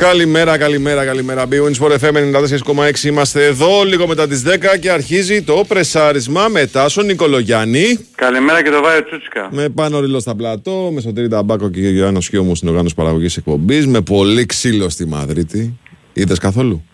Καλημέρα, 0.00 0.58
καλημέρα, 0.58 1.04
καλημέρα. 1.04 1.44
Bwin 1.50 1.74
Sport 1.80 1.98
FM 1.98 2.14
94,6. 2.14 3.04
Είμαστε 3.04 3.44
εδώ 3.44 3.82
λίγο 3.82 4.06
μετά 4.06 4.28
τις 4.28 4.42
10 4.46 4.78
και 4.80 4.90
αρχίζει 4.90 5.42
το 5.42 5.64
πρεσάρισμα 5.68 6.48
μετά 6.48 6.88
στον 6.88 7.06
Νικολογιάννη. 7.06 7.98
Καλημέρα 8.14 8.62
και 8.62 8.70
το 8.70 8.80
Βάιο 8.82 9.04
Τσούτσικα. 9.04 9.48
Με 9.52 9.68
πάνω 9.68 10.00
ρίλο 10.00 10.20
στα 10.20 10.34
πλατό, 10.34 10.90
με 10.92 11.00
Σωτήρη 11.00 11.28
Ταμπάκο 11.28 11.70
και 11.70 11.80
Γιάννος 11.80 12.24
Σιώμου 12.24 12.54
στην 12.54 12.68
οργάνωση 12.68 12.94
παραγωγής 12.94 13.36
εκπομπής, 13.36 13.86
με 13.86 14.00
πολύ 14.00 14.46
ξύλο 14.46 14.88
στη 14.88 15.06
Μαδρίτη. 15.06 15.78
Είδες 16.12 16.38
καθόλου; 16.38 16.84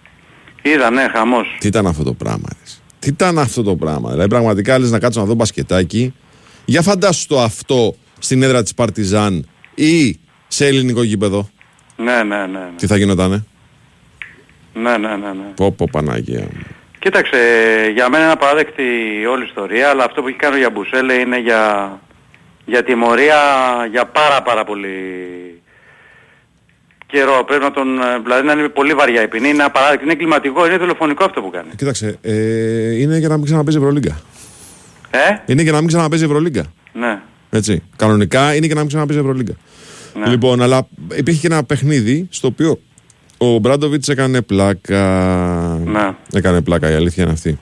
Είδα, 0.63 0.91
ναι, 0.91 1.09
χαμός. 1.13 1.57
Τι 1.61 1.67
ήταν 1.67 1.87
αυτό 1.87 2.03
το 2.03 2.13
πράγμα, 2.13 2.49
ρε. 2.49 2.71
Τι 2.99 3.09
ήταν 3.09 3.39
αυτό 3.39 3.63
το 3.63 3.77
πράγμα. 3.77 4.11
Δηλαδή, 4.11 4.29
πραγματικά 4.29 4.79
λες 4.79 4.91
να 4.91 4.99
κάτσω 4.99 5.21
να 5.21 5.27
δω 5.27 5.35
μπασκετάκι. 5.35 6.15
Για 6.65 6.83
φαντάσου 6.83 7.27
το 7.27 7.41
αυτό 7.41 7.95
στην 8.19 8.43
έδρα 8.43 8.63
της 8.63 8.75
Παρτιζάν 8.75 9.49
ή 9.75 10.19
σε 10.49 10.67
ελληνικό 10.67 11.03
γήπεδο. 11.03 11.51
Ναι, 11.97 12.23
ναι, 12.23 12.37
ναι. 12.37 12.47
ναι. 12.47 12.69
Τι 12.77 12.87
θα 12.87 12.97
γινότανε; 12.97 13.45
Ναι, 14.75 14.97
ναι, 14.97 15.09
ναι, 15.09 15.17
ναι. 15.17 15.53
Πω 15.57 15.73
πω 15.73 15.89
Παναγία 15.93 16.41
μου. 16.41 16.61
Κοίταξε, 16.99 17.37
για 17.95 18.09
μένα 18.09 18.23
είναι 18.23 18.33
απαράδεκτη 18.33 18.83
όλη 19.31 19.43
η 19.43 19.47
ιστορία, 19.47 19.89
αλλά 19.89 20.05
αυτό 20.05 20.23
που 20.23 20.29
έχει 20.29 20.37
κάνει 20.37 20.55
ο 20.55 20.59
Γιαμπουσέλε 20.59 21.15
είναι 21.15 21.39
για, 21.41 21.91
για 22.65 22.83
τιμωρία 22.85 23.37
για 23.91 24.05
πάρα 24.07 24.43
πάρα 24.43 24.65
πολύ 24.65 24.91
καιρό. 27.07 27.45
Πρέπει 27.47 27.63
να 27.63 27.71
τον, 27.71 27.99
ε, 28.01 28.19
δηλαδή 28.23 28.47
να 28.47 28.53
είναι 28.53 28.69
πολύ 28.69 28.93
βαριά 28.95 29.23
η 29.23 29.29
ποινή, 29.29 29.49
είναι 29.49 29.63
απαράδεκτη, 29.63 30.05
είναι 30.05 30.15
κλιματικό, 30.15 30.67
είναι 30.67 30.79
τηλεφωνικό 30.79 31.25
αυτό 31.25 31.41
που 31.41 31.51
κάνει. 31.51 31.69
Κοίταξε, 31.77 32.19
ε, 32.23 33.01
είναι 33.01 33.19
για 33.19 33.29
να 33.29 33.37
μην 33.37 33.45
ξαναπέζει 33.45 33.77
Ευρωλίγκα. 33.77 34.21
Ε, 35.11 35.19
Είναι 35.47 35.63
για 35.63 35.73
να 35.73 35.79
μην 35.79 35.87
ξαναπέζει 35.87 36.25
Ευρωλίγκα. 36.25 36.65
ναι, 36.93 37.19
Έτσι. 37.51 37.83
Κανονικά 37.97 38.55
είναι 38.55 38.67
για 38.67 38.75
να 38.75 38.81
μην 38.81 38.89
ξαναπέζει 38.89 39.19
Ευρωλίγκα. 39.19 39.55
Ναι. 40.19 40.27
Λοιπόν, 40.29 40.63
αλλά 40.63 40.89
υπήρχε 41.17 41.41
και 41.41 41.47
ένα 41.47 41.65
παιχνίδι 41.65 42.27
στο 42.31 42.47
οποίο 42.49 42.79
ο 43.39 43.59
Μπράντοβιτς 43.59 44.09
έκανε 44.09 44.43
πλάκα. 44.43 45.03
Ναι. 45.85 46.17
Έκανε 46.33 46.61
πλάκα, 46.61 46.91
η 46.91 46.95
αλήθεια 46.95 47.23
είναι 47.23 47.33
αυτή. 47.33 47.59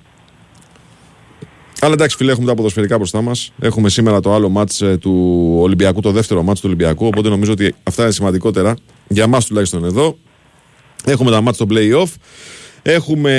Αλλά 1.80 1.92
εντάξει, 1.92 2.16
φίλε, 2.16 2.30
έχουμε 2.32 2.46
τα 2.46 2.54
ποδοσφαιρικά 2.54 2.96
μπροστά 2.96 3.22
μας. 3.22 3.52
Έχουμε 3.60 3.88
σήμερα 3.88 4.20
το 4.20 4.34
άλλο 4.34 4.48
μάτς 4.48 4.82
ε, 4.82 4.96
του 4.96 5.54
Ολυμπιακού, 5.60 6.00
το 6.00 6.10
δεύτερο 6.10 6.42
μάτς 6.42 6.60
του 6.60 6.66
Ολυμπιακού. 6.68 7.06
Οπότε 7.06 7.28
νομίζω 7.28 7.52
ότι 7.52 7.74
αυτά 7.82 8.02
είναι 8.02 8.12
σημαντικότερα 8.12 8.74
για 9.08 9.26
μας 9.26 9.46
τουλάχιστον 9.46 9.84
εδώ. 9.84 10.18
Έχουμε 11.04 11.30
τα 11.30 11.40
μάτς 11.40 11.56
στο 11.56 11.66
playoff. 11.70 12.12
Έχουμε 12.82 13.32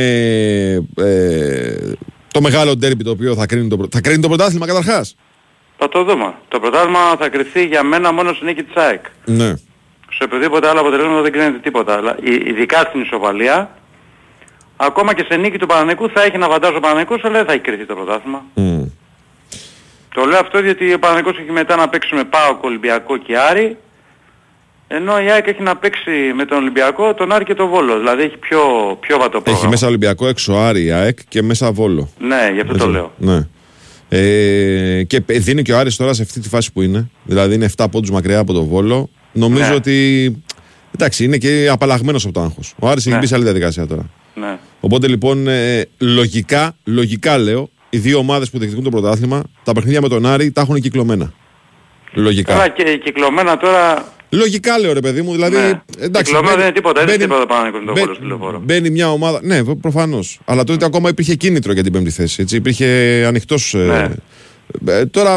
ε, 0.95 1.91
το 2.31 2.41
μεγάλο 2.41 2.75
ντέρμπι 2.75 3.03
το 3.03 3.09
οποίο 3.09 3.35
θα 3.35 3.45
κρίνει 3.45 3.67
το, 3.67 3.77
πρω- 3.77 3.89
θα 3.91 4.01
κρίνει 4.01 4.21
το 4.21 4.27
πρωτάθλημα 4.27 4.65
καταρχάς. 4.65 5.15
Θα 5.85 5.91
το 5.91 6.03
δούμε. 6.03 6.33
Το 6.47 6.59
πρωτάθλημα 6.59 6.99
θα 7.19 7.29
κρυφθεί 7.29 7.65
για 7.65 7.83
μένα 7.83 8.11
μόνο 8.11 8.33
στη 8.33 8.45
νίκη 8.45 8.63
της 8.63 8.75
ΑΕΚ. 8.75 9.05
Ναι. 9.25 9.53
σε 10.11 10.23
οποιοδήποτε 10.23 10.67
άλλο 10.67 10.79
αποτελέσμα 10.79 11.21
δεν 11.21 11.31
κρίνεται 11.31 11.57
τίποτα. 11.57 11.93
Αλλά 11.95 12.15
ει- 12.23 12.47
ειδικά 12.47 12.79
στην 12.79 13.01
ισοβαλία, 13.01 13.69
ακόμα 14.77 15.13
και 15.13 15.25
σε 15.29 15.37
νίκη 15.37 15.57
του 15.57 15.65
Παναναϊκού 15.65 16.09
θα 16.09 16.23
έχει 16.23 16.37
να 16.37 16.49
βαντάζει 16.49 16.75
ο 16.75 16.79
Παναναϊκός, 16.79 17.23
αλλά 17.23 17.33
δεν 17.37 17.45
θα 17.45 17.51
έχει 17.51 17.61
κρυθεί 17.61 17.85
το 17.85 17.95
πρωτάθλημα. 17.95 18.43
Μμ. 18.53 18.83
Το 20.13 20.25
λέω 20.25 20.39
αυτό 20.39 20.59
γιατί 20.59 20.93
ο 20.93 20.99
Παναναϊκός 20.99 21.37
έχει 21.37 21.51
μετά 21.51 21.75
να 21.75 21.89
παίξει 21.89 22.15
με 22.15 22.23
ΠΑΟΚ, 22.23 22.63
Ολυμπιακό 22.63 23.17
και 23.17 23.37
Άρη, 23.37 23.77
ενώ 24.87 25.19
η 25.19 25.29
ΑΕΚ 25.31 25.47
έχει 25.47 25.61
να 25.61 25.75
παίξει 25.75 26.11
με 26.35 26.45
τον 26.45 26.57
Ολυμπιακό, 26.57 27.13
τον 27.13 27.31
Άρη 27.31 27.43
και 27.45 27.53
τον 27.55 27.67
Βόλο. 27.69 27.97
Δηλαδή 27.97 28.21
έχει 28.23 28.37
πιο, 28.37 28.59
πιο 28.99 29.17
βατό 29.17 29.29
πρόγραμμα. 29.29 29.57
Έχει 29.57 29.67
μέσα 29.67 29.87
Ολυμπιακό, 29.87 30.27
έξω 30.27 30.53
Άρη, 30.53 30.83
η 30.85 30.91
ΑΕΚ 30.91 31.17
και 31.29 31.41
μέσα 31.41 31.71
Βόλο. 31.71 32.09
Ναι, 32.19 32.49
γι' 32.53 32.59
αυτό 32.61 32.73
το 32.77 32.83
Έτσι. 32.83 32.89
λέω. 32.95 33.11
Ναι. 33.17 33.47
Ε, 34.09 35.03
και 35.07 35.21
π- 35.21 35.31
δίνει 35.31 35.61
και 35.61 35.73
ο 35.73 35.77
Άρης 35.77 35.95
τώρα 35.95 36.13
σε 36.13 36.21
αυτή 36.21 36.39
τη 36.39 36.49
φάση 36.49 36.71
που 36.71 36.81
είναι. 36.81 37.09
Δηλαδή 37.23 37.55
είναι 37.55 37.69
7 37.77 37.85
πόντους 37.91 38.11
μακριά 38.11 38.39
από 38.39 38.53
το 38.53 38.63
Βόλο. 38.65 39.09
Νομίζω 39.31 39.69
Ναι. 39.69 39.75
ότι. 39.75 40.35
Εντάξει, 40.95 41.23
είναι 41.23 41.37
και 41.37 41.67
απαλλαγμένος 41.71 42.23
από 42.25 42.33
το 42.33 42.41
άγχος. 42.41 42.73
Ο 42.79 42.87
Άρης 42.89 43.05
έχει 43.05 43.13
Ναι. 43.15 43.19
μπει 43.21 43.27
σε 43.27 43.35
άλλη 43.35 43.43
διαδικασία 43.43 43.87
τώρα. 43.87 44.09
Ναι. 44.35 44.57
Οπότε 44.79 45.07
λοιπόν, 45.07 45.47
ε, 45.47 45.85
λογικά, 45.97 46.75
λογικά 46.83 47.37
λέω, 47.37 47.69
οι 47.89 47.97
δύο 47.97 48.17
ομάδες 48.17 48.49
που 48.49 48.57
διεκδικούν 48.57 48.83
το 48.83 48.89
πρωτάθλημα, 48.89 49.43
τα 49.63 49.71
παιχνίδια 49.73 50.01
με 50.01 50.07
τον 50.07 50.25
Άρη 50.25 50.51
τα 50.51 50.61
έχουν 50.61 50.81
κυκλωμένα. 50.81 51.33
Λογικά. 52.13 52.53
Τώρα 52.53 52.67
και 52.69 52.99
κυκλωμένα 53.03 53.57
τώρα 53.57 54.13
Λογικά 54.35 54.79
λέω 54.79 54.93
ρε 54.93 54.99
παιδί 54.99 55.21
μου, 55.21 55.31
δηλαδή. 55.31 55.55
Ναι. 55.55 55.81
Εντάξει, 55.99 56.23
Κυκλωμένο 56.31 56.55
δεν 56.55 56.65
είναι 56.65 56.75
τίποτα, 56.75 57.05
δεν 57.05 57.09
είναι 57.15 57.17
μπαίνει- 57.17 57.31
τίποτα 57.31 57.45
Παναθηναϊκός 57.53 57.79
με 57.79 57.85
τον 57.85 57.93
μπαίνει- 57.93 58.05
Βόλο 58.07 58.15
στο 58.15 58.25
λεωφόρο. 58.25 58.59
Μπαίνει 58.65 58.89
μια 58.89 59.11
ομάδα. 59.11 59.39
Ναι, 59.43 59.63
προφανώς. 59.63 60.39
Αλλά 60.45 60.63
τότε 60.63 60.85
ακόμα 60.85 61.09
υπήρχε 61.09 61.35
κίνητρο 61.35 61.71
για 61.73 61.83
την 61.83 61.91
πέμπτη 61.91 62.09
θέση. 62.09 62.41
Έτσι. 62.41 62.55
Υπήρχε 62.55 62.85
ανοιχτός. 63.27 63.73
Ναι. 63.73 64.09
Ε, 64.87 65.05
τώρα 65.05 65.35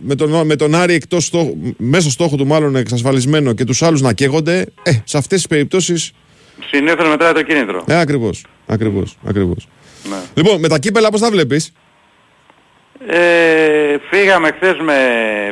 με 0.00 0.14
τον, 0.14 0.46
με 0.46 0.56
τον 0.56 0.74
Άρη 0.74 0.94
εκτός 0.94 1.24
στόχου, 1.24 1.56
μέσα 1.76 2.02
στο 2.02 2.10
στόχο 2.10 2.36
του 2.36 2.46
μάλλον 2.46 2.76
εξασφαλισμένο 2.76 3.52
και 3.52 3.64
τους 3.64 3.82
άλλους 3.82 4.00
να 4.00 4.12
καίγονται, 4.12 4.66
ε, 4.82 4.90
σε 5.04 5.18
αυτές 5.18 5.38
τις 5.38 5.46
περιπτώσεις, 5.46 6.12
συνήθως 6.70 7.08
μετράει 7.08 7.32
το 7.32 7.42
κίνητρο. 7.42 7.84
ε, 7.86 7.98
ακριβώς, 7.98 8.44
ακριβώς, 8.66 9.16
ακριβώς. 9.26 9.68
Ναι. 10.10 10.16
Λοιπόν, 10.34 10.60
με 10.60 10.68
τα 10.68 10.78
κύπελα 10.78 11.08
πώς 11.10 11.20
τα 11.20 11.30
βλέπεις, 11.30 11.72
Ε, 13.06 13.96
φύγαμε 14.10 14.50
χθες 14.56 14.76
με 14.84 14.94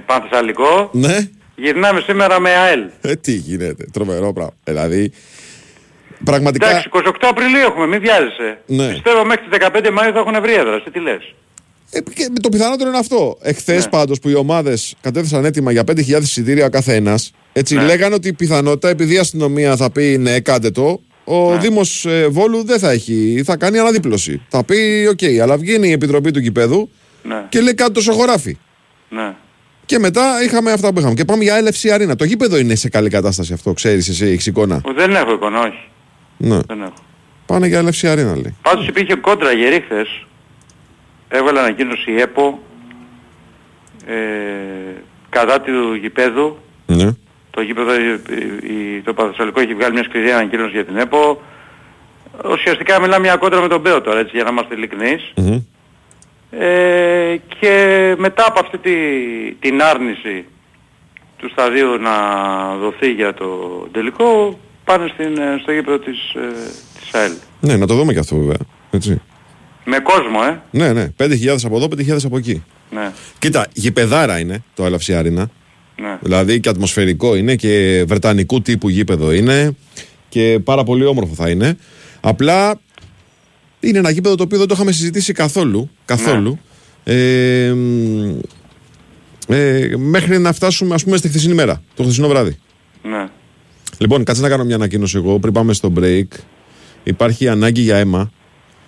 Πανθεσσαλικό, 0.07 0.91
ναι, 0.93 1.17
γυρνάμε 1.57 2.01
σήμερα 2.01 2.41
με 2.41 2.51
ΑΕΛ. 2.51 2.81
ε, 3.01 3.15
τι 3.17 3.33
γίνεται, 3.33 3.85
τρομερό 3.93 4.33
πράγμα, 4.33 4.53
δηλαδή, 4.65 5.13
πραγματικά, 6.25 6.69
Εντάξει, 6.71 6.89
28 6.93 7.11
Απριλίου 7.21 7.59
έχουμε, 7.67 7.87
μην 7.87 8.01
βιάζεσαι. 8.01 8.59
Ναι. 8.67 8.89
Πιστεύω 8.93 9.25
μέχρι 9.25 9.45
τις 9.49 9.59
15 9.61 9.87
Μαΐου 9.87 10.11
θα 10.13 10.19
έχουν 10.19 10.41
βρει 10.43 10.55
έδρα, 10.55 10.91
τι 10.91 11.01
λες. 11.01 11.35
ε, 11.91 12.01
και 12.01 12.29
το 12.41 12.49
πιθανότερο 12.49 12.89
είναι 12.89 12.99
αυτό. 12.99 13.39
Εχθές 13.43 13.85
Ναι. 13.85 13.91
πάντως 13.91 14.19
που 14.19 14.29
οι 14.29 14.35
ομάδες 14.35 14.95
κατέθεσαν 15.01 15.45
αίτημα 15.45 15.73
για 15.73 15.85
5.000 15.85 16.23
εισιτήρια 16.23 16.67
ο 16.67 16.71
καθένας, 16.71 17.33
έτσι, 17.53 17.75
Ναι. 17.75 17.83
λέγανε 17.85 18.15
ότι 18.15 18.29
η 18.29 18.33
πιθανότητα, 18.33 18.89
επειδή 18.89 19.15
η 19.15 19.19
αστυνομία 19.19 19.77
θα 19.77 19.91
πει 19.91 20.19
ναι, 20.19 20.41
κάντε 20.41 20.71
το, 20.71 21.01
ο 21.25 21.51
Ναι. 21.53 21.59
Δήμος 21.59 22.07
ε, 22.07 22.27
Βόλου 22.29 22.65
δεν 22.65 22.79
θα 22.79 22.91
έχει, 22.91 23.43
θα 23.45 23.57
κάνει 23.57 23.79
αναδίπλωση. 23.79 24.43
Θα 24.49 24.65
πει, 24.65 25.07
οκ, 25.11 25.41
αλλά 25.43 25.57
βγαίνει 25.57 25.89
η 25.89 25.93
Επιτροπή 25.93 26.31
του 26.31 26.41
Γηπέδου 26.41 26.91
Ναι, 27.23 27.45
και 27.49 27.61
λέει 27.61 27.75
κάτι 27.75 27.93
το 27.93 28.01
σοχοράφι. 28.01 28.57
ναι. 29.09 29.35
Και 29.87 29.99
μετά 29.99 30.43
είχαμε 30.45 30.73
αυτά 30.73 30.93
που 30.93 30.99
είχαμε. 30.99 31.15
Και 31.15 31.25
πάμε 31.25 31.43
για 31.43 31.61
LFC 31.65 31.95
Arena. 31.97 32.17
Το 32.17 32.25
γήπεδο 32.25 32.57
είναι 32.59 32.75
σε 32.75 32.89
καλή 32.89 33.09
κατάσταση 33.11 33.53
αυτό, 33.53 33.73
ξέρεις 33.73 34.09
εσύ, 34.09 34.27
έχεις 34.27 34.47
εικόνα; 34.47 34.81
Ο, 34.85 34.93
Δεν 34.93 35.15
έχω 35.15 35.33
εικόνα, 35.33 35.61
όχι. 35.61 35.89
Ναι. 36.37 36.59
Δεν 36.67 36.83
έχω. 36.83 36.93
Πάνε 37.47 37.67
για 37.67 37.83
LFC 37.83 38.13
Arena, 38.13 38.35
λέει. 38.35 38.57
Πάντως 38.63 38.87
υπήρχε 38.89 39.15
κόντρα 39.15 39.53
γερή 39.53 39.81
χθες. 39.85 40.27
Έβαλε 41.29 41.59
ανακοίνωση 41.61 42.11
η 42.13 42.21
ΕΠΟ 42.21 42.59
ε, 44.07 44.15
κατά 45.29 45.61
του 45.61 45.95
γηπέδου. 45.95 46.57
Ναι. 46.87 47.11
Το 47.51 47.61
γήπεδο, 47.63 47.95
η- 47.95 48.21
η- 48.97 49.01
το 49.05 49.15
Πανθεσσαλικό 49.15 49.61
έχει 49.61 49.75
βγάλει 49.75 49.93
μια 49.93 50.03
σκληρή 50.03 50.31
ανακοίνωση 50.31 50.71
για 50.71 50.85
την 50.85 50.97
ΕΠΟ. 50.97 51.43
Ουσιαστικά 52.53 53.01
μιλάμε 53.01 53.21
μια 53.27 53.37
κόντρα 53.37 53.61
με 53.61 53.69
τον 53.69 53.81
Μπέο 53.81 54.01
τώρα, 54.01 54.19
έτσι, 54.19 54.31
για 54.35 54.45
να 54.45 54.51
είμαστε 54.51 54.75
ειλικρινείς. 54.75 55.33
Μμμ. 55.37 55.59
Ε, 56.51 57.37
και 57.61 58.15
μετά 58.19 58.45
από 58.47 58.61
αυτή 58.61 58.79
τη, 58.79 58.95
την 59.61 59.83
άρνηση 59.83 60.45
του 61.37 61.49
σταδίου 61.51 61.99
να 61.99 62.13
δοθεί 62.77 63.11
για 63.13 63.35
το 63.35 63.47
τελικό 63.93 64.59
πάνε 64.85 65.07
στην, 65.15 65.39
ε, 65.39 65.59
στο 65.63 65.73
γήπεδο 65.73 65.99
της, 65.99 66.35
ε, 66.35 66.53
της 67.01 67.15
ΑΕΛ. 67.15 67.33
Ναι, 67.61 67.77
να 67.77 67.87
το 67.87 67.95
δούμε 67.95 68.13
και 68.13 68.19
αυτό 68.19 68.37
βέβαια. 68.37 68.57
Έτσι. 68.91 69.21
Με 69.85 69.99
κόσμο, 69.99 70.39
ε. 70.49 70.61
Ναι, 70.71 70.93
ναι. 70.93 71.13
5.000 71.19 71.65
από 71.65 71.77
εδώ, 71.77 71.89
5.000 71.97 72.25
από 72.25 72.37
εκεί. 72.37 72.65
Ναι, 72.91 73.13
Κοίτα, 73.39 73.67
γηπεδάρα 73.73 74.39
είναι 74.39 74.63
το 74.75 74.85
LFC 74.87 75.21
Arena. 75.21 75.45
ναι. 75.97 76.19
Δηλαδή 76.21 76.61
και 76.61 76.69
ατμοσφαιρικό 76.69 77.37
είναι 77.37 77.55
και 77.55 78.05
βρετανικού 78.07 78.63
τύπου 78.63 78.89
γήπεδο 78.89 79.33
είναι 79.33 79.77
και 80.29 80.61
πάρα 80.65 80.85
πολύ 80.85 81.05
όμορφο 81.05 81.35
θα 81.35 81.49
είναι. 81.51 81.77
Απλά 82.21 82.81
είναι 83.81 83.99
ένα 83.99 84.11
γήπεδο 84.11 84.35
το 84.35 84.43
οποίο 84.43 84.59
δεν 84.59 84.67
το 84.67 84.75
είχαμε 84.75 84.93
συζητήσει 84.93 85.33
καθόλου. 85.33 85.91
καθόλου. 86.05 86.59
Ε, 87.05 87.73
μ, 87.73 88.39
ε, 89.49 89.97
μέχρι 89.97 90.39
να 90.39 90.53
φτάσουμε 90.53 90.95
ας 90.95 91.05
πούμε 91.05 91.17
στη 91.17 91.29
χθεσινή 91.29 91.55
μέρα, 91.55 91.83
το 91.95 92.03
χθεσινό 92.03 92.29
βράδυ. 92.29 92.59
ναι. 93.03 93.29
Λοιπόν, 93.99 94.25
κάτσε 94.25 94.43
να 94.43 94.49
κάνω 94.49 94.65
μια 94.65 94.75
ανακοίνωση 94.75 95.17
εγώ 95.17 95.39
πριν 95.39 95.53
πάμε 95.53 95.73
στο 95.73 95.93
break. 95.99 96.27
Υπάρχει 97.03 97.49
ανάγκη 97.49 97.81
για 97.81 97.97
αίμα 97.97 98.31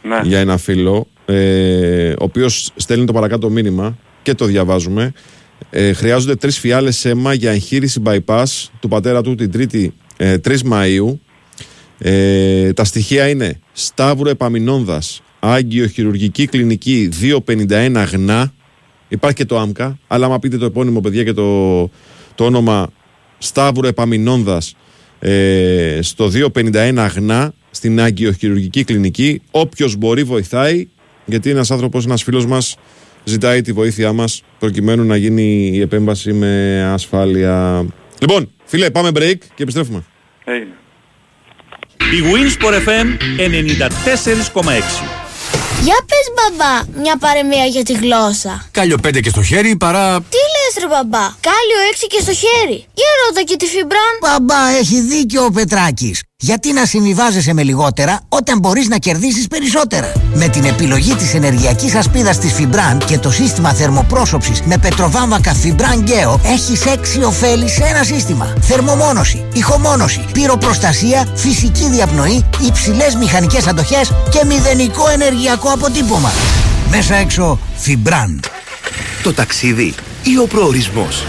ναι. 0.02 0.20
για 0.22 0.38
ένα 0.38 0.56
φίλο, 0.56 1.06
ε, 1.24 2.10
ο 2.10 2.24
οποίος 2.24 2.70
στέλνει 2.76 3.04
το 3.06 3.12
παρακάτω 3.12 3.50
μήνυμα 3.50 3.98
και 4.22 4.34
το 4.34 4.44
διαβάζουμε. 4.44 5.12
Ε, 5.70 5.92
χρειάζονται 5.92 6.34
τρεις 6.34 6.58
φιάλες 6.58 7.04
αίμα 7.04 7.32
για 7.32 7.50
εγχείρηση 7.50 8.02
bypass 8.04 8.44
του 8.80 8.88
πατέρα 8.88 9.22
του 9.22 9.34
την 9.34 9.50
3η 9.54 9.88
ε, 10.16 10.36
3 10.44 10.56
Μαΐου. 10.70 11.18
Ε, 11.98 12.72
τα 12.72 12.84
στοιχεία 12.84 13.28
είναι 13.28 13.60
Σταύρο 13.72 14.28
Επαμινόνδας, 14.28 15.22
Άγγιο 15.38 15.86
Χειρουργική 15.86 16.46
Κλινική 16.46 17.08
251 17.46 18.04
Γνά. 18.12 18.52
Υπάρχει 19.08 19.36
και 19.36 19.44
το 19.44 19.58
ΆΜΚΑ, 19.58 19.98
αλλά 20.06 20.26
άμα 20.26 20.38
πείτε 20.38 20.56
το 20.56 20.64
επώνυμο 20.64 21.00
παιδιά 21.00 21.24
και 21.24 21.32
το, 21.32 21.80
το 22.34 22.44
όνομα 22.44 22.90
Σταύρο 23.38 23.86
Επαμινόνδας 23.86 24.76
ε, 25.18 25.98
στο 26.02 26.30
251 26.54 27.08
Γνά 27.14 27.52
στην 27.70 28.00
Αγγιοχειρουργική 28.00 28.84
Κλινική. 28.84 29.42
Όποιος 29.50 29.96
μπορεί 29.96 30.22
βοηθάει, 30.22 30.88
γιατί 31.24 31.50
ένας 31.50 31.70
άνθρωπος, 31.70 32.04
ένας 32.04 32.22
φίλος 32.22 32.46
μας 32.46 32.76
ζητάει 33.24 33.62
τη 33.62 33.72
βοήθειά 33.72 34.12
μας 34.12 34.42
προκειμένου 34.58 35.04
να 35.04 35.16
γίνει 35.16 35.70
η 35.74 35.80
επέμβαση 35.80 36.32
με 36.32 36.82
ασφάλεια. 36.92 37.86
Λοιπόν, 38.20 38.50
φίλε, 38.64 38.90
πάμε 38.90 39.10
break 39.14 39.38
και 39.54 39.62
επιστρέφουμε. 39.62 40.04
Έγινε. 40.44 40.72
Η 41.98 42.22
Winsport 42.32 42.74
FM 42.88 43.06
94,6 43.38 45.18
για 45.82 45.96
πες 46.06 46.26
μπαμπά, 46.34 47.00
μια 47.02 47.16
παρεμία 47.16 47.64
για 47.64 47.82
τη 47.82 47.92
γλώσσα. 47.92 48.68
Κάλιο 48.70 48.98
πέντε 48.98 49.20
και 49.20 49.28
στο 49.28 49.42
χέρι 49.42 49.76
παρά... 49.76 50.16
Τι 50.20 50.36
λες 50.54 50.74
ρε 50.78 50.86
μπαμπά, 50.86 51.26
κάλιο 51.40 51.78
έξι 51.90 52.06
και 52.06 52.20
στο 52.20 52.32
χέρι. 52.32 52.86
Για 52.94 53.06
ρώτα 53.26 53.42
και 53.42 53.56
τη 53.56 53.66
Φιμπραν. 53.66 54.14
Μπαμπά, 54.20 54.68
έχει 54.78 55.00
δίκιο 55.00 55.44
ο 55.44 55.50
Πετράκης. 55.50 56.22
Γιατί 56.42 56.72
να 56.72 56.84
συμβιβάζεσαι 56.86 57.52
με 57.52 57.62
λιγότερα 57.62 58.20
όταν 58.28 58.58
μπορείς 58.58 58.88
να 58.88 58.96
κερδίσεις 58.98 59.46
περισσότερα; 59.46 60.12
Με 60.34 60.48
την 60.48 60.64
επιλογή 60.64 61.14
της 61.14 61.34
ενεργειακής 61.34 61.94
ασπίδας 61.94 62.38
της 62.38 62.54
Fibran 62.58 62.98
και 63.06 63.18
το 63.18 63.30
σύστημα 63.30 63.72
θερμοπρόσωψης 63.72 64.62
με 64.62 64.78
πετροβάμβακα 64.78 65.54
Fibran 65.62 66.08
Geo 66.08 66.38
έχεις 66.44 66.86
έξι 66.86 67.22
ωφέλη 67.22 67.68
σε 67.68 67.84
ένα 67.84 68.02
σύστημα. 68.02 68.54
Θερμομόνωση, 68.60 69.44
ηχομόνωση, 69.52 70.24
πυροπροστασία, 70.32 71.26
φυσική 71.34 71.88
διαπνοή, 71.88 72.44
υψηλές 72.66 73.14
μηχανικές 73.14 73.66
αντοχές 73.66 74.12
και 74.30 74.44
μηδενικό 74.44 75.08
ενεργειακό 75.08 75.68
αποτύπωμα. 75.70 76.30
Μέσα 76.90 77.14
έξω 77.14 77.58
Fibran. 77.86 78.40
Το 79.22 79.32
ταξίδι 79.32 79.94
ή 80.22 80.38
ο 80.38 80.46
προορισμός; 80.46 81.24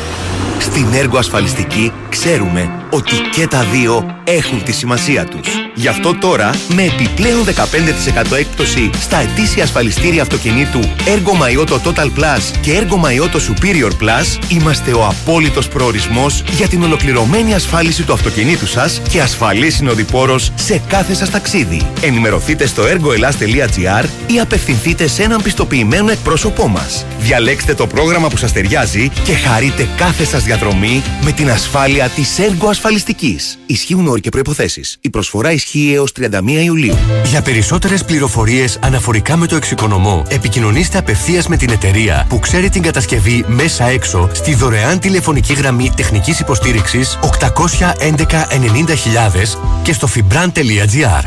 Στην 0.59 0.94
έργο 0.94 1.17
ασφαλιστική 1.17 1.91
ξέρουμε 2.09 2.69
ότι 2.89 3.15
και 3.31 3.47
τα 3.47 3.63
δύο 3.63 4.19
έχουν 4.30 4.64
τη 4.64 4.72
σημασία 4.72 5.26
τους. 5.26 5.48
Γι' 5.76 5.88
αυτό 5.88 6.16
τώρα, 6.16 6.50
με 6.68 6.84
επιπλέον 6.84 7.46
15% 7.46 8.36
έκπτωση 8.38 8.90
στα 9.00 9.18
ετήσια 9.18 9.64
ασφαλιστήρια 9.64 10.22
αυτοκινήτου 10.22 10.80
Ergo 11.06 11.44
Maioto 11.44 11.74
Total 11.74 12.06
Plus 12.06 12.42
και 12.62 12.81
Ergo 12.81 12.96
Maioto 13.06 13.38
Superior 13.38 13.92
Plus, 13.92 14.44
είμαστε 14.50 14.94
ο 14.94 15.06
απόλυτος 15.06 15.68
προορισμός 15.68 16.44
για 16.58 16.68
την 16.68 16.84
ολοκληρωμένη 16.84 17.54
ασφάλιση 17.54 18.04
του 18.04 18.14
αυτοκινήτου 18.14 18.68
σας 18.68 19.02
και 19.10 19.22
ασφαλής 19.22 19.76
συνοδοιπόρος 19.76 20.52
σε 20.56 20.81
κάθε 20.88 21.14
σας 21.14 21.30
ταξίδι. 21.30 21.88
Ενημερωθείτε 22.02 22.66
στο 22.66 22.84
ergoelas.gr 22.84 24.06
ή 24.28 24.40
απευθυνθείτε 24.40 25.08
σε 25.08 25.24
έναν 25.24 25.42
πιστοποιημένο 25.42 26.12
εκπρόσωπό 26.12 26.68
μας. 26.68 27.06
Διαλέξτε 27.20 27.74
το 27.74 27.88
πρόγραμμα 27.88 28.28
που 28.28 28.38
σας 28.38 28.52
ταιριάζει 28.52 29.12
και 29.24 29.34
χαρείτε 29.34 29.88
κάθε 29.98 30.26
σας 30.26 30.44
διαδρομή 30.44 31.02
με 31.24 31.31
την 31.31 31.50
ασφάλεια 31.50 32.10
της 32.10 32.38
Ergo 32.40 32.68
Ασφαλιστικής. 32.70 33.60
Ισχύουν 33.66 34.08
όροι 34.19 34.27
και 34.27 34.30
προϋποθέσεις. 34.30 34.98
Η 35.01 35.10
προσφορά 35.10 35.51
ισχύει 35.51 35.92
έως 35.95 36.12
31 36.12 36.63
Ιουλίου. 36.63 36.98
Για 37.25 37.42
περισσότερες 37.42 38.04
πληροφορίες 38.04 38.80
αναφορικά 38.81 39.38
με 39.38 39.48
το 39.48 39.56
εξοικονομώ, 39.56 40.25
επικοινωνήστε 40.30 40.98
απευθείας 40.98 41.48
με 41.48 41.57
την 41.57 41.69
εταιρεία 41.69 42.25
που 42.30 42.39
ξέρει 42.39 42.69
την 42.69 42.81
κατασκευή 42.81 43.45
μέσα 43.48 43.86
έξω 43.86 44.30
στη 44.33 44.56
δωρεάν 44.56 45.00
τηλεφωνική 45.00 45.54
γραμμή 45.54 45.92
τεχνικής 45.95 46.39
υποστήριξης 46.39 47.19
811 47.21 48.45
90.000 48.50 49.60
και 49.83 49.94
στο 49.94 50.07
fibran.gr. 50.16 51.24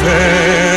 λιγότερα 0.00 0.71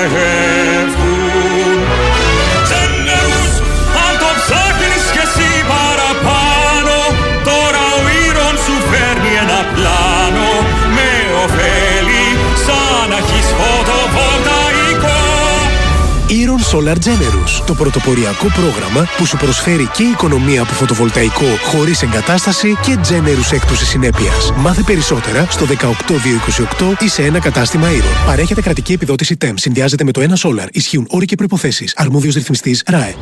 Solar 16.75 16.95
Generous, 16.95 17.63
το 17.65 17.73
πρωτοποριακό 17.73 18.45
πρόγραμμα 18.45 19.07
που 19.17 19.25
σου 19.25 19.37
προσφέρει 19.37 19.89
και 19.93 20.03
οικονομία 20.03 20.61
από 20.61 20.73
φωτοβολταϊκό 20.73 21.45
χωρίς 21.63 22.01
εγκατάσταση 22.01 22.77
και 22.81 22.97
Generous 23.09 23.51
έκπτωση 23.53 23.85
συνέπειας. 23.85 24.51
Μάθε 24.55 24.81
περισσότερα 24.81 25.47
στο 25.49 25.65
18228 25.65 27.01
ή 27.01 27.07
σε 27.07 27.23
ένα 27.23 27.39
κατάστημα 27.39 27.87
Iron. 27.87 28.25
Παρέχεται 28.25 28.61
κρατική 28.61 28.93
επιδότηση 28.93 29.37
TEM. 29.45 29.53
Συνδυάζεται 29.55 30.03
με 30.03 30.11
το 30.11 30.21
ένα 30.21 30.37
Solar. 30.37 30.67
Ισχύουν 30.71 31.07
όροι 31.09 31.25
και 31.25 31.35
προϋποθέσεις. 31.35 31.93
Αρμόδιος 31.95 32.33
ρυθμιστής 32.35 32.83
ΡΑΕ. 32.85 33.15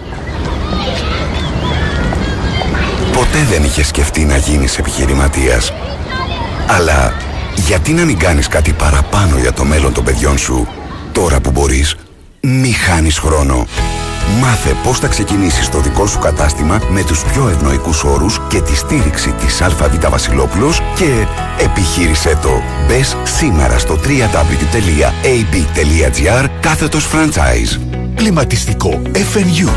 Ποτέ 3.13 3.45
δεν 3.49 3.63
είχες 3.63 3.87
σκεφτεί 3.87 4.25
να 4.25 4.37
γίνεις 4.37 4.77
επιχειρηματίας. 4.77 5.73
Αλλά 6.67 7.13
γιατί 7.55 7.91
να 7.91 8.03
μην 8.03 8.17
κάνεις 8.17 8.47
κάτι 8.47 8.71
παραπάνω 8.71 9.37
για 9.37 9.53
το 9.53 9.63
μέλλον 9.63 9.93
των 9.93 10.03
παιδιών 10.03 10.37
σου 10.37 10.67
τώρα 11.11 11.39
που 11.39 11.51
μπορείς; 11.51 11.95
Μη 12.47 12.71
χάνεις 12.71 13.17
χρόνο. 13.17 13.67
Μάθε 14.41 14.75
πώς 14.83 14.99
θα 14.99 15.07
ξεκινήσεις 15.07 15.69
το 15.69 15.79
δικό 15.79 16.07
σου 16.07 16.19
κατάστημα 16.19 16.81
με 16.89 17.03
τους 17.03 17.23
πιο 17.23 17.49
ευνοϊκούς 17.49 18.03
όρους 18.03 18.39
και 18.47 18.61
τη 18.61 18.75
στήριξη 18.75 19.31
της 19.31 19.61
ΑΒ 19.61 19.73
Βασιλόπουλος 20.09 20.81
και 20.95 21.25
επιχείρησέ 21.63 22.39
το. 22.41 22.61
Μπες 22.87 23.17
σήμερα 23.23 23.77
στο 23.77 23.99
www.ab.gr 24.03 25.25
κάθετος 26.59 27.09
franchise. 27.13 27.79
Κλιματιστικό 28.15 29.01
FNU. 29.13 29.69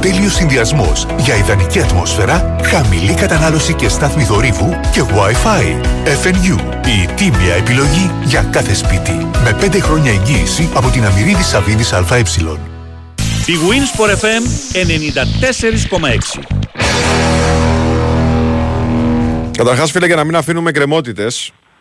Ο 0.00 0.02
τέλειος 0.02 0.34
συνδυασμός 0.34 1.06
για 1.18 1.36
ιδανική 1.36 1.80
ατμόσφαιρα, 1.80 2.56
χαμηλή 2.64 3.14
κατανάλωση 3.14 3.74
και 3.74 3.88
στάθμη 3.88 4.22
θορύβου 4.24 4.80
και 4.92 5.00
Wi-Fi. 5.00 5.64
FNU. 6.04 6.58
Η 6.86 7.14
τίμια 7.14 7.54
επιλογή 7.54 8.10
για 8.24 8.42
κάθε 8.42 8.74
σπίτι. 8.74 9.12
Με 9.44 9.56
5 9.60 9.80
χρόνια 9.80 10.12
εγγύηση 10.12 10.68
από 10.74 10.90
την 10.90 11.04
Αμυρίδη 11.04 11.42
Σαββίδης 11.42 11.92
ΑΕ. 11.92 12.20
Η 13.46 13.54
Winsport 13.68 14.10
FM 14.10 14.42
94,6 14.72 16.40
Καταρχάς, 19.56 19.90
φίλε, 19.90 20.06
για 20.06 20.16
να 20.16 20.24
μην 20.24 20.36
αφήνουμε 20.36 20.72
κρεμότητε, 20.72 21.26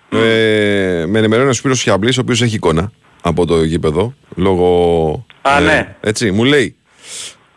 ε, 0.10 1.06
με 1.08 1.20
ενημερώνει 1.20 1.50
ο 1.50 1.54
Σπύρος 1.54 1.82
Χιαμπλής, 1.82 2.18
ο 2.18 2.22
οποίος 2.22 2.42
έχει 2.42 2.56
εικόνα 2.56 2.92
από 3.22 3.46
το 3.46 3.64
γήπεδο. 3.64 4.14
Λόγω. 4.36 5.26
Α, 5.42 5.60
ναι. 5.60 5.96
Έτσι, 6.00 6.32
μου 6.32 6.44
λέει, 6.44 6.76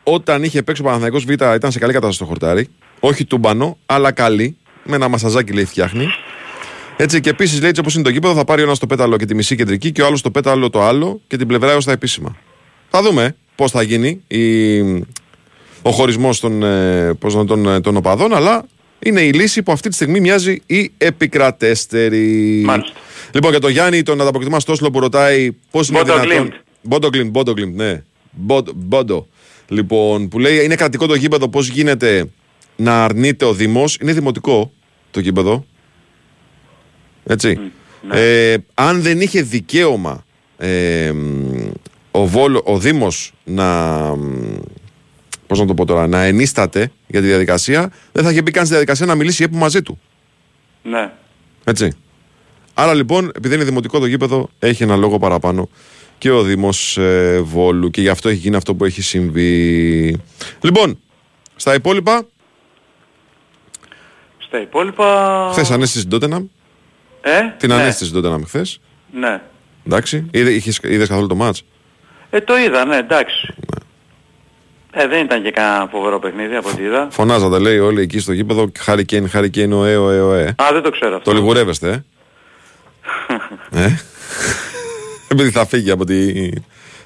όταν 0.02 0.42
είχε 0.42 0.62
παίξει 0.62 0.82
ο 0.82 0.84
Παναθηναϊκός 0.84 1.24
Β, 1.24 1.30
ήταν 1.30 1.70
σε 1.72 1.78
καλή 1.78 1.92
κατάσταση 1.92 2.16
στο 2.16 2.24
χορτάρι. 2.24 2.68
Όχι 3.00 3.24
τούμπανο, 3.24 3.78
αλλά 3.86 4.12
καλή. 4.12 4.56
Με 4.84 4.96
ένα 4.96 5.08
μασαζάκι 5.08 5.52
λέει 5.52 5.64
φτιάχνει. 5.64 6.06
Έτσι 6.96 7.20
και 7.20 7.30
επίσης 7.30 7.60
λέει 7.60 7.68
έτσι 7.68 7.80
όπως 7.80 7.94
είναι 7.94 8.02
το 8.02 8.10
γήπεδο, 8.10 8.34
θα 8.34 8.44
πάρει 8.44 8.60
ο 8.60 8.64
ένας 8.64 8.78
το 8.78 8.86
πέταλο 8.86 9.16
και 9.16 9.24
τη 9.24 9.34
μισή 9.34 9.56
κεντρική 9.56 9.92
και 9.92 10.02
ο 10.02 10.06
άλλος 10.06 10.20
το 10.22 10.30
πέταλο 10.30 10.70
το 10.70 10.82
άλλο 10.82 11.20
και 11.26 11.36
την 11.36 11.46
πλευρά 11.46 11.70
έως 11.70 11.84
τα 11.84 11.92
επίσημα. 11.92 12.36
Θα 12.88 13.02
δούμε 13.02 13.36
πώς 13.54 13.70
θα 13.70 13.82
γίνει 13.82 14.22
η... 14.26 14.80
ο 15.82 15.90
χωρισμός 15.90 16.40
των, 16.40 16.62
ε, 16.62 17.12
πώς 17.18 17.34
να- 17.34 17.44
των, 17.44 17.66
ε, 17.66 17.80
των 17.80 17.96
οπαδών, 17.96 18.34
αλλά 18.34 18.66
είναι 18.98 19.20
η 19.20 19.32
λύση 19.32 19.62
που 19.62 19.72
αυτή 19.72 19.88
τη 19.88 19.94
στιγμή 19.94 20.20
μοιάζει 20.20 20.62
η 20.66 20.92
επικρατέστερη. 20.98 22.62
Μάλιστα. 22.64 22.94
Λοιπόν, 23.34 23.50
για 23.50 23.60
τον 23.60 23.70
Γιάννη, 23.70 24.02
τον 24.02 24.20
ανταποκριτή 24.20 24.52
μας 24.52 24.64
Τόσλο 24.64 24.90
που 24.90 25.00
ρωτάει 25.00 25.52
πώς 25.70 25.88
είναι 25.88 25.98
Μπόντο 25.98 26.12
δυνατόν. 26.20 26.36
Γκλιντ. 26.46 26.52
Μπόντο 26.82 27.08
Γκλιντ, 27.08 27.30
Μπόντο 27.30 27.52
Γκλιντ, 27.52 27.76
ναι. 27.76 28.02
Μπόντο- 28.30 28.72
Μπόντο. 28.76 29.28
Λοιπόν, 29.72 30.28
που 30.28 30.38
λέει 30.38 30.64
είναι 30.64 30.74
κρατικό 30.74 31.06
το 31.06 31.14
γήπεδο, 31.14 31.48
πώς 31.48 31.68
γίνεται 31.68 32.30
να 32.76 33.04
αρνείται 33.04 33.44
ο 33.44 33.54
Δήμος. 33.54 33.98
Είναι 34.00 34.12
δημοτικό 34.12 34.72
το 35.10 35.20
γήπεδο. 35.20 35.64
Έτσι. 37.24 37.58
Ε, 38.10 38.56
αν 38.74 39.02
δεν 39.02 39.20
είχε 39.20 39.42
δικαίωμα 39.42 40.24
ε, 40.56 41.12
μ, 41.12 41.70
ο, 42.10 42.26
Βόλο, 42.26 42.62
ο 42.64 42.78
Δήμος 42.78 43.32
να, 43.44 43.88
μ, 44.16 44.58
πώς 45.46 45.58
να 45.58 45.66
το 45.66 45.74
πω 45.74 45.84
τώρα, 45.84 46.06
να 46.06 46.22
ενίσταται 46.22 46.90
για 47.06 47.20
τη 47.20 47.26
διαδικασία, 47.26 47.92
δεν 48.12 48.24
θα 48.24 48.30
είχε 48.30 48.42
μπει 48.42 48.50
καν 48.50 48.64
στη 48.64 48.72
διαδικασία 48.72 49.06
να 49.06 49.14
μιλήσει 49.14 49.42
η 49.42 49.44
ΕΠΟ 49.44 49.56
μαζί 49.56 49.82
του. 49.82 50.00
Ναι. 50.82 51.12
Έτσι. 51.64 51.92
Άρα 52.74 52.94
λοιπόν, 52.94 53.32
επειδή 53.36 53.54
είναι 53.54 53.64
δημοτικό 53.64 53.98
το 53.98 54.06
γήπεδο, 54.06 54.48
έχει 54.58 54.82
ένα 54.82 54.96
λόγο 54.96 55.18
παραπάνω 55.18 55.68
και 56.22 56.30
ο 56.30 56.42
Δήμος 56.42 56.96
ε, 56.96 57.40
Βόλου 57.40 57.90
και 57.90 58.00
γι' 58.00 58.08
αυτό 58.08 58.28
έχει 58.28 58.38
γίνει 58.38 58.56
αυτό 58.56 58.74
που 58.74 58.84
έχει 58.84 59.02
συμβεί. 59.02 60.20
Λοιπόν, 60.60 60.98
στα 61.56 61.74
υπόλοιπα, 61.74 62.26
Στα 64.38 64.60
υπόλοιπα... 64.60 65.48
χθες 65.52 65.70
ανέστησε 65.70 66.00
την 66.00 66.10
Τότεναμ. 66.10 66.46
Ε, 67.20 67.30
Την 67.56 67.68
ναι, 67.68 67.74
ανέστησε 67.74 68.04
την 68.04 68.14
Τότεναμ 68.14 68.42
χθες. 68.44 68.80
Ναι. 69.12 69.40
Εντάξει. 69.86 70.26
Είδε, 70.30 70.50
είχες, 70.50 70.80
είδες 70.82 71.08
καθόλου 71.08 71.26
το 71.26 71.34
μάτς; 71.34 71.64
Ε, 72.30 72.40
το 72.40 72.58
είδα, 72.58 72.84
ναι, 72.84 72.96
εντάξει. 72.96 73.54
Ε, 74.92 75.06
δεν 75.06 75.24
ήταν 75.24 75.42
και 75.42 75.50
κανένα 75.50 75.88
φοβερό 75.90 76.18
παιχνίδι 76.18 76.54
από 76.54 76.68
ό,τι 76.68 76.82
είδα. 76.82 77.08
Φωνάζατε 77.10 77.58
λέει 77.58 77.78
όλοι 77.78 78.00
εκεί 78.00 78.18
στο 78.18 78.32
γήπεδο 78.32 78.70
Χάρη 78.78 79.04
Κέιν, 79.04 79.30
Χάρη 79.30 79.50
Κέιν, 79.50 79.72
οέ, 79.72 79.96
οέ, 79.96 80.20
οέ. 80.20 80.46
Α, 80.46 80.68
δεν 80.72 80.82
το 80.82 80.90
ξέρω 80.90 81.16
αυτό. 81.16 81.30
Το 81.30 81.36
λιγουρεύεστε, 81.36 82.04
ε. 83.72 83.84
ε. 83.84 83.96
Επειδή 85.32 85.50
θα 85.50 85.66
φύγει 85.66 85.90
από 85.90 86.04
τη... 86.04 86.48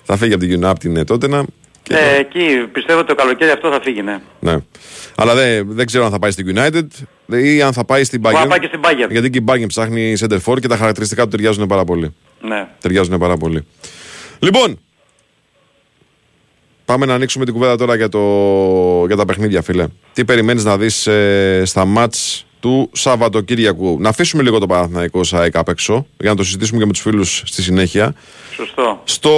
Θα 0.03 0.17
φύγει 0.17 0.33
από 0.35 0.45
την 0.45 0.65
UNAP 0.65 0.73
την 0.81 0.97
ε, 0.97 1.05
Τότενα. 1.05 1.45
Και 1.83 1.95
Ε, 1.95 1.97
το- 1.99 2.05
εκεί 2.21 2.67
πιστεύω 2.73 2.99
ότι 2.99 3.09
το 3.09 3.15
καλοκαίρι 3.15 3.51
αυτό 3.51 3.71
θα 3.71 3.81
φύγει, 3.83 4.03
ναι. 4.03 4.19
Ναι. 4.41 4.57
Αλλά 5.17 5.35
δεν, 5.35 5.67
δεν 5.73 5.87
ξέρω 5.87 6.05
αν 6.05 6.11
θα 6.11 6.19
πάει 6.19 6.31
στην 6.31 6.57
United 6.57 6.87
ή 7.37 7.63
αν 7.63 7.73
θα 7.73 7.85
πάει 7.85 8.05
στην 8.05 8.21
Μπορεί 8.21 8.35
να 8.35 8.43
Bayern. 8.45 8.49
πάει 8.49 8.59
και 8.59 8.67
στην 8.67 8.81
Bayern. 8.85 9.11
Γιατί 9.11 9.31
και 9.31 9.39
η 9.39 9.45
Bayern 9.49 9.67
ψάχνει 9.67 10.15
center 10.21 10.39
for 10.45 10.61
και 10.61 10.69
τα 10.69 10.77
χαρακτηριστικά 10.77 11.23
του 11.23 11.29
ταιριάζουν 11.29 11.67
πάρα 11.67 11.85
πολύ. 11.85 12.15
Ναι. 12.41 12.69
Ταιριάζουν 12.81 13.19
πάρα 13.19 13.37
πολύ. 13.37 13.67
Λοιπόν, 14.39 14.79
Πάμε 16.85 17.07
να 17.07 17.15
ανοίξουμε 17.15 17.45
την 17.45 17.55
κουβέντα 17.55 17.77
τώρα 17.77 17.95
για, 17.97 18.09
το, 18.09 18.19
για 19.07 19.17
τα 19.17 19.25
παιχνίδια, 19.25 19.63
φίλε. 19.63 19.87
Τι 20.13 20.25
περιμένεις 20.25 20.65
να 20.65 20.77
δεις 20.79 21.07
ε, 21.07 21.63
στα 21.65 21.85
μάτς 21.85 22.47
του 22.67 22.91
Σαββατοκύριακου. 22.93 23.97
Να 24.01 24.09
αφήσουμε 24.09 24.43
λίγο 24.43 24.59
το 24.59 24.67
Παναθηναϊκό 24.67 25.25
ΣΑΕΚ 25.25 25.57
απ' 25.57 25.69
έξω 25.69 26.07
για 26.19 26.31
να 26.31 26.37
το 26.37 26.45
συζητήσουμε 26.45 26.79
και 26.79 26.87
με 26.87 26.93
τους 26.93 27.01
φίλους 27.01 27.43
στη 27.45 27.63
συνέχεια. 27.63 28.15
Σωστό. 28.55 29.01
Στο 29.05 29.31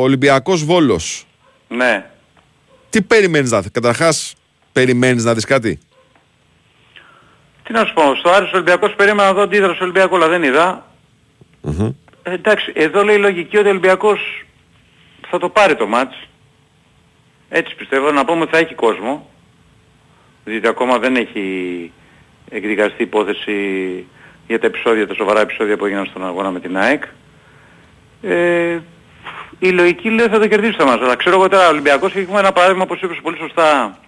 Ολυμπιακός 0.00 0.64
Βόλος. 0.64 1.26
Ναι. 1.68 2.10
Τι 2.90 3.02
περιμένεις 3.02 3.50
να 3.50 3.60
δεις; 3.60 3.70
Καταρχάς, 3.70 4.34
περιμένεις 4.72 5.24
να 5.24 5.34
δεις 5.34 5.44
κάτι; 5.44 5.78
Τι 7.62 7.72
να 7.72 7.84
σου 7.84 7.92
πω, 7.92 8.14
στο 8.14 8.30
Άρης 8.30 8.52
Ολυμπιακός 8.52 8.94
περίμενα 8.94 9.28
να 9.28 9.34
δω 9.34 9.42
αντίδραση 9.42 9.72
του 9.72 9.82
Ολυμπιακού, 9.82 10.16
αλλά 10.16 10.28
δεν 10.28 10.42
είδα. 10.42 10.86
Μμμ. 11.60 11.92
Ε, 12.22 12.32
εντάξει, 12.32 12.72
εδώ 12.74 13.04
λέει 13.04 13.16
η 13.16 13.18
λογική 13.18 13.56
ότι 13.56 13.66
ο 13.66 13.70
Ολυμπιακός 13.70 14.44
θα 15.30 15.38
το 15.38 15.48
πάρει 15.48 15.76
το 15.76 15.86
μάτς. 15.86 16.16
Έτσι 17.48 17.74
πιστεύω, 17.74 18.10
να 18.10 18.24
πούμε 18.24 18.40
ότι 18.40 18.50
θα 18.50 18.58
έχει 18.58 18.74
κόσμο. 18.74 19.28
Διότι 20.44 20.66
ακόμα 20.66 20.98
δεν 20.98 21.16
έχει 21.16 21.92
εκδικαστεί 22.50 23.02
υπόθεση 23.02 23.54
για 24.46 24.60
τα 24.60 24.66
επεισόδια, 24.66 25.06
τα 25.06 25.14
σοβαρά 25.14 25.40
επεισόδια 25.40 25.76
που 25.76 25.84
έγιναν 25.84 26.06
στον 26.06 26.26
αγώνα 26.26 26.50
με 26.50 26.60
την 26.60 26.76
ΑΕΚ. 26.76 27.04
Ε, 28.22 28.78
η 29.58 29.70
λογική 29.70 30.10
λέει 30.10 30.26
θα 30.26 30.38
το 30.38 30.48
κερδίσει 30.48 30.76
το 30.76 30.86
μάτς. 30.86 31.02
Αλλά 31.02 31.16
ξέρω 31.16 31.36
εγώ 31.36 31.48
τώρα 31.48 31.66
ο 31.66 31.70
Ολυμπιακός 31.70 32.14
έχει 32.14 32.26
ένα 32.36 32.52
παράδειγμα 32.52 32.82
όπως 32.82 33.00
είπες 33.00 33.18
πολύ 33.22 33.36
σωστά 33.36 33.98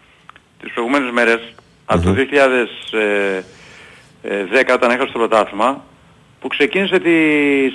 τις 0.63 0.73
προηγούμενες 0.73 1.11
μέρες 1.11 1.55
από 1.85 2.03
το 2.03 2.15
2010 2.15 4.75
όταν 4.75 4.91
έχασε 4.91 5.13
το 5.13 5.19
πρωτάθλημα 5.19 5.85
που 6.41 6.49
ξεκίνησε 6.49 6.99
τη, 6.99 7.11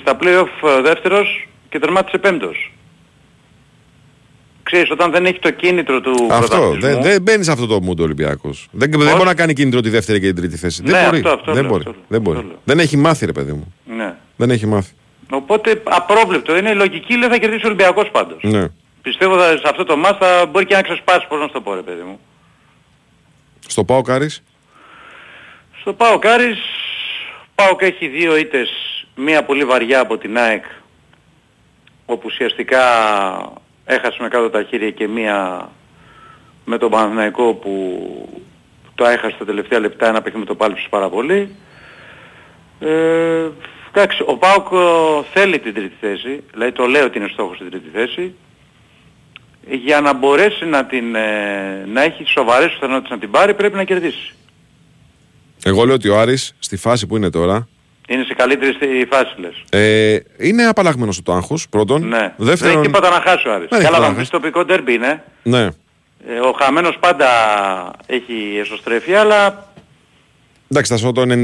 στα 0.02 0.18
play-off 0.22 0.82
δεύτερος 0.82 1.48
και 1.70 1.80
τερμάτισε 1.80 2.18
πέμπτος. 2.18 2.72
Ξέρεις, 4.72 4.92
όταν 4.92 5.12
δεν 5.12 5.26
έχει 5.26 5.40
το 5.40 5.52
κίνητρο 5.52 6.02
του 6.02 6.28
Αυτό. 6.32 6.48
πρωταθλητισμού, 6.48 6.94
Δεν, 6.94 7.02
δεν 7.02 7.22
μπαίνεις 7.22 7.46
σε 7.46 7.52
αυτό 7.52 7.66
το 7.66 7.80
mood 7.88 7.98
ο 8.00 8.04
Ολυμπιακός. 8.04 8.68
Δεν, 8.72 8.92
δεν 8.92 9.16
μπορεί 9.16 9.28
να 9.28 9.36
κάνει 9.36 9.54
κίνητρο 9.54 9.82
τη 9.82 9.90
δεύτερη 9.90 10.20
και 10.20 10.26
την 10.26 10.36
τρίτη 10.36 10.58
θέση. 10.58 10.82
Ναι, 10.84 10.92
δεν 10.92 11.04
μπορεί. 11.04 11.18
αυτό, 11.18 11.30
αυτό 11.30 11.54
δεν, 11.54 11.62
λέω, 11.62 11.72
μπορεί. 11.72 11.84
αυτό 11.88 11.92
λέω, 11.92 12.06
δεν, 12.08 12.20
αυτό 12.20 12.32
μπορεί. 12.32 12.48
λέω. 12.48 12.60
δεν 12.64 12.80
έχει 12.80 12.98
μάθει, 12.98 13.26
ρε 13.26 13.32
παιδί 13.32 13.52
μου. 13.52 13.74
Ναι. 13.86 14.16
Δεν 14.36 14.50
έχει 14.50 14.66
μάθει. 14.68 14.92
Οπότε 15.30 15.82
απρόβλεπτο 15.84 16.58
είναι 16.58 16.70
η 16.70 16.76
λογική 16.76 17.18
λέει 17.18 17.30
θα 17.30 17.38
κερδίσει 17.38 17.64
ο 17.64 17.68
Ολυμπιακός 17.68 18.10
πάντως. 18.12 18.44
Ναι. 18.44 18.68
Πιστεύω 19.02 19.38
θα, 19.38 19.48
σε 19.48 19.64
αυτό 19.66 19.84
το 19.84 19.98
μάτς 19.98 20.18
θα 20.18 20.46
μπορεί 20.46 20.66
και 20.66 20.76
να 20.76 20.82
ξεσπάσει 20.82 21.26
πώς 21.28 21.40
να 21.40 21.46
σου 21.46 21.54
το 21.54 21.62
πω 21.62 21.74
ρε 21.74 21.82
παιδί 21.82 22.02
μου. 22.02 22.20
Στο 23.68 23.84
Πάο 23.84 24.02
Κάρις; 24.02 24.44
Στο 25.80 25.94
ΠΑΟΚ 25.94 26.26
Άρης, 26.26 26.60
ΠΑΟΚ 27.56 27.82
έχει 27.82 28.08
δύο 28.08 28.38
ήττες, 28.38 28.70
μία 29.16 29.44
πολύ 29.44 29.64
βαριά 29.66 30.00
από 30.00 30.18
την 30.18 30.38
ΑΕΚ, 30.38 30.64
όπου 32.06 32.24
ουσιαστικά 32.26 32.82
έχασε 33.88 34.18
με 34.20 34.28
κάτω 34.28 34.50
τα 34.50 34.64
χέρια 34.64 34.92
και 34.92 35.08
μία 35.08 35.70
με 36.66 36.78
τον 36.78 36.90
Παναθηναϊκό 36.90 37.54
που 37.54 37.70
το 38.96 39.06
έχασε 39.06 39.36
τα 39.40 39.46
τελευταία 39.46 39.80
λεπτά, 39.80 40.08
ένα 40.08 40.22
παιχνίδι 40.22 40.46
το 40.46 40.56
πάλεψε 40.56 40.88
πάρα 40.90 41.10
πολύ. 41.10 41.56
Ε, 42.80 43.46
εντάξει, 43.94 44.24
ο 44.26 44.38
ΠΑΟΚ 44.38 44.68
ε, 44.72 45.28
θέλει 45.34 45.60
την 45.60 45.74
τρίτη 45.74 45.96
θέση, 46.00 46.44
δηλαδή 46.52 46.72
το 46.72 46.86
λέω 46.86 47.06
ότι 47.06 47.18
είναι 47.18 47.28
στόχος 47.28 47.56
στην 47.56 47.70
τρίτη 47.70 47.90
θέση, 47.94 48.34
για 49.70 50.02
να 50.02 50.14
μπορέσει 50.14 50.66
να, 50.66 50.86
την, 50.86 51.16
ε, 51.16 51.86
να 51.86 52.02
έχει 52.02 52.24
σοβαρές 52.28 52.72
πιθανότητες 52.72 53.12
να 53.12 53.18
την 53.18 53.32
πάρει 53.32 53.54
πρέπει 53.54 53.76
να 53.76 53.84
κερδίσει. 53.84 54.34
Εγώ 55.64 55.86
λέω 55.86 55.96
ότι 55.96 56.10
ο 56.10 56.20
Άρης 56.20 56.56
στη 56.60 56.78
φάση 56.78 57.08
που 57.08 57.16
είναι 57.16 57.30
τώρα 57.30 57.68
Είναι 58.10 58.24
σε 58.24 58.34
καλύτερη 58.34 58.74
στη 58.74 58.88
φάση 59.12 59.34
λες. 59.38 59.64
ε, 59.70 60.18
είναι 60.38 60.64
απαλλαγμένος 60.66 61.18
από 61.18 61.26
το 61.26 61.34
άγχο. 61.34 61.58
Πρώτον. 61.70 62.08
Ναι. 62.08 62.18
Δεν 62.20 62.34
Δεύτερον. 62.38 62.74
έχει 62.74 62.86
τίποτα 62.86 63.10
να 63.10 63.22
χάσει 63.22 63.48
ο 63.48 63.54
Άρης. 63.54 63.68
Δεν 63.70 63.80
έχει 63.80 63.90
Καλά 63.92 63.98
τίποτα 63.98 63.98
θα 63.98 64.00
να 64.02 64.08
μου 64.10 64.16
πεις 64.20 64.30
χάσει. 64.30 64.32
τοπικό 64.32 64.66
ντέρμπι 64.66 64.94
είναι. 64.94 65.24
Ναι. 65.44 65.62
Ε, 66.28 66.40
ο 66.40 66.56
χαμένος 66.62 66.98
πάντα 67.00 67.28
έχει 68.06 68.34
εσωστρέφεια, 68.62 69.20
αλλά 69.20 69.66
Εντάξει, 70.72 70.92
θα 70.92 70.98
σου 70.98 71.06
πω 71.06 71.12
το 71.12 71.44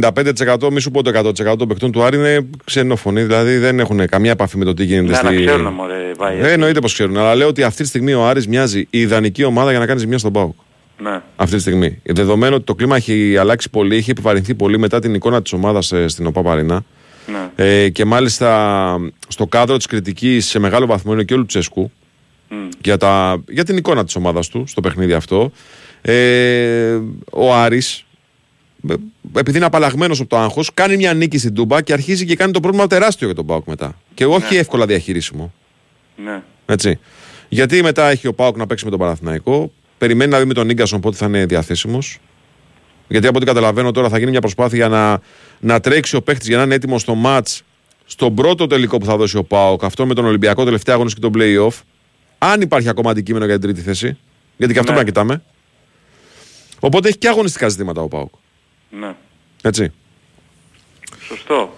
95% 0.67 0.71
μη 0.71 0.79
σου 0.81 0.91
πω 0.91 1.01
το 1.03 1.11
100% 1.53 1.57
των 1.57 1.67
παιχτών 1.67 1.91
του 1.91 2.03
Άρη 2.03 2.17
είναι 2.17 2.49
ξενόφωνοι. 2.63 3.21
Δηλαδή 3.23 3.57
δεν 3.57 3.79
έχουν 3.79 4.07
καμία 4.07 4.31
επαφή 4.31 4.57
με 4.57 4.65
το 4.65 4.73
τι 4.73 4.83
γίνεται 4.83 5.11
να, 5.11 5.17
στη. 5.17 5.25
να 5.25 5.41
ξέρουν 5.45 5.73
μωρέ 5.73 6.11
βάει. 6.17 6.37
Ε, 6.39 6.51
εννοείται 6.51 6.79
πως 6.79 6.93
ξέρουν. 6.93 7.17
Αλλά 7.17 7.35
λέω 7.35 7.47
ότι 7.47 7.63
αυτή 7.63 7.81
τη 7.81 7.87
στιγμή 7.87 8.13
ο 8.13 8.25
Άρης 8.27 8.47
μοιάζει 8.47 8.79
η 8.89 8.99
ιδανική 8.99 9.43
ομάδα 9.43 9.69
για 9.69 9.79
να 9.79 9.85
κάνει 9.85 9.99
ζημιά 9.99 10.17
στον 10.17 10.31
Πάουκ. 10.33 10.55
Ναι. 11.03 11.21
Αυτή 11.35 11.55
τη 11.55 11.61
στιγμή. 11.61 12.01
Δεδομένου 12.03 12.55
ότι 12.55 12.63
το 12.63 12.75
κλίμα 12.75 12.95
έχει 12.95 13.37
αλλάξει 13.37 13.69
πολύ, 13.69 13.95
έχει 13.95 14.11
επιβαρυνθεί 14.11 14.55
πολύ 14.55 14.79
μετά 14.79 14.99
την 14.99 15.13
εικόνα 15.13 15.41
της 15.41 15.53
ομάδας 15.53 15.93
στην 16.05 16.25
ΟΠΑ 16.25 16.41
Παρινά. 16.41 16.83
Ναι. 17.27 17.65
Ε, 17.65 17.89
και 17.89 18.05
μάλιστα 18.05 18.97
στο 19.27 19.47
κάδρο 19.47 19.77
της 19.77 19.85
κριτικής 19.85 20.45
σε 20.45 20.59
μεγάλο 20.59 20.85
βαθμό 20.85 21.13
είναι 21.13 21.23
και 21.23 21.33
ο 21.33 21.37
Λουτσέσκου 21.37 21.91
για, 22.81 22.97
τα, 22.97 23.43
για 23.47 23.63
την 23.63 23.77
εικόνα 23.77 24.05
της 24.05 24.15
ομάδας 24.15 24.47
του 24.47 24.63
στο 24.67 24.81
παιχνίδι 24.81 25.13
αυτό. 25.13 25.51
Ε, 26.01 26.99
ο 27.31 27.53
Άρης 27.53 28.05
ε, 28.89 28.93
επειδή 29.37 29.57
είναι 29.57 29.65
απαλλαγμένος 29.65 30.19
από 30.19 30.29
το 30.29 30.37
άγχος, 30.37 30.73
κάνει 30.73 30.97
μια 30.97 31.13
νίκη 31.13 31.37
στην 31.37 31.53
Τούμπα 31.53 31.81
και 31.81 31.93
αρχίζει 31.93 32.25
και 32.25 32.35
κάνει 32.35 32.51
το 32.51 32.59
πρόβλημα 32.59 32.87
τεράστιο 32.87 33.27
για 33.27 33.35
τον 33.35 33.45
Πάουκ 33.45 33.67
μετά. 33.67 33.97
Και 34.13 34.25
όχι 34.25 34.55
εύκολα 34.55 34.85
διαχειρίσιμο. 34.85 35.53
Ναι. 36.15 36.41
Έτσι. 36.65 36.99
Γιατί 37.49 37.83
μετά 37.83 38.09
έχει 38.09 38.27
ο 38.27 38.33
Πάουκ 38.33 38.57
να 38.57 38.67
παίξει 38.67 38.85
με 38.85 38.89
τον 38.89 38.99
Παναθηναϊκό. 38.99 39.71
Περιμένει 40.03 40.31
να 40.31 40.39
δει 40.39 40.45
με 40.45 40.53
τον 40.53 40.73
γκασον 40.73 40.99
πότε 40.99 41.15
θα 41.17 41.25
είναι 41.25 41.45
διαθέσιμος. 41.45 42.19
Γιατί 43.07 43.27
από 43.27 43.37
ό,τι 43.37 43.45
καταλαβαίνω 43.45 43.91
τώρα 43.91 44.09
θα 44.09 44.17
γίνει 44.17 44.31
μια 44.31 44.39
προσπάθεια 44.39 44.77
για 44.77 44.87
να, 44.87 45.19
να 45.59 45.79
τρέξει 45.79 46.15
ο 46.15 46.21
παίχτης 46.21 46.47
για 46.47 46.57
να 46.57 46.63
είναι 46.63 46.75
έτοιμος 46.75 47.01
στο 47.01 47.15
ματ 47.15 47.47
στον 48.05 48.35
πρώτο 48.35 48.67
τελικό 48.67 48.97
που 48.97 49.05
θα 49.05 49.17
δώσει 49.17 49.37
ο 49.37 49.43
Πάουκ. 49.43 49.83
Αυτό 49.83 50.05
με 50.05 50.13
τον 50.13 50.25
Ολυμπιακό 50.25 50.63
τελευταία 50.63 50.95
αγώνα 50.95 51.09
και 51.09 51.19
τον 51.19 51.31
playoff. 51.35 51.81
Αν 52.37 52.61
υπάρχει 52.61 52.89
ακόμα 52.89 53.11
αντικείμενο 53.11 53.45
για 53.45 53.59
την 53.59 53.63
τρίτη 53.63 53.81
θέση. 53.81 54.17
Γιατί 54.57 54.73
και 54.73 54.79
αυτό 54.79 54.91
Ναι. 54.91 54.97
να 54.97 55.03
κοιτάμε. 55.03 55.43
Οπότε 56.79 57.07
έχει 57.07 57.17
και 57.17 57.27
αγωνιστικά 57.27 57.67
ζητήματα 57.67 58.01
ο 58.01 58.07
Πάουκ. 58.07 58.33
Ναι. 58.89 59.15
Έτσι. 59.61 59.91
Σωστό. 61.27 61.73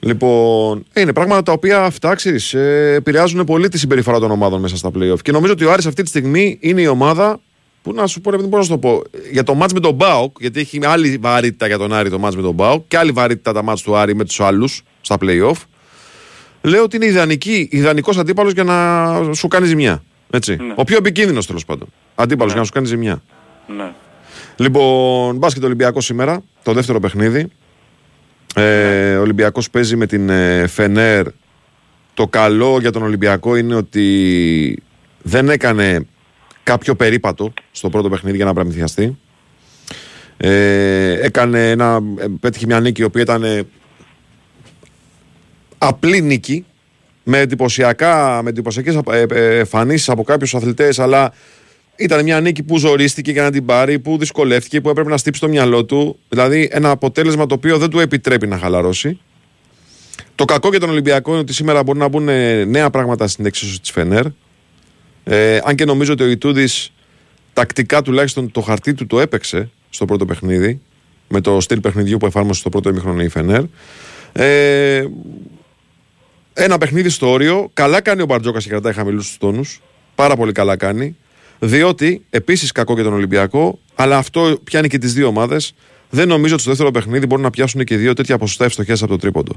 Λοιπόν, 0.00 0.84
ε, 0.92 1.00
είναι 1.00 1.12
πράγματα 1.12 1.42
τα 1.42 1.52
οποία 1.52 1.82
αυτά 1.82 2.14
ξέρεις, 2.14 2.54
ε, 2.54 2.92
επηρεάζουν 2.96 3.44
πολύ 3.44 3.68
τη 3.68 3.78
συμπεριφορά 3.78 4.18
των 4.18 4.30
ομάδων 4.30 4.60
μέσα 4.60 4.76
στα 4.76 4.90
playoff. 4.98 5.22
Και 5.22 5.32
νομίζω 5.32 5.52
ότι 5.52 5.64
ο 5.64 5.72
Άρης 5.72 5.86
αυτή 5.86 6.02
τη 6.02 6.08
στιγμή 6.08 6.58
είναι 6.60 6.80
η 6.80 6.86
ομάδα 6.86 7.40
που 7.82 7.92
να 7.92 8.06
σου 8.06 8.20
πω, 8.20 8.30
ρε 8.30 8.36
παιδί 8.36 8.48
μου, 8.48 8.56
πώς 8.56 8.68
να 8.68 8.74
σου 8.74 8.80
το 8.80 8.88
πω. 8.88 9.02
Για 9.32 9.42
το 9.42 9.54
μάτς 9.54 9.72
με 9.72 9.80
τον 9.80 9.94
Μπάουκ, 9.94 10.36
γιατί 10.40 10.60
έχει 10.60 10.80
άλλη 10.82 11.18
βαρύτητα 11.20 11.66
για 11.66 11.78
τον 11.78 11.92
Άρη 11.92 12.10
το 12.10 12.18
μάτς 12.18 12.36
με 12.36 12.42
τον 12.42 12.54
Μπάουκ 12.54 12.84
και 12.88 12.96
άλλη 12.98 13.12
βαρύτητα 13.12 13.52
τα 13.52 13.62
μάτς 13.62 13.82
του 13.82 13.96
Άρη 13.96 14.14
με 14.14 14.24
τους 14.24 14.40
άλλους 14.40 14.82
στα 15.00 15.16
playoff. 15.20 15.56
Λέω 16.62 16.82
ότι 16.82 16.96
είναι 16.96 17.06
ιδανική, 17.06 17.68
ιδανικός 17.70 18.18
αντίπαλος 18.18 18.52
για 18.52 18.64
να 18.64 19.32
σου 19.32 19.48
κάνει 19.48 19.66
ζημιά. 19.66 20.02
Έτσι. 20.30 20.56
Ο 20.74 20.84
πιο 20.84 20.96
επικίνδυνος 20.96 21.46
τέλος 21.46 21.64
πάντων. 21.64 21.88
Αντίπαλος 22.14 22.52
για 22.52 22.60
να 22.60 22.66
σου 22.66 22.72
κάνει 22.72 22.86
ζημιά. 22.86 23.22
Ναι. 23.76 23.92
Λοιπόν, 24.56 25.36
μπάσκετ 25.36 25.64
Ολυμπιακός 25.64 26.04
σήμερα, 26.04 26.42
το 26.62 26.72
δεύτερο 26.72 27.00
παιχνίδι. 27.00 27.48
Ε, 28.54 29.16
ο 29.16 29.20
Ολυμπιακός 29.20 29.70
παίζει 29.70 29.96
με 29.96 30.06
την 30.06 30.28
ε, 30.28 30.66
Φενέρ. 30.66 31.26
Το 32.14 32.26
καλό 32.26 32.78
για 32.80 32.92
τον 32.92 33.02
Ολυμπιακό 33.02 33.56
είναι 33.56 33.74
ότι 33.74 34.82
δεν 35.22 35.48
έκανε 35.48 36.06
κάποιο 36.70 36.94
περίπατο 36.94 37.52
στο 37.70 37.88
πρώτο 37.88 38.08
παιχνίδι 38.08 38.36
για 38.36 38.44
να 38.44 38.54
πραμηθιαστεί. 38.54 39.18
Ε, 40.36 41.20
έκανε 41.20 41.70
ένα, 41.70 42.00
ε, 42.18 42.26
πέτυχε 42.40 42.66
μια 42.66 42.80
νίκη 42.80 43.00
η 43.00 43.04
οποία 43.04 43.22
ήταν 43.22 43.42
ε, 43.42 43.62
απλή 45.78 46.20
νίκη 46.20 46.64
με, 47.22 47.38
εντυπωσιακά, 47.38 48.40
με 48.42 48.50
εντυπωσιακές 48.50 48.94
ε, 49.10 49.26
ε, 49.30 49.58
εμφανίσεις 49.58 50.08
από 50.08 50.22
κάποιους 50.22 50.54
αθλητές 50.54 50.98
αλλά 50.98 51.32
ήταν 51.96 52.24
μια 52.24 52.40
νίκη 52.40 52.62
που 52.62 52.78
ζορίστηκε 52.78 53.30
για 53.30 53.42
να 53.42 53.50
την 53.50 53.64
πάρει, 53.64 53.98
που 53.98 54.18
δυσκολεύτηκε, 54.18 54.80
που 54.80 54.90
έπρεπε 54.90 55.08
να 55.10 55.16
στύψει 55.16 55.40
το 55.40 55.48
μυαλό 55.48 55.84
του. 55.84 56.18
Δηλαδή 56.28 56.68
ένα 56.72 56.90
αποτέλεσμα 56.90 57.46
το 57.46 57.54
οποίο 57.54 57.78
δεν 57.78 57.90
του 57.90 57.98
επιτρέπει 58.00 58.46
να 58.46 58.58
χαλαρώσει. 58.58 59.20
Το 60.34 60.44
κακό 60.44 60.68
για 60.68 60.80
τον 60.80 60.90
Ολυμπιακό 60.90 61.30
είναι 61.30 61.40
ότι 61.40 61.52
σήμερα 61.52 61.82
μπορεί 61.82 61.98
να 61.98 62.08
μπουν 62.08 62.28
ε, 62.28 62.64
νέα 62.64 62.90
πράγματα 62.90 63.28
στην 63.28 63.46
εξίσωση 63.46 63.80
της 63.80 63.90
Φενέρ. 63.90 64.24
Ε, 65.24 65.58
αν 65.64 65.74
και 65.74 65.84
νομίζω 65.84 66.12
ότι 66.12 66.22
ο 66.22 66.26
Ιτούδης 66.26 66.92
τακτικά 67.52 68.02
τουλάχιστον 68.02 68.50
το 68.50 68.60
χαρτί 68.60 68.94
του 68.94 69.06
το 69.06 69.20
έπαιξε 69.20 69.70
στο 69.90 70.04
πρώτο 70.04 70.24
παιχνίδι, 70.24 70.80
με 71.28 71.40
το 71.40 71.60
στυλ 71.60 71.80
παιχνιδιού 71.80 72.16
που 72.16 72.26
εφάρμοσε 72.26 72.60
στο 72.60 72.68
πρώτο 72.68 72.88
ημίχρονο 72.88 73.22
η 73.22 73.28
Φενέρ. 73.28 73.62
Ε, 74.32 75.04
ένα 76.52 76.78
παιχνίδι 76.78 77.08
στο 77.08 77.30
όριο. 77.30 77.70
Καλά 77.74 78.00
κάνει 78.00 78.22
ο 78.22 78.24
Μπαρτζόκας 78.24 78.64
και 78.64 78.70
κρατάει 78.70 78.92
χαμηλούς 78.92 79.26
τους 79.26 79.38
τόνους. 79.38 79.80
Πάρα 80.14 80.36
πολύ 80.36 80.52
καλά 80.52 80.76
κάνει. 80.76 81.16
Διότι 81.58 82.24
επίσης 82.30 82.72
κακό 82.72 82.94
για 82.94 83.02
τον 83.02 83.12
Ολυμπιακό, 83.12 83.78
αλλά 83.94 84.16
αυτό 84.16 84.58
πιάνει 84.64 84.88
και 84.88 84.98
τις 84.98 85.14
δύο 85.14 85.26
ομάδες. 85.26 85.74
Δεν 86.10 86.28
νομίζω 86.28 86.52
ότι 86.52 86.62
στο 86.62 86.70
δεύτερο 86.70 86.90
παιχνίδι 86.90 87.26
μπορούν 87.26 87.44
να 87.44 87.50
πιάσουν 87.50 87.84
και 87.84 87.96
δύο 87.96 88.12
τέτοια 88.12 88.38
ποσοστά 88.38 88.64
ευστοχία 88.64 88.94
από 88.94 89.06
το 89.06 89.16
τρίποντο. 89.16 89.52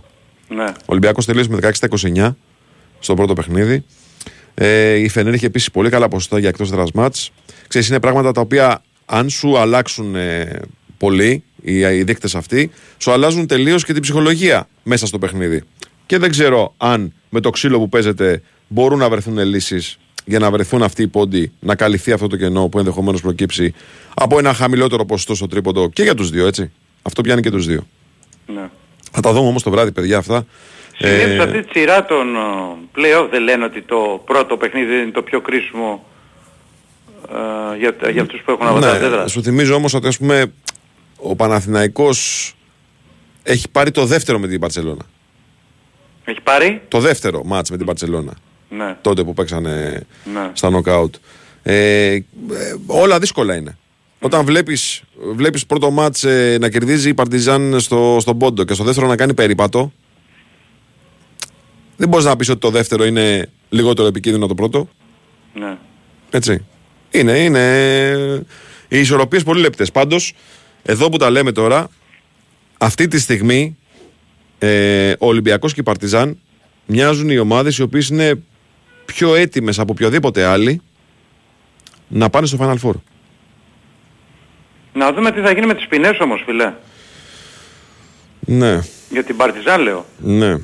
Ναι. 0.47 0.63
Ο 0.63 0.85
Ολυμπιακός 0.85 1.25
τελείωσε 1.25 1.49
με 1.49 1.59
16 1.61 1.87
29 2.15 2.35
στο 2.99 3.13
πρώτο 3.13 3.33
παιχνίδι. 3.33 3.83
Ε, 4.55 4.93
η 4.93 5.09
Φενέρ 5.09 5.33
είχε 5.33 5.45
επίση 5.45 5.71
πολύ 5.71 5.89
καλά 5.89 6.07
ποσοστά 6.07 6.39
για 6.39 6.49
εκτός 6.49 6.71
έδρας 6.71 6.91
μάτς. 6.91 7.31
Ξέρεις, 7.67 7.87
είναι 7.87 7.99
πράγματα 7.99 8.31
τα 8.31 8.41
οποία 8.41 8.81
αν 9.05 9.29
σου 9.29 9.57
αλλάξουν 9.57 10.15
ε, 10.15 10.59
πολύ 10.97 11.43
οι, 11.61 11.79
οι 11.79 12.03
δείκτες 12.03 12.35
αυτοί, 12.35 12.71
σου 12.97 13.11
αλλάζουν 13.11 13.47
τελείως 13.47 13.85
και 13.85 13.93
την 13.93 14.01
ψυχολογία 14.01 14.67
μέσα 14.83 15.05
στο 15.05 15.19
παιχνίδι. 15.19 15.63
Και 16.05 16.17
δεν 16.17 16.29
ξέρω 16.29 16.73
αν 16.77 17.13
με 17.29 17.39
το 17.39 17.49
ξύλο 17.49 17.77
που 17.79 17.89
παίζεται 17.89 18.41
μπορούν 18.67 18.99
να 18.99 19.09
βρεθούν 19.09 19.37
λύσεις 19.37 19.97
για 20.25 20.39
να 20.39 20.51
βρεθούν 20.51 20.83
αυτοί 20.83 21.01
οι 21.01 21.07
πόντοι, 21.07 21.51
να 21.59 21.75
καλυφθεί 21.75 22.11
αυτό 22.11 22.27
το 22.27 22.37
κενό 22.37 22.67
που 22.67 22.77
ενδεχομένως 22.77 23.21
προκύψει 23.21 23.73
από 24.13 24.37
ένα 24.37 24.53
χαμηλότερο 24.53 25.05
ποσοστό 25.05 25.35
στο 25.35 25.47
τρίποντο 25.47 25.89
και 25.89 26.03
για 26.03 26.15
τους 26.15 26.29
δύο, 26.29 26.47
έτσι. 26.47 26.71
Αυτό 27.01 27.21
πιάνει 27.21 27.41
και 27.41 27.51
τους 27.51 27.65
δύο. 27.65 27.87
Ναι. 28.45 28.69
Θα 29.11 29.21
τα 29.21 29.33
δούμε 29.33 29.47
όμως 29.47 29.63
το 29.63 29.71
βράδυ, 29.71 29.91
παιδιά, 29.91 30.17
αυτά. 30.17 30.45
Συνήθως 31.05 31.37
Ε, 31.37 31.39
αυτή 31.41 31.63
τη 31.63 31.79
σειρά 31.79 32.05
των 32.05 32.35
ε, 32.35 32.39
play-off 32.95 33.27
δεν 33.31 33.41
λένε 33.43 33.63
ότι 33.65 33.81
το 33.81 34.21
πρώτο 34.25 34.57
παιχνίδι 34.57 34.93
είναι 34.95 35.11
το 35.11 35.21
πιο 35.21 35.41
κρίσιμο 35.41 36.05
ε, 37.73 37.77
για, 37.77 38.09
για 38.11 38.21
αυτούς 38.21 38.41
που 38.45 38.51
έχουν 38.51 38.67
αβαντάζ 38.67 38.99
ναι, 38.99 39.05
έδρας. 39.05 39.31
σου 39.31 39.43
θυμίζω 39.43 39.75
όμως 39.75 39.93
ότι 39.93 40.07
ας 40.07 40.17
πούμε, 40.17 40.53
ο 41.17 41.35
Παναθηναϊκός 41.35 42.53
έχει 43.43 43.69
πάρει 43.69 43.91
το 43.91 44.05
δεύτερο 44.05 44.39
με 44.39 44.47
την 44.47 44.59
Παρσελώνα. 44.59 45.03
Έχει 46.25 46.41
πάρει; 46.41 46.81
Το 46.87 46.99
δεύτερο 46.99 47.43
μάτς 47.43 47.69
με 47.71 47.77
την 47.77 47.85
Παρσελώνα. 47.85 48.33
Ναι. 48.69 48.97
Τότε 49.01 49.23
που 49.23 49.33
παίξανε 49.33 50.01
Ναι. 50.33 50.49
στα 50.53 50.69
νοκάουτ. 50.69 51.15
Ε, 51.63 51.73
ε, 52.13 52.21
όλα 52.87 53.19
δύσκολα 53.19 53.55
είναι. 53.55 53.77
Όταν 54.19 54.45
βλέπεις, 54.45 55.01
βλέπεις 55.35 55.65
πρώτο 55.65 55.91
μάτς 55.91 56.23
ε, 56.23 56.57
να 56.59 56.69
κερδίζει 56.69 57.09
η 57.09 57.13
Παρτιζάν 57.13 57.79
στο, 57.79 58.17
στον 58.19 58.37
Πόντο 58.37 58.63
και 58.63 58.73
στο 58.73 58.83
δεύτερο 58.83 59.07
να 59.07 59.15
κάνει 59.15 59.33
περίπατο, 59.33 59.91
δεν 61.97 62.09
μπορείς 62.09 62.25
να 62.25 62.35
πεις 62.35 62.49
ότι 62.49 62.59
το 62.59 62.69
δεύτερο 62.69 63.05
είναι 63.05 63.49
λιγότερο 63.69 64.07
επικίνδυνο 64.07 64.45
από 64.45 64.55
το 64.55 64.61
πρώτο. 64.67 64.89
Ναι. 65.53 65.77
Έτσι. 66.29 66.65
Είναι, 67.11 67.37
είναι. 67.37 68.45
Οι 68.87 68.99
ισορροπίες 68.99 69.43
πολύ 69.43 69.61
λεπτές. 69.61 69.91
Πάντως, 69.91 70.33
εδώ 70.83 71.09
που 71.09 71.17
τα 71.17 71.29
λέμε 71.29 71.51
τώρα, 71.51 71.89
αυτή 72.77 73.07
τη 73.07 73.19
στιγμή 73.19 73.77
ε, 74.59 75.11
ο 75.11 75.27
Ολυμπιακός 75.27 75.73
και 75.73 75.79
η 75.79 75.83
Παρτιζάν 75.83 76.39
μοιάζουν 76.85 77.29
οι 77.29 77.37
ομάδες 77.37 77.77
οι 77.77 77.81
οποίες 77.81 78.07
είναι 78.09 78.43
πιο 79.05 79.35
έτοιμες 79.35 79.79
από 79.79 79.91
οποιοδήποτε 79.91 80.43
άλλη 80.45 80.81
να 82.07 82.29
πάνε 82.29 82.47
στο 82.47 82.57
Final 82.61 82.87
Four. 82.89 82.93
Να 84.93 85.13
δούμε 85.13 85.31
τι 85.31 85.41
θα 85.41 85.51
γίνει 85.53 85.65
με 85.65 85.73
τις 85.75 85.87
ποινές 85.87 86.19
όμως 86.19 86.43
φίλε. 86.45 86.73
Ναι, 88.39 88.79
Για 89.09 89.23
την 89.23 89.37
Παρτιζάν 89.37 89.81
λέω. 89.81 90.05
ναι. 90.17 90.57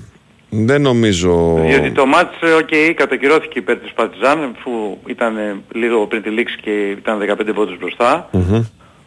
Δεν 0.49 0.81
νομίζω. 0.81 1.59
Γιατί 1.67 1.91
το 1.91 2.05
μάτς, 2.05 2.41
ε, 2.41 2.51
οκ, 2.51 2.95
κατακυρώθηκε 2.95 3.59
υπέρ 3.59 3.77
της 3.77 3.91
Παρτιζάν, 3.91 4.55
αφού 4.57 4.97
ήταν 5.05 5.37
ε, 5.37 5.55
λίγο 5.73 6.07
πριν 6.07 6.21
τη 6.21 6.29
λήξη 6.29 6.57
και 6.61 6.71
ήταν 6.89 7.19
15 7.49 7.51
πόντους 7.55 7.77
μπροστά. 7.77 8.29
Μμμ. 8.31 8.63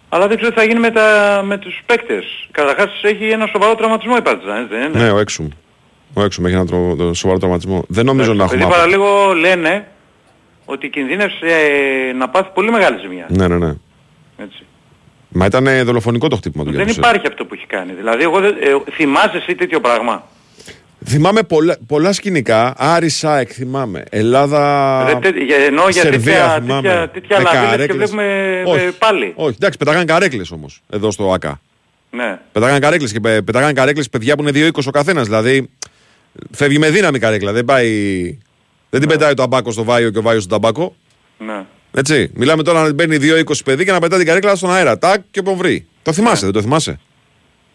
Αλλά 0.08 0.26
δεν 0.26 0.36
ξέρω 0.36 0.52
τι 0.52 0.58
θα 0.58 0.64
γίνει 0.66 0.80
με, 0.80 0.90
τα, 0.90 1.40
με 1.44 1.58
τους 1.58 1.82
παίκτες. 1.86 2.24
Καταρχάς 2.50 2.90
έχει 3.02 3.28
ένα 3.28 3.46
σοβαρό 3.46 3.74
τραυματισμό 3.74 4.14
η 4.18 4.22
Παρτιζάν, 4.22 4.56
έτσι 4.62 4.68
δεν 4.76 4.88
είναι; 4.92 5.02
Ναι, 5.04 5.10
ο 5.10 5.18
Έξουμ. 5.18 5.48
Ο 6.14 6.22
Έξουμ 6.22 6.46
έχει 6.46 6.54
ένα 6.54 6.66
τρο- 6.66 6.96
το 6.96 7.14
σοβαρό 7.14 7.38
τραυματισμό. 7.38 7.84
Δεν 7.88 8.04
νομίζω 8.04 8.32
να 8.34 8.44
Επειδή 8.44 8.60
έχουμε. 8.62 8.74
παραλίγο 8.76 9.32
λένε 9.34 9.86
ότι 10.64 10.88
κινδύνευσε 10.88 11.46
ε, 11.46 12.12
να 12.12 12.28
πάθει 12.28 12.48
πολύ 12.54 12.70
μεγάλη 12.70 12.98
ζημιά. 13.00 13.26
Ναι, 13.28 13.48
ναι, 13.48 13.56
ναι. 13.56 13.72
Έτσι. 14.36 14.64
Μα 15.28 15.44
ήταν 15.46 15.66
ε, 15.66 15.82
δολοφονικό 15.82 16.28
το 16.28 16.36
χτύπημα 16.36 16.64
του 16.64 16.70
Δεν 16.70 16.78
Γιάννη. 16.80 16.96
υπάρχει 16.98 17.26
αυτό 17.26 17.44
που 17.44 17.54
έχει 17.54 17.66
κάνει. 17.66 17.92
Δηλαδή, 17.92 18.22
εγώ 18.22 18.40
δεν, 18.40 18.54
ε, 18.60 18.90
θυμάσαι 18.92 19.36
εσύ 19.36 19.54
τέτοιο 19.54 19.80
πράγμα; 19.80 20.24
Θυμάμαι 21.04 21.42
πολλά, 21.42 21.76
πολλά 21.86 22.12
σκηνικά. 22.12 22.74
Άρη 22.76 23.08
Σάεκ 23.08 23.50
θυμάμαι. 23.54 24.04
Ελλάδα. 24.10 25.04
Ρε, 25.08 25.18
τέ- 25.30 25.42
για- 25.42 25.56
εννοώ 25.56 25.88
για 25.88 26.02
Σερβία 26.02 26.18
τέτοια, 26.32 26.58
θυμάμαι. 26.62 26.82
τέτοια, 26.88 27.10
τέτοια 27.10 27.36
Με 27.38 27.42
λαβίδες 27.42 27.62
και 27.64 27.70
καρέκλες. 27.70 27.96
βλέπουμε 28.10 28.60
ε, 28.66 28.70
Όχι. 28.70 28.96
πάλι. 28.98 29.32
Όχι, 29.36 29.54
εντάξει, 29.56 29.78
πετάγαν 29.78 30.06
καρέκλες 30.06 30.50
όμως 30.50 30.82
εδώ 30.90 31.10
στο 31.10 31.32
ΑΚΑ. 31.32 31.60
Ναι. 32.10 32.38
Πετάγαν 32.52 32.80
καρέκλες 32.80 33.12
και 33.12 33.20
πε- 33.20 33.42
πετάγαν 33.42 33.74
καρέκλες 33.74 34.08
παιδιά 34.08 34.36
που 34.36 34.42
είναι 34.42 34.50
2-20 34.50 34.86
ο 34.86 34.90
καθένας. 34.90 35.24
Δηλαδή 35.26 35.68
φεύγει 36.50 36.78
με 36.78 36.90
δύναμη 36.90 37.16
η 37.16 37.20
καρέκλα. 37.20 37.52
Δεν 37.52 37.64
πάει. 37.64 37.88
Δεν 38.90 39.00
την 39.00 39.08
πετάει 39.08 39.34
το 39.34 39.42
αμπάκο 39.42 39.72
στο 39.72 39.84
βάιο 39.84 40.10
και 40.10 40.18
ο 40.18 40.22
βάιος 40.22 40.42
στον 40.42 40.60
ταμπάκο. 40.60 40.94
Ναι. 41.38 41.64
Έτσι. 41.94 42.30
Μιλάμε 42.34 42.62
τώρα 42.62 42.82
να 42.82 42.92
μπαίνει 42.92 43.16
2-20 43.16 43.42
παιδί 43.64 43.84
και 43.84 43.92
να 43.92 43.98
πετάει 43.98 44.18
την 44.18 44.28
καρέκλα 44.28 44.54
στον 44.54 44.72
αέρα. 44.72 44.98
Τάκ 44.98 45.20
και 45.30 45.38
όποιον 45.38 45.56
βρει. 45.56 45.86
Το 46.02 46.12
θυμάσαι, 46.12 46.44
δεν 46.44 46.54
το 46.54 46.62
θυμάσαι; 46.62 47.00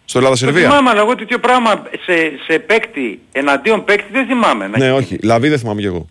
Στο 0.09 0.19
Το 0.19 0.25
Ελλάδα-Σερβία. 0.25 0.69
θυμάμαι, 0.69 0.89
αλλά 0.89 0.99
εγώ 1.01 1.15
τέτοιο 1.15 1.39
πράγμα 1.39 1.83
σε, 2.05 2.13
σε 2.47 2.59
παίκτη, 2.59 3.19
εναντίον 3.31 3.83
παίκτη 3.83 4.11
δεν 4.11 4.25
θυμάμαι. 4.25 4.67
να 4.67 4.77
Ναι, 4.77 4.85
έχει. 4.85 4.93
όχι. 4.95 5.17
Λαβή 5.23 5.49
δεν 5.49 5.59
θυμάμαι 5.59 5.81
κι 5.81 5.87
εγώ. 5.87 6.05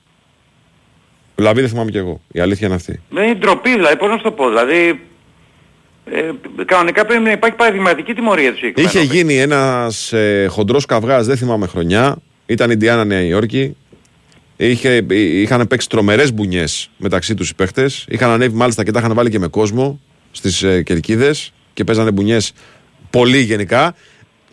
Λαβή 1.36 1.60
δεν 1.60 1.68
θυμάμαι 1.70 1.90
κι 1.90 1.96
εγώ. 1.96 2.20
Η 2.32 2.40
αλήθεια 2.40 2.66
είναι 2.66 2.76
αυτή. 2.76 3.00
Δεν 3.10 3.24
είναι 3.24 3.34
ντροπή, 3.34 3.70
δηλαδή, 3.70 3.96
πώς 3.96 4.08
να 4.08 4.16
σου 4.16 4.22
το 4.22 4.30
πω. 4.30 4.48
Δηλαδή, 4.48 5.00
ε, 6.12 6.30
κανονικά 6.64 7.06
πρέπει 7.06 7.22
να 7.22 7.30
υπάρχει 7.30 7.56
παραδειγματική 7.56 8.14
τιμωρία 8.14 8.50
του 8.50 8.56
συγκεκριμένου 8.56 8.88
Είχε 8.94 8.98
παίκτη. 8.98 9.16
γίνει 9.16 9.38
ένας 9.40 10.12
ε, 10.12 10.46
χοντρός 10.50 10.86
καυγάς, 10.86 11.26
δεν 11.26 11.36
θυμάμαι 11.36 11.66
χρονιά. 11.66 12.16
Ήταν 12.46 12.70
Ιντιάνα 12.70 13.04
Νέα 13.04 13.20
Υόρκη. 13.22 13.76
Είχε, 14.56 14.96
εί- 14.96 15.12
είχαν 15.42 15.66
παίξει 15.66 15.88
τρομερές 15.88 16.32
μπουνιές 16.32 16.90
μεταξύ 16.96 17.34
τους 17.34 17.50
οι 17.50 17.54
παίχτες. 17.54 17.90
Είχαν 18.08 18.30
ανέβει 18.30 18.54
μάλιστα 18.56 18.84
και 18.84 18.90
τα 18.90 18.98
είχαν 18.98 19.14
βάλει 19.14 19.30
και 19.30 19.38
με 19.38 19.46
κόσμο 19.48 20.00
στις 20.32 20.62
ε, 20.62 20.82
κερκίδες 20.82 21.52
και 21.74 21.84
παίζανε 21.84 22.10
μπουνιές 22.10 22.52
πολύ 23.18 23.40
γενικά. 23.40 23.94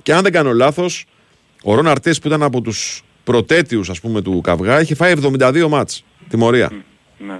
Και 0.01 0.13
αν 0.13 0.23
δεν 0.23 0.31
κάνω 0.31 0.53
λάθος, 0.53 1.05
ο 1.63 1.75
Ρον 1.75 1.87
Αρτές 1.87 2.19
που 2.19 2.27
ήταν 2.27 2.43
από 2.43 2.61
τους 2.61 3.03
πρωτέτειους 3.23 3.89
ας 3.89 3.99
πούμε 3.99 4.21
του 4.21 4.41
καυγά 4.41 4.81
είχε 4.81 4.95
φάει 4.95 5.13
72 5.21 5.67
μάτς 5.69 6.03
τιμωρία. 6.29 6.71
Ναι. 7.17 7.39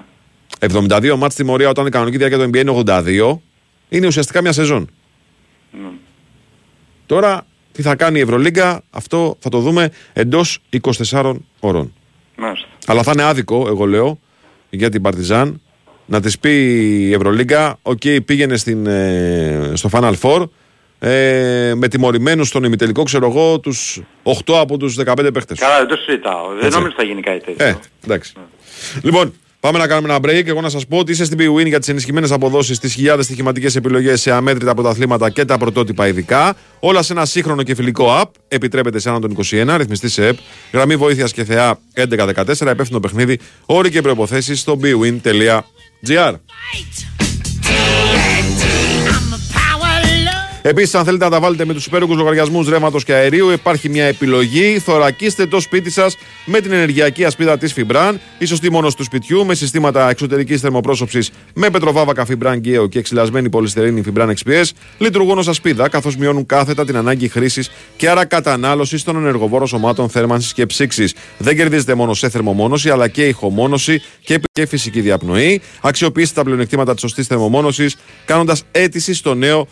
72 0.60 1.16
μάτς 1.18 1.36
τιμωρία 1.36 1.70
όταν 1.70 1.86
η 1.86 1.90
κανονική 1.90 2.18
διάρκεια 2.18 2.38
του 2.38 2.50
NBA 2.54 2.58
είναι 2.58 2.84
82 2.86 3.40
είναι 3.90 4.08
ουσιαστικά 4.08 4.42
μια 4.42 4.52
σεζόν. 4.52 4.90
Ναι. 5.72 5.90
Τώρα 7.06 7.46
τι 7.72 7.82
θα 7.82 7.96
κάνει 7.96 8.20
η 8.20 8.22
Ευρωλίγκα, 8.22 8.84
αυτό 8.90 9.38
θα 9.40 9.50
το 9.50 9.60
δούμε 9.60 9.90
εντός 10.14 10.60
24 11.10 11.34
ώρων. 11.60 11.94
Μάλιστα. 12.36 12.68
Αλλά 12.86 13.04
θα 13.04 13.12
είναι 13.12 13.24
άδικο, 13.24 13.66
εγώ 13.68 13.86
λέω, 13.86 14.20
για 14.70 14.90
την 14.90 15.02
Παρτιζάν 15.02 15.62
να 16.06 16.22
της 16.22 16.40
πει 16.40 16.50
η 17.08 17.14
Ευρωλίγκα, 17.14 17.80
οκ, 17.82 18.02
πήγαινε 18.26 18.58
στην, 18.58 18.86
ε, 18.86 19.72
στο 19.74 19.90
Final 19.94 20.14
Four 20.22 20.48
ε, 21.06 21.74
με 21.76 21.88
τιμωρημένους 21.88 22.48
στον 22.48 22.64
ημιτελικό, 22.64 23.04
ξέρω 23.04 23.28
εγώ, 23.30 23.60
τους 23.60 24.02
8 24.24 24.54
από 24.60 24.78
τους 24.78 24.96
15 24.96 25.34
παίχτες. 25.34 25.60
Καλά, 25.60 25.78
δεν 25.78 25.88
το 25.88 25.96
συζητάω. 25.96 26.48
Δεν 26.48 26.58
Έτσι. 26.58 26.70
νομίζω 26.70 26.86
ότι 26.86 26.96
θα 26.96 27.04
γίνει 27.04 27.22
κάτι 27.22 27.40
τέτοιο. 27.40 27.66
Ε, 27.66 27.78
εντάξει. 28.04 28.34
Λοιπόν, 29.02 29.34
πάμε 29.60 29.78
να 29.78 29.88
κάνουμε 29.88 30.14
ένα 30.14 30.18
break. 30.24 30.48
Εγώ 30.48 30.62
να 30.62 30.70
σας 30.70 30.88
πω 30.88 30.98
ότι 30.98 31.12
είσαι 31.12 31.26
στην 31.26 31.38
bwin 31.40 31.66
για 31.68 31.80
τις 31.80 31.88
ενισχυμένες 31.88 32.32
αποδόσεις, 32.32 32.80
τις 32.80 32.94
χιλιάδες 32.94 33.26
στοιχηματικές 33.26 33.76
επιλογές 33.76 34.22
σε 34.22 34.32
αμέτρητα 34.32 34.74
πρωταθλήματα 34.74 35.30
και 35.30 35.46
τα 35.46 35.58
πρωτότυπα 35.58 36.08
ειδικά. 36.08 36.56
Όλα 36.80 37.02
σε 37.02 37.14
ένα 37.14 37.26
σύγχρονο 37.26 37.64
και 37.64 37.76
φιλικό 37.76 38.22
app. 38.22 38.30
Επιτρέπεται 38.48 39.00
σε 39.00 39.10
άνω 39.10 39.22
των 39.22 39.32
21, 39.32 39.78
ρυθμιστής 39.78 40.30
ΕΕΕΠ. 40.30 40.36
Γραμμή 40.72 40.96
βοήθειας 40.96 41.32
και 41.32 41.44
θεά 41.44 41.80
1114. 41.94 42.72
Υπεύθυνο 42.72 43.00
παιχνίδι. 43.00 43.40
Όροι 43.66 43.90
και 43.90 44.02
προποθέσει 44.02 44.56
στο 44.56 44.80
bwin.gr. 44.84 46.34
Επίσης, 50.66 50.96
αν 50.96 51.06
θέλετε 51.06 51.24
να 51.24 51.30
τα 51.30 51.40
βάλετε 51.40 51.66
με 51.66 51.74
τους 51.74 51.86
υπέροχους 51.86 52.18
λογαριασμούς 52.18 52.70
ρεύματος 52.70 53.04
και 53.04 53.14
αερίου, 53.14 53.50
υπάρχει 53.50 53.90
μια 53.90 54.06
επιλογή. 54.06 54.80
Θωρακίστε 54.80 55.46
το 55.46 55.60
σπίτι 55.60 55.90
σας 55.90 56.18
με 56.46 56.60
την 56.60 56.72
ενεργειακή 56.72 57.26
ασπίδα 57.26 57.58
της 57.58 57.74
Fibran, 57.78 58.14
η 58.38 58.46
σωστή 58.46 58.72
μόνο 58.72 58.88
του 58.92 59.04
σπιτιού, 59.04 59.46
με 59.46 59.56
συστήματα 59.56 60.10
εξωτερικής 60.10 60.62
θερμοπρόσωψης 60.62 61.32
με 61.54 61.70
πετροβάβακα 61.70 62.26
Fibran 62.30 62.56
Geo 62.56 62.90
και 62.90 63.00
εξυλασμένη 63.00 63.50
πολυστερίνη 63.50 64.04
Fibran 64.06 64.34
XPS. 64.44 64.64
Λειτουργούν 64.98 65.38
ως 65.38 65.48
ασπίδα, 65.48 65.90
καθώς 65.90 66.16
μειώνουν 66.16 66.46
κάθετα 66.46 66.86
την 66.86 66.96
ανάγκη 66.96 67.28
χρήσης 67.28 67.72
και 67.98 68.10
άρα 68.10 68.26
κατανάλωσης 68.26 69.04
των 69.04 69.16
ενεργοβόρων 69.16 69.68
σωμάτων 69.68 70.10
θέρμανσης 70.10 70.54
και 70.54 70.66
ψήξης. 70.66 71.14
Δεν 71.38 71.56
κερδίζετε 71.56 71.94
μόνο 71.94 72.14
σε 72.14 72.30
θερμομόνωση, 72.30 72.90
αλλά 72.90 73.08
και 73.08 73.28
ηχομόνωση 73.28 74.02
και, 74.22 74.40
και 74.52 74.66
φυσική 74.66 75.02
διαπνοή. 75.02 75.62
Αξιοποιήστε 75.82 76.36
τα 76.36 76.44
πλεονεκτήματα 76.44 76.92
της 76.92 77.02
σωστής 77.02 77.28
θερμομόνωσης, 77.28 77.96
κάνοντας 78.26 78.64
αίτηση 78.72 79.14
στο 79.14 79.34
νέο 79.34 79.68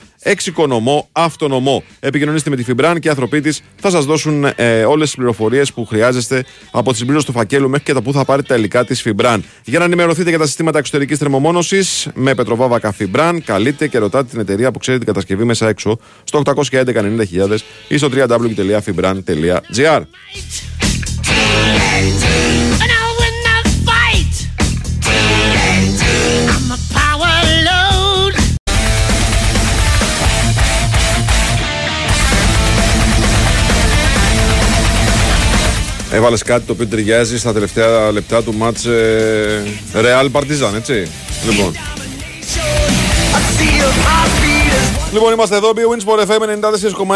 εξοικονομό 0.82 1.10
αυτονομό. 1.12 1.84
Επικοινωνήστε 2.00 2.50
με 2.50 2.56
τη 2.56 2.64
Φιμπράν 2.64 3.00
και 3.00 3.08
οι 3.08 3.10
άνθρωποι 3.10 3.42
της 3.42 3.62
θα 3.76 3.90
σας 3.90 4.06
δώσουν 4.06 4.46
ε, 4.56 4.84
όλες 4.84 5.08
τις 5.08 5.16
πληροφορίες 5.16 5.74
που 5.74 5.86
χρειάζεστε 5.86 6.44
από 6.72 6.92
τη 6.92 6.98
συμπλήρωση 6.98 7.26
του 7.26 7.32
φακέλου 7.32 7.70
μέχρι 7.70 7.86
και 7.86 7.94
τα 7.94 8.02
που 8.02 8.14
θα 8.14 8.26
πάρετε 8.26 8.48
τα 8.48 8.56
υλικά 8.56 8.86
της 8.86 9.02
Φιμπράν. 9.02 9.44
Για 9.64 9.80
να 9.80 9.86
ενημερωθείτε 9.86 10.30
για 10.30 10.40
τα 10.40 10.46
συστήματα 10.46 10.78
εξωτερικής 10.78 11.18
θερμομόνωσης 11.18 12.08
με 12.14 12.36
πετροβάβακα 12.36 12.92
Φιμπράν, 12.92 13.44
καλείτε 13.44 13.88
και 13.88 13.98
ρωτάτε 13.98 14.28
την 14.30 14.40
εταιρεία 14.40 14.72
που 14.72 14.80
ξέρει 14.80 14.98
την 14.98 15.08
κατασκευή 15.08 15.44
μέσα 15.44 15.68
έξω 15.68 15.98
στο 16.24 16.42
811 16.46 16.62
90.000 16.72 17.58
ή 17.88 17.98
στο 17.98 18.10
www.fibran.gr. 18.14 20.02
Έβαλες 36.14 36.44
κάτι 36.44 36.66
το 36.66 36.72
οποίο 36.72 36.88
ταιριάζει 36.88 37.38
στα 37.40 37.54
τελευταία 37.54 38.12
λεπτά 38.12 38.44
του 38.44 38.54
μάτς 38.54 38.86
ε, 38.86 39.64
Real 39.94 40.32
Partizan, 40.32 40.76
έτσι. 40.76 41.08
Λοιπόν. 41.46 41.76
Λοιπόν, 45.14 45.34
είμαστε 45.34 45.56
εδώ, 45.56 45.72
Big 45.76 45.80
Wins 45.80 46.14
for 46.14 46.26
FM 46.26 46.42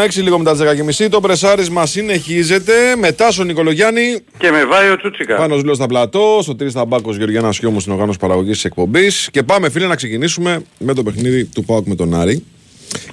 94,6 0.06 0.24
λίγο 0.24 0.38
μετά 0.38 0.52
τις 0.52 1.02
10.30. 1.04 1.08
Το 1.10 1.20
πρεσάρισμα 1.20 1.86
συνεχίζεται. 1.86 2.74
Μετά 2.98 3.32
στον 3.32 3.46
Νικολογιάννη. 3.46 4.20
Και 4.38 4.52
με 4.52 4.66
Βάιο 4.66 4.98
Τσούτσικα. 4.98 5.36
Πάνω 5.36 5.56
Λίο 5.56 5.74
στα 5.74 5.86
πλατό. 5.86 6.40
Στο 6.42 6.56
Τρεις 6.56 6.74
Ταμπάκο 6.74 7.12
Γεωργιάνα 7.12 7.52
Χιόμου 7.52 7.80
στην 7.80 7.92
οργάνωση 7.92 8.18
παραγωγής 8.20 8.54
της 8.54 8.66
εκπομπής. 8.66 9.30
Και 9.32 9.44
πάμε, 9.44 9.70
φίλε, 9.70 9.88
να 9.88 9.96
ξεκινήσουμε 9.96 10.62
με 10.78 10.94
το 10.94 11.04
παιχνίδι 11.04 11.46
του 11.46 11.66
Πάουκ 11.66 11.88
με 11.88 11.96
τον 11.96 12.16
Άρη. 12.16 12.44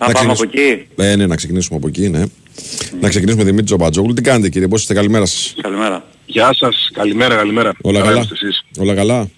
Να 0.01 0.11
πάμε 0.13 0.33
από 0.33 0.43
εκεί. 0.43 0.87
Ε, 0.97 1.17
ναι, 1.17 1.27
να 1.27 1.37
ξεκινήσουμε 1.37 1.77
από 1.79 1.89
εκεί, 1.89 2.09
ναι. 2.09 2.23
Να 3.01 3.09
ξεκινήσουμε 3.09 3.45
Δημήτρη 3.45 3.65
Τζομπατζόγλου. 3.65 4.13
Τι 4.15 4.23
κάνετε, 4.23 4.49
κύριε, 4.49 4.69
πώς 4.69 4.81
είστε, 4.81 4.95
καλημέρα 4.95 5.27
σας. 5.27 5.55
Καλημέρα. 5.63 6.07
Γεια 6.27 6.55
σας, 6.55 6.91
καλημέρα, 6.93 7.35
καλημέρα. 7.35 7.73
Όλα 7.83 7.99
Καλά 7.99 8.11
καλά; 8.11 8.21
είστε 8.23 8.35
εσείς. 8.47 8.65
Όλα 8.79 8.95
καλά; 8.95 9.29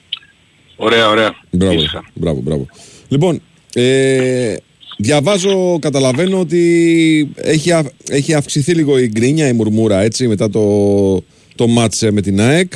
Ωραία, 0.77 1.09
ωραία. 1.09 1.35
Μπράβο, 1.51 1.73
Ήσυχα. 1.75 2.05
μπράβο, 2.15 2.41
μπράβο. 2.41 2.67
Λοιπόν, 3.09 3.43
ε, 3.75 4.55
διαβάζω, 4.99 5.79
καταλαβαίνω 5.81 6.41
ότι 6.41 7.31
έχει, 7.35 7.73
αυ- 7.73 7.93
έχει 8.11 8.35
αυξηθεί 8.35 8.73
λίγο 8.75 8.99
η 8.99 9.07
γκρίνια, 9.09 9.49
η 9.49 9.53
μουρμούρα, 9.53 10.01
έτσι, 10.01 10.29
μετά 10.29 10.51
το, 10.51 11.25
το 11.55 11.67
μάτς 11.67 12.03
ε, 12.03 12.11
με 12.11 12.21
την 12.21 12.41
ΑΕΚ. 12.41 12.73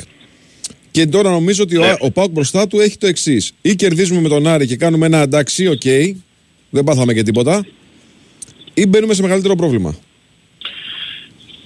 Και 0.91 1.05
τώρα 1.07 1.29
νομίζω 1.29 1.63
ότι 1.63 1.77
ο, 1.77 1.95
ο 1.99 2.11
ΠΑΟΚ 2.11 2.31
μπροστά 2.31 2.67
του 2.67 2.79
έχει 2.79 2.97
το 2.97 3.07
εξής. 3.07 3.51
Ή 3.61 3.75
κερδίζουμε 3.75 4.21
με 4.21 4.29
τον 4.29 4.47
Άρη 4.47 4.67
και 4.67 4.75
κάνουμε 4.75 5.05
ένα 5.05 5.21
εντάξει, 5.21 5.67
οκ, 5.67 5.81
δεν 6.69 6.83
πάθαμε 6.83 7.13
και 7.13 7.23
τίποτα. 7.23 7.65
Ή 8.73 8.85
μπαίνουμε 8.87 9.13
σε 9.13 9.21
μεγαλύτερο 9.21 9.55
πρόβλημα. 9.55 9.95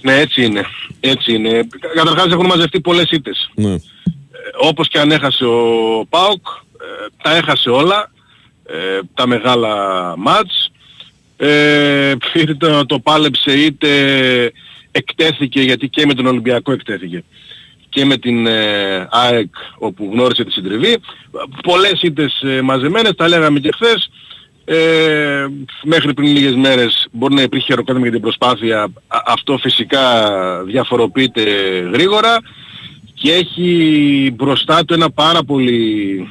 Ναι, 0.00 0.18
έτσι 0.18 0.44
είναι. 0.44 0.64
Έτσι 1.00 1.34
είναι. 1.34 1.66
Καταρχάς 1.94 2.32
έχουν 2.32 2.46
μαζευτεί 2.46 2.80
πολλές 2.80 3.10
ήττες. 3.10 3.50
Ναι. 3.54 3.72
Ε, 3.72 3.78
όπως 4.60 4.88
και 4.88 4.98
αν 4.98 5.10
έχασε 5.10 5.44
ο 5.44 6.06
ΠΑΟΚ, 6.08 6.46
ε, 6.80 7.06
τα 7.22 7.36
έχασε 7.36 7.70
όλα, 7.70 8.10
ε, 8.66 9.00
τα 9.14 9.26
μεγάλα 9.26 9.76
μάτς. 10.16 10.70
Ε, 11.36 12.14
είτε 12.34 12.54
το, 12.54 12.86
το 12.86 12.98
πάλεψε 12.98 13.52
είτε 13.52 13.88
εκτέθηκε, 14.90 15.60
γιατί 15.60 15.88
και 15.88 16.06
με 16.06 16.14
τον 16.14 16.26
Ολυμπιακό 16.26 16.72
εκτέθηκε 16.72 17.24
και 17.94 18.04
με 18.04 18.16
την 18.16 18.46
ε, 18.46 19.08
ΑΕΚ 19.10 19.54
όπου 19.78 20.08
γνώρισε 20.12 20.44
τη 20.44 20.52
συντριβή. 20.52 20.96
Πολλές 21.62 22.02
ήττες 22.02 22.42
ε, 22.42 22.60
μαζεμένες, 22.60 23.14
τα 23.16 23.28
λέγαμε 23.28 23.60
και 23.60 23.72
χθες. 23.74 24.10
Ε, 24.66 25.46
μέχρι 25.84 26.14
πριν 26.14 26.32
λίγες 26.32 26.54
μέρες 26.54 27.06
μπορεί 27.12 27.34
να 27.34 27.42
υπήρχε 27.42 27.64
χειροκρότημα 27.64 28.04
για 28.06 28.12
την 28.14 28.22
προσπάθεια. 28.22 28.82
Α- 28.82 29.22
αυτό 29.26 29.58
φυσικά 29.58 30.02
διαφοροποιείται 30.64 31.42
γρήγορα 31.92 32.36
και 33.14 33.32
έχει 33.32 34.32
μπροστά 34.34 34.84
του 34.84 34.94
ένα 34.94 35.10
πάρα 35.10 35.42
πολύ 35.44 36.28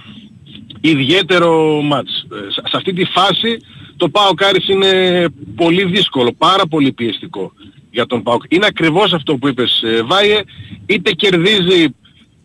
ιδιαίτερο 0.81 1.81
μάτς. 1.81 2.25
Ε, 2.31 2.51
Σε 2.51 2.61
σε 2.65 2.77
αυτή 2.77 2.93
τη 2.93 3.03
φάση 3.05 3.57
το 3.97 4.09
ΠΑΟΚ 4.09 4.43
Άρης 4.43 4.67
είναι 4.67 5.25
πολύ 5.55 5.83
δύσκολο, 5.85 6.33
πάρα 6.37 6.67
πολύ 6.67 6.91
πιεστικό 6.91 7.53
για 7.91 8.05
τον 8.05 8.23
ΠΑΟΚ. 8.23 8.43
Είναι 8.49 8.65
ακριβώς 8.65 9.13
αυτό 9.13 9.35
που 9.37 9.47
είπες 9.47 9.81
ε, 9.83 10.01
Βάιε, 10.03 10.41
είτε 10.85 11.11
κερδίζει 11.11 11.85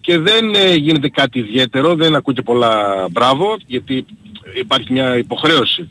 και 0.01 0.19
δεν 0.19 0.55
ε, 0.55 0.75
γίνεται 0.75 1.09
κάτι 1.09 1.39
ιδιαίτερο, 1.39 1.95
δεν 1.95 2.15
ακούτε 2.15 2.43
πολλά 2.43 3.07
μπράβο, 3.11 3.57
γιατί 3.67 4.07
υπάρχει 4.55 4.93
μια 4.93 5.17
υποχρέωση 5.17 5.89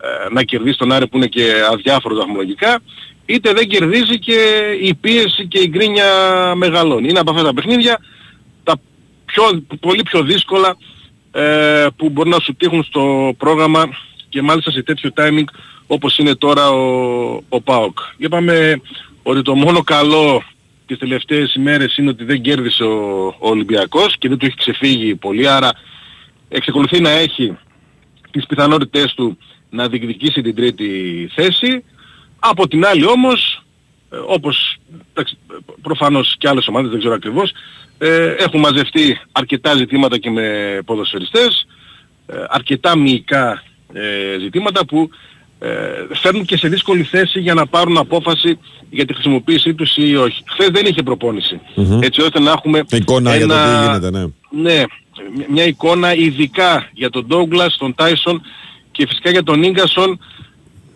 ε, 0.00 0.32
να 0.32 0.42
κερδίσει 0.42 0.78
τον 0.78 0.92
Άρη 0.92 1.06
που 1.06 1.16
είναι 1.16 1.26
και 1.26 1.52
αδιάφορος 1.72 2.18
δαχμολογικά, 2.18 2.80
είτε 3.26 3.52
δεν 3.52 3.68
κερδίζει 3.68 4.18
και 4.18 4.60
η 4.80 4.94
πίεση 4.94 5.46
και 5.46 5.58
η 5.58 5.68
γκρίνια 5.70 6.04
μεγαλώνει. 6.54 7.08
Είναι 7.08 7.18
από 7.18 7.30
αυτά 7.30 7.42
τα 7.42 7.54
παιχνίδια 7.54 7.98
τα 8.64 8.76
πιο, 9.24 9.64
πολύ 9.80 10.02
πιο 10.02 10.22
δύσκολα 10.22 10.76
ε, 11.32 11.86
που 11.96 12.08
μπορεί 12.08 12.28
να 12.28 12.40
σου 12.40 12.54
τύχουν 12.54 12.82
στο 12.82 13.34
πρόγραμμα 13.38 13.88
και 14.28 14.42
μάλιστα 14.42 14.70
σε 14.70 14.82
τέτοιο 14.82 15.10
timing 15.16 15.44
όπως 15.86 16.18
είναι 16.18 16.34
τώρα 16.34 16.70
ο, 16.70 17.42
ο 17.48 17.60
ΠΑΟΚ. 17.60 17.98
Είπαμε 18.16 18.80
ότι 19.22 19.42
το 19.42 19.54
μόνο 19.54 19.82
καλό 19.82 20.42
τις 20.86 20.98
τελευταίες 20.98 21.54
ημέρες 21.54 21.96
είναι 21.96 22.10
ότι 22.10 22.24
δεν 22.24 22.40
κέρδισε 22.40 22.84
ο, 22.84 23.26
ο 23.26 23.48
Ολυμπιακός 23.48 24.18
και 24.18 24.28
δεν 24.28 24.38
του 24.38 24.46
έχει 24.46 24.56
ξεφύγει 24.56 25.14
πολύ, 25.14 25.48
άρα 25.48 25.70
εξακολουθεί 26.48 27.00
να 27.00 27.10
έχει 27.10 27.56
τις 28.30 28.46
πιθανότητες 28.46 29.14
του 29.14 29.38
να 29.70 29.88
διεκδικήσει 29.88 30.42
την 30.42 30.54
τρίτη 30.54 31.30
θέση. 31.34 31.84
Από 32.38 32.68
την 32.68 32.84
άλλη 32.86 33.06
όμως, 33.06 33.62
ε, 34.10 34.16
όπως 34.26 34.76
εντάξει, 35.12 35.38
προφανώς 35.82 36.34
και 36.38 36.48
άλλες 36.48 36.68
ομάδες, 36.68 36.90
δεν 36.90 36.98
ξέρω 36.98 37.14
ακριβώς, 37.14 37.52
ε, 37.98 38.34
έχουν 38.38 38.60
μαζευτεί 38.60 39.20
αρκετά 39.32 39.76
ζητήματα 39.76 40.18
και 40.18 40.30
με 40.30 40.78
ποδοσφαιριστές, 40.84 41.66
ε, 42.26 42.44
αρκετά 42.48 42.96
μυϊκά 42.96 43.62
ε, 43.92 44.38
ζητήματα 44.40 44.86
που 44.86 45.10
ε, 45.10 45.16
φέρνουν 46.12 46.44
και 46.44 46.56
σε 46.56 46.68
δύσκολη 46.68 47.02
θέση 47.02 47.40
για 47.40 47.54
να 47.54 47.66
πάρουν 47.66 47.98
απόφαση 47.98 48.58
για 48.90 49.04
τη 49.06 49.12
χρησιμοποίησή 49.14 49.74
τους 49.74 49.96
ή 49.96 50.16
όχι. 50.16 50.42
Χθες 50.46 50.68
δεν 50.68 50.86
είχε 50.86 51.02
προπόνηση. 51.02 51.60
Μμμ. 51.74 52.02
Έτσι 52.02 52.20
ώστε 52.20 52.40
να 52.40 52.50
έχουμε 52.50 52.82
Εικόνα 52.90 53.36
για 53.36 53.46
το 53.46 53.54
ένα- 53.54 53.78
τι 53.80 53.86
γίνεται, 53.86 54.10
ναι. 54.10 54.24
ναι, 54.62 54.82
μια- 55.36 55.46
μια 55.48 55.64
εικόνα 55.64 56.14
ειδικά 56.14 56.90
για 56.92 57.10
τον 57.10 57.26
Ντόγκλας, 57.26 57.76
τον 57.76 57.94
Τάισον 57.94 58.42
και 58.90 59.06
φυσικά 59.06 59.30
για 59.30 59.42
τον 59.42 59.62
Ίγκασον 59.62 60.18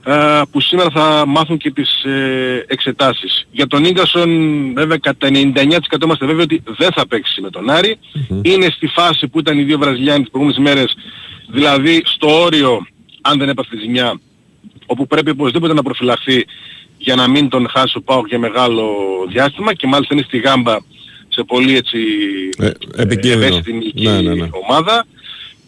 α, 0.03 0.47
που 0.47 0.61
σήμερα 0.61 0.91
θα 0.91 1.25
μάθουν 1.27 1.57
και 1.57 1.71
τις 1.71 2.03
ε, 2.05 2.65
εξετάσεις. 2.69 3.47
Για 3.51 3.67
τον 3.67 3.85
Ίγκασον 3.85 4.29
βέβαια 4.75 4.97
κατά 4.97 5.29
99% 5.33 6.05
είμαστε 6.05 6.27
βέβαιοι 6.27 6.43
ότι 6.45 6.63
δεν 6.79 6.93
θα 6.93 7.07
παίξει 7.07 7.41
με 7.41 7.51
τον 7.51 7.71
αρη 7.71 7.99
Είναι 8.43 8.67
στη 8.71 8.87
φάση 8.87 9.29
που 9.29 9.39
ήταν 9.39 9.59
οι 9.59 9.63
δύο 9.63 9.79
Βραζιλιάνοι 9.79 10.21
τις 10.23 10.31
προηγούμενες 10.31 10.63
μέρες, 10.75 10.95
δηλαδή 11.51 12.03
στο 12.05 12.41
όριο, 12.43 12.87
αν 13.21 13.39
δεν 13.39 13.49
έπαθε 13.49 13.77
ζημιά, 13.81 14.21
όπου 14.91 15.07
πρέπει 15.07 15.31
οπωσδήποτε 15.31 15.73
να 15.75 15.83
προφυλαχθεί 15.83 16.45
για 16.99 17.15
να 17.15 17.29
μην 17.29 17.49
τον 17.49 17.69
χάσει 17.69 17.97
ο 17.97 18.01
Πάοκ 18.03 18.27
για 18.27 18.39
μεγάλο 18.39 18.87
διάστημα 19.29 19.75
και 19.75 19.87
μάλιστα 19.87 20.15
είναι 20.15 20.25
στη 20.27 20.39
γάμπα 20.39 20.77
σε 21.29 21.43
πολύ 21.45 21.77
έτσι 21.77 21.99
Ε, 22.59 22.71
επικίνδυνο. 22.97 23.45
ευαίσθητη 23.45 23.73
νίκη 23.73 24.03
Ναι, 24.03 24.21
ναι, 24.21 24.35
ναι. 24.35 24.49
ομάδα. 24.69 25.07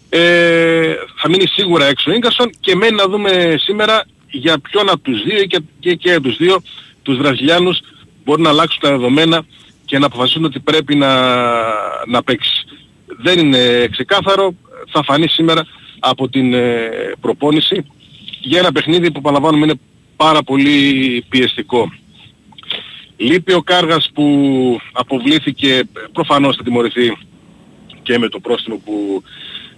Ε, 0.08 0.94
θα 1.16 1.28
μείνει 1.28 1.46
σίγουρα 1.46 1.86
έξω 1.86 2.10
ο 2.10 2.14
Ίγκασον 2.14 2.50
και 2.60 2.74
μένει 2.76 2.96
να 2.96 3.06
δούμε 3.08 3.54
σήμερα 3.58 4.04
για 4.30 4.58
ποιον 4.58 4.88
από 4.88 5.00
τους 5.02 5.22
δύο 5.22 5.44
και, 5.44 5.60
και, 5.80 5.94
και 5.94 6.12
από 6.14 6.22
τους 6.28 6.36
δύο 6.36 6.62
τους 7.02 7.16
Βραζιλιάνους 7.16 7.80
μπορεί 8.24 8.42
να 8.42 8.48
αλλάξουν 8.48 8.80
τα 8.80 8.90
δεδομένα 8.90 9.44
και 9.84 9.98
να 9.98 10.06
αποφασίσουν 10.06 10.44
ότι 10.44 10.60
πρέπει 10.60 10.94
να, 10.94 11.08
να 12.06 12.22
παίξει. 12.22 12.64
Δεν 13.22 13.38
είναι 13.38 13.88
ξεκάθαρο, 13.90 14.54
θα 14.92 15.02
φανεί 15.04 15.28
σήμερα 15.28 15.66
από 15.98 16.28
την 16.28 16.54
ε, 16.54 16.90
προπόνηση 17.20 17.84
για 18.40 18.58
ένα 18.58 18.72
παιχνίδι 18.72 19.10
που 19.10 19.20
παραλαμβάνουμε 19.20 19.64
είναι 19.64 19.80
πάρα 20.16 20.42
πολύ 20.42 21.24
πιεστικό. 21.28 21.92
Λείπει 23.16 23.52
ο 23.52 23.62
Κάργας 23.62 24.10
που 24.14 24.26
αποβλήθηκε, 24.92 25.82
προφανώς 26.12 26.56
θα 26.56 26.62
τιμωρηθεί 26.62 27.16
και 28.02 28.18
με 28.18 28.28
το 28.28 28.40
πρόστιμο 28.40 28.76
που 28.84 29.22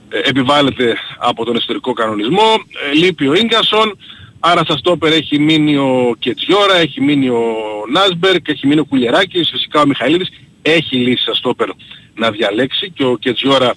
ε, 0.08 0.28
επιβάλλεται 0.28 0.96
από 1.18 1.44
τον 1.44 1.56
εσωτερικό 1.56 1.92
κανονισμό. 1.92 2.54
Ε, 2.90 2.94
Λείπει 2.94 3.28
ο 3.28 3.34
Ίγκασον, 3.34 3.98
άρα 4.40 4.64
στα 4.64 4.76
στόπερ 4.76 5.12
έχει 5.12 5.38
μείνει 5.38 5.76
ο 5.76 6.14
Κετζιόρα, 6.18 6.76
έχει 6.76 7.00
μείνει 7.00 7.28
ο 7.28 7.44
Νάσμπερκ, 7.92 8.48
έχει 8.48 8.66
μείνει 8.66 8.80
ο 8.80 8.84
Κουλιεράκης, 8.84 9.50
φυσικά 9.50 9.80
ο 9.80 9.86
Μιχαηλίδης 9.86 10.28
έχει 10.62 10.96
λύσει 10.96 11.22
στα 11.22 11.34
στόπερ 11.34 11.68
να 12.14 12.30
διαλέξει 12.30 12.90
και 12.90 13.04
ο 13.04 13.16
Κετζιόρα 13.16 13.74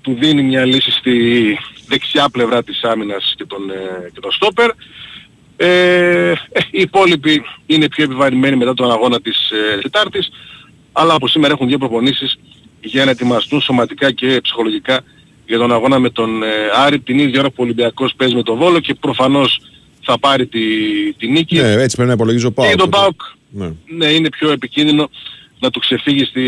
του 0.00 0.16
δίνει 0.20 0.42
μια 0.42 0.64
λύση 0.64 0.90
στη 0.90 1.58
δεξιά 1.88 2.28
πλευρά 2.28 2.62
της 2.62 2.82
άμυνας 2.82 3.34
και 3.36 3.44
τον, 3.46 3.70
ε, 3.70 4.10
και 4.14 4.20
τον 4.20 4.32
στόπερ. 4.32 4.70
Ε, 5.56 6.30
ε, 6.30 6.34
οι 6.70 6.80
υπόλοιποι 6.80 7.42
είναι 7.66 7.88
πιο 7.88 8.04
επιβαρημένοι 8.04 8.56
μετά 8.56 8.74
τον 8.74 8.90
αγώνα 8.90 9.20
της 9.20 9.50
ε, 9.50 9.78
Τετάρτης, 9.82 10.30
αλλά 10.92 11.14
από 11.14 11.28
σήμερα 11.28 11.52
έχουν 11.52 11.68
δύο 11.68 11.78
προπονήσεις 11.78 12.38
για 12.80 13.04
να 13.04 13.10
ετοιμαστούν 13.10 13.60
σωματικά 13.60 14.10
και 14.12 14.40
ψυχολογικά 14.42 15.00
για 15.46 15.58
τον 15.58 15.72
αγώνα 15.72 15.98
με 15.98 16.10
τον 16.10 16.42
ε, 16.42 16.46
Άρη 16.76 17.00
την 17.00 17.18
ίδια 17.18 17.40
ώρα 17.40 17.48
που 17.48 17.56
ο 17.58 17.62
Ολυμπιακός 17.62 18.14
παίζει 18.16 18.34
με 18.34 18.42
τον 18.42 18.56
Βόλο 18.56 18.80
και 18.80 18.94
προφανώς 18.94 19.60
θα 20.02 20.18
πάρει 20.18 20.46
τη, 20.46 20.60
τη 21.12 21.28
νίκη. 21.28 21.56
Ναι, 21.56 21.72
έτσι 21.72 21.96
πρέπει 21.96 22.08
να 22.08 22.14
υπολογίζει 22.14 22.46
ο 22.46 22.48
και 22.48 22.54
Πάουκ. 22.54 22.68
για 22.68 22.76
τον 22.78 22.90
ΠΑΟΚ 22.90 23.20
Ναι. 23.50 23.72
ναι, 23.96 24.06
είναι 24.06 24.28
πιο 24.28 24.50
επικίνδυνο 24.50 25.10
να 25.58 25.70
του 25.70 25.78
ξεφύγει 25.80 26.24
στη, 26.24 26.46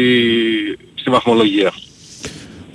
στη 0.95 1.11
βαθμολογία. 1.11 1.73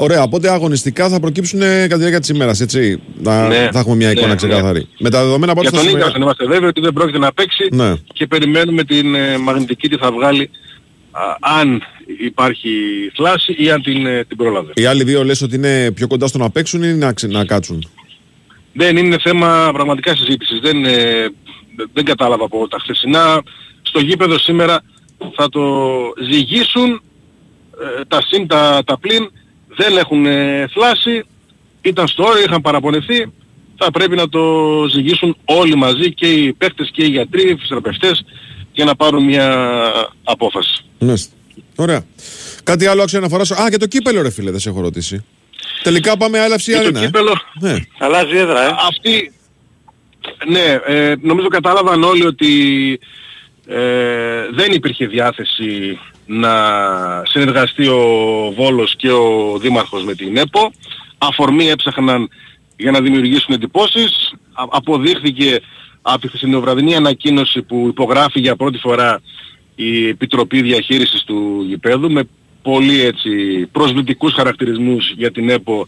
Ωραία, 0.04 0.24
οπότε 0.24 0.50
αγωνιστικά 0.52 1.10
θα 1.10 1.20
προκύψουν 1.20 1.62
ε, 1.62 1.66
κατά 1.82 1.88
τη 1.94 1.98
διάρκεια 2.00 2.20
της 2.20 2.30
ημέρας, 2.30 2.60
έτσι. 2.60 3.02
Να, 3.18 3.48
Ναι. 3.48 3.70
Θα 3.72 3.80
έχουμε 3.80 3.96
μια 3.96 4.12
εικόνα 4.12 4.28
Ναι, 4.28 4.36
ξεκάθαρη. 4.36 4.80
ναι. 4.80 4.86
Με 5.00 5.10
τα 5.10 5.24
δεδομένα 5.24 5.54
Για 5.54 5.62
πάντως 5.64 5.80
τον 5.80 5.90
θα 5.92 5.98
Ίγκασον 5.98 6.22
είμαστε 6.22 6.46
βέβαιοι 6.46 6.70
ότι 6.70 6.82
δεν 6.82 6.94
πρόκειται 6.94 7.18
να 7.18 7.34
παίξει 7.34 7.68
Ναι. 7.72 7.94
και 8.14 8.28
περιμένουμε 8.28 8.84
την 8.84 9.16
ε, 9.16 9.38
μαγνητική 9.38 9.90
τι 9.90 9.98
θα 9.98 10.12
βγάλει 10.12 10.50
α, 11.12 11.22
αν 11.60 11.82
υπάρχει 12.20 12.70
θλάση 13.16 13.56
ή 13.58 13.72
αν 13.72 13.82
την, 13.82 14.06
ε, 14.06 14.24
την 14.28 14.38
πρόλαβε. 14.38 14.72
Οι 14.76 14.86
άλλοι 14.86 15.04
δύο 15.04 15.24
λες 15.24 15.42
ότι 15.42 15.56
είναι 15.56 15.92
πιο 15.92 16.08
κοντά 16.08 16.28
στο 16.28 16.38
να 16.38 16.50
παίξουν 16.50 16.84
ή 16.84 16.94
να, 16.94 17.14
ξε- 17.14 17.32
να 17.32 17.46
κάτσουν; 17.46 17.90
Δεν 18.74 18.98
είναι 18.98 19.18
θέμα 19.24 19.70
πραγματικά 19.74 20.16
συζήτησης. 20.16 20.60
Δεν, 20.60 20.86
ε, 20.86 21.26
δεν 21.94 22.06
κατάλαβα 22.06 22.46
από 22.46 22.68
τα 22.68 22.78
χθεσινά. 22.80 23.42
Στο 23.82 24.00
γήπεδο 24.00 24.38
σήμερα 24.40 24.82
θα 25.36 25.50
το 25.50 25.62
ζυγίσουν 26.32 27.02
ε, 28.00 28.06
τα 28.08 28.22
συν, 28.28 28.48
τα, 28.48 28.82
τα 28.86 29.00
πλην. 29.00 29.32
Δεν 29.77 29.97
έχουν 29.97 30.25
ε, 30.25 30.67
θλάσει. 30.73 31.23
Ήταν 31.81 32.07
στο 32.07 32.23
όριο, 32.23 32.43
είχαν 32.43 32.62
παραπονεθεί. 32.62 33.31
θα 33.77 33.91
πρέπει 33.91 34.15
να 34.15 34.29
το 34.29 34.41
ζυγίσουν 34.91 35.38
όλοι 35.45 35.75
μαζί 35.75 36.13
και 36.13 36.27
οι 36.27 36.53
παίκτες 36.53 36.89
και 36.93 37.03
οι 37.03 37.07
γιατροί, 37.10 37.41
οι 37.41 37.53
φυσιοθεραπευτές 37.55 38.25
για 38.71 38.86
να 38.86 38.95
πάρουν 38.95 39.23
μια 39.23 39.55
απόφαση. 40.23 40.84
Ναι. 40.99 41.13
Ωραία. 41.75 42.05
Κάτι 42.63 42.86
άλλο 42.86 43.01
άξιο 43.01 43.19
να 43.19 43.25
αφορά. 43.25 43.43
Α, 43.62 43.69
και 43.69 43.77
το 43.77 43.88
κύπελο, 43.88 44.21
ρε 44.21 44.29
φίλε, 44.31 44.51
δεν 44.51 44.60
σε 44.60 44.69
έχω 44.69 44.81
ρωτήσει. 44.81 45.25
Τελικά 45.84 46.17
πάμε 46.17 46.39
έλαυση 46.43 46.71
Και 46.71 46.77
το 46.77 46.84
αρένα. 46.84 46.99
ε. 47.01 47.05
κύπελο, 47.05 47.41
Ναι. 47.60 47.75
Αλλάζει 47.99 48.38
έδρα, 48.38 48.63
ε. 48.65 48.75
αυτή, 48.88 49.34
ναι, 50.47 50.79
ε, 50.86 51.15
νομίζω 51.21 51.47
κατάλαβαν 51.47 52.03
όλοι 52.03 52.25
ότι 52.25 52.49
ε, 53.67 54.47
δεν 54.53 54.71
υπήρχε 54.71 55.05
διάθεση 55.07 55.99
να 56.32 56.54
συνεργαστεί 57.26 57.88
ο 57.88 58.04
Βόλος 58.56 58.96
και 58.96 59.12
ο 59.12 59.58
Δήμαρχος 59.62 60.04
με 60.04 60.15
την 60.15 60.38
ΕΠΟ. 60.38 60.72
Αφορμή 61.17 61.70
έψαχναν 61.70 62.30
για 62.78 62.91
να 62.91 63.02
δημιουργήσουν 63.02 63.54
εντυπώσεις. 63.54 64.34
Α- 64.54 64.65
αποδείχθηκε 64.70 65.60
από 66.02 66.20
τη 66.22 66.28
χθεσινοβραδινή 66.28 66.96
ανακοίνωση 66.96 67.62
που 67.62 67.86
υπογράφει 67.88 68.39
για 68.39 68.56
πρώτη 68.56 68.78
φορά 68.78 69.22
η 69.76 70.08
Επιτροπή 70.08 70.62
Διαχείρισης 70.62 71.24
του 71.24 71.65
Γηπέδου 71.67 72.12
με 72.12 72.24
πολύ 72.62 73.02
έτσι 73.02 73.65
προσβλητικούς 73.72 74.34
χαρακτηρισμούς 74.34 75.13
για 75.17 75.32
την 75.32 75.50
ΕΠΟ 75.50 75.86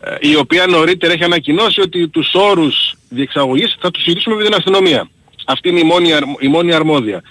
ε, 0.00 0.16
η 0.20 0.36
οποία 0.36 0.66
νωρίτερα 0.66 1.12
έχει 1.12 1.24
ανακοινώσει 1.24 1.80
ότι 1.80 2.08
τους 2.08 2.34
όρους 2.34 2.94
διεξαγωγής 3.08 3.76
θα 3.80 3.90
τους 3.90 4.02
συζητήσουμε 4.02 4.34
με 4.34 4.44
την 4.44 4.54
αστυνομία. 4.54 5.08
Αυτή 5.46 5.68
είναι 5.68 5.80
η 5.80 5.84
μόνη, 5.84 6.12
αρμ- 6.12 6.42
η 6.42 6.48
μόνη 6.48 6.74
αρμόδια. 6.74 7.22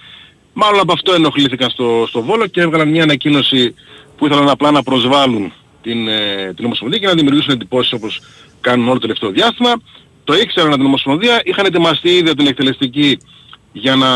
Μάλλον 0.53 0.79
από 0.79 0.93
αυτό 0.93 1.13
ενοχλήθηκαν 1.13 1.69
στο, 1.69 2.05
στο 2.07 2.21
Βόλο 2.21 2.47
και 2.47 2.61
έβγαλαν 2.61 2.89
μια 2.89 3.03
ανακοίνωση 3.03 3.73
που 4.17 4.25
ήθελαν 4.25 4.49
απλά 4.49 4.71
να 4.71 4.83
προσβάλλουν 4.83 5.53
την, 5.81 6.07
ε, 6.07 6.53
την 6.55 6.65
Ομοσπονδία 6.65 6.99
και 6.99 7.07
να 7.07 7.13
δημιουργήσουν 7.13 7.51
εντυπώσεις 7.51 7.91
όπως 7.91 8.21
κάνουν 8.61 8.85
όλο 8.85 8.93
το 8.93 8.99
τελευταίο 8.99 9.29
διάστημα. 9.29 9.73
Το 10.23 10.33
ήξεραν 10.33 10.67
από 10.67 10.77
την 10.77 10.85
Ομοσπονδία, 10.85 11.41
είχαν 11.43 11.65
ετοιμαστεί 11.65 12.09
ήδη 12.09 12.29
από 12.29 12.37
την 12.37 12.47
εκτελεστική 12.47 13.17
για 13.71 13.95
να 13.95 14.09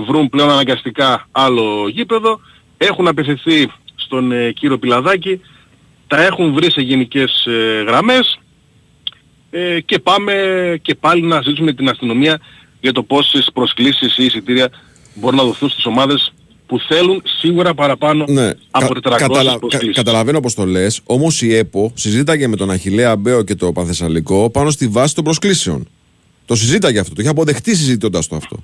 βρουν 0.00 0.28
πλέον 0.28 0.50
αναγκαστικά 0.50 1.28
άλλο 1.32 1.88
γήπεδο. 1.88 2.40
Έχουν 2.78 3.08
απευθυνθεί 3.08 3.70
στον 3.94 4.32
ε, 4.32 4.52
κύριο 4.52 4.78
Πιλαδάκη, 4.78 5.40
τα 6.06 6.22
έχουν 6.22 6.52
βρει 6.52 6.70
σε 6.70 6.80
γενικές 6.80 7.46
ε, 7.46 7.84
γραμμές 7.86 8.38
ε, 9.50 9.80
και 9.80 9.98
πάμε 9.98 10.34
και 10.82 10.94
πάλι 10.94 11.22
να 11.22 11.36
συζητήσουμε 11.36 11.72
την 11.72 11.88
αστυνομία 11.88 12.40
για 12.80 12.92
το 12.92 13.02
πόσες 13.02 13.50
προσκλήσεις 13.52 14.18
ή 14.18 14.24
εισιτήρια 14.24 14.68
μπορούν 15.20 15.36
να 15.38 15.44
δοθούν 15.44 15.68
στις 15.68 15.86
ομάδες 15.86 16.32
που 16.66 16.80
θέλουν 16.88 17.22
σίγουρα 17.40 17.74
παραπάνω 17.74 18.24
Ναι. 18.28 18.50
από 18.70 18.94
400 18.94 19.00
Κα- 19.18 19.26
καταλα- 19.26 19.58
προσκλήσεις. 19.58 19.86
κα- 19.96 20.02
καταλαβαίνω 20.02 20.40
πώς 20.40 20.54
το 20.54 20.66
λες. 20.66 21.00
Όμως 21.04 21.42
η 21.42 21.54
ΕΠΟ 21.54 21.92
συζήταγε 21.94 22.46
με 22.46 22.56
τον 22.56 22.70
Αχηλέα 22.70 23.16
Μπέο 23.16 23.42
και 23.42 23.54
το 23.54 23.72
Πανθεσσαλικό 23.72 24.50
πάνω 24.50 24.70
στη 24.70 24.88
βάση 24.88 25.14
των 25.14 25.24
προσκλήσεων. 25.24 25.88
Το 26.46 26.54
συζήταγε 26.54 26.98
αυτό. 26.98 27.14
Το 27.14 27.20
είχε 27.20 27.30
αποδεχτεί 27.30 27.76
συζητώντας 27.76 28.26
το 28.26 28.36
αυτό. 28.36 28.56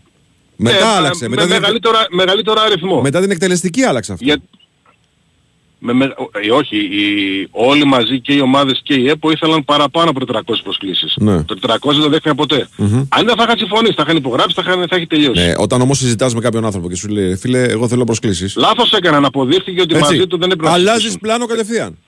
Μετά 0.56 0.76
Ε, 0.76 0.82
άλλαξε. 0.96 1.22
Με, 1.28 1.28
μετά, 1.28 1.42
την, 1.42 1.52
μεγαλύτερο, 1.52 1.96
μεγαλύτερο 2.10 2.60
αριθμό. 2.60 3.00
μετά 3.00 3.20
την 3.20 3.30
εκτελεστική 3.30 3.82
άλλαξε 3.82 4.12
αυτό. 4.12 4.24
Για... 4.24 4.36
Με, 5.84 5.92
με, 5.92 6.04
ε, 6.44 6.50
όχι, 6.50 6.76
οι, 6.76 7.48
όλοι 7.50 7.84
μαζί 7.84 8.20
και 8.20 8.32
οι 8.32 8.40
ομάδες 8.40 8.80
και 8.82 8.94
η 8.94 9.08
ΕΠΟ 9.08 9.30
ήθελαν 9.30 9.64
παραπάνω 9.64 10.10
από 10.10 10.20
400 10.32 10.40
προσκλήσεις. 10.62 11.14
Ναι. 11.16 11.42
Το 11.42 11.56
400 11.66 11.78
δεν 11.82 12.00
το 12.00 12.08
δέχτηκαν 12.08 12.36
ποτέ. 12.36 12.68
Μμμ. 12.76 13.04
Αν 13.08 13.26
δεν 13.26 13.36
θα 13.36 13.42
είχαν 13.42 13.58
συμφωνήσει, 13.58 13.94
θα 13.96 14.02
είχαν 14.06 14.16
υπογράψει, 14.16 14.54
θα, 14.54 14.62
είχαν, 14.66 14.86
θα 14.88 14.96
έχει 14.96 15.06
τελειώσει. 15.06 15.44
Ναι, 15.44 15.54
όταν 15.58 15.80
όμως 15.80 15.98
συζητάς 15.98 16.34
με 16.34 16.40
κάποιον 16.40 16.64
άνθρωπο 16.64 16.88
και 16.88 16.96
σου 16.96 17.08
λέει, 17.08 17.36
φίλε, 17.36 17.62
εγώ 17.62 17.88
θέλω 17.88 18.04
προσκλήσεις. 18.04 18.56
Λάθος 18.56 18.92
έκαναν, 18.92 19.24
αποδείχθηκε 19.24 19.80
ότι 19.80 19.94
μαζί 19.94 20.26
του 20.26 20.38
δεν 20.38 20.50
έπρεπε 20.50 20.68
να 20.68 20.74
Αλλάζεις 20.74 20.92
συζητήσουν. 20.92 21.20
πλάνο 21.20 21.46
κατευθείαν. 21.46 21.98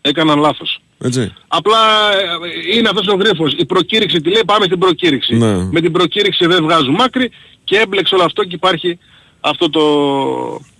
Έκαναν 0.00 0.38
λάθος. 0.38 0.80
Έτσι. 0.98 1.32
Απλά 1.48 1.78
ε, 2.72 2.76
είναι 2.76 2.88
αυτός 2.88 3.08
ο 3.08 3.14
γρίφος. 3.14 3.54
Η 3.58 3.64
προκήρυξη 3.66 4.20
τι 4.20 4.30
λέει, 4.30 4.42
πάμε 4.46 4.64
στην 4.64 4.78
προκήρυξη. 4.78 5.36
Ναι. 5.36 5.64
Με 5.70 5.80
την 5.80 5.92
προκήρυξη 5.92 6.46
δεν 6.46 6.62
βγάζουν 6.62 7.00
άκρη 7.00 7.30
και 7.64 7.76
έμπλεξε 7.76 8.14
όλο 8.14 8.24
αυτό 8.24 8.44
και 8.44 8.54
υπάρχει 8.54 8.98
αυτό 9.40 9.70
το, 9.70 9.80
ε, 9.80 10.75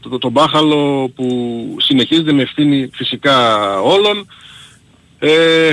το, 0.00 0.08
το, 0.08 0.18
το 0.18 0.28
μπάχαλο 0.28 1.08
που 1.14 1.26
συνεχίζεται 1.80 2.32
με 2.32 2.42
ευθύνη 2.42 2.90
φυσικά 2.92 3.80
όλων. 3.80 4.26
Ε, 5.18 5.70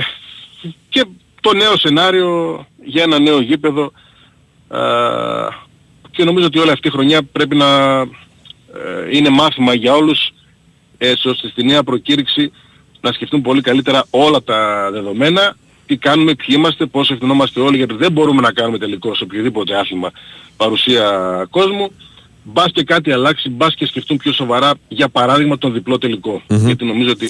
και 0.90 1.06
το 1.42 1.54
νέο 1.54 1.78
σενάριο 1.78 2.66
για 2.84 3.04
ένα 3.04 3.20
νέο 3.20 3.42
γήπεδο 3.42 3.92
ε, 4.72 4.78
και 6.12 6.24
νομίζω 6.24 6.46
ότι 6.46 6.60
όλη 6.60 6.72
αυτή 6.72 6.88
η 6.88 6.92
χρονιά 6.92 7.24
πρέπει 7.24 7.56
να 7.56 8.02
ε, 8.02 8.08
είναι 9.12 9.30
μάθημα 9.30 9.74
για 9.74 9.94
όλους 9.94 10.34
έτσι 10.98 11.28
ώστε 11.28 11.48
στη 11.48 11.64
νέα 11.64 11.84
προκήρυξη 11.84 12.52
να 13.02 13.12
σκεφτούν 13.12 13.42
πολύ 13.42 13.62
καλύτερα 13.62 14.06
όλα 14.10 14.44
τα 14.44 14.90
δεδομένα, 14.92 15.56
τι 15.86 15.98
κάνουμε, 15.98 16.36
ποιοι 16.36 16.56
είμαστε, 16.60 16.86
πώς 16.86 17.12
ευθυνόμαστε 17.12 17.60
όλοι, 17.60 17.78
γιατί 17.78 17.94
δεν 17.94 18.12
μπορούμε 18.12 18.42
να 18.42 18.52
κάνουμε 18.52 18.78
τελικό 18.78 19.16
σε 19.16 19.24
οποιοδήποτε 19.24 19.78
άθλημα 19.78 20.12
παρουσία 20.58 21.48
κόσμου. 21.50 21.92
Μπας 22.44 22.72
και 22.74 22.84
κάτι 22.84 23.12
αλλάξει, 23.12 23.50
μπας 23.50 23.76
και 23.76 23.86
σκεφτούν 23.86 24.18
πιο 24.18 24.32
σοβαρά, 24.34 24.72
για 24.88 25.10
παράδειγμα 25.10 25.58
τον 25.58 25.74
διπλό 25.74 25.98
τελικό. 25.98 26.42
Μμμ. 26.50 26.66
Γιατί 26.66 26.86
νομίζω 26.86 27.12
ότι 27.12 27.30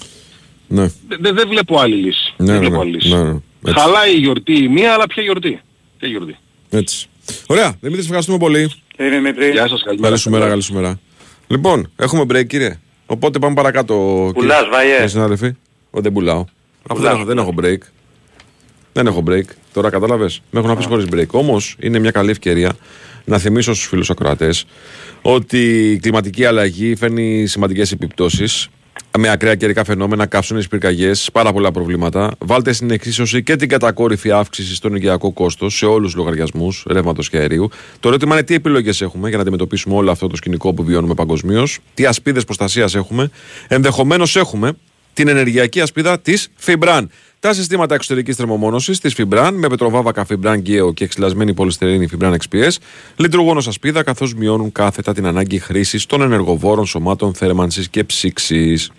Ναι. 0.67 0.82
δεν 1.08 1.17
δεν- 1.21 1.36
δεν 1.36 1.47
βλέπω 1.47 1.80
άλλη 1.80 1.95
λύση. 1.95 2.34
Ναι, 2.38 2.45
δεν 2.45 2.54
ναι, 2.54 2.60
βλέπω 2.60 2.76
ναι. 2.76 2.82
άλλη 2.82 2.91
λύση. 2.91 3.10
Ναι, 3.15 3.24
ναι. 3.24 3.39
Έτσι. 3.65 3.80
Χαλάει 3.80 4.13
η 4.15 4.17
γιορτή 4.19 4.63
η 4.63 4.67
μία, 4.67 4.93
αλλά 4.93 5.08
ποια 5.08 5.24
γιορτή; 5.24 5.60
Ποια 6.00 6.08
γιορτή; 6.08 6.36
Έτσι. 6.69 7.08
Ωραία. 7.47 7.76
Δημήτρης, 7.82 8.06
ευχαριστούμε 8.06 8.38
πολύ. 8.38 8.71
Κύριε 8.95 9.12
Δημήτρη. 9.12 9.52
Γεια 9.52 9.67
σας, 9.67 9.84
καλημέρα. 9.84 10.08
Καλή 10.08 10.19
σου 10.21 10.30
μέρα, 10.30 10.47
καλή 10.47 10.62
σου 10.62 10.74
μέρα. 10.74 11.00
Λοιπόν, 11.47 11.91
έχουμε 11.95 12.24
break, 12.32 12.47
κύριε. 12.47 12.80
Οπότε 13.06 13.39
πάμε 13.39 13.54
παρακάτω. 13.56 13.93
Πουλάς, 14.34 14.58
κύριε- 14.58 14.71
Βαγιέ. 14.74 14.91
κύριε 14.93 15.08
συνάδελφοι. 15.08 15.45
Εγώ 15.93 16.02
δεν 16.04 16.13
πουλάω. 16.13 16.45
Αφού 16.89 17.02
δεν, 17.02 17.12
έχω, 17.12 17.24
δεν 17.24 17.38
έχω 17.38 17.54
break. 17.62 17.78
Δεν 18.93 19.08
έχω 19.08 19.24
break. 19.28 19.43
Τώρα 19.74 19.89
κατάλαβες. 19.89 20.41
Με 20.52 20.60
έχουν 20.60 20.71
αφήσει 20.71 20.88
χωρίς 20.88 21.06
break. 21.13 21.28
Όμως 21.32 21.76
είναι 21.80 22.00
μια 22.00 22.12
καλή 22.12 22.30
ευκαιρία 22.30 22.74
να 23.25 23.38
θυμίσω 23.38 23.73
στους 23.73 23.88
φίλου 23.88 24.03
ακροατέ 24.10 24.49
ότι 25.21 25.91
η 25.91 25.99
κλιματική 25.99 26.45
αλλαγή 26.45 26.95
φέρνει 26.95 27.45
σημαντικές 27.47 27.91
επιπτώσεις 27.91 28.69
με 29.17 29.29
ακραία 29.29 29.55
καιρικά 29.55 29.84
φαινόμενα, 29.84 30.25
καύσονε, 30.25 30.63
πυρκαγιές, 30.69 31.29
πάρα 31.34 31.53
πολλά 31.53 31.71
προβλήματα. 31.71 32.31
Βάλτε 32.39 32.73
στην 32.73 32.91
εξίσωση 32.91 33.43
και 33.43 33.55
την 33.55 33.69
κατακόρυφη 33.69 34.31
αύξηση 34.31 34.75
στο 34.75 34.88
ενεργειακό 34.88 35.31
κόστος 35.31 35.75
σε 35.77 35.86
όλους 35.86 36.12
τους 36.12 36.15
λογαριασμούς 36.15 36.86
ρεύματος 36.89 37.29
και 37.29 37.38
αερίου. 37.38 37.69
Το 37.99 38.07
ερώτημα 38.07 38.34
είναι 38.34 38.43
τι 38.43 38.53
επιλογές 38.53 39.01
έχουμε 39.01 39.27
για 39.27 39.38
να 39.38 39.43
αντιμετωπίσουμε 39.43 39.95
όλο 39.95 40.12
αυτό 40.12 40.27
το 40.27 40.36
σκηνικό 40.36 40.73
που 40.73 40.84
βιώνουμε 40.84 41.13
παγκοσμίως, 41.13 41.79
τι 41.93 42.05
ασπίδες 42.05 42.43
προστασίας 42.43 42.95
έχουμε. 42.95 43.29
Ενδεχομένως 43.67 44.36
έχουμε 44.36 44.73
την 45.21 45.29
ενεργειακή 45.29 45.81
ασπίδα 45.81 46.19
της 46.19 46.47
Fibran. 46.65 47.05
Τα 47.39 47.53
συστήματα 47.53 47.95
εξωτερικής 47.95 48.36
θερμομόνωσης 48.36 48.99
της 48.99 49.15
Fibran 49.17 49.51
με 49.53 49.67
πετροβάβακα 49.67 50.25
Fibran 50.29 50.62
Geo 50.67 50.93
και 50.93 51.03
εξυλασμένη 51.03 51.53
πολυστερίνη 51.53 52.07
Fibran 52.12 52.36
XPS 52.49 52.75
λειτουργούν 53.15 53.57
ως 53.57 53.67
ασπίδα 53.67 54.03
καθώς 54.03 54.34
μειώνουν 54.34 54.71
κάθετα 54.71 55.13
την 55.13 55.25
ανάγκη 55.25 55.60
χρήσης 55.60 56.05
των 56.05 56.21
ενεργοβόρων 56.21 56.86
σωμάτων 56.86 57.34
θέρμανσης 57.34 57.89
και 57.89 58.03
ψήξης. 58.03 58.91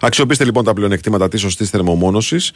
Αξιοποιήστε 0.00 0.44
λοιπόν 0.44 0.64
τα 0.64 0.72
πλεονεκτήματα 0.72 1.28
της 1.28 1.40
σωστής 1.40 1.70
θερμομόνωσης, 1.70 2.52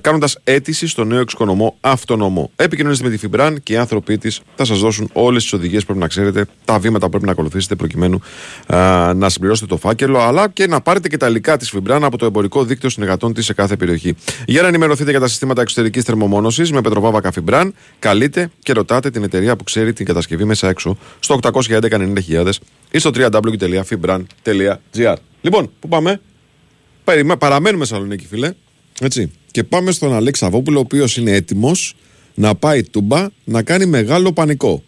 κάνοντας 0.00 0.38
αίτηση 0.44 0.86
στο 0.86 1.04
νέο 1.04 1.20
εξοικονομό 1.20 1.76
αυτονομό. 1.80 2.50
Επικοινωνήστε 2.56 3.08
με 3.08 3.16
τη 3.16 3.28
Fibran 3.30 3.54
και 3.62 3.72
οι 3.72 3.76
άνθρωποι 3.76 4.18
της 4.18 4.40
θα 4.54 4.64
σας 4.64 4.78
δώσουν 4.78 5.10
όλες 5.12 5.42
τις 5.42 5.52
οδηγίες 5.52 5.80
που 5.80 5.86
πρέπει 5.86 6.00
να 6.00 6.08
ξέρετε, 6.08 6.46
τα 6.64 6.78
βήματα 6.78 7.04
που 7.04 7.10
πρέπει 7.10 7.26
να 7.26 7.32
ακολουθήσετε 7.32 7.74
προκειμένου 7.74 8.20
α, 8.66 9.14
να 9.14 9.28
συμπληρώσετε 9.28 9.66
το 9.66 9.76
φάκελο, 9.76 10.18
αλλά 10.18 10.48
και 10.48 10.66
να 10.66 10.80
πάρετε 10.80 11.08
και 11.08 11.16
τα 11.16 11.28
υλικά 11.28 11.56
της 11.56 11.74
Fibran 11.74 12.00
από 12.02 12.18
το 12.18 12.26
εμπορικό 12.26 12.64
δίκτυο 12.64 12.88
συνεργατών 12.88 13.32
της 13.32 13.44
σε 13.44 13.52
κάθε 13.52 13.76
περιοχή. 13.76 14.14
Για 14.46 14.62
να 14.62 14.68
ενημερωθείτε 14.68 15.10
για 15.10 15.20
τα 15.20 15.28
συστήματα 15.28 15.60
εξωτερικής 15.60 16.04
θερμομόνωσης 16.04 16.72
με 16.72 16.80
πετροβάβακα 16.80 17.32
Fibran, 17.34 17.70
καλείτε 17.98 18.50
και 18.62 18.72
ρωτάτε 18.72 19.10
την 19.10 19.22
εταιρεία 19.22 19.56
που 19.56 19.64
ξέρει 19.64 19.92
την 19.92 20.06
κατασκευή 20.06 20.44
μέσα 20.44 20.68
έξω 20.68 20.96
στο 21.20 21.38
811 21.42 21.90
ή 22.90 22.98
στο 22.98 23.10
www.fibran.gr. 23.14 25.14
Λοιπόν, 25.40 25.70
πού 25.80 25.88
πάμε; 25.88 26.20
Περιμέ- 27.04 27.38
Παραμένουμε 27.38 27.84
Θεσσαλονίκη, 27.84 28.26
φίλε. 28.26 28.52
Έτσι. 29.00 29.30
Και 29.50 29.64
πάμε 29.64 29.90
στον 29.92 30.14
Αλέξη 30.14 30.40
Σαββόπουλο, 30.42 30.78
ο 30.78 30.80
οποίος 30.80 31.16
είναι 31.16 31.30
έτοιμος 31.32 31.94
να 32.34 32.54
πάει 32.54 32.82
τούμπα 32.82 33.26
να 33.44 33.62
κάνει 33.62 33.86
μεγάλο 33.86 34.32
πανικό. 34.32 34.82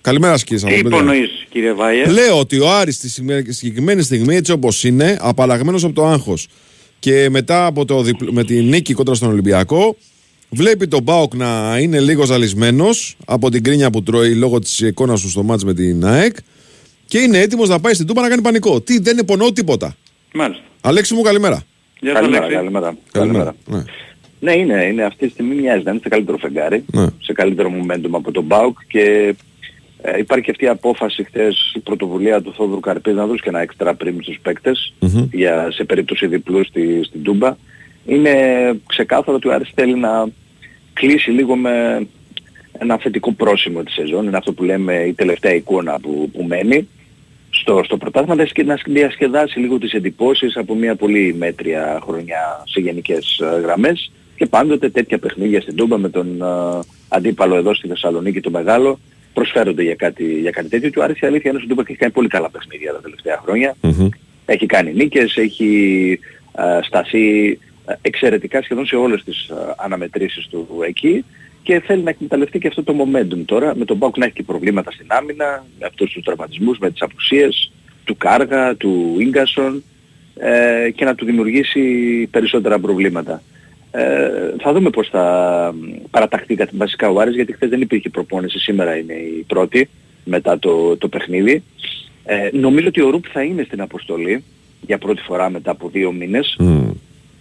Καλημέρα, 0.00 0.32
σας, 0.32 0.44
κύριε 0.44 0.64
Τι 0.64 0.70
Σαββόπουλο. 0.70 0.96
υπονοείς 0.96 1.28
κύριε 1.50 1.72
Βάιε. 1.72 2.06
Λέω 2.06 2.38
ότι 2.38 2.58
ο 2.58 2.70
Άρης 2.70 2.94
στη 2.94 3.08
σημε- 3.08 3.52
συγκεκριμένη 3.52 4.02
στιγμή, 4.02 4.36
έτσι 4.36 4.52
όπως 4.52 4.84
είναι, 4.84 5.16
απαλλαγμένος 5.20 5.84
από 5.84 5.94
το 5.94 6.06
άγχος 6.06 6.46
και 6.98 7.28
μετά 7.30 7.66
από 7.66 7.84
το 7.84 8.02
διπλ- 8.02 8.30
με 8.32 8.44
τη 8.44 8.62
νίκη 8.62 8.94
κόντρα 8.94 9.14
στον 9.14 9.28
Ολυμπιακό, 9.30 9.96
βλέπει 10.50 10.88
τον 10.88 11.02
Μπάουκ 11.02 11.34
να 11.34 11.78
είναι 11.80 12.00
λίγο 12.00 12.24
ζαλισμένος 12.24 13.16
από 13.24 13.50
την 13.50 13.62
κρίνια 13.62 13.90
που 13.90 14.02
τρώει 14.02 14.34
λόγω 14.34 14.58
της 14.58 14.80
εικόνας 14.80 15.20
του 15.20 15.28
στο 15.28 15.42
μάτς 15.42 15.64
με 15.64 15.74
την 15.74 16.04
ΑΕΚ 16.06 16.36
και 17.06 17.18
είναι 17.18 17.38
έτοιμος 17.38 17.68
να 17.68 17.80
πάει 17.80 17.94
στην 17.94 18.06
Τούμπα 18.06 18.22
να 18.22 18.28
κάνει 18.28 18.42
πανικό. 18.42 18.80
Τι, 18.80 18.98
δεν 18.98 19.18
υπονοώ 19.18 19.52
τίποτα. 19.52 19.96
Μάλιστα. 20.34 20.62
Αλέξη 20.80 21.14
μου, 21.14 21.22
καλημέρα. 21.22 21.62
Γεια 22.00 22.10
σας 22.12 22.20
Καλημέρα, 22.20 22.44
Αλέξη. 22.44 22.56
καλημέρα. 22.62 22.96
Καλημέρα. 23.12 23.54
Ναι. 23.66 23.84
Ναι, 24.40 24.52
είναι, 24.52 24.84
είναι 24.84 25.02
αυτή 25.04 25.26
τη 25.26 25.32
στιγμή 25.32 25.54
μοιάζει 25.54 25.82
να 25.84 25.90
είναι 25.90 26.00
σε 26.02 26.08
καλύτερο 26.08 26.36
φεγγάρι, 26.38 26.84
Ναι. 26.86 27.06
σε 27.20 27.32
καλύτερο 27.32 27.70
momentum 27.70 28.08
από 28.10 28.32
τον 28.32 28.46
ΠΑΟΚ 28.46 28.78
και 28.88 29.34
ε, 30.02 30.18
υπάρχει 30.18 30.44
και 30.44 30.50
αυτή 30.50 30.64
η 30.64 30.68
απόφαση 30.68 31.24
χθες, 31.24 31.72
η 31.74 31.78
πρωτοβουλία 31.78 32.42
του 32.42 32.52
Θόδωρου 32.56 32.80
Καρπίδη 32.80 33.16
να 33.16 33.26
δώσει 33.26 33.42
και 33.42 33.48
ένα 33.48 33.60
έξτρα 33.60 33.94
πριμ 33.94 34.16
στους 34.20 34.38
παικτες 34.42 34.94
Μμμ. 35.00 35.28
για, 35.32 35.68
σε 35.70 35.84
περίπτωση 35.84 36.26
διπλού 36.26 36.64
στη, 36.64 37.00
στην 37.04 37.22
Τούμπα. 37.22 37.56
είναι 38.06 38.32
ξεκάθαρο 38.86 39.36
ότι 39.36 39.48
ο 39.48 39.52
Άρης 39.52 39.70
θέλει 39.74 39.94
να 39.94 40.26
κλείσει 40.92 41.30
λίγο 41.30 41.56
με 41.56 42.06
ένα 42.78 42.98
θετικό 42.98 43.32
πρόσημο 43.32 43.82
της 43.82 43.94
σεζόν. 43.94 44.26
Είναι 44.26 44.36
αυτό 44.36 44.52
που 44.52 44.64
λέμε 44.64 44.94
η 44.94 45.12
τελευταία 45.12 45.54
εικόνα 45.54 46.00
που, 46.00 46.30
που 46.32 46.42
μένει 46.42 46.88
στο, 47.50 47.80
στο 47.84 47.96
πρωτάθλημα 47.96 48.44
να 48.64 48.78
διασκεδάσει 48.86 49.58
λίγο 49.58 49.78
τις 49.78 49.92
εντυπώσεις 49.92 50.56
από 50.56 50.74
μια 50.74 50.96
πολύ 50.96 51.34
μέτρια 51.38 52.00
χρονιά 52.02 52.62
σε 52.64 52.80
γενικές 52.80 53.38
ε, 53.38 53.60
γραμμές 53.60 54.12
και 54.36 54.46
πάντοτε 54.46 54.88
τέτοια 54.90 55.18
παιχνίδια 55.18 55.60
στην 55.60 55.76
Τούμπα 55.76 55.98
με 55.98 56.08
τον 56.08 56.42
ε, 56.42 56.46
αντίπαλο 57.08 57.56
εδώ 57.56 57.74
στη 57.74 57.88
Θεσσαλονίκη 57.88 58.40
το 58.40 58.50
Μεγάλο 58.50 58.98
προσφέρονται 59.34 59.82
για 59.82 59.94
κάτι, 59.94 60.40
για 60.40 60.50
κάτι 60.50 60.68
τέτοιο. 60.68 60.90
Του 60.90 61.02
άρεσε 61.02 61.20
η 61.24 61.28
αλήθεια 61.28 61.50
είναι 61.50 61.58
ότι 61.58 61.72
ο 61.72 61.74
Τούμπα 61.74 61.82
έχει 61.88 61.98
κάνει 61.98 62.12
πολύ 62.12 62.28
καλά 62.28 62.50
παιχνίδια 62.50 62.92
τα 62.92 63.00
τελευταία 63.00 63.40
χρόνια. 63.42 63.76
Έχει 64.46 64.66
κάνει 64.66 64.92
νίκες, 64.92 65.36
έχει 65.36 66.18
ε, 66.56 66.82
σταθεί 66.82 67.58
ε, 67.86 67.94
εξαιρετικά 68.02 68.62
σχεδόν 68.62 68.86
σε 68.86 68.96
όλες 68.96 69.24
τις 69.24 69.48
ε, 69.48 69.54
αναμετρήσεις 69.76 70.46
του 70.46 70.68
εκεί 70.86 71.24
και 71.64 71.80
θέλει 71.80 72.02
να 72.02 72.10
εκμεταλλευτεί 72.10 72.58
και 72.58 72.68
αυτό 72.68 72.82
το 72.82 72.94
momentum 72.98 73.42
τώρα 73.44 73.76
με 73.76 73.84
τον 73.84 73.96
Μπάουκ 73.96 74.16
να 74.18 74.24
έχει 74.24 74.34
και 74.34 74.42
προβλήματα 74.42 74.90
στην 74.90 75.06
άμυνα, 75.08 75.64
με 75.78 75.86
αυτούς 75.86 76.12
τους 76.12 76.22
τραυματισμούς, 76.22 76.78
με 76.78 76.90
τις 76.90 77.02
απουσίες 77.02 77.72
του 78.04 78.16
Κάργα, 78.16 78.76
του 78.76 79.16
Ίγκασον 79.18 79.82
ε, 80.36 80.90
και 80.90 81.04
να 81.04 81.14
του 81.14 81.24
δημιουργήσει 81.24 81.82
περισσότερα 82.30 82.78
προβλήματα. 82.78 83.42
Ε, 83.90 84.30
θα 84.62 84.72
δούμε 84.72 84.90
πώς 84.90 85.08
θα 85.08 85.74
παραταχθεί 86.10 86.56
βασικά 86.72 87.10
ο 87.10 87.20
Άρης 87.20 87.34
γιατί 87.34 87.52
χθες 87.52 87.68
δεν 87.68 87.80
υπήρχε 87.80 88.08
προπόνηση, 88.08 88.58
σήμερα 88.58 88.96
είναι 88.96 89.14
η 89.14 89.44
πρώτη 89.46 89.88
μετά 90.24 90.58
το, 90.58 90.96
το 90.96 91.08
παιχνίδι. 91.08 91.62
Ε, 92.24 92.48
νομίζω 92.52 92.88
ότι 92.88 93.02
ο 93.02 93.10
Ρουπ 93.10 93.24
θα 93.32 93.42
είναι 93.42 93.62
στην 93.62 93.80
αποστολή 93.80 94.44
για 94.80 94.98
πρώτη 94.98 95.22
φορά 95.22 95.50
μετά 95.50 95.70
από 95.70 95.88
δύο 95.88 96.12
μήνες. 96.12 96.56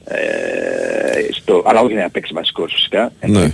Ε, 0.06 1.32
στο, 1.32 1.64
αλλά 1.66 1.80
όχι 1.80 1.94
να 1.94 2.10
παίξει 2.10 2.34
βασικός 2.34 2.74
φυσικά. 2.74 3.12
Ναι. 3.28 3.50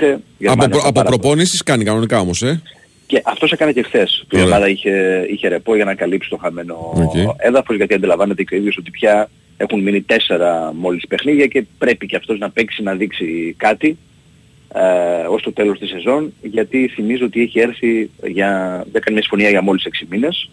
Από, 0.46 0.68
προ, 0.68 0.82
από 0.86 1.02
προπόνησης 1.02 1.64
κάνει 1.64 1.84
κανονικά 1.84 2.20
όμως, 2.20 2.42
ε; 2.42 2.62
Και 3.06 3.22
αυτός 3.26 3.52
έκανε 3.52 3.72
και 3.72 3.84
χθες. 3.84 4.26
Η 4.32 4.40
Ελλάδα 4.40 4.70
είχε, 4.70 5.26
είχε 5.30 5.48
ρεπό 5.48 5.76
για 5.76 5.86
να 5.86 5.96
καλύψει 5.96 6.30
το 6.30 6.38
χαμένο 6.38 6.94
okay. 6.96 7.34
έδαφος 7.38 7.76
γιατί 7.76 7.94
αντιλαμβάνεται 7.94 8.44
και 8.44 8.56
ο 8.56 8.58
ίδιος 8.58 8.78
ότι 8.78 8.92
πια 8.92 9.30
έχουν 9.58 9.82
μείνει 9.82 10.02
τέσσερα 10.02 10.74
μόλις 10.76 11.08
παιχνίδια 11.08 11.46
και 11.46 11.66
πρέπει 11.78 12.06
και 12.06 12.16
αυτός 12.16 12.40
να 12.40 12.50
παίξει 12.50 12.84
να 12.84 12.94
δείξει 12.94 13.56
κάτι 13.58 13.98
ε, 14.74 15.28
ως 15.28 15.42
το 15.42 15.54
τέλος 15.54 15.80
της 15.80 15.90
σεζόν 15.90 16.34
γιατί 16.42 16.88
θυμίζω 16.88 17.26
ότι 17.26 17.42
έχει 17.42 17.60
έρθει 17.60 18.10
για, 18.28 18.84
δεν 18.92 19.02
κάνει 19.02 19.18
μια 19.18 19.22
συμφωνία 19.22 19.50
για 19.50 19.62
μόλις 19.62 19.88
6 20.04 20.06
μήνες 20.10 20.50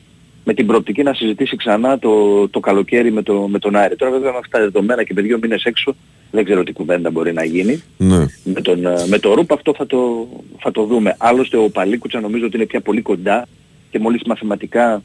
με 0.49 0.55
την 0.55 0.67
προοπτική 0.67 1.03
να 1.03 1.15
συζητήσει 1.15 1.57
ξανά 1.57 1.99
το, 1.99 2.49
το 2.49 2.61
καλοκαίρι 2.61 3.13
με, 3.13 3.23
το, 3.23 3.49
με 3.49 3.59
τον 3.59 3.77
Άρη. 3.77 3.97
Τώρα 3.97 4.13
βέβαια 4.13 4.33
με 4.33 4.39
αυτά 4.39 4.59
τα 4.59 4.65
δεδομένα 4.65 5.05
και 5.05 5.13
με 5.15 5.23
δύο 5.23 5.39
μήνες 5.43 5.65
έξω 5.65 5.95
δεν 6.31 6.45
ξέρω 6.45 6.63
τι 6.63 6.73
κουβέντα 6.73 7.11
μπορεί 7.11 7.33
να 7.33 7.45
γίνει. 7.45 7.83
Ναι. 7.97 8.27
Με, 8.45 8.61
τον, 8.61 8.87
ε, 8.87 9.07
με 9.07 9.19
το 9.19 9.35
Ρούπ 9.35 9.53
αυτό 9.53 9.75
θα 9.75 9.87
το, 9.87 10.29
θα 10.59 10.71
το 10.71 10.85
δούμε. 10.85 11.15
Άλλωστε 11.19 11.57
ο 11.57 11.69
Παλίκουτσα 11.69 12.21
νομίζω 12.21 12.47
ότι 12.47 12.57
είναι 12.57 12.67
πια 12.67 12.81
πολύ 12.81 13.01
κοντά 13.01 13.49
και 13.91 13.99
μόλις 13.99 14.23
μαθηματικά 14.27 15.03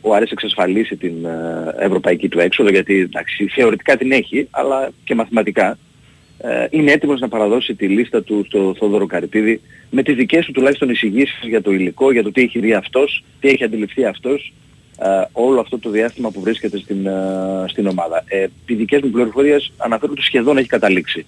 ο 0.00 0.14
Άρης 0.14 0.30
εξασφαλίσει 0.30 0.96
την 0.96 1.24
ε, 1.24 1.84
ευρωπαϊκή 1.84 2.28
του 2.28 2.40
έξοδο 2.40 2.70
γιατί 2.70 3.00
εντάξει, 3.00 3.46
θεωρητικά 3.46 3.96
την 3.96 4.12
έχει 4.12 4.48
αλλά 4.50 4.90
και 5.04 5.14
μαθηματικά 5.14 5.78
ε, 6.38 6.66
είναι 6.70 6.92
έτοιμος 6.92 7.20
να 7.20 7.28
παραδώσει 7.28 7.74
τη 7.74 7.88
λίστα 7.88 8.22
του 8.22 8.44
στο 8.48 8.74
Θόδωρο 8.78 9.06
Καρυπίδη 9.06 9.60
με 9.90 10.02
τις 10.02 10.14
δικές 10.14 10.46
του 10.46 10.52
τουλάχιστον 10.52 10.90
εισηγήσεις 10.90 11.40
για 11.42 11.62
το 11.62 11.72
υλικό, 11.72 12.12
για 12.12 12.22
το 12.22 12.32
τι 12.32 12.42
έχει 12.42 12.58
δει 12.58 12.72
αυτός, 12.72 13.24
τι 13.40 13.48
έχει 13.48 13.64
αντιληφθεί 13.64 14.04
αυτός 14.04 14.52
ε, 14.52 14.71
όλο 15.32 15.60
αυτό 15.60 15.78
το 15.78 15.90
διάστημα 15.90 16.30
που 16.30 16.40
βρίσκεται 16.40 16.78
στην, 16.78 17.06
ε, 17.06 17.64
στην 17.66 17.86
ομάδα. 17.86 18.24
Ε, 18.28 18.46
οι 18.66 18.74
δικές 18.74 19.00
μου 19.00 19.10
πληροφορίες 19.10 19.72
αναφέρουν 19.76 20.14
ότι 20.14 20.24
σχεδόν 20.24 20.58
έχει 20.58 20.68
καταλήξει 20.68 21.26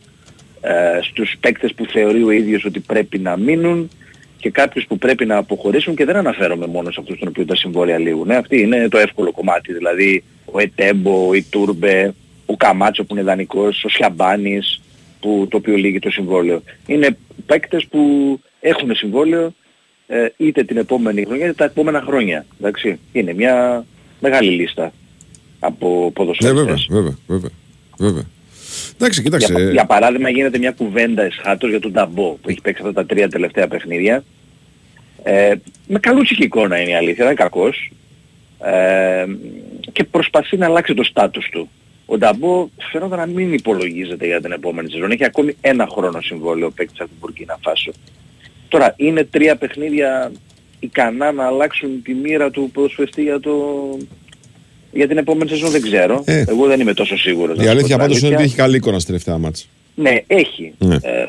ε, 0.60 0.98
στους 1.02 1.34
παίκτες 1.40 1.74
που 1.74 1.86
θεωρεί 1.86 2.22
ο 2.22 2.30
ίδιος 2.30 2.64
ότι 2.64 2.80
πρέπει 2.80 3.18
να 3.18 3.36
μείνουν 3.36 3.90
και 4.38 4.50
κάποιους 4.50 4.86
που 4.86 4.98
πρέπει 4.98 5.26
να 5.26 5.36
αποχωρήσουν 5.36 5.94
και 5.94 6.04
δεν 6.04 6.16
αναφέρομαι 6.16 6.66
μόνο 6.66 6.90
σε 6.90 7.00
αυτούς 7.00 7.18
των 7.18 7.28
οποίων 7.28 7.46
τα 7.46 7.56
συμβόλαια 7.56 7.98
λήγουν. 7.98 8.30
Ε, 8.30 8.36
αυτή 8.36 8.60
είναι 8.60 8.88
το 8.88 8.98
εύκολο 8.98 9.32
κομμάτι, 9.32 9.72
δηλαδή 9.72 10.24
ο 10.44 10.60
Ετέμπο, 10.60 11.34
η 11.34 11.42
Τούρμπε, 11.42 12.14
ο 12.46 12.56
Καμάτσο 12.56 13.04
που 13.04 13.14
είναι 13.14 13.24
δανεικός, 13.24 13.84
ο 13.84 13.88
Σιαμπάνης 13.88 14.82
που, 15.20 15.46
το 15.50 15.56
οποίο 15.56 15.76
λύγει 15.76 15.98
το 15.98 16.10
συμβόλαιο. 16.10 16.62
Είναι 16.86 17.16
παίκτες 17.46 17.86
που 17.90 18.00
έχουν 18.60 18.94
συμβόλαιο 18.94 19.54
ε, 20.14 20.32
είτε 20.36 20.64
την 20.64 20.76
επόμενη 20.76 21.24
χρονιά 21.24 21.44
είτε 21.44 21.54
τα 21.54 21.64
επόμενα 21.64 22.00
χρόνια. 22.00 22.46
Εντάξει. 22.60 22.98
Είναι 23.12 23.32
μια 23.32 23.84
μεγάλη 24.20 24.50
λίστα 24.50 24.92
από 25.58 26.10
ποδοσφαιριστές. 26.14 26.64
Ναι, 26.64 26.70
βέβαια, 26.70 26.84
βέβαια, 26.88 27.16
βέβαια. 27.26 27.50
βέβαια. 27.98 28.24
Εντάξει, 28.94 29.22
κοίταξε. 29.22 29.52
Για, 29.52 29.70
για, 29.70 29.84
παράδειγμα 29.84 30.28
γίνεται 30.28 30.58
μια 30.58 30.72
κουβέντα 30.72 31.22
εσχάτως 31.22 31.70
για 31.70 31.80
τον 31.80 31.92
Ταμπό 31.92 32.30
που 32.42 32.48
έχει 32.48 32.60
παίξει 32.60 32.82
αυτά 32.82 32.94
τα 32.94 33.06
τρία 33.06 33.28
τελευταία 33.28 33.68
παιχνίδια. 33.68 34.24
Ε, 35.22 35.54
με 35.86 35.98
καλούτσικη 35.98 36.42
εικόνα 36.42 36.80
είναι 36.80 36.90
η 36.90 36.94
αλήθεια, 36.94 37.24
δεν 37.24 37.26
είναι 37.26 37.42
κακός. 37.42 37.92
Ε, 38.64 39.24
και 39.92 40.04
προσπαθεί 40.04 40.56
να 40.56 40.66
αλλάξει 40.66 40.94
το 40.94 41.04
στάτους 41.04 41.48
του. 41.52 41.68
Ο 42.06 42.18
Νταμπό 42.18 42.68
φαίνονταν 42.92 43.18
να 43.18 43.26
μην 43.26 43.52
υπολογίζεται 43.52 44.26
για 44.26 44.40
την 44.40 44.52
επόμενη 44.52 44.90
σεζόν. 44.90 45.10
Έχει 45.10 45.24
ακόμη 45.24 45.56
ένα 45.60 45.86
χρόνο 45.86 46.20
συμβόλαιο 46.20 46.70
παίκτης 46.70 47.00
από 47.00 47.08
την 47.08 47.18
Μπουρκίνα 47.20 47.58
Φάσο. 47.62 47.92
Τώρα 48.74 48.94
είναι 48.96 49.24
τρία 49.24 49.56
παιχνίδια 49.56 50.32
ικανά 50.80 51.32
να 51.32 51.46
αλλάξουν 51.46 52.02
τη 52.02 52.14
μοίρα 52.14 52.50
του 52.50 52.70
ποδοσφαιριστή 52.72 53.22
για, 53.22 53.40
το... 53.40 53.52
για 54.92 55.08
την 55.08 55.18
επόμενη 55.18 55.50
σεζόν 55.50 55.70
δεν 55.70 55.82
ξέρω. 55.82 56.22
Ε, 56.26 56.44
Εγώ 56.48 56.66
δεν 56.66 56.80
είμαι 56.80 56.94
τόσο 56.94 57.16
σίγουρος. 57.16 57.64
Η 57.64 57.66
αλήθεια 57.66 57.98
πάντως 57.98 58.20
είναι 58.22 58.34
ότι 58.34 58.42
έχει 58.42 58.54
καλή 58.54 58.76
εικόνα 58.76 58.96
στη 58.96 59.06
τελευταία 59.06 59.38
μάτς. 59.38 59.68
Ναι, 59.94 60.22
έχει. 60.26 60.72
Ναι. 60.78 60.94
Ε, 61.02 61.20
ε, 61.20 61.28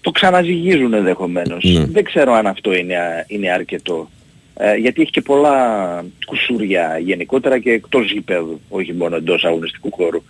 το 0.00 0.10
ξαναζυγίζουν 0.10 0.94
ενδεχομένως. 0.94 1.64
Ναι. 1.64 1.84
Δεν 1.84 2.04
ξέρω 2.04 2.32
αν 2.32 2.46
αυτό 2.46 2.74
είναι, 2.74 3.24
είναι 3.26 3.50
αρκετό. 3.50 4.10
Ε, 4.56 4.74
γιατί 4.74 5.00
έχει 5.00 5.10
και 5.10 5.20
πολλά 5.20 6.04
κουσούρια 6.26 6.98
γενικότερα 6.98 7.58
και 7.58 7.70
εκτός 7.70 8.12
γηπέδου, 8.12 8.60
όχι 8.68 8.92
μόνο 8.92 9.16
εντός 9.16 9.44
αγωνιστικού 9.44 9.92
χώρου. 9.92 10.22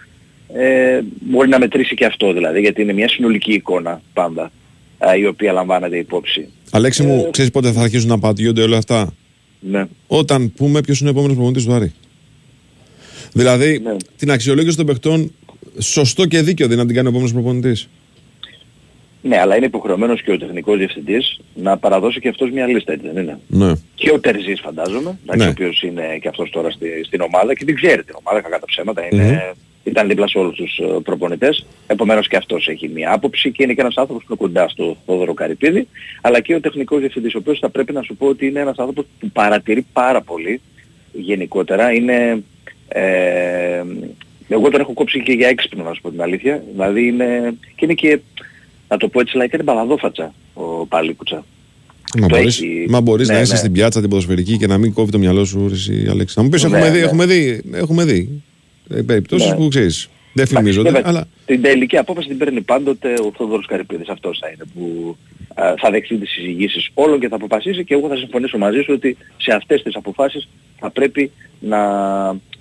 Ε, 0.55 1.01
μπορεί 1.21 1.49
να 1.49 1.59
μετρήσει 1.59 1.95
και 1.95 2.05
αυτό 2.05 2.33
δηλαδή, 2.33 2.61
γιατί 2.61 2.83
είναι 2.83 2.93
μια 2.93 3.09
συνολική 3.09 3.53
εικόνα 3.53 4.01
πάντα 4.13 4.51
η 5.19 5.27
οποία 5.27 5.53
λαμβάνεται 5.53 5.97
υπόψη. 5.99 6.49
Αλέξη 6.71 7.03
μου, 7.03 7.25
ε, 7.27 7.31
ξέρεις 7.31 7.51
πότε 7.51 7.73
θα 7.73 7.81
αρχίσουν 7.81 8.09
να 8.09 8.19
πατιούνται 8.19 8.63
όλα 8.63 8.77
αυτά; 8.77 9.13
Ναι. 9.61 9.85
Όταν 10.07 10.53
πούμε 10.53 10.81
ποιος 10.81 11.01
είναι 11.01 11.09
ο 11.09 11.13
επόμενος 11.13 11.35
προπονητής 11.37 11.65
του 11.65 11.73
Άρη. 11.73 11.93
Δηλαδή, 13.33 13.79
ναι. 13.79 13.97
την 14.17 14.31
αξιολόγηση 14.31 14.77
των 14.77 14.87
παιχτών, 14.87 15.33
σωστό 15.79 16.27
και 16.27 16.43
δίκαιο 16.43 16.69
δεν 16.69 16.79
να 16.79 16.87
την 16.87 16.95
κάνει 16.95 17.07
ο 17.07 17.11
επόμενος 17.11 17.33
προπονητής. 17.33 17.89
Ναι, 19.23 19.41
αλλά 19.41 19.57
είναι 19.57 19.67
υποχρεωμένος 19.67 20.23
και 20.23 20.33
ο 20.33 20.39
τεχνικός 20.39 20.79
διευθυντής 20.79 21.41
να 21.55 21.77
παραδώσει 21.77 22.21
και 22.21 22.29
αυτός 22.29 22.51
μια 22.51 22.67
λίστα, 22.67 22.93
έτσι 22.93 23.09
δεν 23.13 23.23
είναι; 23.23 23.39
Ναι. 23.47 23.73
Και 23.95 24.11
ο 24.11 24.21
Τερζής 24.21 24.61
φαντάζομαι, 24.61 25.19
ναι. 25.37 25.45
ο 25.45 25.49
οποίος 25.49 25.83
είναι 25.83 26.19
και 26.21 26.29
αυτός 26.29 26.51
τώρα 26.51 26.71
στη, 26.71 26.87
στην 27.07 27.21
ομάδα 27.21 27.55
και 27.55 27.65
δεν 27.65 27.75
ξέρει 27.75 28.05
την 28.05 28.15
ομάδα, 28.25 28.41
κακά 28.41 28.59
τα 28.59 28.67
ψέματα, 28.67 29.09
είναι, 29.11 29.55
ήταν 29.87 30.09
δίπλα 30.09 30.29
σε 30.29 30.39
όλους 30.39 30.57
τους 30.57 30.79
ε, 30.79 30.85
προπονητές. 31.03 31.67
Επομένως 31.87 32.29
και 32.29 32.37
αυτός 32.37 32.69
έχει 32.69 32.89
μια 32.89 33.13
άποψη 33.13 33.53
και 33.53 33.63
είναι 33.63 33.75
και 33.75 33.81
ένας 33.81 33.97
άνθρωπος 33.97 34.25
που 34.25 34.33
είναι 34.33 34.41
κοντά 34.43 34.69
στο 34.69 34.97
Θόδωρο 35.07 35.35
Καρυπίδη, 35.35 35.89
αλλά 36.21 36.41
και 36.41 36.55
ο 36.55 36.61
τεχνικός 36.61 37.01
διευθυντής, 37.01 37.35
ο 37.35 37.39
οποίος 37.39 37.59
θα 37.59 37.69
πρέπει 37.69 37.93
να 37.93 38.03
σου 38.03 38.17
πω 38.17 38.27
ότι 38.27 38.47
είναι 38.47 38.61
ένας 38.61 38.79
άνθρωπος 38.79 39.05
που 39.19 39.31
παρατηρεί 39.31 39.87
πάρα 39.93 40.21
πολύ 40.23 40.61
γενικότερα. 41.13 41.93
Είναι, 41.93 42.43
ε, 42.89 43.83
εγώ 44.49 44.71
τον 44.71 44.81
έχω 44.81 44.93
κόψει 44.93 45.23
και 45.23 45.33
για 45.33 45.49
έξυπνο 45.49 45.85
να 45.85 45.95
σου 45.95 46.01
πω 46.01 46.11
την 46.11 46.23
αλήθεια. 46.23 46.65
Δηλαδή 46.73 47.07
είναι, 47.07 47.55
και 47.77 47.85
είναι 47.85 47.95
και, 47.95 48.21
να 48.89 48.97
το 48.97 49.09
πω 49.09 49.21
έτσι 49.21 49.37
λαϊκά, 49.37 49.57
είναι 49.57 49.65
μπαλαδόφατσα 49.65 50.35
ο 50.55 50.87
Παλίκουτσα. 50.87 51.45
Μα 52.19 52.27
μπορείς, 52.27 52.61
έχει... 52.61 52.87
μα 52.89 53.01
μπορείς 53.01 53.29
ναι, 53.29 53.35
να 53.35 53.41
είσαι 53.41 53.53
ναι. 53.53 53.59
στην 53.59 53.73
πιάτσα 53.73 54.01
την 54.01 54.09
ποδοσφαιρική 54.09 54.57
και 54.57 54.67
να 54.67 54.79
μην 54.79 54.93
κόβει 54.93 55.11
το 55.11 55.19
μυαλό 55.19 55.45
σου, 55.45 55.69
εσύ, 55.73 56.07
Αλέξη. 56.11 56.35
Να 56.37 56.43
μου 56.43 56.49
πεις, 56.49 56.63
ναι, 56.63 56.79
έχουμε, 56.79 56.91
δει, 56.91 56.99
ναι. 56.99 57.05
έχουμε 57.05 57.27
δει, 57.27 57.63
έχουμε 57.73 58.05
δει. 58.05 58.43
Ε, 58.91 59.03
περιπτώσεις 59.03 59.51
ναι. 59.51 59.57
που 59.57 59.69
ξέρεις. 59.69 60.09
Δεν 60.33 60.47
φημίζονται, 60.47 61.03
αλλά... 61.05 61.29
Την 61.47 61.63
τελική 61.63 61.97
απόφαση 61.97 62.29
την 62.29 62.39
παίρνει 62.39 62.61
πάντοτε 62.61 63.13
ο 63.13 63.33
Θόδωρος 63.37 63.67
Καρυπίδης. 63.67 64.09
Αυτός 64.09 64.39
θα 64.39 64.49
είναι 64.49 64.65
που 64.75 65.17
α, 65.55 65.75
θα 65.79 65.91
δεχτεί 65.91 66.17
τις 66.17 66.31
συζυγήσεις 66.31 66.91
όλων 66.95 67.21
και 67.21 67.29
θα 67.29 67.37
αποφασίσει 67.37 67.85
και 67.85 67.95
εγώ 67.95 68.09
θα 68.09 68.17
συμφωνήσω 68.17 68.59
μαζί 68.59 68.81
σου 68.81 68.93
ότι 68.93 69.17
σε 69.37 69.53
αυτές 69.53 69.83
τις 69.83 69.97
αποφάσεις 69.97 70.49
θα 70.79 70.91
πρέπει 70.91 71.31
να 71.59 71.79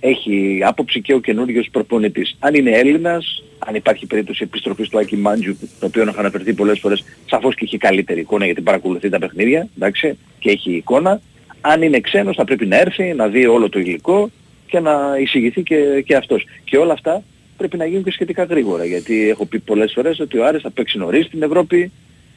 έχει 0.00 0.60
άποψη 0.64 1.00
και 1.00 1.14
ο 1.14 1.20
καινούριος 1.20 1.68
προπονητής. 1.70 2.36
Αν 2.38 2.54
είναι 2.54 2.70
Έλληνας, 2.70 3.42
αν 3.58 3.74
υπάρχει 3.74 4.06
περίπτωση 4.06 4.42
επιστροφής 4.42 4.88
του 4.88 4.98
Άκη 4.98 5.16
Μάντζου, 5.16 5.56
το 5.80 5.86
οποίο 5.86 6.02
έχω 6.02 6.18
αναφερθεί 6.20 6.52
πολλές 6.52 6.78
φορές, 6.78 7.04
σαφώς 7.30 7.54
και 7.54 7.64
έχει 7.64 7.76
καλύτερη 7.76 8.20
εικόνα 8.20 8.44
γιατί 8.44 8.60
παρακολουθεί 8.60 9.08
τα 9.08 9.18
παιχνίδια, 9.18 9.68
εντάξει, 9.76 10.18
και 10.38 10.50
έχει 10.50 10.72
εικόνα. 10.72 11.20
Αν 11.60 11.82
είναι 11.82 12.00
ξένος 12.00 12.36
θα 12.36 12.44
πρέπει 12.44 12.66
να 12.66 12.76
έρθει, 12.76 13.14
να 13.14 13.28
δει 13.28 13.46
όλο 13.46 13.68
το 13.68 13.78
υλικό 13.78 14.30
και 14.66 14.80
να 14.80 15.18
εισηγηθεί 15.20 15.62
και, 15.62 16.02
και 16.06 16.16
αυτός. 16.16 16.46
Και 16.64 16.76
όλα 16.76 16.92
αυτά 16.92 17.22
πρέπει 17.56 17.76
να 17.76 17.86
γίνουν 17.86 18.04
και 18.04 18.10
σχετικά 18.10 18.44
γρήγορα, 18.44 18.84
γιατί 18.84 19.28
έχω 19.28 19.46
πει 19.46 19.58
πολλές 19.58 19.92
φορές 19.94 20.20
ότι 20.20 20.38
ο 20.38 20.46
Άρης 20.46 20.62
θα 20.62 20.70
παίξει 20.70 20.98
νωρίς 20.98 21.26
στην 21.26 21.42
Ευρώπη 21.42 21.92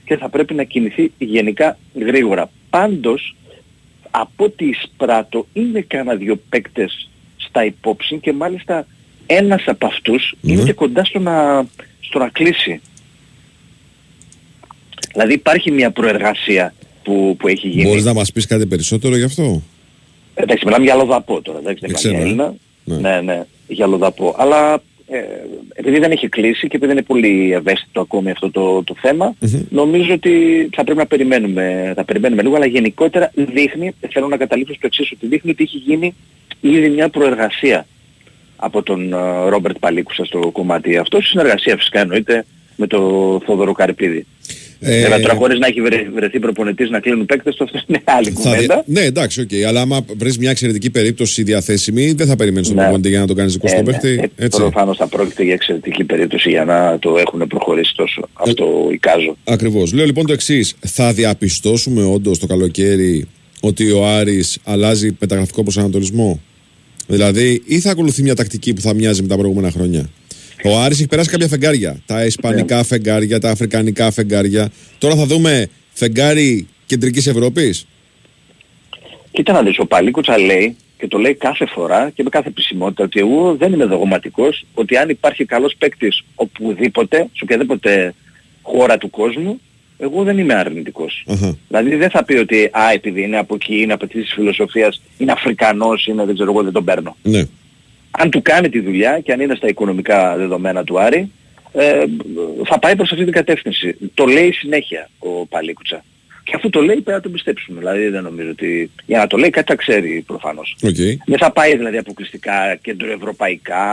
και 0.06 0.18
θα 0.18 0.30
πρέπει 0.30 0.54
να 0.54 0.64
κινηθεί 0.64 1.12
γενικά 1.18 1.78
γρήγορα. 1.96 2.50
Πάντως, 2.70 3.36
από 4.12 4.44
ό,τι 4.44 4.66
εισπράττω, 4.66 5.48
είναι 5.54 5.82
κανένα 5.82 6.16
δύο 6.16 6.40
παίκτες 6.50 7.10
στα 7.38 7.66
υπόψη 7.66 8.18
και 8.18 8.34
μάλιστα 8.34 8.88
ένας 9.26 9.64
από 9.66 9.86
αυτούς 9.86 10.36
ναι. 10.42 10.52
είναι 10.54 10.64
και 10.64 10.74
κοντά 10.74 11.04
στο 11.06 11.20
να, 11.20 11.66
στο 12.00 12.20
να 12.20 12.30
κλείσει. 12.30 12.82
Δηλαδή 15.12 15.34
υπάρχει 15.34 15.72
μια 15.72 15.92
προεργασία 15.92 16.74
που, 17.04 17.36
που 17.40 17.48
έχει 17.48 17.68
γίνει. 17.68 17.88
Μπορείς 17.88 18.04
να 18.04 18.14
μας 18.14 18.32
πεις 18.32 18.46
κάτι 18.46 18.66
περισσότερο 18.66 19.16
γι' 19.16 19.24
αυτό; 19.24 19.62
Εντάξει, 20.42 20.66
μιλάμε 20.66 20.84
για 20.84 20.96
λοδαπό 20.96 21.42
τώρα, 21.42 21.58
εντάξει, 21.60 21.86
δεν 21.86 21.94
ξέρω, 21.96 22.18
μιλάμε 22.18 22.34
για 22.34 22.44
ε. 22.44 22.94
Έλληνα. 22.94 23.10
Ναι, 23.10 23.22
ναι, 23.22 23.46
για 23.68 23.88
λοδαπό. 23.88 24.36
Αλλά 24.38 24.82
ε, 25.08 25.20
επειδή 25.74 26.00
δεν 26.00 26.12
έχει 26.12 26.30
κλείσει 26.30 26.68
και 26.68 26.76
επειδή 26.76 26.92
είναι 26.92 27.02
πολύ 27.02 27.52
ευαίσθητο 27.54 28.02
ακόμη 28.02 28.32
αυτό 28.32 28.52
το, 28.52 28.84
το 28.84 28.96
θεμα 29.02 29.36
νομίζω 29.70 30.14
ότι 30.14 30.70
θα 30.76 30.84
πρέπει 30.84 31.00
να 31.00 31.06
περιμένουμε, 31.06 31.94
θα 31.96 32.04
περιμένουμε 32.04 32.42
λίγο, 32.42 32.56
αλλά 32.56 32.66
γενικότερα 32.66 33.32
δείχνει, 33.36 33.94
θέλω 34.10 34.28
να 34.28 34.38
καταλήξω 34.38 34.74
στο 34.74 34.86
εξής, 34.86 35.12
ότι 35.12 35.28
δείχνει 35.28 35.52
ότι 35.52 35.64
έχει 35.64 35.78
γίνει 35.78 36.16
ήδη 36.62 36.90
μια 36.90 37.10
προεργασία 37.10 37.88
από 38.56 38.84
τον 38.84 39.14
ε, 39.14 39.50
Ρόμπερτ 39.50 39.78
Παλίκουσα 39.80 40.26
στο 40.26 40.50
κομμάτι 40.52 40.98
αυτό, 40.98 41.18
στη 41.18 41.30
συνεργασία 41.30 41.78
φυσικά 41.78 42.00
εννοείται 42.00 42.46
με 42.76 42.88
τον 42.88 43.40
Θόδωρο 43.40 43.72
Καρυπίδη. 44.80 45.00
Ε, 45.00 45.02
Βέβαια 45.02 45.20
τώρα 45.20 45.34
χωρίς 45.34 45.60
να 45.60 45.68
έχει 45.68 45.82
βρε- 45.82 46.10
βρεθεί 46.14 46.40
προπονητής 46.40 46.90
να 46.90 47.00
κλείνουν 47.00 47.26
παίκτες, 47.26 47.56
το 47.56 47.64
αυτό 47.64 47.80
είναι 47.88 48.02
άλλη 48.04 48.26
θα 48.32 48.32
κουβέντα. 48.50 48.84
δι- 48.86 48.98
Ναι, 48.98 49.02
εντάξει, 49.06 49.42
οκ. 49.42 49.50
Αλλά 49.68 49.82
άμα 49.82 50.06
βρεις 50.18 50.38
μια 50.38 50.50
εξαιρετική 50.50 50.90
περίπτωση 50.90 51.44
διαθέσιμη, 51.44 52.12
δεν 52.12 52.28
θα 52.28 52.36
περιμένεις 52.36 52.68
τον 52.68 52.76
Ναι. 52.78 52.82
προπονητή 52.82 53.10
για 53.10 53.20
να 53.20 53.28
το 53.28 53.34
κάνεις 53.34 53.54
δικό 53.54 53.68
σου 53.68 53.76
Ε, 53.76 53.82
το 53.82 53.92
ναι. 53.92 53.98
παίχτη. 53.98 54.32
Ε, 54.36 54.46
Έτσι. 54.46 54.60
Προφανώς 54.60 54.98
θα 54.98 55.08
πρόκειται 55.08 55.44
για 55.44 55.54
εξαιρετική 55.54 56.04
περίπτωση 56.04 56.50
για 56.50 56.66
να 56.66 57.00
το 57.00 57.18
έχουν 57.18 57.48
προχωρήσει 57.48 57.94
τόσο. 57.96 58.22
Ε, 58.22 58.50
Αυτό 58.50 58.90
εικάζω. 58.92 59.38
Ακριβώς. 59.44 59.94
Λέω 59.94 60.06
λοιπόν 60.06 60.26
το 60.26 60.34
εξής. 60.34 60.74
Θα 60.80 61.14
διαπιστώσουμε 61.14 62.04
όντως 62.04 62.40
το 62.40 62.48
καλοκαίρι 62.48 63.28
ότι 63.62 63.92
ο 63.92 64.06
Άρης 64.08 64.58
αλλάζει 64.64 65.16
μεταγραφικό 65.20 65.64
προσανατολισμό; 65.64 66.40
Δηλαδή, 67.08 67.62
ή 67.66 67.80
θα 67.80 67.92
ακολουθεί 67.92 68.22
μια 68.24 68.36
τακτική 68.36 68.74
που 68.74 68.82
θα 68.82 68.94
μοιάζει 68.94 69.22
με 69.22 69.28
τα 69.28 69.38
προηγούμενα 69.38 69.72
χρόνια; 69.72 70.10
Ο 70.64 70.80
Άρης 70.80 71.00
έχει 71.00 71.08
περάσει 71.08 71.30
κάποια 71.30 71.48
φεγγάρια. 71.48 72.02
Τα 72.06 72.26
ισπανικά 72.26 72.76
Ναι. 72.78 72.84
φεγγάρια, 72.84 73.40
τα 73.40 73.50
αφρικανικά 73.50 74.12
φεγγάρια. 74.12 74.72
Τώρα 74.98 75.16
θα 75.16 75.26
δούμε 75.26 75.68
φεγγάρι 75.94 76.68
κεντρικής 76.86 77.28
Ευρώπης. 77.28 77.86
Κοίτα 79.32 79.54
να 79.54 79.62
δεις, 79.64 79.80
ο 79.80 79.86
Παλίκουτσα 79.86 80.38
λέει 80.38 80.76
και 80.98 81.08
το 81.08 81.18
λέει 81.18 81.34
κάθε 81.34 81.66
φορά 81.66 82.10
και 82.16 82.24
με 82.24 82.30
κάθε 82.30 82.48
επισημότητα 82.48 83.04
ότι 83.04 83.20
εγώ 83.20 83.56
δεν 83.56 83.74
είμαι 83.74 83.86
δογματικός 83.86 84.66
ότι 84.74 84.98
αν 84.98 85.10
υπάρχει 85.10 85.46
καλός 85.46 85.76
παίκτης 85.78 86.24
οπουδήποτε, 86.36 87.18
σε 87.18 87.44
οποιαδήποτε 87.44 88.14
χώρα 88.62 88.98
του 88.98 89.10
κόσμου, 89.10 89.62
εγώ 89.98 90.24
δεν 90.24 90.38
είμαι 90.38 90.54
αρνητικός. 90.54 91.24
Αχα. 91.28 91.58
Δηλαδή 91.68 91.96
δεν 91.96 92.10
θα 92.10 92.24
πει 92.24 92.34
ότι 92.34 92.64
α, 92.72 92.92
επειδή 92.94 93.22
είναι 93.22 93.38
από 93.38 93.56
εκεί, 93.56 93.82
είναι 93.82 93.94
από 93.94 94.08
της 94.08 94.32
φιλοσοφίας, 94.36 95.02
είναι 95.18 95.32
Αφρικανός, 95.32 96.06
είναι 96.08 96.26
δεν 96.26 96.34
ξέρω 96.36 96.52
εγώ 96.52 96.64
δεν 96.64 96.74
τον 96.74 96.84
παίρνω. 96.84 97.16
Ναι. 97.24 97.44
Αν 98.12 98.30
του 98.30 98.42
κάνει 98.42 98.70
τη 98.70 98.80
δουλειά 98.80 99.20
και 99.20 99.32
αν 99.32 99.40
είναι 99.40 99.56
στα 99.56 99.68
οικονομικά 99.68 100.36
δεδομένα 100.38 100.84
του 100.84 101.00
Άρη, 101.00 101.32
ε, 101.74 102.04
θα 102.66 102.80
πάει 102.80 102.96
προς 102.96 103.12
αυτή 103.12 103.24
την 103.24 103.34
κατεύθυνση. 103.34 103.98
Το 104.14 104.26
λέει 104.26 104.52
συνέχεια 104.52 105.10
ο 105.20 105.46
Παλίκουτσα. 105.46 106.04
Και 106.44 106.56
αφού 106.56 106.70
το 106.70 106.82
λέει 106.82 106.96
πρέπει 106.96 107.12
να 107.12 107.20
τον 107.20 107.32
πιστέψουμε. 107.32 107.80
Δηλαδή 107.80 108.08
δεν 108.08 108.24
νομίζω 108.24 108.50
ότι... 108.50 108.92
Για 109.06 109.18
να 109.18 109.28
το 109.28 109.38
λέει 109.38 109.50
κάτι 109.50 109.72
θα 109.72 109.78
ξέρει 109.78 110.24
προφανώς. 110.28 110.76
Οκ. 110.84 110.96
Δεν 111.26 111.38
θα 111.38 111.52
πάει 111.52 111.76
δηλαδή 111.78 111.98
αποκλειστικά 111.98 112.76
κεντροευρωπαϊκά, 112.82 113.84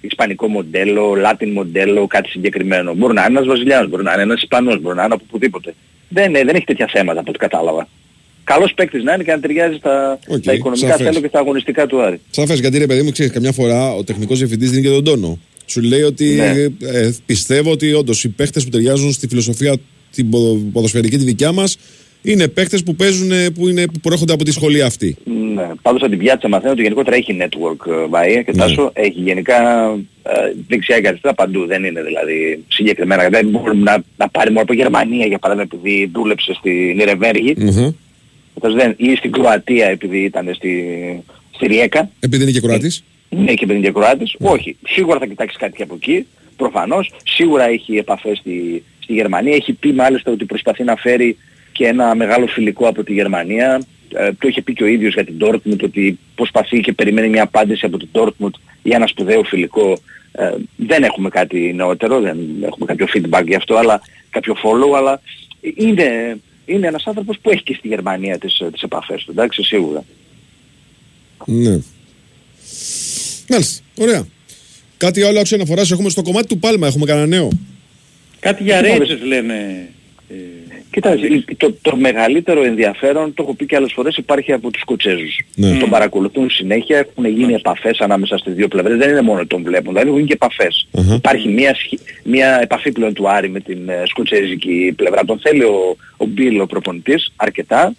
ισπανικό 0.00 0.48
μοντέλο, 0.48 1.14
λάτιν 1.14 1.52
μοντέλο, 1.52 2.06
κάτι 2.06 2.28
συγκεκριμένο. 2.28 2.94
Μπορεί 2.94 3.14
να 3.14 3.20
είναι 3.20 3.30
ένας 3.30 3.46
Βραζιλιάνος, 3.46 3.88
μπορεί 3.88 4.02
να 4.02 4.12
είναι 4.12 4.22
ένας 4.22 4.42
Ισπανός, 4.42 4.80
μπορεί 4.80 4.96
να 4.96 5.04
είναι 5.04 5.14
από 5.14 5.24
οπουδήποτε. 5.28 5.74
Δεν, 6.08 6.34
ε, 6.34 6.44
δεν 6.44 6.54
έχει 6.54 6.64
τέτοια 6.64 6.88
θέματα 6.92 7.20
από 7.20 7.30
ό,τι 7.30 7.38
κατάλαβα. 7.38 7.88
Καλός 8.44 8.72
παίκτης 8.74 9.02
να 9.02 9.12
είναι 9.14 9.22
και 9.22 9.30
να 9.32 9.40
ταιριάζει 9.40 9.76
στα, 9.76 10.18
Οκ, 10.28 10.42
στα 10.42 10.52
οικονομικά 10.52 10.86
σαφές. 10.88 11.06
θέλω 11.06 11.20
και 11.20 11.26
στα 11.28 11.38
αγωνιστικά 11.38 11.86
του 11.86 12.02
Άρη. 12.02 12.20
Σαφές, 12.30 12.60
γιατί 12.60 12.78
ρε 12.78 12.86
παιδί 12.86 13.02
μου, 13.02 13.10
ξέρεις, 13.10 13.32
καμιά 13.32 13.52
φορά 13.52 13.94
ο 13.94 14.04
τεχνικός 14.04 14.38
διευθυντής 14.38 14.70
δίνει 14.70 14.82
και 14.82 14.88
τον 14.88 15.04
τόνο. 15.04 15.38
Σου 15.66 15.80
λέει 15.80 16.02
ότι 16.02 16.24
Ναι. 16.34 16.88
ε, 16.88 17.14
πιστεύω 17.26 17.70
ότι 17.70 17.92
όντως 17.92 18.24
οι 18.24 18.28
παίχτες 18.28 18.64
που 18.64 18.70
ταιριάζουν 18.70 19.12
στη 19.12 19.28
φιλοσοφία 19.28 19.74
την 20.14 20.30
ποδο- 20.30 20.60
ποδοσφαιρική 20.72 21.16
τη 21.18 21.24
δικιά 21.24 21.52
μας 21.52 21.76
είναι 22.22 22.48
παίχτες 22.48 22.82
που 22.82 22.94
παίζουν, 22.94 23.30
ε, 23.32 23.50
που, 23.50 23.68
είναι, 23.68 23.84
που 23.86 24.00
προέρχονται 24.02 24.32
από 24.32 24.44
τη 24.44 24.50
σχολή 24.52 24.82
αυτή. 24.82 25.16
Ναι. 25.54 25.68
Πάντως 25.82 26.00
από 26.02 26.10
την 26.10 26.18
πιάτσα 26.18 26.48
μαθαίνω 26.48 26.72
ότι 26.72 26.82
γενικότερα 26.82 27.16
έχει 27.16 27.36
network 27.40 27.86
ε, 27.86 28.06
Βαΐα 28.10 28.42
και 28.44 28.52
Ναι. 28.52 28.58
Τάσο 28.58 28.90
έχει 28.94 29.20
γενικά 29.20 29.54
ε, 30.22 30.30
δεξιά 30.68 31.00
και 31.00 31.08
αριστερά 31.08 31.34
παντού. 31.34 31.66
Δεν 31.66 31.84
είναι 31.84 32.02
δηλαδή 32.02 32.64
συγκεκριμένα. 32.68 33.28
Δεν 33.28 33.48
μπορούμε 33.48 33.82
να, 33.90 34.02
να 34.16 34.28
πάρει 34.28 34.48
μόνο 34.50 34.62
από 34.62 34.72
Γερμανία 34.74 35.26
για 35.26 35.38
παράδειγμα 35.38 35.68
επειδή 35.74 36.10
δούλεψε 36.14 36.54
στην 36.54 36.98
Νυρεμβέργη 36.98 37.54
Μμμ. 37.56 37.90
Δεν, 38.70 38.94
ή 38.96 39.14
στην 39.14 39.32
Κροατία 39.32 39.86
επειδή 39.86 40.18
ήταν 40.18 40.54
στη, 40.54 41.24
στη 41.54 41.66
Ριέκα. 41.66 42.10
Επειδή 42.20 42.42
είναι 42.42 42.52
και 42.52 42.60
Κροάτης. 42.60 43.04
Ναι, 43.28 43.54
και 43.54 43.64
επειδή 43.64 43.78
είναι 43.78 43.86
και 43.86 43.92
Κροάτης. 43.92 44.36
Όχι. 44.38 44.76
Σίγουρα 44.88 45.18
θα 45.18 45.26
κοιτάξεις 45.26 45.58
κάτι 45.58 45.76
και 45.76 45.82
από 45.82 45.94
εκεί. 45.94 46.26
Προφανώς. 46.56 47.12
Σίγουρα 47.24 47.68
έχει 47.68 47.96
επαφές 47.96 48.38
στη, 48.38 48.82
στη 48.98 49.12
Γερμανία. 49.12 49.54
Έχει 49.54 49.72
πει 49.72 49.92
μάλιστα 49.92 50.30
ότι 50.32 50.44
προσπαθεί 50.44 50.84
να 50.84 50.96
φέρει 50.96 51.36
και 51.72 51.86
ένα 51.86 52.14
μεγάλο 52.14 52.46
φιλικό 52.46 52.88
από 52.88 53.04
τη 53.04 53.12
Γερμανία. 53.12 53.82
Ε, 54.14 54.32
το 54.32 54.48
είχε 54.48 54.62
πει 54.62 54.72
και 54.72 54.82
ο 54.82 54.86
ίδιος 54.86 55.14
για 55.14 55.24
την 55.24 55.36
Dortmund 55.40 55.82
ότι 55.82 56.18
προσπαθεί 56.34 56.80
και 56.80 56.92
περιμένει 56.92 57.28
μια 57.28 57.42
απάντηση 57.42 57.86
από 57.86 57.98
την 57.98 58.08
Dortmund 58.12 58.50
για 58.82 58.96
ένα 58.96 59.06
σπουδαίο 59.06 59.42
φιλικό. 59.42 59.98
Ε, 60.32 60.54
δεν 60.76 61.02
έχουμε 61.02 61.28
κάτι 61.28 61.72
νεότερο, 61.74 62.20
δεν 62.20 62.38
έχουμε 62.62 62.86
κάποιο 62.86 63.06
feedback 63.14 63.46
γι' 63.46 63.54
αυτό, 63.54 63.76
αλλά 63.76 64.00
κάποιο 64.30 64.56
follow, 64.62 64.96
αλλά 64.96 65.20
είναι, 65.74 66.38
είναι 66.72 66.86
ένας 66.86 67.06
άνθρωπος 67.06 67.38
που 67.42 67.50
έχει 67.50 67.62
και 67.62 67.74
στη 67.74 67.88
Γερμανία 67.88 68.38
τις, 68.38 68.62
τις 68.72 68.82
επαφές 68.82 69.24
του, 69.24 69.30
εντάξει, 69.30 69.62
σίγουρα. 69.62 70.04
Ναι. 71.46 71.78
Μάλιστα. 73.48 73.82
Ωραία. 73.98 74.26
Κάτι 74.96 75.22
άλλο 75.22 75.40
άξιο 75.40 75.56
αναφοράς 75.56 75.90
έχουμε 75.90 76.10
στο 76.10 76.22
κομμάτι 76.22 76.46
του 76.46 76.58
Πάλμα. 76.58 76.86
Έχουμε 76.86 77.04
κανένα 77.04 77.26
νέο; 77.26 77.48
Κάτι 78.40 78.62
για 78.62 78.80
Κοίτα, 78.82 78.98
ρέτσες 78.98 79.20
λένε. 79.22 79.88
ε, 80.28 80.34
Κοιτάξτε, 80.92 81.44
το, 81.56 81.74
το 81.82 81.96
μεγαλύτερο 81.96 82.62
ενδιαφέρον, 82.64 83.34
το 83.34 83.42
έχω 83.42 83.54
πει 83.54 83.66
και 83.66 83.76
άλλες 83.76 83.92
φορές, 83.92 84.16
υπάρχει 84.16 84.52
από 84.52 84.70
τους 84.70 84.80
Σκοτσέζους. 84.80 85.40
Ναι. 85.54 85.78
Τον 85.78 85.90
παρακολουθούν 85.90 86.50
συνέχεια, 86.50 86.98
έχουν 86.98 87.24
γίνει 87.26 87.52
επαφές 87.52 87.98
ανάμεσα 88.00 88.38
στις 88.38 88.54
δύο 88.54 88.68
πλευρές. 88.68 88.98
Δεν 88.98 89.10
είναι 89.10 89.20
μόνο 89.22 89.38
ότι 89.38 89.48
τον 89.48 89.62
βλέπουν, 89.62 89.88
δηλαδή 89.88 90.06
έχουν 90.06 90.16
γίνει 90.18 90.28
και 90.28 90.34
επαφές. 90.40 90.88
Αχα. 90.98 91.14
Υπάρχει 91.14 91.48
μια, 91.48 91.74
σχ- 91.74 92.00
μια 92.24 92.58
επαφή 92.62 92.92
πλέον 92.92 93.12
του 93.14 93.28
Άρη 93.28 93.48
με 93.50 93.60
την 93.60 93.88
ε, 93.88 94.02
σκοτσέζικη 94.06 94.92
πλευρά. 94.96 95.24
Τον 95.24 95.38
θέλει 95.38 95.62
ο, 95.64 95.96
ο 96.16 96.26
Μπίλ, 96.26 96.60
ο 96.60 96.66
προπονητής, 96.66 97.32
αρκετά. 97.36 97.94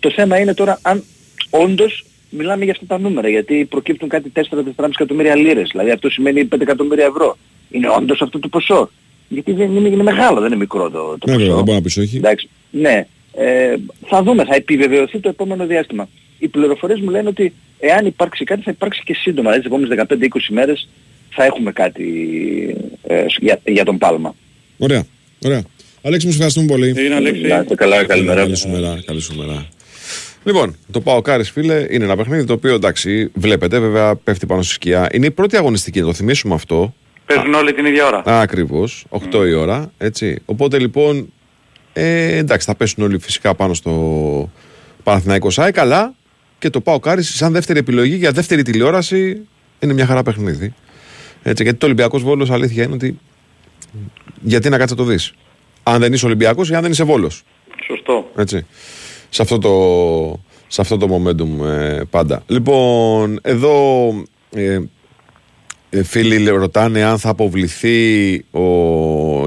Το 0.00 0.10
θέμα 0.10 0.38
είναι 0.38 0.54
τώρα 0.54 0.78
αν 0.82 1.04
όντως 1.50 2.04
μιλάμε 2.30 2.64
για 2.64 2.72
αυτά 2.72 2.86
τα 2.86 2.98
νούμερα, 2.98 3.28
γιατί 3.28 3.64
προκύπτουν 3.70 4.08
κάτι 4.08 4.32
4-4,5 4.34 4.88
εκατομμύρια 4.88 5.36
λίρες, 5.36 5.68
δηλαδή 5.70 5.90
αυτό 5.90 6.10
σημαίνει 6.10 6.48
5 6.54 6.60
εκατομμύρια 6.60 7.04
ευρώ. 7.04 7.38
Είναι 7.70 7.88
όντως 7.88 8.20
αυτό 8.22 8.38
το 8.38 8.48
ποσό. 8.48 8.90
Γιατί 9.28 9.52
δεν 9.52 9.76
είναι, 9.76 9.88
είναι 9.88 10.02
μεγάλο, 10.02 10.40
δεν 10.40 10.46
είναι 10.46 10.56
μικρό 10.56 10.90
το, 10.90 11.16
το 11.18 11.26
Ναι, 11.26 11.32
ποσό. 11.32 11.38
βέβαια, 11.38 11.54
δεν 11.54 11.64
μπορώ 11.64 11.76
να 11.76 11.82
πεις 11.82 11.96
όχι. 11.96 12.16
Εντάξει. 12.16 12.48
Ναι. 12.70 13.06
Ε, 13.36 13.74
θα 14.06 14.22
δούμε, 14.22 14.44
θα 14.44 14.54
επιβεβαιωθεί 14.54 15.18
το 15.18 15.28
επόμενο 15.28 15.66
διάστημα. 15.66 16.08
Οι 16.38 16.48
πληροφορίες 16.48 17.00
μου 17.00 17.10
λένε 17.10 17.28
ότι 17.28 17.52
εάν 17.78 18.06
υπάρξει 18.06 18.44
κάτι 18.44 18.62
θα 18.62 18.70
υπάρξει 18.70 19.02
και 19.04 19.14
σύντομα. 19.14 19.50
Δηλαδή 19.50 19.68
τις 19.86 19.96
επόμενες 19.96 20.30
15-20 20.50 20.54
μέρες 20.54 20.88
θα 21.30 21.44
έχουμε 21.44 21.72
κάτι 21.72 22.06
ε, 23.06 23.24
για, 23.40 23.60
για 23.64 23.84
τον 23.84 23.98
Πάλμα. 23.98 24.34
Ωραία. 24.78 25.04
Ωραία. 25.44 25.62
Αλέξη, 26.02 26.26
μου 26.26 26.32
σε 26.32 26.36
ευχαριστούμε 26.38 26.66
πολύ. 26.66 27.04
Είναι 27.04 27.14
Αλέξη. 27.14 27.40
Να 27.40 27.58
είστε 27.60 27.74
καλά, 27.74 28.04
καλημέρα. 28.04 28.40
Καλή 28.40 28.56
σου 28.56 28.68
μέρα. 28.68 29.02
Καλή 29.06 29.20
σου 29.20 29.34
μέρα. 29.36 29.68
Λοιπόν, 30.44 30.76
το 30.90 31.00
Πάο 31.00 31.20
Κάρις, 31.22 31.50
φίλε, 31.50 31.86
είναι 31.90 32.04
ένα 32.04 32.16
παιχνίδι 32.16 32.44
το 32.44 32.52
οποίο 32.52 32.74
εντάξει, 32.74 33.30
βλέπετε, 33.34 33.78
βέβαια 33.78 34.16
πέφτει 34.16 34.46
πάνω 34.46 34.62
στη 34.62 34.72
σκιά. 34.72 35.08
Είναι 35.12 35.26
η 35.26 35.30
πρώτη 35.30 35.56
αγωνιστική, 35.56 36.00
να 36.00 36.06
το 36.06 36.12
θυμίσουμε 36.14 36.54
αυτό. 36.54 36.94
Παίζουν 37.26 37.54
όλοι 37.54 37.74
την 37.74 37.84
ίδια 37.84 38.06
ώρα. 38.06 38.22
Ακριβώς, 38.24 39.06
8 39.08 39.46
η 39.46 39.52
ώρα. 39.52 39.92
Έτσι. 39.98 40.42
Οπότε 40.44 40.78
λοιπόν, 40.78 41.32
ε, 41.92 42.36
εντάξει, 42.36 42.66
θα 42.66 42.74
πέσουν 42.74 43.04
όλοι 43.04 43.18
φυσικά 43.18 43.54
πάνω 43.54 43.74
στο 43.74 44.50
Παναθηναϊκός 45.02 45.54
ΣΑΕ, 45.54 45.70
καλά 45.70 46.14
και 46.58 46.70
το 46.70 46.80
Πάο 46.80 46.98
Κάρις, 46.98 47.36
σαν 47.36 47.52
δεύτερη 47.52 47.78
επιλογή 47.78 48.14
για 48.14 48.32
δεύτερη 48.32 48.62
τηλεόραση, 48.62 49.46
είναι 49.80 49.92
μια 49.92 50.06
χαρά 50.06 50.22
παιχνίδι. 50.22 50.74
Έτσι, 51.42 51.62
γιατί 51.62 51.78
το 51.78 51.86
Ολυμπιακός 51.86 52.22
Βόλος 52.22 52.50
αλήθεια 52.50 52.84
είναι 52.84 52.94
ότι. 52.94 53.18
Γιατί 54.40 54.68
να 54.68 54.78
κάτσει 54.78 54.94
να 54.94 55.04
το 55.04 55.06
δεις. 55.10 55.34
Αν 55.82 56.00
δεν 56.00 56.12
είσαι 56.12 56.26
Ολυμπιακός 56.26 56.70
ή 56.70 56.74
αν 56.74 56.82
δεν 56.82 56.90
είσαι 56.90 57.04
Βόλος. 57.04 57.42
Σωστό. 57.86 58.30
Έτσι. 58.36 58.66
Σε 59.28 59.42
αυτό 59.42 59.58
το, 59.58 60.40
σε 60.66 60.80
αυτό 60.80 60.96
το 60.96 61.08
momentum 61.14 61.66
ε, 61.66 62.02
πάντα. 62.10 62.42
Λοιπόν, 62.46 63.38
εδώ 63.42 64.08
ε, 64.54 64.72
ε, 64.72 64.82
φίλοι 66.02 66.48
ρωτάνε 66.48 67.02
αν 67.02 67.18
θα 67.18 67.28
αποβληθεί 67.28 68.34
ο, 68.50 68.60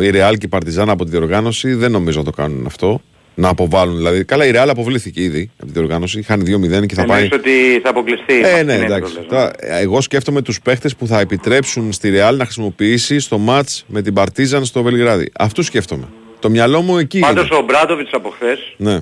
η 0.03 0.09
Real 0.13 0.31
και 0.37 0.45
η 0.45 0.47
Παρτιζάν 0.47 0.89
από 0.89 1.03
τη 1.03 1.09
διοργάνωση. 1.09 1.73
Δεν 1.73 1.91
νομίζω 1.91 2.17
να 2.19 2.25
το 2.25 2.31
κάνουν 2.31 2.65
αυτό. 2.65 3.01
Να 3.39 3.49
αποβάλουν 3.49 3.95
δηλαδή. 3.95 4.23
Καλά, 4.25 4.45
η 4.45 4.51
Real 4.53 4.67
αποβλήθηκε 4.69 5.21
ήδη 5.21 5.51
από 5.57 5.65
τη 5.65 5.71
διοργάνωση. 5.71 6.21
Χάνει 6.23 6.57
2-0 6.81 6.85
και 6.85 6.95
θα 6.95 7.05
πάει. 7.05 7.23
Εννοείς 7.23 7.39
ότι 7.39 7.79
θα 7.83 7.89
αποκλειστεί. 7.89 8.33
Ε, 8.39 8.51
Αυτή 8.51 8.63
ναι, 8.65 8.73
είναι 8.73 8.81
η 8.81 8.85
εντάξει. 8.85 9.13
πρόλογο. 9.13 9.33
Τώρα, 9.33 9.51
ε, 9.59 9.81
εγώ 9.81 10.01
σκέφτομαι 10.01 10.41
τους 10.41 10.61
παίχτες 10.61 10.95
που 10.95 11.07
θα 11.07 11.19
επιτρέψουν 11.19 11.91
στη 11.93 12.11
Real 12.15 12.35
να 12.35 12.43
χρησιμοποιήσει 12.43 13.19
στο 13.19 13.39
match 13.47 13.81
με 13.87 14.01
την 14.01 14.13
Παρτίζαν 14.13 14.65
στο 14.65 14.83
Βελιγράδι. 14.83 15.31
Αυτού 15.39 15.63
σκέφτομαι. 15.63 16.07
Το 16.39 16.49
μυαλό 16.49 16.81
μου 16.81 16.97
εκεί. 16.97 17.19
Πάντως 17.19 17.47
είναι. 17.47 17.57
ο 17.57 17.61
Μπράντοβιτς 17.61 18.09
από 18.13 18.29
χθες, 18.29 18.59
Ναι. 18.77 18.93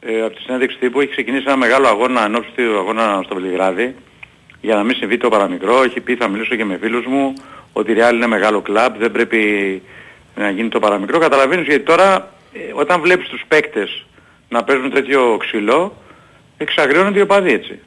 ε, 0.00 0.22
από 0.24 0.34
τη 0.34 0.42
συνέντευξη 0.42 0.78
τύπου, 0.78 1.00
έχει 1.00 1.10
ξεκινήσει 1.10 1.44
ένα 1.46 1.56
μεγάλο 1.56 1.86
αγώνα 1.88 2.24
ενώπιση 2.24 2.52
του 2.56 2.78
αγώνα 2.78 3.20
στο 3.24 3.34
Βελιγράδι 3.34 3.94
για 4.66 4.74
να 4.74 4.82
μην 4.82 4.96
συμβεί 4.96 5.16
το 5.16 5.28
παραμικρό. 5.28 5.82
Έχει 5.82 6.00
πει 6.00 6.16
θα 6.16 6.28
μιλήσω 6.28 6.54
και 6.56 6.64
με 6.64 6.78
φίλους 6.80 7.06
μου 7.06 7.32
ότι 7.72 7.92
η 7.92 7.94
Real 7.98 8.14
είναι 8.14 8.26
μεγάλο 8.26 8.60
κλαμπ, 8.60 8.96
δεν 8.98 9.12
πρέπει 9.12 9.40
να 10.36 10.50
γίνει 10.50 10.68
το 10.68 10.78
παραμικρό. 10.78 11.18
Καταλαβαίνεις 11.18 11.66
γιατί 11.66 11.82
τώρα 11.82 12.32
ε, 12.52 12.58
όταν 12.72 13.00
βλέπεις 13.00 13.28
τους 13.28 13.44
παίκτες 13.48 14.06
να 14.48 14.64
παίζουν 14.64 14.90
τέτοιο 14.90 15.36
ξυλό, 15.38 15.96
εξαγριώνονται 16.56 17.18
οι 17.18 17.22
οπαδοί 17.22 17.52
έτσι. 17.52 17.78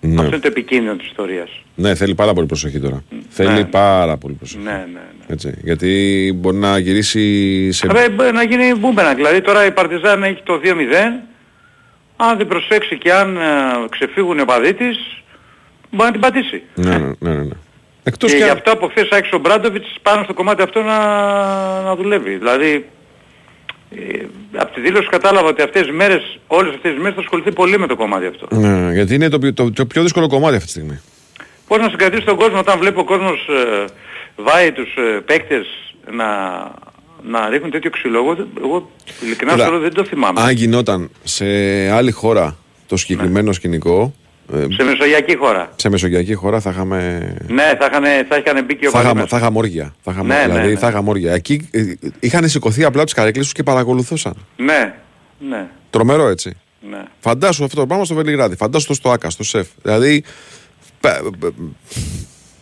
Ναι. 0.00 0.14
Αυτό 0.14 0.26
είναι 0.26 0.38
το 0.38 0.46
επικίνδυνο 0.46 0.96
της 0.96 1.06
ιστορίας. 1.06 1.50
ναι, 1.74 1.94
θέλει 1.94 2.14
πάρα 2.14 2.32
πολύ 2.32 2.46
προσοχή 2.46 2.80
τώρα. 2.80 3.04
Θέλει 3.28 3.52
ναι. 3.52 3.64
πάρα 3.64 4.16
πολύ 4.16 4.34
προσοχή. 4.34 4.64
Ναι, 4.64 4.70
ναι, 4.70 5.00
ναι. 5.18 5.26
Έτσι, 5.26 5.54
γιατί 5.62 6.32
μπορεί 6.36 6.56
να 6.56 6.78
γυρίσει 6.78 7.72
σε... 7.72 7.86
Ρε, 7.92 8.08
μπορεί 8.08 8.32
να 8.32 8.42
γίνει 8.42 8.74
μπούμπενα. 8.74 9.14
Δηλαδή 9.14 9.40
τώρα 9.40 9.66
η 9.66 9.70
Παρτιζάν 9.70 10.22
έχει 10.22 10.42
το 10.42 10.60
2-0. 10.64 10.68
Αν 12.16 12.36
δεν 12.36 12.46
προσέξει 12.46 12.98
και 12.98 13.12
αν 13.12 13.36
ε, 13.36 13.40
ξεφύγουν 13.90 14.38
οι 14.38 14.40
οπαδοί 14.40 14.74
της, 14.74 15.20
μπορεί 15.90 16.04
να 16.06 16.10
την 16.12 16.20
πατήσει. 16.20 16.62
Ναι, 16.74 16.98
ναι, 16.98 17.12
ναι, 17.18 17.34
ναι. 17.34 17.54
Εκτός 18.02 18.30
και 18.30 18.36
και... 18.38 18.44
γι' 18.44 18.50
αυτό 18.50 18.72
από 18.72 18.86
χθες 18.88 19.08
άρχισε 19.10 19.34
ο 19.34 19.38
Μπράντοβιτς 19.38 19.94
πάνω 20.02 20.22
στο 20.22 20.34
κομμάτι 20.34 20.62
αυτό 20.62 20.82
να, 20.82 20.98
να 21.82 21.96
δουλεύει. 21.96 22.36
Δηλαδή, 22.36 22.88
ε, 23.90 24.24
από 24.56 24.74
τη 24.74 24.80
δήλωση 24.80 25.08
κατάλαβα 25.08 25.48
ότι 25.48 25.62
αυτές 25.62 25.82
τις 25.82 25.90
μέρες, 25.96 26.38
όλες 26.46 26.74
αυτές 26.74 26.90
τις 26.92 27.00
μέρες 27.00 27.14
θα 27.14 27.20
ασχοληθεί 27.20 27.52
πολύ 27.52 27.78
με 27.78 27.86
το 27.86 27.96
κομμάτι 27.96 28.26
αυτό. 28.26 28.46
Ναι, 28.50 28.92
γιατί 28.92 29.14
είναι 29.14 29.28
το, 29.28 29.38
πιο- 29.38 29.52
το, 29.54 29.72
το 29.72 29.86
πιο 29.86 30.02
δύσκολο 30.02 30.28
κομμάτι 30.28 30.54
αυτή 30.54 30.64
τη 30.66 30.70
στιγμή. 30.72 31.00
Πώς 31.66 31.78
να 31.78 31.88
συγκρατήσει 31.88 32.24
τον 32.24 32.36
κόσμο 32.36 32.58
όταν 32.58 32.78
βλέπει 32.78 32.98
ο 32.98 33.04
κόσμος 33.04 33.46
ε, 33.48 33.84
βάει 34.36 34.72
τους 34.72 34.94
ε, 34.96 35.20
παίκτες 35.20 35.66
να, 36.12 36.26
να 37.22 37.48
ρίχνουν 37.48 37.70
τέτοιο 37.70 37.90
ξυλό. 37.90 38.18
Εγώ, 38.18 38.34
δεν- 38.34 38.48
εγώ 38.62 38.90
ειλικρινά 39.22 39.52
Κοίτα, 39.52 39.64
σου 39.64 39.70
λέω, 39.70 39.80
δεν 39.80 39.94
το 39.94 40.04
θυμάμαι. 40.04 40.40
Αν 40.40 40.50
γινόταν 40.50 41.10
σε 41.24 41.44
άλλη 41.90 42.10
χώρα 42.10 42.56
το 42.86 42.96
συγκεκριμένο 42.96 43.52
σκηνικό, 43.52 44.02
ε, 44.02 44.19
Σε 44.50 44.84
μεσογειακή 44.84 45.36
χώρα. 45.36 45.72
σε 45.76 45.88
μεσογειακή 45.88 46.34
χώρα 46.34 46.60
θα 46.60 46.70
είχαμε... 46.70 47.32
Ναι, 47.48 47.62
θα 47.78 47.88
είχαν, 47.90 48.04
θα 48.28 48.36
είχαν 48.36 48.64
μπει 48.64 48.76
και 48.76 48.86
ο 48.86 48.90
Θα 48.90 48.98
είχαμε, 48.98 49.08
Παδήμας. 49.08 49.28
θα 49.30 49.36
είχαμε 49.36 49.58
όργια. 49.58 49.94
Θα 50.02 50.10
είχαμε, 50.10 50.34
Ναι, 50.34 50.40
ναι, 50.40 50.52
δηλαδή 50.52 50.72
ναι. 50.72 50.78
θα 50.78 50.88
είχαμε 50.88 51.08
όργια. 51.08 51.32
Εκεί 51.32 51.68
ε, 51.70 51.80
είχαν 52.20 52.48
σηκωθεί 52.48 52.84
απλά 52.84 53.04
τις 53.04 53.12
καρέκλες 53.12 53.44
τους 53.44 53.52
και 53.54 53.62
παρακολουθούσαν. 53.62 54.34
Ναι, 54.56 54.94
ναι, 55.38 55.66
Τρομερό 55.90 56.28
έτσι. 56.28 56.56
ναι. 56.90 57.02
Φαντάσου 57.20 57.64
αυτό 57.64 57.80
το 57.80 57.86
πράγμα 57.86 58.04
στο 58.04 58.14
Βελιγράδι. 58.14 58.56
Φαντάσου 58.56 58.86
το 58.86 58.94
στο 58.94 59.10
Άκα, 59.10 59.30
στο 59.30 59.44
ΣΕΦ. 59.44 59.66
Δηλαδή. 59.82 60.24
πε- 61.00 61.20
πε- 61.38 61.52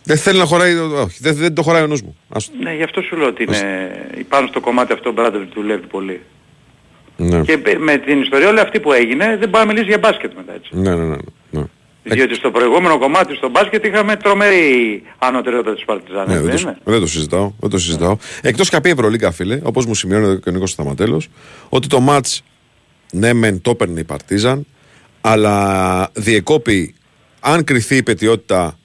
Δεν 0.03 0.17
θέλει 0.17 0.37
να 0.39 0.45
χωράει. 0.45 0.75
Όχι, 0.77 1.17
δεν, 1.21 1.35
δεν 1.35 1.53
το 1.53 1.61
χωράει 1.61 1.83
ο 1.83 1.87
νους 1.87 2.01
μου. 2.01 2.17
Ας- 2.29 2.51
Ναι, 2.59 2.73
γι' 2.75 2.83
αυτό 2.83 3.01
σου 3.01 3.15
λέω 3.17 3.27
ότι 3.27 3.43
είναι, 3.43 3.91
πάνω 4.29 4.47
στο 4.47 4.59
κομμάτι 4.59 4.93
αυτό 4.93 5.09
ο 5.09 5.11
Μπράντοβιτς 5.13 5.53
δουλεύει 5.53 5.87
πολύ. 5.87 6.21
Ναι. 7.17 7.41
Και 7.41 7.57
πε- 7.57 7.77
με 7.79 7.97
την 7.97 8.21
ιστορία 8.21 8.47
όλη 8.49 8.59
αυτή 8.59 8.79
που 8.79 8.91
έγινε 8.93 9.37
δεν 9.39 9.49
πάει 9.49 9.61
να 9.65 9.67
μιλήσει 9.67 9.85
για 9.87 9.97
μπάσκετ 9.97 10.31
μετά 10.35 10.53
έτσι. 10.53 10.69
Ναι, 10.73 10.95
ναι, 10.95 11.03
ναι. 11.05 11.15
Ναι. 12.03 12.15
Διότι 12.15 12.35
στο 12.35 12.51
προηγούμενο 12.51 12.99
κομμάτι 12.99 13.35
στο 13.35 13.49
μπάσκετ 13.49 13.85
είχαμε 13.85 14.15
τρομερή 14.15 15.03
ανωτερότητα 15.17 15.73
της 15.73 15.85
Παρτιζάν. 15.85 16.25
Ναι, 16.27 16.33
έτσι, 16.33 16.45
δεν, 16.45 16.55
δεν 16.55 16.63
το, 16.63 16.69
είναι; 16.69 16.77
δεν 16.83 16.99
το 16.99 17.07
συζητάω. 17.07 17.51
Δεν 17.59 17.69
το 17.69 17.79
συζητάω. 17.79 18.17
Εκτός 18.41 18.69
και 18.69 18.75
από 18.75 18.87
η 18.87 18.91
Ευρωλίγκα, 18.91 19.31
φίλε, 19.31 19.59
όπως 19.63 19.85
μου 19.85 19.95
σημειώνει 19.95 20.39
και 20.39 20.49
ο 20.49 20.51
Νίκο 20.51 20.67
Σταματέλος, 20.67 21.27
ότι 21.69 21.87
το 21.87 21.99
ματ 21.99 22.25
ναι, 23.11 23.33
μεν 23.33 23.61
το 23.61 23.69
έπαιρνε 23.69 23.99
η 23.99 24.03
Παρτίζαν, 24.03 24.65
αλλά 25.21 26.09
διεκόπη, 26.13 26.95
αν 27.39 27.63
κρυθεί 27.63 27.95
η 27.95 28.03
πετιότητα, 28.03 28.77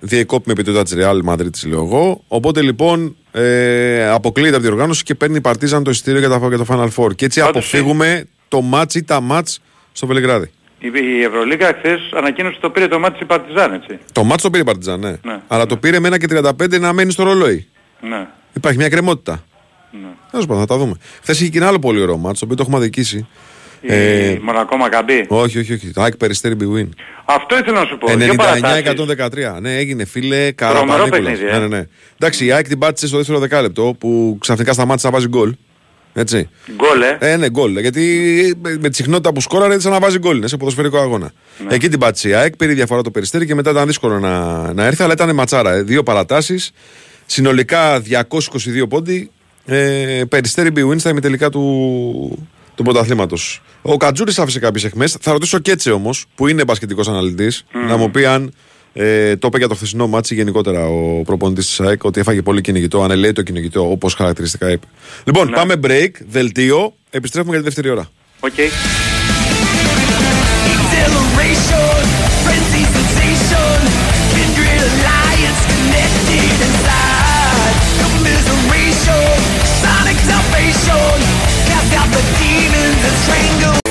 διεκόπη 0.00 0.48
με 0.48 0.54
πετιότητα 0.54 0.82
της 0.84 0.94
Real 0.98 1.32
Madrid, 1.32 1.66
λέω 1.66 1.84
εγώ. 1.84 2.24
Οπότε 2.28 2.62
λοιπόν 2.62 3.16
ε, 3.32 4.08
αποκλείεται 4.08 4.56
από 4.56 4.62
τη 4.62 4.68
διοργάνωση 4.68 5.02
και 5.02 5.14
παίρνει 5.14 5.36
η 5.36 5.40
Παρτίζαν 5.40 5.82
το 5.84 5.90
εισιτήριο 5.90 6.18
για, 6.18 6.28
τα, 6.28 6.48
για 6.48 6.58
το 6.58 6.66
Final 6.68 6.88
Four. 6.96 7.14
Και 7.14 7.24
έτσι 7.24 7.40
Πάντως, 7.40 7.56
αποφύγουμε 7.56 8.24
το 8.48 8.60
μάτς 8.60 8.94
ή 8.94 9.02
τα 9.04 9.20
μάτς 9.20 9.60
στο 9.92 10.06
Βελιγράδι. 10.06 10.50
Η, 10.84 10.90
η 11.18 11.22
Ευρωλίγα 11.22 11.74
χθες 11.78 12.00
ανακοίνωσε 12.16 12.52
ότι 12.54 12.60
το 12.62 12.70
πήρε 12.70 12.88
το 12.88 12.98
μάτι 12.98 13.18
της 13.18 13.26
Παρτιζάν 13.26 13.72
έτσι. 13.72 13.98
Το 14.12 14.24
μάτς 14.24 14.42
το 14.42 14.50
πήρε 14.50 14.62
η 14.62 14.66
Παρτίζαν, 14.66 15.00
ναι. 15.00 15.10
Ναι, 15.22 15.40
Αλλά 15.48 15.66
το 15.66 15.76
πήρε 15.76 15.98
με 16.00 16.06
ένα 16.08 16.18
και 16.18 16.26
35 16.30 16.80
να 16.80 16.92
μένει 16.92 17.10
στο 17.10 17.22
ρολόι. 17.22 17.66
Ναι. 18.00 18.26
Υπάρχει 18.52 18.78
μια 18.78 18.88
κρεμότητα. 18.88 19.44
ναι. 19.90 20.08
Τέλος 20.30 20.46
πάντων, 20.46 20.60
θα 20.62 20.66
τα 20.68 20.76
δούμε. 20.78 20.94
Χθες 21.22 21.40
είχε 21.40 21.50
και 21.50 21.58
ένα 21.58 21.66
άλλο 21.66 21.78
πολύ 21.78 22.00
ωραίο 22.00 22.16
μάτσο, 22.16 22.38
το 22.38 22.44
οποίο 22.44 22.56
το 22.56 22.62
έχουμε 22.62 22.76
αδικήσει. 22.76 23.26
Η 23.80 24.38
Μονακό 24.42 24.76
Μακαμπή. 24.76 25.24
όχι, 25.28 25.58
όχι, 25.58 25.72
όχι. 25.72 25.90
Το 25.90 26.02
Άκη 26.02 26.16
Περιστέρη 26.16 26.56
Big 26.60 26.78
Win. 26.78 26.88
Αυτό 27.24 27.58
ήθελα 27.58 27.80
να 27.80 27.86
σου 27.86 27.98
πω. 27.98 28.06
Δύο 28.16 28.34
παρατάσεις. 28.34 29.56
99-113. 29.56 29.60
Ναι, 29.60 29.76
έγινε 29.76 30.04
φίλε 30.04 30.50
καρά 30.52 30.74
Τρομερό 30.78 30.98
πανίκουλας. 30.98 31.32
παιχνίδι, 31.38 31.54
ε. 31.56 31.58
Ναι, 31.58 31.66
ναι, 31.66 31.76
ναι. 31.76 31.86
Εντάξει, 32.18 32.44
η 32.44 32.52
Άκη 32.52 32.68
την 32.68 32.78
πάτησε 32.78 33.06
στο 33.06 33.16
δεύτερο 33.16 33.38
δεκάλεπτο 33.38 33.96
που 33.98 34.36
ξαφνικά 34.40 34.72
σταμάτησε 34.72 35.06
να 35.06 35.12
βάζει 35.12 35.28
γκολ. 35.28 35.54
Έτσι. 36.14 36.48
Γκολ, 36.76 37.02
ε. 37.02 37.32
Ε, 37.32 37.36
ναι, 37.36 37.50
γκολ. 37.50 37.78
Γιατί 37.78 38.02
με 38.62 38.76
με 38.80 38.88
τη 38.88 38.96
συχνότητα 38.96 39.32
που 39.32 39.40
σκόραρε 39.40 39.74
έτσι 39.74 39.88
να 39.88 39.98
βάζει 40.00 40.18
γκολ. 40.18 40.36
Είναι 40.36 40.48
σε 40.48 40.56
ποδοσφαιρικό 40.56 40.98
αγώνα. 40.98 41.32
Ναι. 41.68 41.74
Εκεί 41.74 41.88
την 41.88 41.98
πάτησε 41.98 42.28
η 42.28 42.34
ΑΕΚ, 42.34 42.56
πήρε 42.56 42.72
διαφορά 42.72 43.02
το 43.02 43.10
Περιστέρι 43.10 43.46
και 43.46 43.54
μετά 43.54 43.70
ήταν 43.70 43.86
δύσκολο 43.86 44.18
να, 44.18 44.72
να 44.72 44.84
έρθει, 44.84 45.02
αλλά 45.02 45.12
ήταν 45.12 45.34
ματσάρα. 45.34 45.72
ε. 45.72 45.82
Δύο 45.82 46.02
παρατάσεις. 46.02 46.70
Συνολικά 47.26 48.02
222 48.28 48.88
πόντοι. 48.88 49.30
Ε, 49.64 50.22
Περιστέρι 50.28 50.70
bwin 50.76 50.98
στα 51.00 51.10
ημιτελικά 51.10 51.48
του, 51.50 52.48
του 52.74 52.82
πρωταθλήματος. 52.82 53.62
Ο 53.82 53.96
Καντζούρης 53.96 54.32
άφησε 54.36 54.58
κάποιες 54.58 54.84
αιχμές. 54.84 55.06
Θα 55.20 55.32
ρωτήσω 55.32 55.58
και 55.58 55.70
έτσι 55.70 55.90
όμως, 55.90 56.24
που 56.34 56.48
είναι 56.48 56.64
μπασκετικός 56.64 57.08
αναλυτής, 57.08 57.64
να 57.88 57.96
μου 57.96 58.10
πει 58.10 58.24
αν 58.24 58.52
ε, 58.92 59.36
το 59.36 59.46
είπε 59.46 59.58
για 59.58 59.68
το 59.68 59.74
χθεσινό 59.74 60.06
ματς 60.06 60.28
ή 60.28 60.34
γενικότερα 60.34 60.86
ο 60.88 61.22
προπονητής 61.22 61.66
της 61.66 61.80
ΑΕΚ, 61.80 62.04
ότι 62.04 62.20
έφαγε 62.20 62.42
πολύ 62.42 62.60
κυνηγητό, 62.60 63.02
αν 63.02 63.10
ελέει 63.10 63.32
το 63.32 63.42
κυνηγητό 63.42 63.90
όπως 63.90 64.14
χαρακτηριστικά 64.14 64.70
είπε. 64.70 64.86
Λοιπόν, 65.24 65.50
πάμε 65.50 65.74
break, 65.86 66.10
δελτίο, 66.28 66.94
επιστρέφουμε 67.10 67.52
για 67.52 67.62
τη 67.62 67.64
δεύτερη 67.64 67.88
ώρα. 67.88 68.10
OK. 68.40 68.52
Exhilaration, 83.54 83.81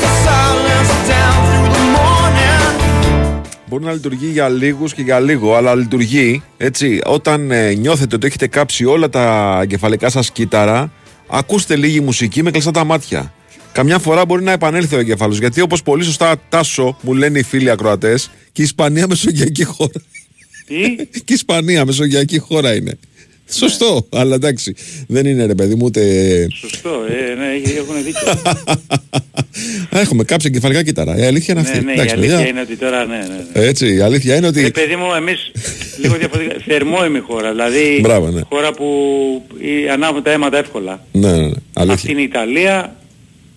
Μπορεί 3.72 3.84
να 3.84 3.92
λειτουργεί 3.92 4.28
για 4.28 4.50
λίγους 4.50 4.94
και 4.94 5.02
για 5.02 5.20
λίγο, 5.20 5.56
αλλά 5.56 5.76
λειτουργεί 5.76 6.44
έτσι. 6.58 7.02
Όταν 7.06 7.52
ε, 7.52 7.74
νιώθετε 7.74 8.16
ότι 8.16 8.28
έχετε 8.28 8.48
κάψει 8.48 8.86
όλα 8.86 9.10
τα 9.10 9.60
εγκεφαλικά 9.62 10.10
σας 10.10 10.32
κύτταρα, 10.32 10.92
ακούστε 11.28 11.76
λίγη 11.76 12.00
μουσική 12.00 12.44
με 12.44 12.52
κλειστά 12.52 12.72
τα 12.72 12.84
μάτια. 12.84 13.34
Καμιά 13.72 14.00
φορά 14.00 14.26
μπορεί 14.26 14.44
να 14.44 14.52
επανέλθει 14.52 14.96
ο 14.96 15.00
εγκέφαλο. 15.00 15.34
Γιατί 15.34 15.62
όπως 15.62 15.84
πολύ 15.84 16.04
σωστά 16.04 16.36
τάσο 16.50 16.98
μου 17.02 17.14
λένε 17.14 17.40
οι 17.40 17.44
φίλοι 17.44 17.70
ακροατές, 17.70 18.32
και 18.52 18.62
η 18.62 18.64
Ισπανία 18.64 19.08
μεσογειακή 19.08 19.64
χώρα. 19.64 20.02
Τι; 20.66 20.96
και 21.26 21.34
η 21.34 21.34
Ισπανία 21.34 21.86
μεσογειακή 21.86 22.40
χώρα 22.40 22.76
είναι. 22.76 22.98
Σωστό, 23.62 24.08
αλλά 24.12 24.36
εντάξει. 24.36 24.74
Δεν 25.08 25.26
είναι 25.26 25.46
ρε 25.46 25.56
παιδί 25.56 25.76
μου 25.76 25.86
ούτε. 25.86 26.02
Σωστό, 26.54 26.90
ε, 27.10 27.34
ναι, 27.36 27.46
έχουν 27.78 28.04
δίκιο. 28.04 28.42
Έχουμε 30.02 30.24
κάψει 30.24 30.48
εγκεφαλικά 30.48 30.84
κύτταρα. 30.84 31.18
Η 31.18 31.22
αλήθεια 31.26 31.54
είναι 31.54 31.64
αυτή. 31.64 31.78
ναι, 31.78 31.84
ναι, 31.84 31.92
η 31.92 31.94
Εντάξει, 31.94 32.16
αλήθεια 32.16 32.36
παιδιά. 32.36 32.50
είναι 32.52 32.62
ότι 32.62 32.76
τώρα, 32.76 33.06
ναι, 33.06 33.18
ναι. 33.18 33.26
ναι. 33.54 33.66
Έτσι, 33.68 33.94
η 33.96 34.00
αλήθεια 34.00 34.36
είναι 34.36 34.48
ότι. 34.48 34.64
Ε, 34.66 34.70
παιδί 34.70 34.96
μου, 34.96 35.14
εμείς 35.14 35.52
λίγο 36.02 36.16
διαφορετικά, 36.16 36.56
θερμόιμη 36.68 37.20
χώρα, 37.20 37.50
δηλαδή 37.52 38.00
Μπράβο, 38.02 38.30
ναι. 38.30 38.42
χώρα 38.50 38.74
που 38.74 38.86
οι- 39.60 39.90
ανάβουν 39.90 40.24
τα 40.24 40.32
αίματα 40.32 40.58
εύκολα. 40.58 41.06
Ναι, 41.12 41.32
ναι, 41.32 41.38
ναι. 41.46 41.52
Αλήθεια. 41.74 41.94
Αυτή 41.94 42.12
είναι 42.12 42.22
η 42.22 42.24
Ιταλία, 42.24 42.96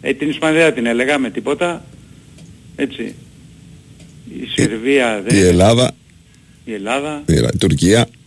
ε, 0.01 0.13
την 0.15 0.29
Ισπανία 0.29 0.63
δεν 0.65 0.75
την 0.75 0.87
έλεγα 0.87 1.19
με 1.19 1.31
τίποτα, 1.31 1.85
έτσι. 2.77 3.15
Η 4.43 4.47
Σερβία 4.57 5.23
δεν 5.27 5.39
Η 5.39 5.41
Ελλάδα, 5.47 5.91
η 6.65 6.73
Ελλάδα, 6.73 7.23
η 7.27 7.33
Ιρα- 7.35 7.51
η 7.55 7.59
Τουρκία, 7.59 8.09
η 8.11 8.24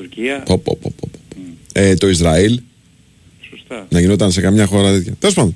Τουρκία, 0.00 0.42
πω, 0.46 0.58
πω, 0.58 0.78
πω, 0.82 0.92
πω, 1.00 1.08
πω. 1.10 1.40
Ε, 1.72 1.94
το 1.94 2.08
Ισραήλ, 2.08 2.60
σωστά. 3.50 3.86
να 3.90 4.00
γινόταν 4.00 4.32
σε 4.32 4.40
καμιά 4.40 4.66
χώρα 4.66 4.92
τέτοια. 4.92 5.12
Τέλος 5.18 5.34
πάντων. 5.34 5.54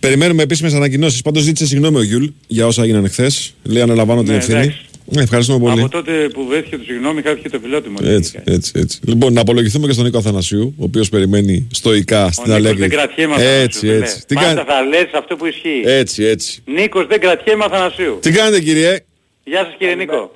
Περιμένουμε 0.00 0.42
επίσημες 0.42 0.72
ανακοινώσεις. 0.74 1.22
Πάντως 1.22 1.42
ζήτησε 1.42 1.66
συγγνώμη 1.66 1.96
ο 1.96 2.02
Γιούλ 2.02 2.24
για 2.46 2.66
όσα 2.66 2.82
έγιναν 2.82 3.04
εχθές. 3.04 3.54
Λέει 3.62 3.82
αναλαμβάνω 3.82 4.22
την 4.22 4.30
Ναι, 4.30 4.36
ευθύνη. 4.36 4.58
εντάξει. 4.58 4.78
Ναι, 5.06 5.22
ευχαριστούμε 5.22 5.58
πολύ. 5.58 5.80
Από 5.80 5.88
τότε 5.90 6.12
που 6.32 6.46
βρέθηκε 6.46 6.76
το 6.76 6.82
συγγνώμη 6.86 7.22
χάθηκε 7.22 7.48
το 7.48 7.58
φιλότιμο. 7.62 7.96
Έτσι, 8.02 8.38
έτσι, 8.44 8.72
έτσι. 8.74 8.98
Λοιπόν, 9.06 9.32
να 9.32 9.40
απολογηθούμε 9.40 9.86
και 9.86 9.92
στον 9.92 10.04
Νίκο 10.04 10.18
Αθανασίου, 10.18 10.74
ο 10.78 10.84
οποίος 10.84 11.08
περιμένει 11.08 11.66
stoικά 11.82 12.28
στην 12.32 12.42
Ο 12.42 12.46
Νίκος 12.46 12.54
Αλέγκρη. 12.54 12.78
δεν 12.80 12.88
κρατιέμαι 12.90 13.34
Αθανασίου, 13.34 13.62
Έτσι, 13.62 13.78
φίλε. 13.78 13.94
έτσι. 13.96 14.24
Τι, 14.26 14.34
Πάντα 14.34 14.46
κάνετε, 14.46 14.72
θα 14.72 14.82
λες 14.82 15.06
αυτό 15.14 15.36
που 15.36 15.46
ισχύει. 15.46 15.82
έτσι, 15.84 16.22
έτσι. 16.24 16.62
Νίκος 16.66 17.06
δεν 17.06 17.20
κρατιέμαι 17.20 17.64
Αθανασίου. 17.64 18.18
Τι 18.20 18.30
κάνετε, 18.30 18.60
κύριε, 18.60 18.98
Γεια 19.44 19.64
σας 19.64 19.74
κύριε 19.78 19.94
Νίκο. 19.94 20.30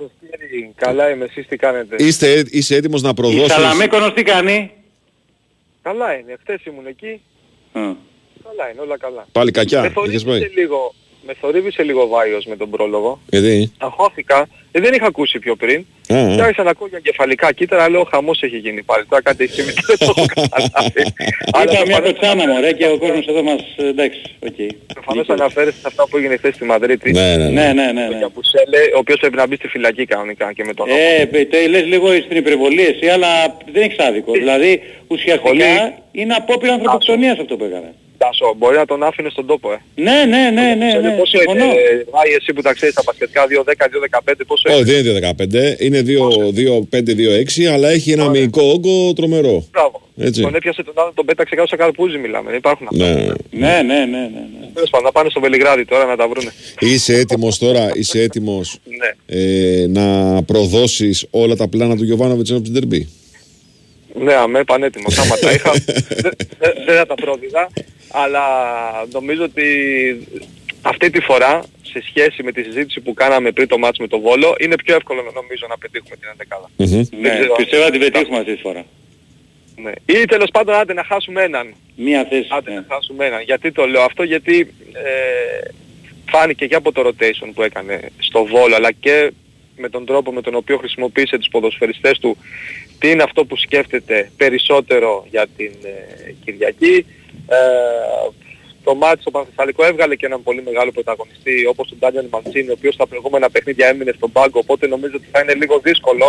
Καλά 0.75 1.11
είμαι, 1.11 1.25
εσείς 1.25 1.47
τι 1.47 1.57
κάνετε; 1.57 1.97
Είστε, 1.99 2.45
είσαι 2.51 2.77
έτοιμος 2.77 3.03
να 3.03 3.09
Η 3.09 3.15
προδώσεις; 3.15 3.53
Σαλαμίκονος 3.53 4.13
τι 4.13 4.23
κάνει; 4.23 4.73
Καλά 5.83 6.15
είναι, 6.19 6.37
χθες 6.41 6.65
ήμουν 6.65 6.87
εκεί. 6.87 7.21
Α. 7.73 7.81
Καλά 8.45 8.71
είναι, 8.73 8.81
όλα 8.81 8.99
καλά. 8.99 9.27
Πάλι 9.33 9.51
κακιά, 9.51 9.81
Με 9.81 9.87
είχες 9.87 10.03
φωνήσετε 10.03 10.31
πάει; 10.31 10.49
λίγο, 10.49 10.95
με 11.27 11.35
θορύβησε 11.41 11.83
λίγο 11.83 12.03
ο 12.03 12.07
Βάιος 12.09 12.45
με 12.45 12.57
τον 12.57 12.71
πρόλογο. 12.71 13.21
Γιατί; 13.31 13.73
Αγχώθηκα, 13.79 14.49
ε, 14.73 14.81
δεν 14.81 14.93
είχα 14.95 15.07
ακούσει 15.07 15.39
πιο 15.39 15.57
πριν. 15.57 15.85
Α, 16.09 16.15
α. 16.19 16.35
Και 16.35 16.43
άρχισα 16.43 16.63
να 16.63 16.71
ακούω 16.71 16.87
για 16.89 16.99
εγκεφαλικά 17.01 17.53
κύτταρα, 17.53 17.91
λέω 17.91 18.05
χαμός 18.11 18.43
έχει 18.43 18.57
γίνει 18.59 18.83
πάλι. 18.83 19.05
Τώρα 19.09 19.23
κάτι 19.23 19.45
έχει 19.45 19.53
συμβεί, 19.53 19.73
δεν 19.87 19.99
το 19.99 20.05
έχω 20.17 20.25
καταλάβει. 20.35 21.03
Αλλά 21.53 21.63
Ήταν 21.73 21.87
μια 21.87 21.97
προφανώς- 22.01 22.13
κοτσάνα 22.13 22.47
μωρέ 22.53 22.73
και 22.73 22.87
ο 22.87 22.99
κόσμος 22.99 23.27
εδώ 23.27 23.43
μας... 23.43 23.61
ε, 23.77 23.87
εντάξει, 23.87 24.21
οκ. 24.49 24.59
Προφανώς 24.93 25.29
αναφέρεσαι 25.29 25.77
σε 25.81 25.87
αυτά 25.87 26.09
που 26.09 26.17
έγινε 26.17 26.37
χθες 26.37 26.55
στη 26.55 26.65
Μαδρίτη. 26.65 27.11
Ναι, 27.13 27.37
ναι, 27.37 27.49
Ναι, 27.49 27.73
ναι, 27.73 27.93
ναι. 27.93 28.05
Το 28.07 28.13
ναι. 28.13 28.19
Γιαμπουσέλε, 28.19 28.79
ο 28.95 28.99
οποίος 28.99 29.19
πρέπει 29.19 29.37
να 29.37 29.47
μπει 29.47 29.57
στη 29.57 29.69
φυλακή 29.69 30.05
κανονικά 30.05 30.53
και 30.53 30.65
με 30.65 30.75
τον 30.75 30.87
Ε, 30.91 31.25
παι- 31.25 31.51
τε- 31.51 31.69
λες 31.69 31.85
λίγο 31.85 32.07
στην 32.15 32.37
υπερβολή 32.37 32.83
εσύ, 32.87 33.07
αλλά 33.09 33.57
δεν 33.73 33.83
έχεις 33.83 33.99
άδικο. 33.99 34.33
Δηλαδή, 34.33 34.81
ουσιαστικά 35.09 35.49
Πολύ. 35.49 35.65
είναι 36.13 36.35
απόπειρα 36.35 36.73
ανθρωποκτονίας 36.73 37.39
αυτό 37.39 37.57
που 37.57 37.65
έκανες. 37.65 37.95
Τάσο, 38.19 38.55
μπορεί 38.59 38.77
να 38.77 38.85
τον 38.85 39.03
άφηνες 39.03 39.33
στον 39.33 39.47
τόπο, 39.47 39.73
ε. 39.73 39.79
Ναι, 39.95 40.25
ναι, 40.29 40.51
ναι, 40.51 40.75
ναι, 40.75 40.87
Ξέρετε 40.89 41.09
ναι, 41.09 41.17
πόσο 41.19 41.37
συμφωνώ. 41.37 41.65
είναι, 41.65 41.73
ε, 41.73 42.05
Βάη, 42.11 42.31
εσύ 42.39 42.53
που 42.53 42.63
τα 42.63 42.73
ξέρεις 42.73 42.95
τα 42.95 43.03
πασχετικά 43.05 43.47
2-10-2-15, 43.47 44.33
πόσο 44.47 44.63
Όχι, 44.71 44.81
είναι; 44.81 45.03
δεν 45.03 45.07
είναι 45.07 45.35
15, 45.77 45.83
είναι 45.85 46.03
2-5-2-6, 47.61 47.65
αλλά 47.73 47.89
έχει 47.89 48.11
ένα 48.13 48.29
μυϊκό 48.29 48.63
όγκο 48.63 49.13
τρομερό. 49.13 49.67
Μπράβο. 49.73 50.03
Έτσι. 50.21 50.41
Τον 50.43 50.55
έπιασε 50.55 50.83
τον 50.83 50.95
άλλο, 50.97 51.13
τον 51.15 51.25
πέταξε 51.27 51.55
κάτω 51.55 51.69
σαν 51.69 51.79
καρπούζι 51.79 52.19
μιλάμε. 52.19 52.49
Δεν 52.49 52.59
υπάρχουν 52.59 52.87
αυτά. 52.91 53.05
Ναι. 53.05 53.13
Ναι, 53.51 53.83
ναι, 53.83 53.83
ναι, 53.83 54.05
ναι. 54.05 54.19
ναι. 54.61 54.67
Τέλος 54.75 54.91
πάντων, 54.91 55.07
να 55.07 55.13
πάνε 55.13 55.31
στο 55.31 55.41
Βελιγράδι 55.41 55.85
τώρα 55.85 56.05
να 56.05 56.17
τα 56.17 56.29
βρούνε. 56.29 56.53
Είσαι 56.79 57.15
έτοιμος 57.15 57.59
τώρα, 57.59 57.91
είσαι 57.95 58.21
έτοιμος 58.23 58.79
Ναι. 58.85 59.41
ε, 59.41 59.87
να 59.87 60.43
προδώσεις 60.43 61.27
όλα 61.31 61.57
τα 61.57 61.69
πλάνα 61.69 61.97
του 61.97 62.05
Γιωβάνοβιτς 62.05 62.51
ενώπιση 62.51 62.73
την 62.73 62.81
Τερμπή. 62.81 63.09
Ναι, 64.21 64.35
αμέ, 64.35 64.65
πανέτοιμος. 64.65 65.19
Άμα 65.19 65.37
τα 65.37 65.53
είχα, 65.53 65.73
δεν- 65.73 66.33
δεν 66.59 66.73
δεν 66.87 66.97
θα 66.97 67.07
τα 67.07 67.15
πρόδιδα. 67.15 67.69
Αλλά 68.11 68.45
νομίζω 69.13 69.45
ότι 69.45 69.67
αυτή 70.83 71.11
τη 71.11 71.21
φορά, 71.21 71.63
σε 71.83 72.03
σχέση 72.07 72.43
με 72.43 72.53
τη 72.53 72.63
συζήτηση 72.63 73.01
που 73.01 73.15
κάναμε 73.15 73.53
πριν 73.53 73.69
το 73.69 73.79
μάτς 73.79 73.99
με 73.99 74.07
το 74.07 74.21
Βόλο, 74.21 74.55
είναι 74.59 74.75
πιο 74.85 74.95
εύκολο 74.95 75.31
νομίζω 75.35 75.67
να 75.69 75.79
πετύχουμε 75.79 76.17
την 76.17 76.29
11. 76.49 76.67
Ναι, 77.11 77.31
ξέρω. 77.31 77.55
πιστεύω 77.57 77.85
να 77.85 77.91
την 77.91 78.01
πετύχουμε 78.01 78.39
αυτή 78.39 78.55
τη 78.55 78.61
φορά. 78.61 78.85
Ναι. 79.77 79.93
Ή 80.07 80.25
τέλος 80.25 80.51
πάντων 80.53 80.75
άντε 80.75 80.93
να 80.93 81.05
χάσουμε 81.05 81.43
έναν. 81.43 81.75
Μία 81.97 82.27
θέση. 82.31 82.49
Άντε 82.51 82.71
ναι. 82.71 82.77
να 82.77 82.87
χάσουμε 82.89 83.27
έναν. 83.27 83.43
Γιατί 83.43 83.73
το 83.73 83.87
λέω 83.87 84.03
αυτό, 84.03 84.23
γιατί 84.23 84.75
ε, 84.93 85.69
φάνηκε 86.31 86.67
και 86.67 86.75
από 86.75 86.93
το 86.93 87.03
rotation 87.07 87.51
που 87.55 87.63
έκανε 87.63 88.01
στο 88.19 88.45
Βόλο, 88.45 88.75
αλλά 88.75 88.93
και 88.93 89.33
με 89.77 89.89
τον 89.89 90.05
τρόπο 90.05 90.33
με 90.33 90.43
τον 90.43 90.55
οποίο 90.55 90.77
χρησιμοποίησε 90.77 91.39
τους 91.39 91.49
ποδοσφαιριστές 91.49 92.19
του, 92.19 92.37
τι 92.99 93.11
είναι 93.11 93.23
αυτό 93.23 93.45
που 93.45 93.57
σκέφτεται 93.57 94.31
περισσότερο 94.37 95.27
για 95.31 95.47
την 95.57 95.73
ε, 95.83 96.35
Κυριακή. 96.45 97.07
Ε, 97.49 97.57
το 98.85 98.95
μάτι 98.95 99.21
στο 99.21 99.31
Πανθεσσαλικό 99.31 99.85
έβγαλε 99.85 100.15
και 100.15 100.27
έναν 100.27 100.43
πολύ 100.43 100.63
μεγάλο 100.63 100.93
πρωταγωνιστή 100.93 101.67
όπως 101.67 101.89
τον 101.89 101.99
Ντάνιελ 101.99 102.27
Μαντσίνη, 102.31 102.69
ο 102.69 102.73
οποίος 102.73 102.95
στα 102.95 103.07
προηγούμενα 103.07 103.51
παιχνίδια 103.51 103.87
έμεινε 103.87 104.13
στον 104.17 104.33
πάγκο, 104.33 104.59
οπότε 104.59 104.87
νομίζω 104.87 105.13
ότι 105.17 105.29
θα 105.33 105.41
είναι 105.41 105.55
λίγο 105.55 105.79
δύσκολο 105.79 106.27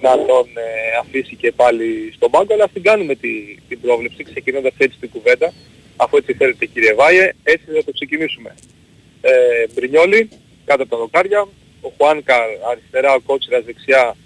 να 0.00 0.10
τον 0.10 0.46
ε, 0.54 0.96
αφήσει 1.00 1.36
και 1.36 1.52
πάλι 1.52 2.12
στον 2.14 2.30
πάγκο, 2.30 2.54
αλλά 2.54 2.64
ας 2.64 2.72
την 2.72 2.82
κάνουμε 2.82 3.14
τη, 3.14 3.30
την 3.68 3.80
πρόβλεψη, 3.80 4.22
ξεκινώντας 4.24 4.72
έτσι 4.78 4.98
την 5.00 5.10
κουβέντα, 5.10 5.52
αφού 5.96 6.16
έτσι 6.16 6.32
θέλετε 6.34 6.66
κύριε 6.66 6.94
Βάιε, 6.94 7.32
έτσι 7.42 7.64
θα 7.74 7.84
το 7.84 7.92
ξεκινήσουμε. 7.92 8.54
Ε, 9.20 9.30
Μπρινιόλι, 9.74 10.28
κάτω 10.64 10.82
από 10.82 10.90
τα 10.90 10.96
δοκάρια, 10.96 11.48
ο 11.80 11.92
Χουάνκα 11.96 12.36
αριστερά, 12.70 13.14
ο 13.14 13.20
Κότσιρας 13.20 13.64
δεξιά, 13.64 14.16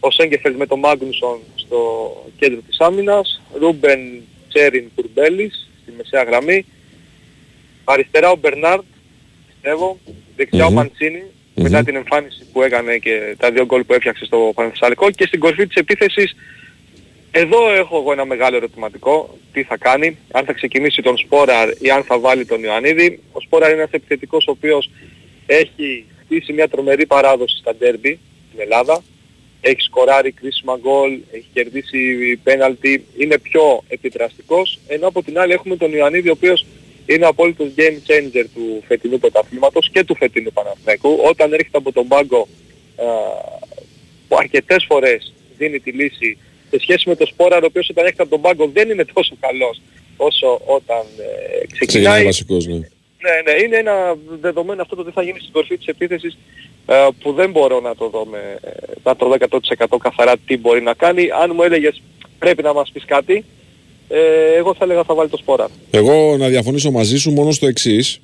ο 0.00 0.10
Σέγκεφελς 0.10 0.56
με 0.56 0.66
τον 0.66 0.78
Μάγνουσον 0.78 1.38
στο 1.54 1.80
κέντρο 2.38 2.60
της 2.68 2.80
άμυνας, 2.80 3.42
Ρούμπεν 3.54 4.22
Τσέριν 4.56 4.90
Κουρμπέλης 4.94 5.68
στη 5.82 5.92
μεσαία 5.96 6.22
γραμμή, 6.22 6.66
αριστερά 7.84 8.30
ο 8.30 8.36
Μπερνάρτ, 8.36 8.84
πιστεύω, 9.46 9.98
δεξιά 10.36 10.66
ο 10.66 10.70
Μαντσίνη, 10.70 11.22
μετά 11.54 11.84
την 11.84 11.96
εμφάνιση 11.96 12.46
που 12.52 12.62
έκανε 12.62 12.96
και 12.96 13.36
τα 13.38 13.50
δύο 13.50 13.64
γκολ 13.64 13.84
που 13.84 13.92
έφτιαξε 13.92 14.24
στο 14.24 14.52
Πανθεσσαλικό 14.54 15.10
και 15.10 15.26
στην 15.26 15.40
κορφή 15.40 15.66
της 15.66 15.76
επίθεσης 15.76 16.36
εδώ 17.30 17.72
έχω 17.72 17.98
εγώ 17.98 18.12
ένα 18.12 18.24
μεγάλο 18.24 18.56
ερωτηματικό. 18.56 19.38
Τι 19.52 19.62
θα 19.62 19.76
κάνει, 19.76 20.18
αν 20.32 20.44
θα 20.44 20.52
ξεκινήσει 20.52 21.02
τον 21.02 21.18
Σπόραρ 21.18 21.68
ή 21.78 21.90
αν 21.90 22.02
θα 22.04 22.18
βάλει 22.18 22.46
τον 22.46 22.62
Ιωαννίδη. 22.62 23.20
Ο 23.32 23.40
Σπόραρ 23.40 23.70
είναι 23.70 23.78
ένας 23.78 23.90
επιθετικός 23.90 24.46
ο 24.46 24.50
οποίος 24.50 24.90
έχει 25.46 26.04
χτίσει 26.20 26.52
μια 26.52 26.68
τρομερή 26.68 27.06
παράδοση 27.06 27.56
στα 27.56 27.74
ντέρμπι 27.74 28.18
στην 28.48 28.60
Ελλάδα. 28.60 29.02
Έχει 29.70 29.80
σκοράρει 29.80 30.30
κρίσιμα 30.32 30.78
γκολ, 30.80 31.12
έχει 31.30 31.46
κερδίσει 31.52 32.00
πέναλτι, 32.42 33.04
είναι 33.18 33.38
πιο 33.38 33.82
επιδραστικός. 33.88 34.78
Ενώ 34.86 35.06
από 35.08 35.22
την 35.22 35.38
άλλη 35.38 35.52
έχουμε 35.52 35.76
τον 35.76 35.92
Ιωαννίδη 35.92 36.28
ο 36.28 36.32
οποίος 36.32 36.66
είναι 37.06 37.24
ο 37.24 37.28
απόλυτος 37.28 37.68
game 37.76 37.98
changer 38.10 38.44
του 38.54 38.82
φετινού 38.86 39.18
πρωταθλήματος 39.18 39.90
και 39.90 40.04
του 40.04 40.16
φετινού 40.16 40.50
Παναθηναϊκού. 40.52 41.18
Όταν 41.30 41.52
έρχεται 41.52 41.78
από 41.78 41.92
τον 41.92 42.08
πάγκο 42.08 42.48
α, 42.96 43.04
που 44.28 44.36
αρκετές 44.38 44.84
φορές 44.88 45.32
δίνει 45.58 45.78
τη 45.80 45.90
λύση 45.90 46.38
σε 46.70 46.78
σχέση 46.80 47.08
με 47.08 47.14
το 47.16 47.26
Σπόραρ 47.26 47.62
ο 47.62 47.66
οποίος 47.66 47.88
όταν 47.88 48.04
έρχεται 48.04 48.22
από 48.22 48.30
τον 48.30 48.40
πάγκο 48.40 48.70
δεν 48.72 48.90
είναι 48.90 49.04
τόσο 49.04 49.34
καλός 49.40 49.80
όσο 50.16 50.60
όταν 50.64 51.00
ε, 51.18 51.66
Ξεκινάει 51.66 51.76
ξεκινάει. 51.76 52.24
βασικός, 52.24 52.66
ναι. 52.66 52.80
Ναι, 53.26 53.52
ναι, 53.52 53.62
είναι 53.64 53.76
ένα 53.76 54.16
δεδομένο 54.40 54.82
αυτό 54.82 54.96
το 54.96 55.04
τι 55.04 55.10
θα 55.10 55.22
γίνει 55.22 55.38
στην 55.38 55.52
κορφή 55.52 55.76
της 55.76 55.86
επίθεσης 55.86 56.38
ε, 56.86 57.06
που 57.20 57.32
δεν 57.32 57.50
μπορώ 57.50 57.80
να 57.80 57.94
το 57.94 58.08
δω 58.08 58.24
με, 58.24 58.58
ε, 58.60 58.70
να 59.02 59.16
το 59.16 59.28
δω 59.28 59.36
100% 59.86 59.96
καθαρά 60.00 60.32
τι 60.46 60.58
μπορεί 60.58 60.82
να 60.82 60.94
κάνει. 60.94 61.28
Αν 61.42 61.52
μου 61.54 61.62
έλεγες 61.62 62.02
πρέπει 62.38 62.62
να 62.62 62.72
μας 62.72 62.90
πεις 62.92 63.04
κάτι, 63.04 63.44
ε, 64.08 64.18
εγώ 64.56 64.74
θα 64.74 64.84
έλεγα 64.84 65.04
θα 65.04 65.14
βάλει 65.14 65.28
το 65.28 65.36
Σπόραρ. 65.36 65.68
Εγώ 65.90 66.36
να 66.36 66.48
διαφωνήσω 66.48 66.90
μαζί 66.90 67.16
σου 67.18 67.30
μόνο 67.30 67.50
στο 67.50 67.66
εξής. 67.66 68.20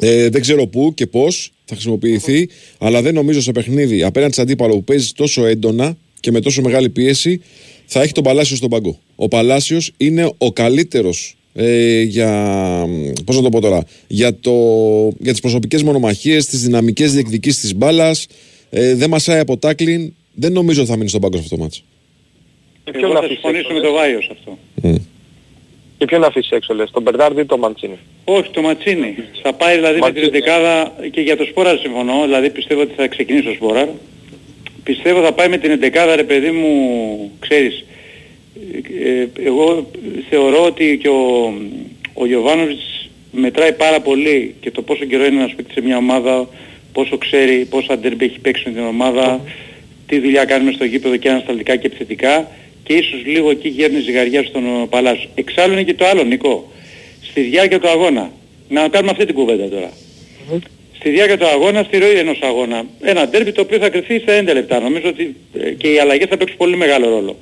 Ε, 0.00 0.28
δεν 0.28 0.40
ξέρω 0.40 0.66
πού 0.66 0.92
και 0.94 1.06
πώς 1.06 1.52
θα 1.64 1.74
χρησιμοποιηθεί, 1.74 2.48
αλλά 2.78 3.02
δεν 3.02 3.14
νομίζω 3.14 3.40
σε 3.40 3.52
παιχνίδι 3.52 4.02
απέναντι 4.02 4.34
σε 4.34 4.40
αντίπαλο 4.40 4.74
που 4.74 4.84
παίζεις 4.84 5.12
τόσο 5.12 5.46
έντονα 5.46 5.96
και 6.20 6.30
με 6.30 6.40
τόσο 6.40 6.62
μεγάλη 6.62 6.88
πίεση 6.88 7.42
θα 7.86 8.02
έχει 8.02 8.12
τον 8.12 8.24
Παλάσιος 8.24 8.58
στον 8.58 8.70
παγκό. 8.70 8.98
Ο 9.16 9.28
Παλάσιος 9.28 9.92
είναι 9.96 10.32
ο 10.38 10.52
καλύτερος 10.52 11.36
ε, 11.54 12.00
για. 12.00 12.30
Πώς 13.24 13.36
να 13.36 13.42
το 13.42 13.48
πω 13.48 13.60
τώρα. 13.60 13.84
Για, 14.06 14.34
το, 14.34 14.52
για 15.18 15.32
τις 15.32 15.40
προσωπικές 15.40 15.82
μονομαχίες, 15.82 16.46
τις 16.46 16.62
δυναμικές 16.62 17.12
διεκδικήσεις 17.12 17.60
της 17.60 17.74
μπάλας. 17.74 18.26
Ε, 18.70 18.94
δεν 18.94 19.10
μασάει 19.10 19.38
από 19.38 19.56
τάκλιν. 19.56 20.12
Δεν 20.34 20.52
νομίζω 20.52 20.80
ότι 20.80 20.90
θα 20.90 20.96
μείνει 20.96 21.08
στον 21.08 21.20
πάγκο 21.20 21.36
σε 21.36 21.42
αυτό 21.42 21.56
το 21.56 21.62
μάτσο. 21.62 21.82
Εγώ 22.84 23.12
θα 23.12 23.26
συμφωνήσω 23.26 23.72
με 23.72 23.80
το 23.80 23.92
Βάιος 23.92 24.24
σε 24.24 24.30
αυτό. 24.32 24.58
Και 26.02 26.08
ποιον 26.08 26.24
αφήσει 26.24 26.50
έξω 26.52 26.74
λες, 26.74 26.90
τον 26.90 27.02
Μπερνάρντ 27.02 27.38
ή 27.38 27.44
τον 27.44 27.58
Μαντσίνη; 27.58 27.98
Όχι, 28.24 28.50
το 28.50 28.62
Ματσίνη. 28.62 29.14
Θα 29.42 29.52
πάει 29.52 29.76
δηλαδή 29.76 30.00
με 30.00 30.12
την 30.12 30.22
εντεκάδα 30.22 30.92
και 31.10 31.20
για 31.20 31.36
το 31.36 31.44
Σπόραρ 31.44 31.78
συμφωνώ, 31.78 32.22
δηλαδή 32.24 32.50
πιστεύω 32.50 32.80
ότι 32.80 32.92
θα 32.96 33.06
ξεκινήσει 33.08 33.48
ο 33.48 33.52
Σπόραρ. 33.52 33.88
Πιστεύω 34.84 35.22
θα 35.22 35.32
πάει 35.32 35.48
με 35.48 35.58
την 35.58 35.70
εντεκάδα 35.70 36.16
ρε 36.16 36.22
παιδί 36.22 36.50
μου, 36.50 36.68
ξέρεις, 37.38 37.74
ε, 37.78 37.91
εγώ 39.44 39.90
θεωρώ 40.28 40.64
ότι 40.64 40.98
και 41.02 41.08
ο, 41.08 41.54
ο 42.14 42.26
Γιωβάνοβιτς 42.26 43.10
μετράει 43.32 43.72
πάρα 43.72 44.00
πολύ 44.00 44.54
και 44.60 44.70
το 44.70 44.82
πόσο 44.82 45.04
καιρό 45.04 45.24
είναι 45.24 45.40
ένας 45.40 45.54
παίκτης 45.54 45.74
σε 45.74 45.80
μια 45.80 45.96
ομάδα, 45.96 46.48
πόσο 46.92 47.18
ξέρει, 47.18 47.66
πόσα 47.70 47.98
ντέρμπι 47.98 48.24
έχει 48.24 48.38
παίξει 48.38 48.62
με 48.66 48.74
την 48.74 48.82
ομάδα, 48.82 49.40
τι 50.06 50.18
δουλειά 50.18 50.44
κάνουμε 50.44 50.72
στο 50.72 50.84
γήπεδο 50.84 51.16
και 51.16 51.30
ανασταλτικά 51.30 51.76
και 51.76 51.86
επιθετικά 51.86 52.50
και 52.82 52.92
ίσως 52.92 53.24
λίγο 53.24 53.50
εκεί 53.50 53.68
γέρνει 53.68 54.00
ζυγαριά 54.00 54.42
στον 54.42 54.64
ε, 54.66 54.86
Παλάσιο. 54.90 55.28
Εξάλλου 55.34 55.72
είναι 55.72 55.82
και 55.82 55.94
το 55.94 56.06
άλλο 56.06 56.22
Νικό. 56.22 56.70
Στη 57.22 57.40
διάρκεια 57.40 57.80
του 57.80 57.88
αγώνα, 57.88 58.30
να 58.68 58.88
κάνουμε 58.88 59.10
αυτή 59.10 59.24
την 59.24 59.34
κουβέντα 59.34 59.68
τώρα. 59.68 59.90
Στη 60.98 61.10
διάρκεια 61.10 61.38
του 61.38 61.46
αγώνα, 61.46 61.82
στη 61.82 61.98
ροή 61.98 62.14
ενός 62.14 62.38
αγώνα. 62.42 62.84
Ένα 63.00 63.28
ντέρμπι 63.28 63.52
το 63.52 63.60
οποίο 63.60 63.78
θα 63.78 63.88
κρυφθεί 63.88 64.18
στα 64.18 64.42
11 64.42 64.44
λεπτά. 64.44 64.80
Νομίζω 64.80 65.08
ότι 65.08 65.36
ε, 65.54 65.70
και 65.70 65.92
οι 65.92 65.98
αλλαγές 65.98 66.28
θα 66.28 66.36
παίξουν 66.36 66.56
πολύ 66.56 66.76
μεγάλο 66.76 67.08
ρόλο. 67.08 67.36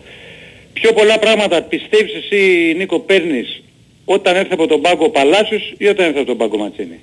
Πιο 0.73 0.93
πολλά 0.93 1.19
πράγματα 1.19 1.63
πιστεύεις 1.63 2.15
εσύ 2.15 2.73
Νίκο 2.77 2.99
παίρνεις 3.01 3.63
όταν 4.05 4.37
έρθει 4.37 4.53
από 4.53 4.67
τον 4.67 4.81
πάγκο 4.81 5.05
ο 5.05 5.11
Παλάσιος 5.11 5.75
ή 5.79 5.87
όταν 5.87 6.05
έρθει 6.07 6.19
από 6.19 6.27
τον 6.27 6.37
πάγκο 6.37 6.57
Ματσίνη; 6.57 7.01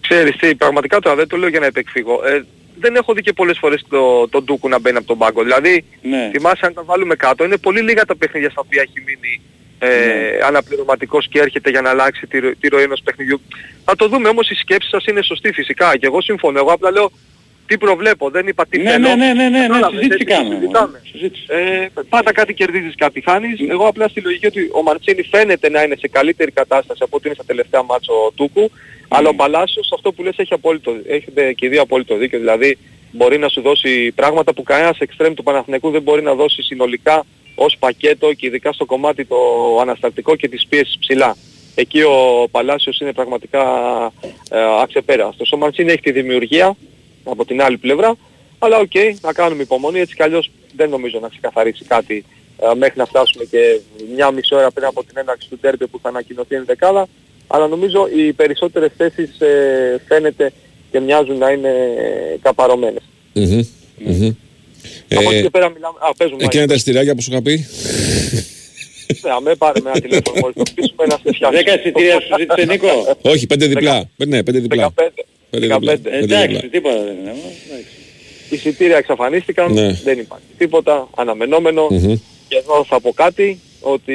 Ξέρεις 0.00 0.36
τι, 0.36 0.54
πραγματικά 0.54 1.00
τώρα 1.00 1.16
δεν 1.16 1.28
το 1.28 1.36
λέω 1.36 1.48
για 1.48 1.60
να 1.60 1.66
επεκφύγω. 1.66 2.20
Ε, 2.26 2.44
δεν 2.80 2.96
έχω 2.96 3.12
δει 3.12 3.22
και 3.22 3.32
πολλές 3.32 3.58
φορές 3.58 3.84
το, 3.88 4.28
τον 4.28 4.44
Ντούκου 4.44 4.68
να 4.68 4.78
μπαίνει 4.78 4.96
από 4.96 5.06
τον 5.06 5.18
πάγκο. 5.18 5.42
Δηλαδή, 5.42 5.84
Ναι. 6.02 6.30
θυμάσαι 6.32 6.66
αν 6.66 6.74
τα 6.74 6.82
βάλουμε 6.84 7.14
κάτω, 7.16 7.44
είναι 7.44 7.56
πολύ 7.56 7.80
λίγα 7.80 8.04
τα 8.04 8.16
παιχνίδια 8.16 8.50
στα 8.50 8.60
οποία 8.64 8.82
έχει 8.82 9.02
μείνει 9.06 9.40
ε, 9.78 10.38
αναπληρωματικός 10.46 11.28
και 11.28 11.38
έρχεται 11.38 11.70
για 11.70 11.80
να 11.80 11.90
αλλάξει 11.90 12.26
τη, 12.26 12.38
ρο- 12.38 12.54
τη 12.60 12.68
ροή 12.68 12.82
ενός 12.82 13.00
παιχνιδιού. 13.04 13.40
Θα 13.84 13.96
το 13.96 14.08
δούμε 14.08 14.28
όμως 14.28 14.50
η 14.50 14.54
σκέψη 14.54 14.88
σας 14.88 15.04
είναι 15.04 15.22
σωστή 15.22 15.52
φυσικά 15.52 15.96
και 15.96 16.06
εγώ 16.06 16.20
συμφωνώ. 16.20 16.58
Εγώ 16.58 16.72
απλά 16.72 16.90
λέω 16.90 17.10
τι 17.68 17.78
προβλέπω, 17.78 18.30
δεν 18.30 18.46
είπα 18.46 18.66
τι 18.70 18.78
Ναι, 18.78 18.90
θέλω. 18.90 19.08
ναι, 19.08 19.14
ναι, 19.14 19.32
ναι, 19.32 19.48
ναι, 19.48 19.58
ναι, 19.58 19.66
Κατάλαβες, 19.66 19.98
συζήτηση 20.00 20.22
έτσι 20.22 20.24
το 20.24 20.34
κάνουμε, 20.34 20.54
συζητάμε. 20.58 21.00
Ε, 21.46 21.86
πάντα 22.08 22.32
κάτι 22.32 22.54
κερδίζεις, 22.54 22.94
κάτι 22.96 23.20
χάνεις. 23.20 23.58
Εγώ 23.68 23.86
απλά 23.86 24.08
στη 24.08 24.20
λογική 24.20 24.46
ότι 24.46 24.70
ο 24.72 24.82
Μαντσίνη 24.82 25.22
φαίνεται 25.22 25.70
να 25.70 25.82
είναι 25.82 25.96
σε 25.98 26.08
καλύτερη 26.08 26.50
κατάσταση 26.50 27.00
από 27.02 27.16
ό,τι 27.16 27.26
είναι 27.26 27.34
στα 27.34 27.44
τελευταία 27.44 27.82
μάτσο 27.82 28.12
Τούκου. 28.34 28.70
Αλλά 29.08 29.28
ο 29.28 29.34
Παλάσιος 29.34 29.92
αυτό 29.94 30.12
που 30.12 30.22
λες 30.22 30.36
έχει 30.36 30.52
απόλυτο, 30.54 30.96
έχετε 31.06 31.52
και 31.52 31.66
οι 31.66 31.68
δύο 31.68 31.82
απόλυτο 31.82 32.16
δίκιο. 32.16 32.38
Δηλαδή 32.38 32.78
μπορεί 33.10 33.38
να 33.38 33.48
σου 33.48 33.60
δώσει 33.60 34.12
πράγματα 34.12 34.54
που 34.54 34.62
κανένας 34.62 34.98
εξτρέμ 34.98 35.34
του 35.34 35.42
Παναθηναϊκού 35.42 35.90
δεν 35.90 36.02
μπορεί 36.02 36.22
να 36.22 36.34
δώσει 36.34 36.62
συνολικά 36.62 37.24
ως 37.54 37.76
πακέτο 37.78 38.32
και 38.32 38.46
ειδικά 38.46 38.72
στο 38.72 38.84
κομμάτι 38.84 39.24
το 39.24 39.36
ανασταλτικό 39.80 40.36
και 40.36 40.48
της 40.48 40.66
πίεσης 40.68 40.98
ψηλά. 40.98 41.36
εκεί 41.74 42.02
ο 42.02 42.48
Παλάσιος 42.50 43.00
είναι 43.00 43.12
πραγματικά 43.12 43.62
ε, 44.50 44.58
αξεπέραστος. 44.82 45.52
Ο 45.52 45.56
Μαντσίνη 45.56 45.90
έχει 45.92 46.00
τη 46.00 46.12
δημιουργία 46.12 46.76
από 47.30 47.44
την 47.44 47.62
άλλη 47.62 47.78
πλευρά, 47.78 48.16
αλλά 48.58 48.78
οκ, 48.78 48.92
να 49.20 49.32
κάνουμε 49.32 49.62
υπομονή, 49.62 50.00
έτσι 50.00 50.14
κι 50.14 50.22
αλλιώς 50.22 50.50
δεν 50.76 50.88
νομίζω 50.88 51.18
να 51.18 51.28
ξεκαθαρίσει 51.28 51.84
κάτι 51.84 52.24
ε, 52.58 52.74
μέχρι 52.74 52.98
να 52.98 53.06
φτάσουμε 53.06 53.44
και 53.44 53.80
μια 54.14 54.30
μισή 54.30 54.54
ώρα 54.54 54.70
πριν 54.70 54.86
από 54.86 55.04
την 55.04 55.18
έναρξη 55.18 55.48
του 55.48 55.58
ντέρμπι 55.58 55.86
που 55.86 55.98
θα 56.02 56.08
ανακοινωθεί 56.08 56.54
η 56.54 56.62
ενδεκάδα, 56.66 57.08
αλλά 57.46 57.66
νομίζω 57.66 58.08
οι 58.16 58.32
περισσότερες 58.32 58.90
θέσεις 58.96 59.40
ε, 59.40 60.00
φαίνεται 60.08 60.52
και 60.90 61.00
μοιάζουν 61.00 61.38
να 61.38 61.50
είναι 61.50 61.72
καπαρωμένες. 62.42 63.02
Μμμ, 63.32 63.62
μμμ. 63.98 64.32
Από 65.10 65.30
εκεί 65.30 65.38
Ε, 65.38 65.42
και 65.42 65.50
πέρα 65.50 65.68
μιλάμε... 65.70 65.98
Α, 65.98 66.14
παίζουμε. 66.14 66.44
Εκείνα 66.44 66.66
τα 66.66 66.74
εισιτηράκια 66.74 67.14
που 67.14 67.22
σου 67.22 67.30
είχα 67.32 67.42
πει. 67.42 67.66
Ναι, 69.22 69.30
αμέ 69.30 69.54
πάρε 69.54 69.80
με 69.80 69.90
ένα 69.90 70.00
τηλέφωνο 70.00 70.38
μόλις 70.40 70.56
το 70.56 70.62
πείσουμε 70.74 71.06
να 71.06 71.20
σε 71.22 71.32
φτιάξει. 71.34 71.56
Δέκα 71.56 71.78
εισιτήρια 71.80 72.20
σου 72.20 72.28
ζήτησε 72.38 72.64
Νίκο. 72.64 73.16
Όχι, 73.22 73.46
πέντε 73.46 73.66
διπλά. 73.66 74.08
Ναι, 74.16 74.42
πέντε 74.42 74.58
διπλά. 74.58 74.92
15. 75.50 75.60
Πέντε 75.60 75.66
διπλά. 75.66 75.92
15. 75.94 76.00
Πέντε 76.02 76.16
Εντάξει, 76.18 76.54
διπλά. 76.54 76.68
τίποτα 76.70 76.94
δεν 77.04 77.16
είναι. 77.20 77.30
εντάξει. 77.30 77.90
εισιτήρια 78.50 78.96
εξαφανίστηκαν, 78.96 79.72
Ναι. 79.72 79.92
δεν 80.04 80.18
υπάρχει 80.18 80.44
τίποτα, 80.58 81.08
αναμενόμενο. 81.16 81.86
Μμμ. 81.90 82.14
Και 82.48 82.56
εδώ 82.56 82.84
θα 82.88 83.00
πω 83.00 83.12
κάτι, 83.12 83.60
ότι 83.80 84.14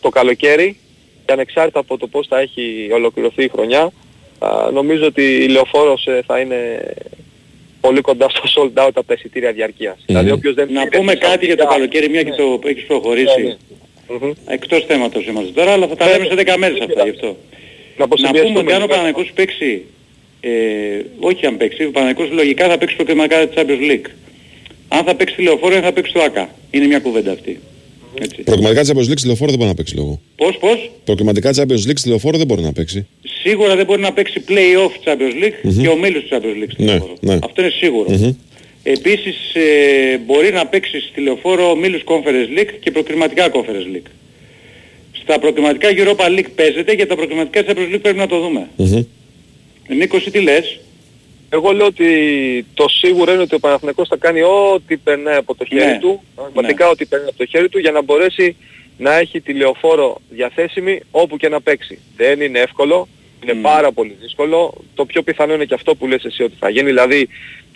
το 0.00 0.08
καλοκαίρι, 0.08 0.76
και 1.26 1.32
ανεξάρτητα 1.32 1.78
από 1.78 1.98
το 1.98 2.06
πώς 2.06 2.26
θα 2.26 2.40
έχει 2.40 2.88
ολοκληρωθεί 2.92 3.44
η 3.44 3.48
χρονιά, 3.48 3.92
α, 4.38 4.70
νομίζω 4.72 5.04
ότι 5.06 5.22
η 5.22 5.48
Λεωφόρος 5.48 6.06
ε, 6.06 6.22
θα 6.26 6.38
είναι 6.40 6.80
πολύ 7.80 8.00
κοντά 8.00 8.28
στο 8.28 8.42
sold 8.54 8.82
out 8.84 8.90
από 8.94 9.04
τα 9.06 9.14
εισιτήρια 9.14 9.52
διαρκείας. 9.52 9.96
Δηλαδή 10.06 10.30
όποιος 10.30 10.54
δεν 10.54 10.72
Να 10.72 10.82
πήρε 10.82 10.98
πούμε 10.98 11.12
τη 11.12 11.18
κάτι 11.18 11.46
για 11.46 11.56
το 11.56 11.62
Σαουδική- 11.62 11.88
καλοκαίρι, 11.98 12.08
μια 12.12 12.22
και 12.22 12.30
το 12.42 12.60
έχεις 12.68 12.82
Ναι, 12.82 12.86
προχωρήσει. 12.88 13.42
ναι. 13.42 13.56
Μμμ. 14.20 14.32
Εκτός 14.46 14.84
θέματος 14.86 15.26
είμαστε 15.26 15.52
τώρα, 15.52 15.72
αλλά 15.72 15.86
θα 15.86 15.94
τα 15.96 16.04
Ναι, 16.04 16.10
λέμε 16.12 16.24
ναι. 16.24 16.28
σε 16.30 16.34
10 16.34 16.56
μέρες 16.58 16.80
αυτά 16.80 17.02
γι' 17.04 17.10
αυτό. 17.10 17.26
Να 17.26 17.34
Να 17.96 18.04
αποσυμβιαστούμε 18.04 18.54
πούμε 18.58 18.64
ότι 18.64 18.72
αν 18.72 18.82
ο 18.82 18.84
λίγο. 18.86 18.96
Παναγικός 18.96 19.30
παίξει, 19.34 19.84
ε, 20.40 20.50
όχι 21.20 21.46
αν 21.46 21.56
παίξει, 21.56 21.84
ο 21.84 21.90
Παναγικός 21.90 22.28
λογικά 22.30 22.68
θα 22.68 22.78
παίξει 22.78 22.96
προκριματικά 22.96 23.46
της 23.48 23.56
Champions 23.62 23.90
League. 23.92 24.10
Αν 24.88 25.04
θα 25.04 25.14
παίξει 25.14 25.34
τηλεοφόρο 25.34 25.74
ή 25.74 25.76
αν 25.76 25.82
θα 25.82 25.92
παίξει 25.92 26.12
το 26.12 26.20
ΆΚΑ. 26.22 26.50
Είναι 26.70 26.86
μια 26.86 26.98
κουβέντα 26.98 27.32
αυτή. 27.32 27.60
Έτσι. 28.22 28.42
Προκριματικά 28.42 28.82
Champions 28.82 29.08
League 29.10 29.18
στη 29.18 29.26
λεωφόρο 29.26 29.48
δεν 29.50 29.58
μπορεί 29.58 29.70
να 29.70 29.76
παίξει 29.76 29.94
λόγο. 29.96 30.20
Πώς, 30.36 30.56
πώς; 30.58 30.90
Προκριματικά 31.04 31.50
Champions 31.54 31.88
League 31.88 31.96
στη 31.98 32.08
λεωφόρο 32.08 32.36
δεν 32.38 32.46
μπορεί 32.46 32.62
να 32.62 32.72
παίξει. 32.72 33.06
Σίγουρα 33.42 33.76
δεν 33.76 33.84
μπορεί 33.86 34.00
να 34.00 34.12
παίξει 34.12 34.42
play-off 34.48 35.08
Champions 35.08 35.44
League 35.44 35.58
Μμμ. 35.62 35.82
και 35.82 35.88
ομίλους 35.88 36.22
της 36.22 36.30
Champions 36.32 36.62
League. 36.64 36.70
στη 36.72 36.82
Ναι, 36.82 36.90
Λεωφόρο. 36.90 37.14
ναι. 37.20 37.38
Αυτό 37.42 37.62
είναι 37.62 37.70
σίγουρο. 37.70 38.10
Μμμ. 38.10 38.32
Επίσης 38.82 39.54
ε, 39.54 40.18
μπορεί 40.26 40.52
να 40.52 40.66
παίξει 40.66 41.00
στη 41.00 41.20
λεωφόρο 41.20 41.70
ομίλους 41.70 42.02
Conference 42.04 42.58
League 42.58 42.70
και 42.80 42.90
προκριματικά 42.90 43.50
Conference 43.52 43.96
League. 43.96 44.10
Στα 45.22 45.38
προκριματικά 45.38 45.88
Europa 45.96 46.38
League 46.38 46.50
παίζεται 46.54 46.94
και 46.94 47.06
τα 47.06 47.16
προκριματικά 47.16 47.64
Champions 47.66 47.94
League 47.94 48.02
πρέπει 48.02 48.18
να 48.18 48.26
το 48.26 48.40
δούμε. 48.40 48.68
Μμμ. 48.76 49.02
Νίκος, 49.88 50.20
εσύ 50.20 50.30
τι 50.30 50.40
λες; 50.40 50.80
Εγώ 51.48 51.72
λέω 51.72 51.86
ότι 51.86 52.66
το 52.74 52.88
σίγουρο 52.88 53.32
είναι 53.32 53.42
ότι 53.42 53.54
ο 53.54 53.58
Παναθηναϊκός 53.58 54.08
θα 54.08 54.16
κάνει 54.16 54.42
ό,τι 54.42 54.96
περνάει 54.96 55.36
από 55.36 55.54
το 55.54 55.64
χέρι 55.64 55.84
Ναι. 55.84 55.98
του, 55.98 56.22
πραγματικά 56.34 56.88
ό,τι 56.88 57.06
περνάει 57.06 57.28
από 57.28 57.38
το 57.38 57.46
χέρι 57.46 57.68
του 57.68 57.78
για 57.78 57.90
να 57.90 58.02
μπορέσει 58.02 58.56
να 58.98 59.14
έχει 59.14 59.40
τη 59.40 59.52
λεωφόρο 59.52 60.20
διαθέσιμη 60.30 61.00
όπου 61.10 61.36
και 61.36 61.48
να 61.48 61.60
παίξει. 61.60 61.98
Δεν 62.16 62.40
είναι 62.40 62.58
εύκολο, 62.58 63.08
είναι 63.42 63.54
πάρα 63.54 63.92
πολύ 63.92 64.16
δύσκολο. 64.20 64.74
Το 64.94 65.04
πιο 65.04 65.22
πιθανό 65.22 65.54
είναι 65.54 65.64
και 65.64 65.74
αυτό 65.74 65.94
που 65.94 66.06
λες 66.06 66.24
εσύ 66.24 66.42
ότι 66.42 66.56
θα 66.58 66.68
γίνει, 66.68 66.86
δηλαδή 66.86 67.28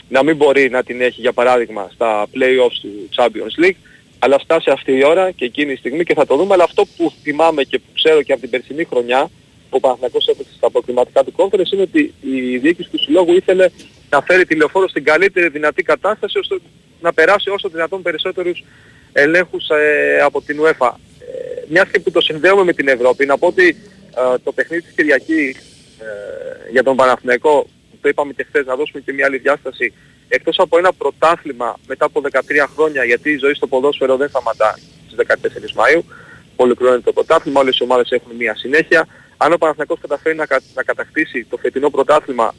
να 0.09 0.23
μην 0.23 0.37
μπορεί 0.37 0.71
να 0.71 0.83
την 0.83 1.01
έχει 1.01 1.21
για 1.21 1.33
παράδειγμα 1.33 1.91
στα 1.95 2.27
play-offs 2.35 2.79
του 2.81 3.09
Champions 3.17 3.65
League, 3.65 3.77
αλλά 4.19 4.39
φτάσει 4.39 4.71
αυτή 4.71 4.93
η 4.93 5.05
ώρα 5.05 5.31
και 5.31 5.45
εκείνη 5.45 5.73
η 5.73 5.77
στιγμή 5.77 6.05
και 6.05 6.15
θα 6.15 6.27
το 6.27 6.37
δούμε. 6.37 6.55
Αλλά 6.55 6.65
αυτό 6.65 6.85
που 6.97 7.13
θυμάμαι 7.23 7.63
και 7.63 7.79
που 7.79 7.91
ξέρω 7.95 8.23
και 8.23 8.33
από 8.33 8.41
την 8.41 8.51
περσινή 8.51 8.85
χρονιά, 8.85 9.23
που 9.23 9.31
ο 9.77 9.81
Παναθηναϊκός 9.81 10.27
έπαιξε 10.27 10.53
στα 10.57 10.71
προκριματικά 10.71 11.25
του 11.25 11.33
conference, 11.37 11.73
είναι 11.73 11.83
ότι 11.83 12.15
η 12.21 12.59
διοίκηση 12.59 12.91
του 12.91 12.99
συλλόγου 12.99 13.33
ήθελε 13.33 13.69
να 14.11 14.23
φέρει 14.23 14.47
τη 14.47 14.55
λεωφόρο 14.55 14.89
στην 14.89 15.05
καλύτερη 15.05 15.49
δυνατή 15.49 15.83
κατάσταση 15.83 16.39
ώστε 16.39 16.59
να 17.01 17.13
περάσει 17.13 17.51
όσο 17.51 17.69
δυνατόν 17.69 18.03
περισσότερους 18.03 18.65
ελέγχους 19.13 19.69
ε, 19.69 20.21
από 20.21 20.43
την 20.43 20.61
UEFA. 20.63 20.91
Ε, 21.19 21.63
μιας 21.69 21.89
και 21.89 22.01
που 22.01 22.11
το 22.11 22.21
συνδέουμε 22.21 22.65
με 22.65 22.73
την 22.73 22.89
Ευρώπη, 22.89 23.27
να 23.27 23.39
πω 23.39 23.47
ότι 23.47 23.77
ε, 24.17 24.39
το 24.45 24.53
παιχνίδι 24.53 24.83
της 24.83 24.93
Κυριακής 24.95 25.57
ε, 25.99 26.71
για 26.71 26.83
τον 26.83 26.97
Παναθηναϊκό, 26.97 27.67
το 28.01 28.09
είπαμε 28.09 28.33
και 28.33 28.45
χθες, 28.49 28.67
να 28.67 28.77
δώσουμε 28.77 29.01
και 29.01 29.13
μια 29.13 29.27
άλλη 29.27 29.39
διάσταση, 29.39 29.93
εκτός 30.29 30.59
από 30.59 30.79
ένα 30.79 30.93
πρωτάθλημα 30.93 31.79
μετά 31.87 32.05
από 32.05 32.21
13 32.31 32.39
χρόνια, 32.75 33.05
γιατί 33.05 33.31
η 33.31 33.37
ζωή 33.37 33.55
στο 33.55 33.67
ποδόσφαιρο 33.67 34.17
δεν 34.17 34.29
σταματά 34.29 34.79
στις 35.07 35.27
14 35.27 35.81
Μαΐου, 35.81 36.03
ολοκληρώνεται 36.57 37.03
το 37.05 37.13
πρωτάθλημα, 37.13 37.61
όλες 37.61 37.79
οι 37.79 37.83
ομάδες 37.83 38.11
έχουν 38.11 38.37
μια 38.37 38.55
συνέχεια. 38.57 39.07
Αν 39.45 39.53
ο 39.53 39.57
Παναθηναϊκός 39.57 39.99
καταφέρει 40.01 40.37
να, 40.37 40.47
κα- 40.47 40.63
να 40.75 40.83
κατακτήσει 40.83 41.45
το 41.51 41.57
φετινό 41.57 41.91
πρωτάθλημα, 41.91 42.55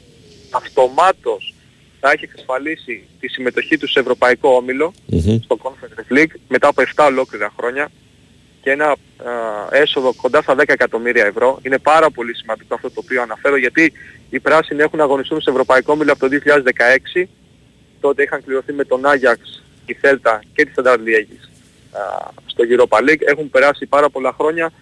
αυτομάτως 0.50 1.54
θα 2.00 2.10
έχει 2.10 2.24
εξασφαλίσει 2.24 3.08
τη 3.20 3.28
συμμετοχή 3.28 3.78
του 3.78 3.88
σε 3.88 4.00
ευρωπαϊκό 4.00 4.54
όμιλο, 4.54 4.92
Μμμ. 5.06 5.38
στο 5.44 5.58
Conference 5.62 6.12
League, 6.18 6.34
μετά 6.48 6.68
από 6.68 6.82
7 6.96 7.04
ολόκληρα 7.06 7.52
χρόνια 7.58 7.90
και 8.62 8.70
ένα 8.70 8.86
α, 8.90 8.96
έσοδο 9.70 10.14
κοντά 10.14 10.42
στα 10.42 10.54
10 10.54 10.62
εκατομμύρια 10.66 11.24
ευρώ. 11.24 11.58
Είναι 11.62 11.78
πάρα 11.78 12.10
πολύ 12.10 12.34
σημαντικό 12.36 12.74
αυτό 12.74 12.90
το 12.90 13.00
οποίο 13.04 13.22
αναφέρω 13.22 13.56
γιατί 13.56 13.92
οι 14.30 14.40
πράσινοι 14.40 14.80
έχουν 14.82 15.00
αγωνιστούν 15.00 15.40
σε 15.40 15.50
ευρωπαϊκό 15.50 15.92
όμιλο 15.92 16.12
από 16.12 16.28
το 16.28 16.38
2016. 17.16 17.24
Τότε 18.00 18.22
είχαν 18.22 18.44
κληρωθεί 18.44 18.72
με 18.72 18.84
τον 18.84 19.06
Άγιαξ, 19.06 19.62
τη 19.86 19.94
Θέλτα 19.94 20.42
και 20.54 20.64
τη 20.64 20.70
Σταντάρ 20.70 20.98
Liège 20.98 21.48
στο 22.46 22.64
Europa 22.68 22.98
League. 22.98 23.20
Έχουν 23.26 23.50
περάσει 23.50 23.86
πάρα 23.86 24.10
πολλά 24.10 24.32
χρόνια. 24.38 24.72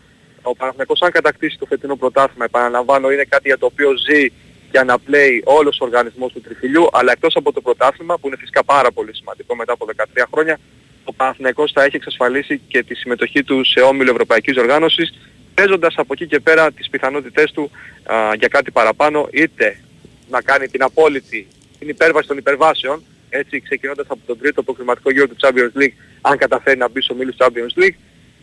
Ο 0.43 0.55
Παναθηναϊκός 0.57 1.01
αν 1.03 1.11
κατακτήσει 1.11 1.59
το 1.59 1.67
φετινό 1.67 1.97
πρωτάθλημα, 1.97 2.45
επαναλαμβάνω, 2.45 3.11
είναι 3.11 3.25
κάτι 3.25 3.49
για 3.49 3.59
το 3.59 3.67
οποίο 3.67 3.91
ζει 3.97 4.27
και 4.71 4.79
αναπλέει 4.79 5.43
όλος 5.45 5.81
ο 5.81 5.85
οργανισμός 5.85 6.33
του 6.33 6.41
τριφυλιού, 6.41 6.87
αλλά 6.93 7.13
εκτός 7.13 7.37
από 7.37 7.53
το 7.53 7.61
πρωτάθλημα, 7.61 8.19
που 8.19 8.27
είναι 8.27 8.37
φυσικά 8.37 8.65
πάρα 8.65 8.93
πολύ 8.93 9.15
σημαντικό 9.15 9.55
μετά 9.55 9.73
από 9.73 9.87
13 9.97 10.25
χρόνια, 10.33 10.59
ο 11.05 11.13
Παναθηναϊκός 11.13 11.73
θα 11.73 11.83
έχει 11.83 11.97
εξασφαλίσει 11.97 12.61
και 12.69 12.83
τη 12.83 12.95
συμμετοχή 12.95 13.45
του 13.45 13.65
σε 13.65 13.81
όμιλο 13.81 14.11
Ευρωπαϊκής 14.11 14.57
Οργάνωσης, 14.57 15.13
παίζοντας 15.55 15.95
από 15.97 16.13
εκεί 16.13 16.27
και 16.27 16.41
πέρα 16.41 16.73
τις 16.73 16.91
πιθανότητές 16.91 17.53
του 17.53 17.71
α, 18.05 18.35
για 18.39 18.49
κάτι 18.49 18.71
παραπάνω, 18.71 19.29
είτε 19.33 19.81
να 20.29 20.43
κάνει 20.43 20.69
την 20.69 20.83
απόλυτη, 20.83 21.47
την 21.79 21.89
υπέρβαση 21.89 22.29
των 22.29 22.37
υπερβάσεων, 22.37 23.03
έτσι 23.29 23.61
ξεκινώντας 23.61 24.07
από 24.09 24.21
τον 24.27 24.39
τρίτο 24.39 24.63
προκριματικό 24.63 25.11
γύρο 25.11 25.29
του 25.29 25.37
Champions 25.41 25.83
League, 25.83 25.95
αν 26.21 26.37
καταφέρει 26.37 26.79
να 26.79 26.89
μπει 26.89 27.01
στο 27.01 27.15
όμιλο 27.15 27.33
Champions 27.39 27.83
League, 27.83 27.97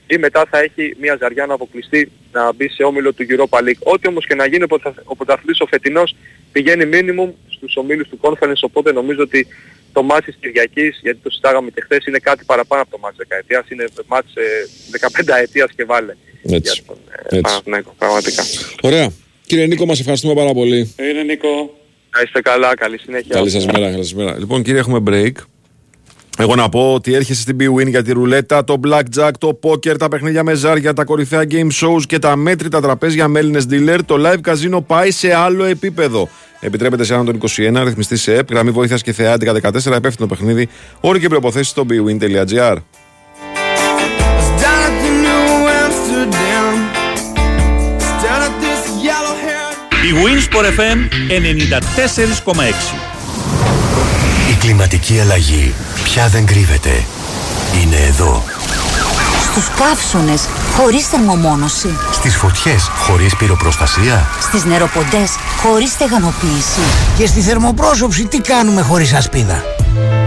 ή 0.09 0.17
μετά 0.17 0.45
θα 0.49 0.59
έχει 0.59 0.95
μια 0.99 1.17
ζαριά 1.21 1.45
να 1.45 1.53
αποκλειστεί 1.53 2.11
να 2.31 2.53
μπει 2.53 2.69
σε 2.69 2.83
όμιλο 2.83 3.13
του 3.13 3.25
Europa 3.29 3.57
League. 3.59 3.81
Ό,τι 3.93 4.07
όμως 4.07 4.25
και 4.25 4.35
να 4.35 4.45
γίνει 4.47 4.63
ο 4.63 4.67
πρωτα- 4.67 5.01
ο 5.03 5.15
πρωταθλητής 5.15 5.59
ο 5.59 5.65
φετινός 5.65 6.15
πηγαίνει 6.51 6.85
minimum 6.93 7.29
στους 7.55 7.75
ομίλους 7.75 8.07
του 8.09 8.19
Conference, 8.21 8.61
οπότε 8.61 8.91
νομίζω 8.91 9.21
ότι 9.21 9.47
το 9.93 10.03
μάτς 10.03 10.25
της 10.25 10.35
Κυριακής, 10.41 10.99
γιατί 11.01 11.19
το 11.23 11.29
συζητάγαμε 11.29 11.69
και 11.69 11.81
χθες, 11.81 12.05
είναι 12.05 12.17
κάτι 12.19 12.43
παραπάνω 12.45 12.81
από 12.81 12.91
το 12.91 12.97
μάτς 12.97 13.17
δεκαετίας, 13.17 13.69
είναι 13.69 13.85
μάτς 14.07 14.35
ε, 14.35 14.41
15 14.91 15.37
ετίας 15.41 15.69
και 15.75 15.85
βάλε. 15.85 16.13
Έτσι. 16.43 16.59
Για 16.73 16.83
τον 16.87 16.97
ε, 17.09 17.37
Έτσι. 17.37 17.41
Παναθηναϊκό, 17.41 17.95
πραγματικά. 17.97 18.43
Ωραία. 18.81 19.11
Κύριε 19.45 19.65
Νίκο, 19.65 19.85
μας 19.85 19.99
ευχαριστούμε 19.99 20.33
πάρα 20.33 20.53
πολύ. 20.53 20.95
Είναι 20.99 21.23
Νίκο. 21.23 21.77
Να 22.15 22.21
είστε 22.21 22.41
καλά, 22.41 22.75
καλή 22.75 22.97
συνέχεια. 22.99 23.35
Καλή 23.35 23.49
σας 23.49 23.65
μέρα, 23.65 23.79
καλή 23.91 24.03
σας 24.03 24.13
μέρα. 24.13 24.37
Λοιπόν, 24.39 24.63
κύριε, 24.63 24.79
έχουμε 24.79 25.03
break. 25.07 25.31
Εγώ 26.41 26.55
να 26.55 26.69
πω 26.69 26.93
ότι 26.93 27.13
έρχεσαι 27.13 27.41
στην 27.41 27.57
B-Win 27.59 27.87
για 27.87 28.03
τη 28.03 28.11
ρουλέτα, 28.11 28.63
το 28.63 28.79
blackjack, 28.83 29.31
το 29.37 29.59
poker, 29.63 29.97
τα 29.97 30.07
παιχνίδια 30.07 30.43
με 30.43 30.53
ζάρια, 30.53 30.93
τα 30.93 31.03
κορυφαία 31.03 31.43
game 31.51 31.67
shows 31.81 32.01
και 32.07 32.19
τα 32.19 32.35
μέτρητα 32.35 32.81
τραπέζια 32.81 33.27
με 33.27 33.39
Έλληνες 33.39 33.65
dealer. 33.69 33.99
Το 34.05 34.15
live 34.19 34.51
casino 34.51 34.79
πάει 34.87 35.11
σε 35.11 35.33
άλλο 35.33 35.63
επίπεδο. 35.63 36.29
Επιτρέπεται 36.59 37.03
σε 37.03 37.13
άνω 37.13 37.23
των 37.23 37.37
21, 37.37 37.83
ρυθμιστή 37.83 38.17
σε 38.17 38.33
ΕΠ, 38.33 38.51
γραμμή 38.51 38.71
βοήθειας 38.71 39.01
και 39.01 39.13
θεά 39.13 39.37
1114, 39.37 39.95
υπεύθυνο 39.95 40.27
παιχνίδι, 40.27 40.69
όροι 40.99 41.19
και 41.19 41.27
προποθέσει 41.27 41.69
στο 41.69 41.85
bwin.gr. 41.89 42.75
Down 44.63 44.81
at 44.87 44.95
the 45.03 45.11
New 45.25 45.47
Amsterdam, 45.83 46.73
down 48.23 48.41
at 48.47 48.55
this 48.63 48.81
yellow 49.07 49.35
hair. 49.43 49.67
Η 50.05 50.11
Winsport 50.23 50.65
FM 50.79 50.97
94,6. 52.55 53.09
Η 54.51 54.55
κλιματική 54.59 55.19
αλλαγή 55.19 55.73
πια 56.03 56.27
δεν 56.27 56.45
κρύβεται. 56.45 57.05
Είναι 57.81 57.95
εδώ. 57.95 58.43
Στους 59.51 59.69
καύσονες 59.69 60.47
χωρίς 60.77 61.07
θερμομόνωση. 61.07 61.97
Στις 62.11 62.35
φωτιές 62.35 62.89
χωρίς 62.97 63.35
πυροπροστασία. 63.35 64.27
Στις 64.41 64.63
νεροποντές 64.65 65.35
χωρίς 65.61 65.91
στεγανοποίηση. 65.91 66.79
Και 67.17 67.27
στη 67.27 67.41
θερμοπρόσωψη 67.41 68.25
τι 68.25 68.37
κάνουμε 68.37 68.81
χωρίς 68.81 69.13
ασπίδα; 69.13 69.63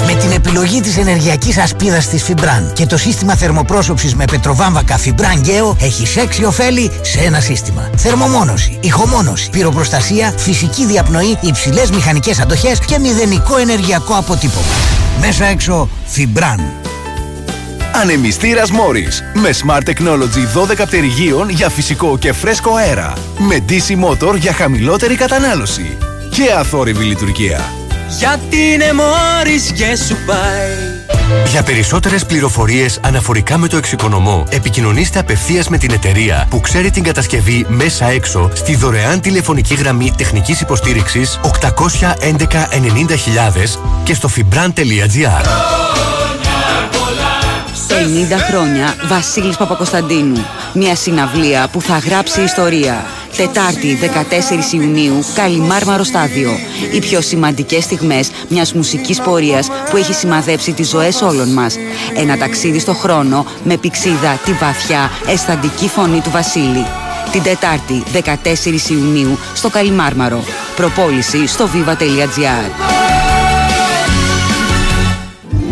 Με 0.06 0.14
την 0.14 0.30
επιλογή 0.30 0.80
της 0.80 0.96
ενεργειακής 0.96 1.58
ασπίδας 1.58 2.08
της 2.08 2.22
Φιμπραν 2.22 2.72
και 2.74 2.86
το 2.86 2.96
σύστημα 2.96 3.34
θερμοπρόσωψης 3.34 4.14
με 4.14 4.24
πετροβάμβακα 4.24 4.98
Φιμπραν 4.98 5.40
Γκέο 5.40 5.76
έχει 5.80 6.18
έξι 6.18 6.44
ωφέλη 6.44 6.90
σε 7.02 7.20
ένα 7.20 7.40
σύστημα. 7.40 7.90
Θερμομόνωση, 7.96 8.78
ηχομόνωση, 8.80 9.50
πυροπροστασία, 9.50 10.34
φυσική 10.36 10.86
διαπνοή, 10.86 11.38
υψηλές 11.40 11.90
μηχανικές 11.90 12.40
αντοχές 12.40 12.78
και 12.78 12.98
μηδενικό 12.98 13.56
ενεργειακό 13.56 14.14
αποτύπωμα. 14.14 14.66
Μέσα 15.20 15.44
έξω 15.44 15.88
Φιμπραν. 16.06 16.91
Ανεμιστήρας 17.94 18.70
Μόρις. 18.70 19.24
Με 19.34 19.50
Smart 19.50 19.88
Technology 19.88 20.72
12 20.82 20.86
πτερυγίων 20.86 21.48
για 21.48 21.68
φυσικό 21.68 22.18
και 22.18 22.32
φρέσκο 22.32 22.74
αέρα. 22.74 23.12
Με 23.38 23.64
DC 23.68 24.04
Motor 24.04 24.36
για 24.36 24.52
χαμηλότερη 24.52 25.14
κατανάλωση. 25.14 25.96
Και 26.30 26.52
αθόρυβη 26.52 27.04
λειτουργία. 27.04 27.72
Γιατί 28.18 28.56
είναι 28.56 28.92
μόρις 28.92 29.72
και 29.72 29.96
σου 29.96 30.16
πάει. 30.26 31.02
Για 31.50 31.62
περισσότερες 31.62 32.26
πληροφορίες 32.26 33.00
αναφορικά 33.02 33.58
με 33.58 33.68
το 33.68 33.76
εξοικονομώ, 33.76 34.44
επικοινωνήστε 34.50 35.18
απευθείας 35.18 35.68
με 35.68 35.78
την 35.78 35.90
εταιρεία 35.90 36.46
που 36.50 36.60
ξέρει 36.60 36.90
την 36.90 37.02
κατασκευή 37.02 37.66
μέσα 37.68 38.06
έξω 38.06 38.50
στη 38.54 38.76
δωρεάν 38.76 39.20
τηλεφωνική 39.20 39.74
γραμμή 39.74 40.12
τεχνικής 40.16 40.60
υποστήριξης 40.60 41.40
811 41.42 42.68
90.000 42.70 43.78
και 44.04 44.14
στο 44.14 44.28
fibran.gr. 44.36 45.46
50 47.92 48.38
χρόνια 48.48 48.94
Βασίλης 49.06 49.56
Παπακοσταντίνου. 49.56 50.44
Μια 50.72 50.94
συναυλία 50.94 51.68
που 51.72 51.80
θα 51.80 51.98
γράψει 51.98 52.42
ιστορία. 52.42 53.04
Τετάρτη 53.36 53.98
14 54.72 54.72
Ιουνίου, 54.72 55.24
Καλιμάρμαρο 55.34 56.02
Στάδιο. 56.02 56.50
Οι 56.92 56.98
πιο 56.98 57.20
σημαντικές 57.20 57.84
στιγμές 57.84 58.30
μιας 58.48 58.72
μουσικής 58.72 59.20
πορείας 59.20 59.68
που 59.90 59.96
έχει 59.96 60.12
σημαδέψει 60.12 60.72
τις 60.72 60.88
ζωές 60.88 61.20
όλων 61.22 61.48
μας. 61.52 61.76
Ένα 62.16 62.36
ταξίδι 62.36 62.78
στο 62.78 62.94
χρόνο 62.94 63.46
με 63.64 63.76
πηξίδα 63.76 64.40
τη 64.44 64.52
βαθιά, 64.52 65.10
αισθαντική 65.26 65.88
φωνή 65.88 66.20
του 66.20 66.30
Βασίλη. 66.30 66.86
Την 67.32 67.42
Τετάρτη 67.42 68.02
14 68.12 68.90
Ιουνίου 68.90 69.38
στο 69.54 69.70
Καλιμάρμαρο. 69.70 70.44
Προπόληση 70.76 71.46
στο 71.46 71.68
viva.gr. 71.74 72.70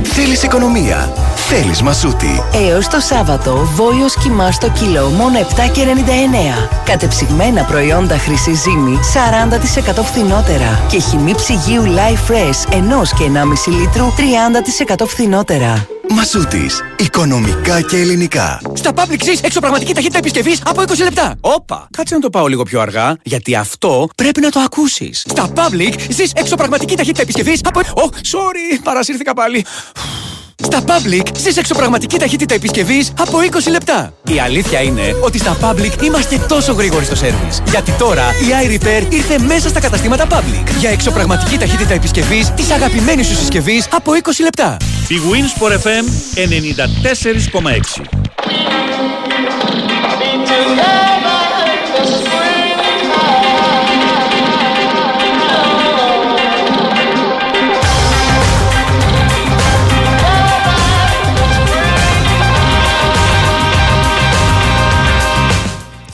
Θέλεις 0.03 0.43
οικονομία; 0.43 1.13
Θέλεις 1.53 1.83
μασούτη. 1.83 2.43
Έως 2.53 2.89
το 2.89 3.01
Σάββατο, 3.01 3.71
βόλιος 3.75 4.15
κοιμά 4.15 4.51
στο 4.51 4.71
κιλό 4.71 5.09
μόνο 5.09 5.39
7,99. 5.39 6.69
Κατεψυγμένα 6.85 7.65
προϊόντα 7.65 8.19
χρυσή 8.19 8.55
ζύμη 8.55 8.99
40% 9.99 10.03
φθηνότερα. 10.03 10.87
Και 10.91 10.99
χυμή 11.01 11.35
ψυγείου 11.35 11.83
Life 11.83 12.31
Fresh 12.31 12.73
ενός 12.73 13.15
και 13.15 13.25
1,5 13.25 13.71
λίτρου 13.71 14.13
30% 14.99 15.07
φθηνότερα. 15.07 15.87
Μασούτης. 16.09 16.81
Οικονομικά 16.99 17.81
και 17.81 17.97
ελληνικά. 17.97 18.61
Στα 18.73 18.91
Public 18.95 19.25
Sis 19.25 19.39
εξωπραγματική 19.43 19.95
ταχύτητα 19.95 20.19
επισκευής 20.19 20.63
από 20.67 20.83
20 20.83 21.03
λεπτά. 21.03 21.35
Όπα, 21.41 21.89
κάτσε 21.97 22.15
να 22.15 22.21
το 22.21 22.31
πάω 22.31 22.47
λίγο 22.47 22.63
πιο 22.63 22.81
αργά, 22.81 23.17
γιατί 23.23 23.55
αυτό 23.55 24.09
πρέπει 24.15 24.41
να 24.41 24.51
το 24.51 24.61
ακούσεις. 24.61 25.25
Στα 25.29 25.49
Public 25.55 25.95
Sis 25.95 26.31
εξωπραγματική 26.35 26.97
ταχύτητα 26.97 27.23
επισκευής 27.23 27.61
από. 27.65 27.81
Oh, 27.95 28.09
sorry, 28.09 28.81
παρασύρθηκα 28.83 29.35
πάλι. 29.35 29.65
Στα 30.63 30.85
Public 30.87 31.23
ζεις 31.39 31.57
εξωπραγματική 31.57 32.19
ταχύτητα 32.19 32.55
επισκευής 32.55 33.13
από 33.19 33.39
20 33.39 33.71
λεπτά. 33.71 34.15
Η 34.29 34.39
αλήθεια 34.39 34.81
είναι 34.81 35.17
ότι 35.21 35.39
στα 35.39 35.57
Public 35.61 36.03
είμαστε 36.03 36.39
τόσο 36.49 36.73
γρήγοροι 36.73 37.05
στο 37.05 37.15
σερβις. 37.17 37.63
Γιατί 37.71 37.93
τώρα 37.93 38.23
η 38.23 38.67
iRepair 38.67 39.13
ήρθε 39.13 39.39
μέσα 39.39 39.69
στα 39.69 39.81
καταστήματα 39.81 40.27
Public. 40.27 40.79
Για 40.79 40.91
εξωπραγματική 40.91 41.59
ταχύτητα 41.59 41.95
επισκευής 41.95 42.51
της 42.51 42.71
αγαπημένης 42.71 43.27
σου 43.27 43.35
συσκευής 43.35 43.89
από 43.93 44.13
20 44.13 44.17
λεπτά. 44.43 44.77
Η 45.09 45.17
Winsport 45.31 45.73
FM 45.73 46.05
94,6. 46.35 48.21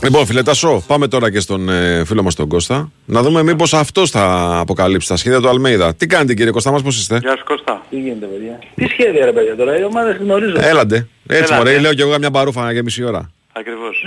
Λοιπόν, 0.03 0.27
φιλετάσο, 0.27 0.83
πάμε 0.87 1.09
τώρα 1.09 1.31
και 1.31 1.41
στον 1.41 1.69
ε, 1.69 2.05
φίλο 2.05 2.23
μας 2.23 2.35
τον 2.35 2.49
Κώστα. 2.49 2.91
Να 3.07 3.23
δούμε 3.23 3.43
μήπως 3.43 3.75
αυτός 3.75 4.11
θα 4.11 4.51
αποκαλύψει 4.59 5.09
τα 5.09 5.17
σχέδια 5.17 5.41
του 5.41 5.49
Αλμέιδα. 5.49 5.95
Τι 5.95 6.07
κάνετε, 6.07 6.35
κύριε 6.35 6.51
Κώστα 6.51 6.71
μας, 6.71 6.83
πώς 6.83 6.99
είστε; 6.99 7.19
Γεια 7.23 7.37
σου 7.37 7.45
Κώστα. 7.45 7.83
Τι 7.91 7.97
γίνεται 8.01 8.27
παιδιά; 8.27 8.59
Τι 8.75 8.87
σχέδια 8.87 9.25
ρε 9.25 9.33
παιδιά 9.33 9.57
τώρα, 9.57 9.79
οι 9.79 9.83
ομάδες 9.85 10.17
γνωρίζω. 10.17 10.57
Έλαντε. 10.61 10.97
Έτσι, 11.27 11.43
Έλατε. 11.43 11.55
μωρέ, 11.57 11.79
λέω 11.79 11.95
κι 11.95 12.01
εγώ 12.01 12.19
μια 12.19 12.31
παρούφα 12.31 12.73
για 12.73 12.83
μισή 12.83 13.05
ώρα. 13.05 13.31
Ακριβώς. 13.53 14.05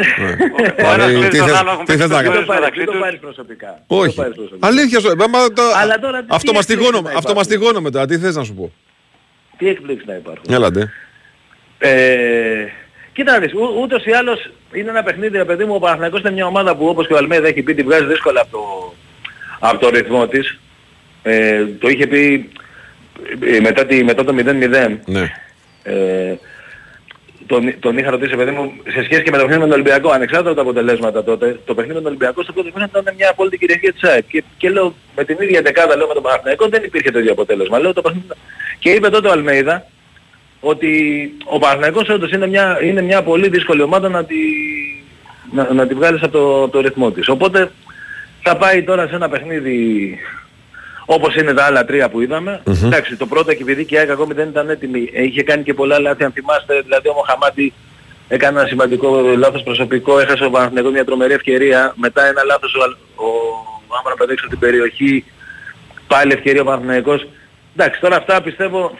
Δηλαδή, 0.78 1.28
τι 1.28 1.38
θες- 1.38 1.64
τι 1.86 1.96
θες 1.98 2.10
να 2.10 2.22
Μην 2.22 2.26
το 2.26 2.32
κάνεις; 2.32 2.46
πάρεις- 2.48 2.78
μην 2.78 2.86
το 2.86 2.92
πάρεις 3.00 3.20
προσωπικά. 3.20 3.68
Μην 3.68 3.84
το 3.88 3.96
Όχι. 3.96 4.16
πάρεις 4.16 4.36
προσωπικά. 4.36 4.68
Αλήθεια 4.68 5.00
σου. 5.00 5.08
ε, 5.08 5.14
μα 5.16 5.48
το- 5.54 5.62
Αλλά 5.82 6.00
τώρα 6.00 6.20
τι 6.20 6.26
αυτομαστιγώνω- 6.30 6.88
εκπλήξεις 6.88 7.14
να 7.14 7.18
Αυτομαστιγώνομαι 7.20 7.90
τώρα. 7.92 8.06
Τι 8.06 8.18
θες 8.18 8.36
να 8.36 8.44
σου 8.44 8.54
πω; 8.54 8.72
Τι 9.58 9.68
εκπλήξεις 9.68 10.08
να 10.08 10.16
υπάρχουν; 10.16 10.44
Έλαντε. 10.50 10.92
Ε, 11.78 12.66
κοίτα 13.14 13.32
να 13.32 13.40
δεις, 13.40 13.54
ού- 13.54 13.82
ούτως 13.82 14.06
ή 14.06 14.12
άλλως 14.12 14.52
είναι 14.74 14.90
ένα 14.90 15.04
παιχνίδι, 15.04 15.38
ρε 15.38 15.46
παιδί 15.46 15.66
μου, 15.66 15.76
ο 15.76 15.80
Παναθηναϊκός 15.80 16.20
είναι 16.20 16.32
μια 16.32 16.46
ομάδα 16.46 16.76
που 16.76 16.88
όπως 16.88 17.08
και 17.08 17.14
ο 17.14 17.18
Αλμέδα 17.18 17.48
έχει 17.48 17.62
πει, 17.62 17.74
τη 17.74 17.84
βγάζει 17.84 18.06
δύσκολα 18.06 18.42
από 18.42 18.52
το, 18.52 18.94
από 19.60 19.80
το 19.80 19.90
ρυθμό 19.90 20.28
της. 20.28 20.60
Ε, 21.24 21.66
το 21.80 21.88
είχε 21.88 22.08
πει 22.08 22.50
ε, 23.56 23.60
μετά, 23.60 23.86
τη, 23.86 24.04
μετά 24.04 24.24
το 24.24 24.36
0-0. 24.38 24.98
Ναι. 25.06 25.32
Ε, 25.84 26.36
τον, 27.50 27.80
τον 27.80 27.98
είχα 27.98 28.10
ρωτήσει, 28.10 28.36
παιδί 28.36 28.52
μου, 28.52 28.74
σε 28.88 29.04
σχέση 29.04 29.24
και 29.24 29.32
με 29.32 29.38
το 29.38 29.44
παιχνίδι 29.44 29.60
με 29.60 29.66
τον 29.66 29.74
Ολυμπιακό, 29.74 30.10
ανεξάρτητα 30.10 30.50
από 30.52 30.56
τα 30.56 30.62
αποτελέσματα 30.62 31.24
τότε, 31.24 31.60
το 31.66 31.74
παιχνίδι 31.74 31.96
με 31.96 32.02
τον 32.02 32.10
Ολυμπιακό 32.10 32.44
στο 32.44 32.54
πρώτο 32.54 32.70
παιχνίδι 32.70 32.92
ήταν 33.00 33.16
μια 33.18 33.30
απόλυτη 33.30 33.58
κυριαρχία 33.58 33.94
της 33.94 34.04
ΑΕΚ. 34.04 34.24
Και, 34.28 34.44
και 34.58 34.70
λέω, 34.70 34.96
με 35.16 35.24
την 35.24 35.38
ίδια 35.40 35.62
δεκάδα, 35.62 35.96
λέω 35.96 36.08
με 36.08 36.14
τον 36.14 36.24
Παναθηναϊκό, 36.24 36.68
δεν 36.68 36.84
υπήρχε 36.84 37.12
το 37.12 37.20
ίδιο 37.20 37.32
αποτέλεσμα. 37.32 37.80
Λέω, 37.80 37.94
το 37.94 38.02
παιχνίδι... 38.02 38.26
Και 38.80 38.90
είπε 38.90 39.10
τότε 39.10 39.28
ο 39.28 39.32
Αλμέιδα, 39.32 39.86
ότι 40.60 41.32
ο 41.44 41.60
Παναθηναϊκός 41.60 42.10
όντως 42.10 42.32
είναι 42.32 42.48
μια, 42.48 42.80
είναι 42.82 43.02
μια 43.02 43.24
πολύ 43.24 43.50
δύσκολη 43.50 43.82
ομάδα 43.82 44.10
να 44.10 44.26
τη, 44.26 44.36
να, 45.52 45.74
να 45.74 45.88
τη 45.88 45.94
βγάλεις 45.94 46.22
από 46.22 46.32
το, 46.32 46.64
από 46.64 46.72
το 46.72 46.80
ρυθμό 46.80 47.12
της. 47.12 47.28
Οπότε 47.28 47.72
θα 48.42 48.58
πάει 48.58 48.84
τώρα 48.84 49.08
σε 49.08 49.16
ένα 49.16 49.30
παιχνίδι 49.30 50.18
όπως 51.06 51.36
είναι 51.36 51.54
τα 51.54 51.64
άλλα 51.64 51.86
τρία 51.86 52.10
που 52.10 52.22
είδαμε. 52.22 52.62
Μμμ. 52.66 52.86
Εντάξει, 52.86 53.16
το 53.16 53.26
πρώτο 53.26 53.54
και 53.54 53.62
επειδή 53.62 53.86
και 53.86 53.96
η 53.96 53.98
ΑΕΚ 53.98 54.10
ακόμη 54.10 54.34
δεν 54.34 54.48
ήταν 54.48 54.70
έτοιμη, 54.70 55.10
ε, 55.14 55.24
είχε 55.24 55.44
κάνει 55.44 55.64
και 55.64 55.74
πολλά 55.74 56.00
λάθη 56.00 56.24
αν 56.24 56.32
θυμάστε, 56.32 56.82
δηλαδή 56.82 57.08
ο 57.10 57.14
Μοχαμάτι 57.14 57.74
έκανε 58.28 58.60
ένα 58.60 58.68
σημαντικό 58.68 59.22
λάθος 59.38 59.64
προσωπικό, 59.64 60.20
έχασε 60.20 60.46
ο 60.46 60.50
Παναθηναϊκός 60.50 60.92
μια 60.92 61.06
τρομερή 61.06 61.34
ευκαιρία, 61.34 61.94
μετά 61.96 62.26
ένα 62.26 62.44
λάθος 62.44 62.74
ο, 62.76 62.80
ο, 63.16 63.28
ο 63.88 63.96
Άμραμπατ 64.00 64.30
έξω 64.30 64.46
από 64.46 64.58
την 64.58 64.68
περιοχή, 64.68 65.26
πάλι 66.08 66.34
ευκαιρία 66.34 66.62
ο 66.62 66.66
Παναθηναϊκός. 66.66 67.28
Εντάξει, 67.76 68.00
τώρα 68.00 68.16
αυτά 68.16 68.42
πιστεύω 68.42 68.92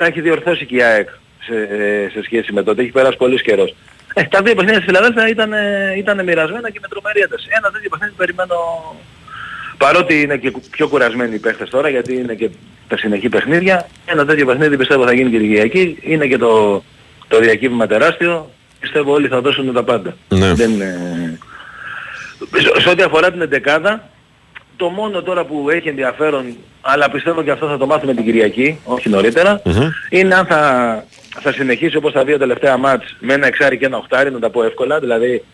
τα 0.00 0.06
έχει 0.06 0.20
διορθώσει 0.20 0.66
και 0.66 0.76
η 0.76 0.82
ΑΕΚ 0.82 1.08
σε, 1.46 1.54
ε, 1.54 2.08
σε 2.12 2.22
σχέση 2.22 2.52
με 2.52 2.62
τότε. 2.62 2.82
Έχει 2.82 2.90
περάσει 2.90 3.16
πολύς 3.16 3.42
καιρός. 3.42 3.74
Ε, 4.14 4.22
τα 4.22 4.42
δύο 4.42 4.54
παιχνίδια 4.54 4.80
στη 4.80 4.86
Φιλαδέλφια 4.86 5.28
ήταν, 5.28 5.52
ε, 5.52 5.94
ήταν 5.96 6.24
μοιρασμένα 6.24 6.70
και 6.70 6.78
με 6.82 6.88
τρομερή 6.88 7.20
ένταση. 7.20 7.48
Ένα 7.58 7.70
τέτοιο 7.70 7.88
παιχνίδι 7.90 8.14
περιμένω 8.16 8.56
παρότι 9.76 10.20
είναι 10.20 10.36
και 10.36 10.52
πιο 10.70 10.88
κουρασμένοι 10.88 11.34
οι 11.34 11.38
παίχτες 11.38 11.68
τώρα 11.70 11.88
γιατί 11.88 12.14
είναι 12.14 12.34
και 12.34 12.50
τα 12.88 12.96
συνεχή 12.96 13.28
παιχνίδια. 13.28 13.86
Ένα 14.06 14.24
τέτοιο 14.24 14.46
παιχνίδι 14.46 14.76
πιστεύω 14.76 15.04
θα 15.04 15.12
γίνει 15.12 15.30
και 15.30 15.38
Κυριακή. 15.38 15.98
Είναι 16.00 16.26
και 16.26 16.38
το, 16.38 16.82
το 17.28 17.38
διακύβημα 17.38 17.86
τεράστιο. 17.86 18.50
Πιστεύω 18.80 19.12
όλοι 19.12 19.28
θα 19.28 19.40
δώσουν 19.40 19.72
τα 19.72 19.84
πάντα. 19.84 20.16
Ναι. 20.28 20.54
Δεν, 20.54 20.70
είναι... 20.70 21.38
σε, 22.56 22.80
σε 22.80 22.88
ό,τι 22.88 23.02
αφορά 23.02 23.30
την 23.30 23.40
εντεκάδα, 23.40 24.10
το 24.76 24.88
μόνο 24.88 25.22
τώρα 25.22 25.44
που 25.44 25.70
έχει 25.70 25.88
ενδιαφέρον, 25.88 26.56
αλλά 26.80 27.10
πιστεύω 27.10 27.42
και 27.42 27.50
αυτό 27.50 27.66
θα 27.68 27.78
το 27.78 27.86
μάθουμε 27.86 28.14
την 28.14 28.24
Κυριακή, 28.24 28.78
όχι 28.84 29.08
νωρίτερα, 29.08 29.62
είναι 30.10 30.34
αν 30.34 30.46
θα, 30.46 31.04
θα 31.40 31.52
συνεχίσει 31.52 31.96
όπως 31.96 32.12
τα 32.12 32.24
δύο 32.24 32.38
τελευταία 32.38 32.76
μάτς 32.76 33.16
με 33.20 33.32
ένα 33.34 33.46
εξάρι 33.46 33.78
και 33.78 33.86
ένα 33.86 33.96
οχτάρι, 33.96 34.30
να 34.32 34.38
τα 34.38 34.50
πω 34.50 34.62
εύκολα, 34.64 34.98
δηλαδή 35.00 35.44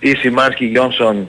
ή 0.00 0.14
Σιμάνσκι 0.14 0.64
Γιόνσον 0.64 1.28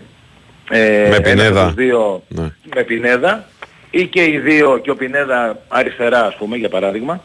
ε, 0.70 0.78
Με 0.80 1.16
ένας 1.16 1.20
Πινέδα. 1.22 1.60
από 1.60 1.66
τους 1.68 1.76
δύο 1.86 2.24
Ναι. 2.28 2.52
με 2.76 2.84
Πινέδα 2.84 3.48
ή 3.90 4.06
και 4.08 4.24
οι 4.24 4.38
δύο 4.40 4.78
και 4.84 4.92
ο 4.92 4.96
Πινέδα 4.96 5.58
αριστερά 5.68 6.26
ας 6.26 6.36
πούμε 6.36 6.56
για 6.58 6.70
παράδειγμα 6.70 7.22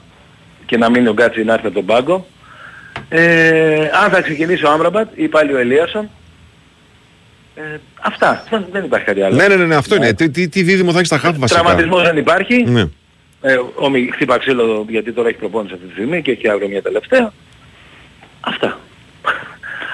και 0.66 0.76
να 0.76 0.90
μείνει 0.90 1.08
ο 1.08 1.12
Γκάτσι 1.12 1.44
να 1.44 1.52
έρθει 1.52 1.66
από 1.66 1.74
τον 1.74 1.84
πάγκο. 1.84 2.26
Ε, 3.08 3.90
αν 4.04 4.10
θα 4.10 4.20
ξεκινήσει 4.20 4.64
ο 4.64 4.70
Άμραμπατ 4.70 5.08
ή 5.14 5.28
πάλι 5.28 5.52
ο 5.54 5.58
Ελίασον. 5.58 6.10
Ε, 7.58 7.80
αυτά. 8.00 8.44
Δεν, 8.50 8.66
δεν 8.72 8.84
υπάρχει 8.84 9.06
κάτι 9.06 9.22
άλλο. 9.22 9.36
Ναι, 9.36 9.48
ναι, 9.48 9.56
ναι, 9.56 9.64
ναι, 9.64 9.74
αυτό 9.74 9.94
είναι. 9.94 10.12
Τι, 10.12 10.30
τι, 10.30 10.48
τι 10.48 10.62
δίδυμο 10.62 10.90
θα 10.90 10.96
έχεις 10.96 11.08
στα 11.08 11.18
χάφη 11.18 11.38
βασικά. 11.38 11.60
Τραυματισμός 11.60 12.02
δεν 12.02 12.16
υπάρχει. 12.16 12.64
Ναι. 12.64 12.84
Ε, 13.40 13.58
ο 13.74 13.90
Μι 13.90 14.08
χτύπα 14.12 14.38
ξύλο 14.38 14.86
γιατί 14.88 15.12
τώρα 15.12 15.28
έχει 15.28 15.38
προπόνηση 15.38 15.74
αυτή 15.74 15.86
τη 15.86 15.92
στιγμή 15.92 16.22
και 16.22 16.30
έχει 16.30 16.48
αύριο 16.48 16.68
μια 16.68 16.82
τελευταία. 16.82 17.32
Αυτά. 18.40 18.78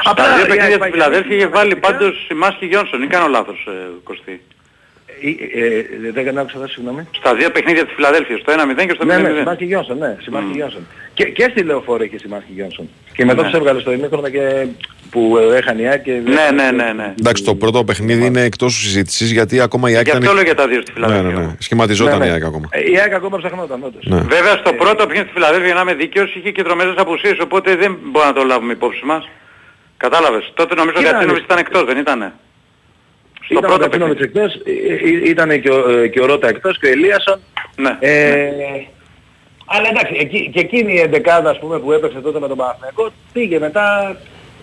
Στα 0.01 0.15
δύο 0.15 0.47
παιχνίδια 0.47 0.65
στη 0.65 0.75
υπάρχει- 0.75 0.93
Φιλαδέλφια 0.93 1.37
είχε 1.37 1.47
βάλει 1.47 1.77
πάντως 1.77 2.27
η 2.31 2.35
Μάσκι 2.35 2.67
Γιόνσον, 2.67 3.03
ή 3.03 3.07
κάνω 3.07 3.27
λάθος 3.29 3.67
ε, 3.69 3.91
Κωστή. 4.05 4.41
Ε, 5.23 6.19
ε, 6.19 6.23
δεν 6.25 6.39
άκουσα 6.39 6.57
εδώ, 6.59 6.69
συγγνώμη. 6.69 7.09
Στα 7.11 7.35
δύο 7.35 7.51
παιχνίδια 7.51 7.85
της 7.85 7.93
Φιλαδέλφιας, 7.95 8.41
στο 8.41 8.53
1-0 8.53 8.87
και 8.87 8.93
στο 8.95 9.05
0-0. 9.05 9.07
Ναι, 9.07 9.17
ναι, 9.29 9.39
Σιμάνσκι 9.39 9.65
Γιόνσον, 9.65 9.99
ναι, 9.99 10.17
Σιμάνσκι 10.23 10.53
Γιόνσον. 10.55 10.87
Και, 11.15 11.25
και 11.25 11.49
στη 11.51 11.63
λεωφόρο 11.63 12.03
είχε 12.05 12.19
Σιμάνσκι 12.19 12.53
Γιόνσον. 12.55 12.89
Και 13.17 13.25
μετά 13.25 13.43
Ναι. 13.43 13.49
τους 13.49 13.59
έβγαλε 13.59 13.81
στο 13.81 13.93
ημίχρονο 13.93 14.29
και 14.29 14.67
που 15.11 15.37
έχανε 15.55 15.83
η 15.83 15.87
ΑΕΚ 15.89 16.03
και... 16.03 16.13
Ναι, 16.13 16.47
ναι, 16.63 16.71
ναι, 16.71 16.93
ναι. 16.93 17.15
Εντάξει, 17.19 17.45
το 17.45 17.55
πρώτο 17.55 17.85
παιχνίδι 17.85 18.27
είναι 18.27 18.41
εκτός 18.43 18.75
συζήτησης 18.75 19.31
γιατί 19.31 19.61
ακόμα 19.61 19.91
η 19.91 19.95
ΑΕΚ 19.97 20.05
Γι' 20.05 20.11
ήταν. 20.11 20.23
αυτό 20.23 20.35
λέω 20.35 20.43
για 20.45 20.55
τα 20.55 20.67
δύο 20.69 20.81
στη 20.81 20.91
Ναι, 20.91 21.07
Φιλαδέλφια. 21.07 21.41
ναι, 21.41 21.47
ναι. 21.47 21.55
Σχηματιζόταν 21.59 22.19
Ναι, 22.19 22.25
ναι. 22.25 22.31
η 22.31 22.35
ΑΕΚ 22.35 22.45
ακόμα. 22.45 22.69
Ε, 22.71 22.91
Η 22.91 22.99
ΑΕΚ 22.99 23.13
ακόμα 23.13 23.37
ψαχνόταν 23.39 23.83
όντως. 23.85 24.05
Ναι. 24.07 24.17
Βέβαια 24.21 24.57
στο 24.57 24.73
πρώτο 24.73 25.07
παιχνίδι 25.07 25.25
στη 25.25 25.33
Φιλαδέλφια 25.33 25.67
για 25.67 25.75
να 25.75 25.81
είμαι 25.81 25.95
δίκαιος 25.95 26.35
είχε 26.35 26.51
και 26.51 26.63
τρομερές 26.63 26.95
απουσίες 26.97 27.39
οπότε 27.41 27.77
δεν 27.77 27.99
μπορούμε 28.03 28.33
να 28.33 28.39
το 28.41 28.45
λάβουμε 28.47 28.73
υπόψη 28.73 29.05
μας. 29.05 29.29
Κατάλαβες. 29.97 30.53
Τότε 30.55 30.75
νομίζω 30.75 30.97
ότι 30.97 31.05
Κοίτα, 31.05 31.17
Ατίνοβιτς 31.19 31.45
ήταν 31.45 31.59
εκτός, 31.59 31.85
δεν 31.85 31.99
ήτανε; 31.99 32.33
Στο 33.45 33.55
Ήταν 33.59 33.65
ο 33.65 33.67
πρώτο 33.67 33.83
Κατσίνοβιτς 33.83 34.19
παιχνίδι. 34.21 34.47
εκτός, 34.47 34.63
ε, 34.65 35.25
ε, 35.25 35.31
ήταν 35.31 35.61
και 35.61 35.71
ο, 35.71 35.91
ε, 35.91 36.09
και 36.09 36.21
ο 36.21 36.27
Ρότα 36.27 36.49
εκτός 36.49 36.79
και 36.79 36.87
ο 36.87 36.91
Ελίασον. 36.91 37.41
Ναι. 37.77 37.97
Ε, 38.01 38.51
αλλά 39.67 39.89
εντάξει, 39.89 40.17
εκεί, 40.19 40.51
και 40.53 40.61
εκείνη 40.61 40.93
η 40.95 41.01
εντεκάδα 41.01 41.51
ας 41.51 41.59
πούμε, 41.59 41.79
που 41.79 41.93
έπαιξε 41.93 42.19
τότε 42.21 42.39
με 42.41 42.49
τον 42.49 42.57
Παναθηναϊκό 42.57 43.13
πήγε 43.33 43.59
μετά, 43.59 44.17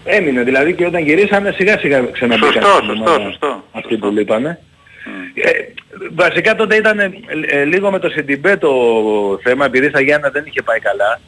έμεινε 0.03 0.43
δηλαδή 0.43 0.73
και 0.73 0.85
όταν 0.85 1.03
γυρίσανε 1.03 1.51
σιγά 1.51 1.77
σιγά 1.77 2.01
ξαναμπήκαν. 2.11 2.53
Σωστό, 2.53 2.69
στην 2.75 2.87
σωστό, 2.87 3.11
ομάδα 3.11 3.23
σωστό. 3.23 3.63
Αυτοί 3.71 3.97
που 3.97 4.09
λείπανε. 4.09 4.59
Ε, 5.33 5.49
βασικά 6.15 6.55
τότε 6.55 6.75
ήταν 6.75 6.99
ε, 6.99 7.11
ε, 7.47 7.63
λίγο 7.63 7.91
με 7.91 7.99
το 7.99 8.09
Σιντιμπέ 8.09 8.57
το 8.57 8.71
θέμα, 9.43 9.65
επειδή 9.65 9.89
στα 9.89 10.01
Γιάννα 10.01 10.29
δεν 10.29 10.43
είχε 10.47 10.61
πάει 10.61 10.79
καλά. 10.79 11.19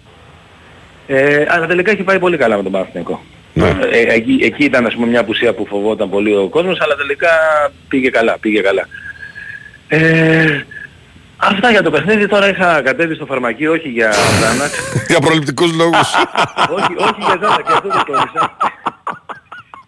Ε, 1.07 1.45
αλλά 1.47 1.67
τελικά 1.67 1.91
είχε 1.91 2.03
πάει 2.03 2.19
πολύ 2.19 2.37
καλά 2.37 2.57
με 2.57 2.63
τον 2.63 2.71
Παναθηναϊκό. 2.71 3.23
Ε, 3.55 4.13
εκεί, 4.13 4.39
εκεί 4.41 4.63
ήταν 4.63 4.85
ας 4.85 4.93
πούμε 4.93 5.07
μια 5.07 5.19
απουσία 5.19 5.53
που 5.53 5.65
φοβόταν 5.65 6.09
πολύ 6.09 6.35
ο 6.35 6.47
κόσμος, 6.49 6.81
αλλά 6.81 6.95
τελικά 6.95 7.29
πήγε 7.87 8.09
καλά, 8.09 8.37
πήγε 8.39 8.61
καλά. 8.61 8.87
Ε, 9.87 10.61
αυτά 11.37 11.71
για 11.71 11.83
το 11.83 11.91
παιχνίδι, 11.91 12.27
τώρα 12.27 12.49
είχα 12.49 12.81
κατέβει 12.81 13.15
στο 13.15 13.25
φαρμακείο, 13.25 13.71
όχι 13.71 13.89
για 13.89 14.11
Ζάναξ. 14.11 14.79
Για 15.09 15.19
προληπτικούς 15.19 15.75
λόγους. 15.75 16.13
όχι, 16.77 16.93
όχι 16.97 17.19
για 17.19 17.37
Ζάναξ, 17.41 17.63
και 17.67 17.73
αυτό 17.73 17.87
το 17.87 18.03
τόνισα. 18.05 18.57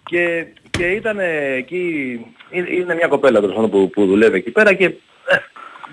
και, 0.04 0.46
και 0.70 0.86
ήταν 0.86 1.18
εκεί, 1.58 1.86
είναι 2.50 2.70
είναι 2.70 2.96
μια 2.96 3.08
κοπέλα 3.08 3.40
τέλος 3.40 3.56
πάντων 3.56 3.70
που, 3.70 3.90
που 3.90 4.06
δουλεύει 4.06 4.38
εκεί 4.38 4.52
πέρα 4.52 4.74
και 4.74 4.86
ε, 4.86 5.36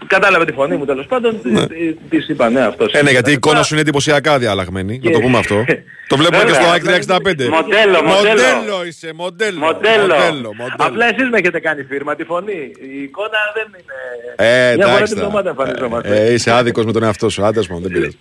κατάλαβε 0.06 0.44
τη 0.44 0.52
φωνή 0.52 0.76
μου 0.76 0.84
τέλος 0.84 1.06
πάντων, 1.06 1.42
της- 1.42 1.96
της 2.10 2.28
είπα 2.28 2.50
ναι 2.50 2.60
αυτός. 2.60 2.92
Ε, 2.92 3.02
ναι, 3.02 3.10
γιατί 3.10 3.30
η 3.30 3.32
εικόνα 3.32 3.62
σου 3.62 3.72
είναι 3.72 3.82
εντυπωσιακά 3.82 4.38
διαλλαγμένη. 4.38 5.00
Να 5.02 5.10
το 5.10 5.20
πούμε 5.20 5.38
αυτό. 5.38 5.64
Το 6.12 6.16
βλέπουμε 6.18 6.42
και 6.44 6.52
στο 6.52 6.62
Βέβαια. 6.62 6.72
ΑΕΚ 6.72 6.82
365. 6.84 7.48
Μοντέλο, 7.48 8.02
μοντέλο. 8.02 8.02
Μοντέλο 8.04 8.84
είσαι, 8.86 9.12
μοντέλο. 9.14 9.58
Μοντέλο. 9.58 10.00
μοντέλο, 10.02 10.54
μοντέλο. 10.54 10.76
Απλά 10.76 11.06
εσείς 11.06 11.28
με 11.30 11.38
έχετε 11.38 11.60
κάνει 11.60 11.82
φίρμα, 11.82 12.14
τη 12.14 12.24
φωνή. 12.24 12.72
Η 12.96 13.02
εικόνα 13.02 13.38
δεν 13.54 13.66
είναι... 13.68 14.50
Ε, 14.70 14.74
Μια 14.76 14.84
φορά 14.84 14.96
εντάξει. 14.96 15.14
την 15.14 15.22
εβδομάδα 15.22 15.54
τώρα. 15.54 15.66
εμφανιζόμαστε. 15.66 16.16
Ε, 16.26 16.32
είσαι 16.32 16.50
άδικος 16.50 16.84
με 16.84 16.92
τον 16.92 17.02
εαυτό 17.02 17.28
σου. 17.28 17.44
Άντε, 17.44 17.62
μου, 17.70 17.80
δεν 17.80 17.90
πειράζει. 17.92 18.18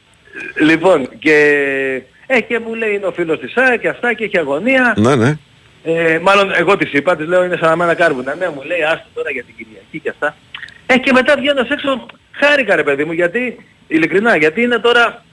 Λοιπόν, 0.61 1.09
και, 1.19 1.38
ε, 2.27 2.41
και 2.41 2.59
μου 2.59 2.73
λέει 2.73 2.93
είναι 2.95 3.05
ο 3.05 3.11
φίλος 3.11 3.39
της 3.39 3.51
ΣΑΕ 3.51 3.77
και 3.77 3.88
αυτά 3.88 4.13
και 4.13 4.23
έχει 4.23 4.38
αγωνία. 4.38 4.93
Ναι, 4.97 5.15
ναι. 5.15 5.38
Ε, 5.84 6.19
μάλλον 6.21 6.51
εγώ 6.57 6.77
της 6.77 6.93
είπα, 6.93 7.15
της 7.15 7.27
λέω 7.27 7.43
είναι 7.43 7.57
σαν 7.59 7.69
να 7.69 7.75
μένα 7.75 7.93
κάρβουνα. 7.93 8.36
Ναι, 8.36 8.47
μου 8.55 8.61
λέει 8.65 8.82
άστο 8.84 9.07
τώρα 9.13 9.32
για 9.32 9.43
την 9.43 9.55
Κυριακή 9.57 9.99
και 9.99 10.09
αυτά. 10.09 10.36
Ε, 10.93 10.97
και 10.97 11.11
μετά 11.11 11.35
βγαίνοντας 11.37 11.69
έξω 11.69 12.05
χάρηκα 12.31 12.75
ρε 12.75 12.83
παιδί 12.83 13.03
μου 13.05 13.11
γιατί, 13.11 13.65
ειλικρινά, 13.87 14.35
γιατί 14.37 14.61
είναι 14.61 14.77
τώρα... 14.79 15.23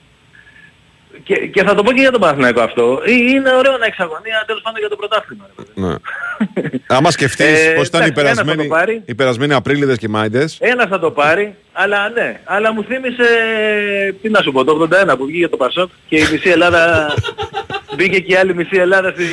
Και, 1.23 1.35
και 1.35 1.63
θα 1.63 1.75
το 1.75 1.83
πω 1.83 1.91
και 1.91 2.01
για 2.01 2.11
τον 2.11 2.21
Παναθηναϊκό 2.21 2.61
αυτό. 2.61 3.01
Ε, 3.05 3.11
Είναι 3.11 3.49
ωραίο 3.53 3.77
να 3.77 3.85
έχεις 3.85 3.99
αγωνία 3.99 4.43
τέλος 4.45 4.61
πάντων 4.61 4.79
για 4.79 4.89
το 4.89 4.95
πρωτάθλημα. 4.95 5.45
ρε 5.47 5.63
παιδί. 5.63 5.87
ναι. 5.87 5.95
Άμα 6.87 7.11
σκεφτείς 7.11 7.65
Ε, 7.67 7.71
πώς 7.73 7.87
ήταν 7.87 8.01
οι 8.01 8.05
εντάξει, 8.05 8.25
ένας 8.25 8.37
θα 8.37 8.43
το 8.43 8.45
περασμένοι, 8.45 8.67
πάρει. 8.67 9.01
οι 9.05 9.15
περασμένοι 9.15 9.53
Απρίλιδε 9.53 9.95
και 9.97 10.07
Μάιντες. 10.09 10.57
Ένας 10.61 10.87
θα 10.89 10.99
το 10.99 11.11
πάρει, 11.11 11.55
αλλά 11.73 12.09
ναι. 12.09 12.39
Αλλά 12.43 12.73
μου 12.73 12.83
θύμισε, 12.83 13.25
τι 14.21 14.29
να 14.29 14.41
σου 14.41 14.51
πω, 14.51 14.63
το 14.63 14.87
81 15.11 15.17
που 15.17 15.25
βγήκε 15.25 15.47
το 15.47 15.57
Πασόκ 15.57 15.89
και 16.07 16.15
η 16.17 16.27
μισή 16.31 16.49
Ελλάδα, 16.49 17.13
μπήκε 17.95 18.19
και 18.19 18.33
η 18.33 18.35
άλλη 18.35 18.55
μισή 18.55 18.77
Ελλάδα 18.77 19.11
στη... 19.11 19.25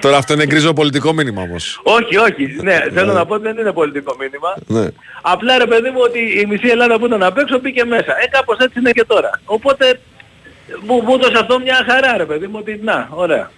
Τώρα 0.00 0.16
αυτό 0.16 0.32
είναι 0.32 0.46
γκρίζο 0.46 0.72
πολιτικό 0.72 1.12
μήνυμα 1.12 1.42
όμως. 1.42 1.80
Όχι, 1.82 2.16
όχι. 2.16 2.56
Ναι, 2.62 2.80
θέλω 2.94 3.12
να 3.12 3.26
πω 3.26 3.34
ότι 3.34 3.42
δεν 3.42 3.56
είναι 3.56 3.72
πολιτικό 3.72 4.16
μήνυμα. 4.18 4.54
Ναι. 4.66 4.88
Απλά 5.22 5.58
ρε 5.58 5.66
παιδί 5.66 5.90
μου 5.90 6.00
ότι 6.02 6.18
η 6.40 6.46
μισή 6.46 6.68
Ελλάδα 6.68 6.98
που 6.98 7.06
ήταν 7.06 7.22
απ' 7.22 7.38
έξω 7.38 7.58
μπήκε 7.58 7.84
μέσα. 7.84 8.12
Ε, 8.22 8.26
κάπως 8.30 8.58
έτσι 8.58 8.78
είναι 8.78 8.90
και 8.90 9.04
τώρα. 9.04 9.40
Οπότε 9.44 10.00
μου, 10.86 11.02
μου 11.02 11.14
έδωσε 11.14 11.38
αυτό 11.40 11.60
μια 11.60 11.84
χαρά 11.88 12.16
ρε 12.16 12.24
παιδί 12.24 12.46
μου 12.46 12.56
ότι 12.58 12.80
να, 12.82 13.08
ωραία. 13.10 13.50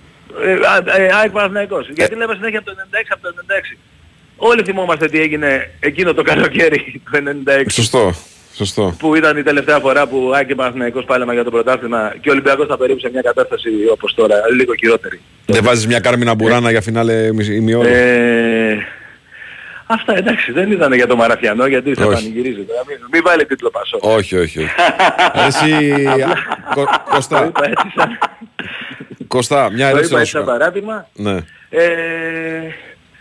Ε, 0.45 0.53
α- 0.53 1.01
ε, 1.01 1.13
ΑΕΚ 1.13 1.31
Παναθηναϊκός. 1.31 1.89
Γιατί 1.89 2.15
λέμε 2.15 2.35
συνέχεια 2.35 2.59
από 2.59 2.71
το 2.71 2.77
96, 2.91 3.05
από 3.09 3.23
το 3.23 3.35
96. 3.75 3.79
Όλοι 4.37 4.63
θυμόμαστε 4.63 5.09
τι 5.09 5.21
έγινε 5.21 5.71
εκείνο 5.81 6.15
το 6.15 6.23
καλοκαίρι 6.23 7.03
του 7.05 7.11
96. 7.47 7.65
Σωστό. 7.71 8.15
Σωστό. 8.57 8.95
Που 8.99 9.15
ήταν 9.15 9.37
η 9.37 9.43
τελευταία 9.43 9.79
φορά 9.79 10.07
που 10.07 10.31
ΑΕΚ 10.35 10.47
και 10.47 10.55
Παναθηναϊκός 10.55 11.05
πάλεμα 11.05 11.33
για 11.33 11.45
το 11.45 11.51
πρωτάθλημα 11.51 12.15
και 12.21 12.29
ο 12.29 12.33
Ολυμπιακός 12.33 12.67
θα 12.67 12.77
περίπου 12.77 12.99
σε 13.01 13.11
μια 13.13 13.21
κατάσταση 13.23 13.69
όπως 13.93 14.15
τώρα, 14.15 14.37
λίγο 14.57 14.75
χειρότερη. 14.75 15.21
Δεν 15.47 15.63
βάζεις 15.65 15.87
μια 15.87 16.01
κάρμινα 16.01 16.35
μπουράνα 16.35 16.71
για 16.71 16.81
φινάλε 16.81 17.31
ημιόλου. 17.55 17.89
Ε, 17.89 18.77
αυτά 19.87 20.17
εντάξει, 20.17 20.53
δεν 20.53 20.71
ήταν 20.73 20.93
για 20.93 21.07
το 21.07 21.17
Μαραθιανό 21.17 21.67
γιατί 21.67 21.95
θα 21.95 22.05
Όχι. 22.07 22.15
πανηγυρίζετε. 22.15 22.73
Μην, 22.89 22.97
μην 23.13 23.23
βάλει 23.25 23.47
τίτλο 23.47 23.71
Πασό. 23.71 23.99
Όχι, 24.01 24.37
όχι, 24.37 24.59
όχι. 24.59 24.69
Εσύ, 25.47 25.93
Κω- 26.75 26.89
Κωστά, 27.11 27.51
έτσι 27.63 27.93
σαν, 27.97 28.19
Κωστά, 29.29 29.71
μια 29.71 29.91
το 29.91 29.97
ερώτηση 29.97 30.07
είπα 30.07 30.15
να 30.15 30.21
έτσι 30.21 30.33
σου 30.33 30.37
σαν 30.39 30.47
κάνω. 30.47 30.59
παράδειγμα. 30.59 31.09
Ναι. 31.15 31.37
Ε, 31.71 31.83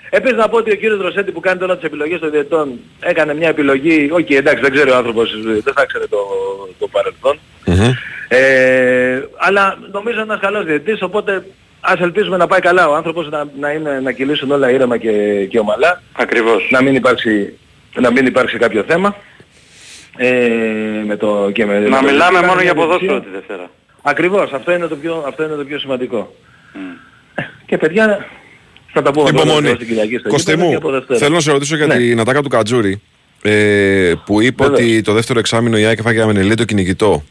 Επίσης 0.10 0.38
να 0.38 0.50
πω 0.50 0.58
ότι 0.58 0.72
ο 0.72 0.76
κύριος 0.76 1.02
Ρωσέτη 1.02 1.32
που 1.32 1.40
κάνει 1.40 1.60
τώρα 1.60 1.76
τις 1.76 1.84
επιλογές 1.86 2.20
των 2.20 2.32
διετών 2.32 2.80
έκανε 3.00 3.34
μια 3.34 3.48
επιλογή, 3.48 4.10
όχι 4.12 4.36
εντάξει 4.36 4.62
δεν 4.62 4.72
ξέρει 4.72 4.90
ο 4.92 4.96
άνθρωπος, 4.96 5.42
δεν 5.44 5.74
θα 5.76 5.86
ξέρει 5.86 6.08
το, 6.08 6.18
το 6.80 6.88
παρελθόν. 6.88 7.40
Ε, 8.28 9.22
αλλά 9.38 9.78
νομίζω 9.92 10.22
ένας 10.22 10.40
καλός 10.40 10.66
διετής, 10.66 11.02
οπότε 11.02 11.46
ας 11.82 12.00
ελπίζουμε 12.00 12.38
να 12.38 12.48
πάει 12.48 12.60
καλά 12.60 12.90
ο 12.90 12.96
άνθρωπος, 12.96 13.30
να, 13.30 13.48
να, 13.60 13.72
είναι, 13.72 14.00
να 14.00 14.12
κυλήσουν 14.12 14.52
όλα 14.52 14.70
ήρεμα 14.72 14.98
και, 14.98 15.46
και 15.50 15.60
ομαλά. 15.60 16.02
Ακριβώς. 16.14 16.68
Να 16.72 16.82
μην 16.82 16.96
υπάρξει, 16.96 17.58
να 17.96 18.12
μην 18.12 18.26
υπάρξει 18.26 18.58
κάποιο 18.58 18.84
θέμα. 18.88 19.16
Ε, 20.18 20.50
με 21.06 21.16
το, 21.18 21.50
και 21.54 21.66
με, 21.66 21.80
με 21.80 21.88
Να 21.90 22.00
το- 22.00 22.06
μιλάμε 22.06 22.34
κάνει 22.36 22.48
μόνο 22.48 22.62
για 22.62 22.74
μια 22.74 22.82
ποδόσφαιρο 22.84 23.12
διαιτησία. 23.12 23.32
τη 23.32 23.38
Δευτέρα. 23.48 23.70
Ακριβώς, 24.02 24.52
αυτό 24.54 24.72
είναι 24.72 24.88
το 24.88 24.96
πιο, 24.96 25.24
αυτό 25.28 25.44
είναι 25.44 25.56
το 25.56 25.64
πιο 25.66 25.80
σημαντικό. 25.80 26.36
Ε, 27.36 27.42
Και 27.66 27.78
παιδιά, 27.78 28.26
θα 28.96 29.02
τα 29.02 29.12
πούμε 29.12 29.30
Υπομονή. 29.30 29.62
τώρα 29.62 29.76
στην 29.76 29.88
Κυριακή 29.88 30.18
στο 30.18 30.30
Κωστέ 30.30 30.52
γήπεδο 30.52 30.66
μου, 30.66 30.72
και 30.72 30.78
από 30.78 30.92
Δευτέρα. 30.92 31.20
θέλω 31.20 31.34
να 31.36 31.40
σε 31.42 31.52
ρωτήσω 31.52 31.76
για 31.76 31.86
Ναι. 31.86 31.96
την 31.98 32.20
ατάκα 32.20 32.42
του 32.42 32.50
Κατζούρη 32.50 33.02
ε, 33.42 34.14
που 34.26 34.42
είπε 34.42 34.64
Βεβαίως. 34.64 34.80
ότι 34.82 35.02
το 35.02 35.14
δεύτερο 35.14 35.40
εξάμεινο 35.40 35.78
η 35.78 35.86
ΑΕΚ 35.86 36.00
έφαγε 36.00 36.22
αμενελή 36.22 36.54
το 36.56 36.64
κυνηγητό. 36.66 37.24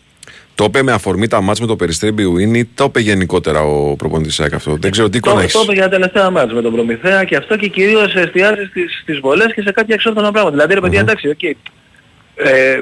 Το 0.55 0.65
είπε 0.65 0.83
με 0.83 0.93
αφορμή 0.93 1.27
τα 1.29 1.41
μάτς 1.41 1.61
με 1.61 1.67
το 1.67 1.77
Περιστρή 1.77 2.11
Μπιουίν 2.13 2.55
ή 2.55 2.65
το 2.65 2.85
είπε 2.85 3.01
γενικότερα 3.01 3.61
ο 3.63 3.97
προπονητής 3.97 4.41
ΑΕΚ 4.41 4.55
αυτό; 4.55 4.77
Δεν 4.81 4.91
ξέρω 4.91 5.09
τι 5.09 5.17
εικόνα 5.17 5.35
Το, 5.37 5.41
έχεις; 5.41 5.53
το 5.53 5.61
είπε 5.63 5.73
για 5.73 5.83
τα 5.83 5.89
τελευταία 5.89 6.31
μάτς 6.31 6.53
με 6.53 6.63
τον 6.63 6.73
Προμηθέα 6.73 7.25
και 7.25 7.37
αυτό 7.37 7.57
και 7.57 7.69
κυρίως 7.69 8.15
εστιάζει 8.15 8.65
στις, 8.71 8.99
στις 9.03 9.19
βολές 9.19 9.53
και 9.55 9.63
σε 9.63 9.73
κάποια 9.73 9.95
εξόφθαλμα 9.95 10.31
πράγματα. 10.33 10.57
Δηλαδή 10.57 10.75
ρε 10.75 10.81
παιδιά 10.81 11.01
εντάξει, 11.01 11.29
οκ. 11.29 11.43
Ε, 11.43 12.81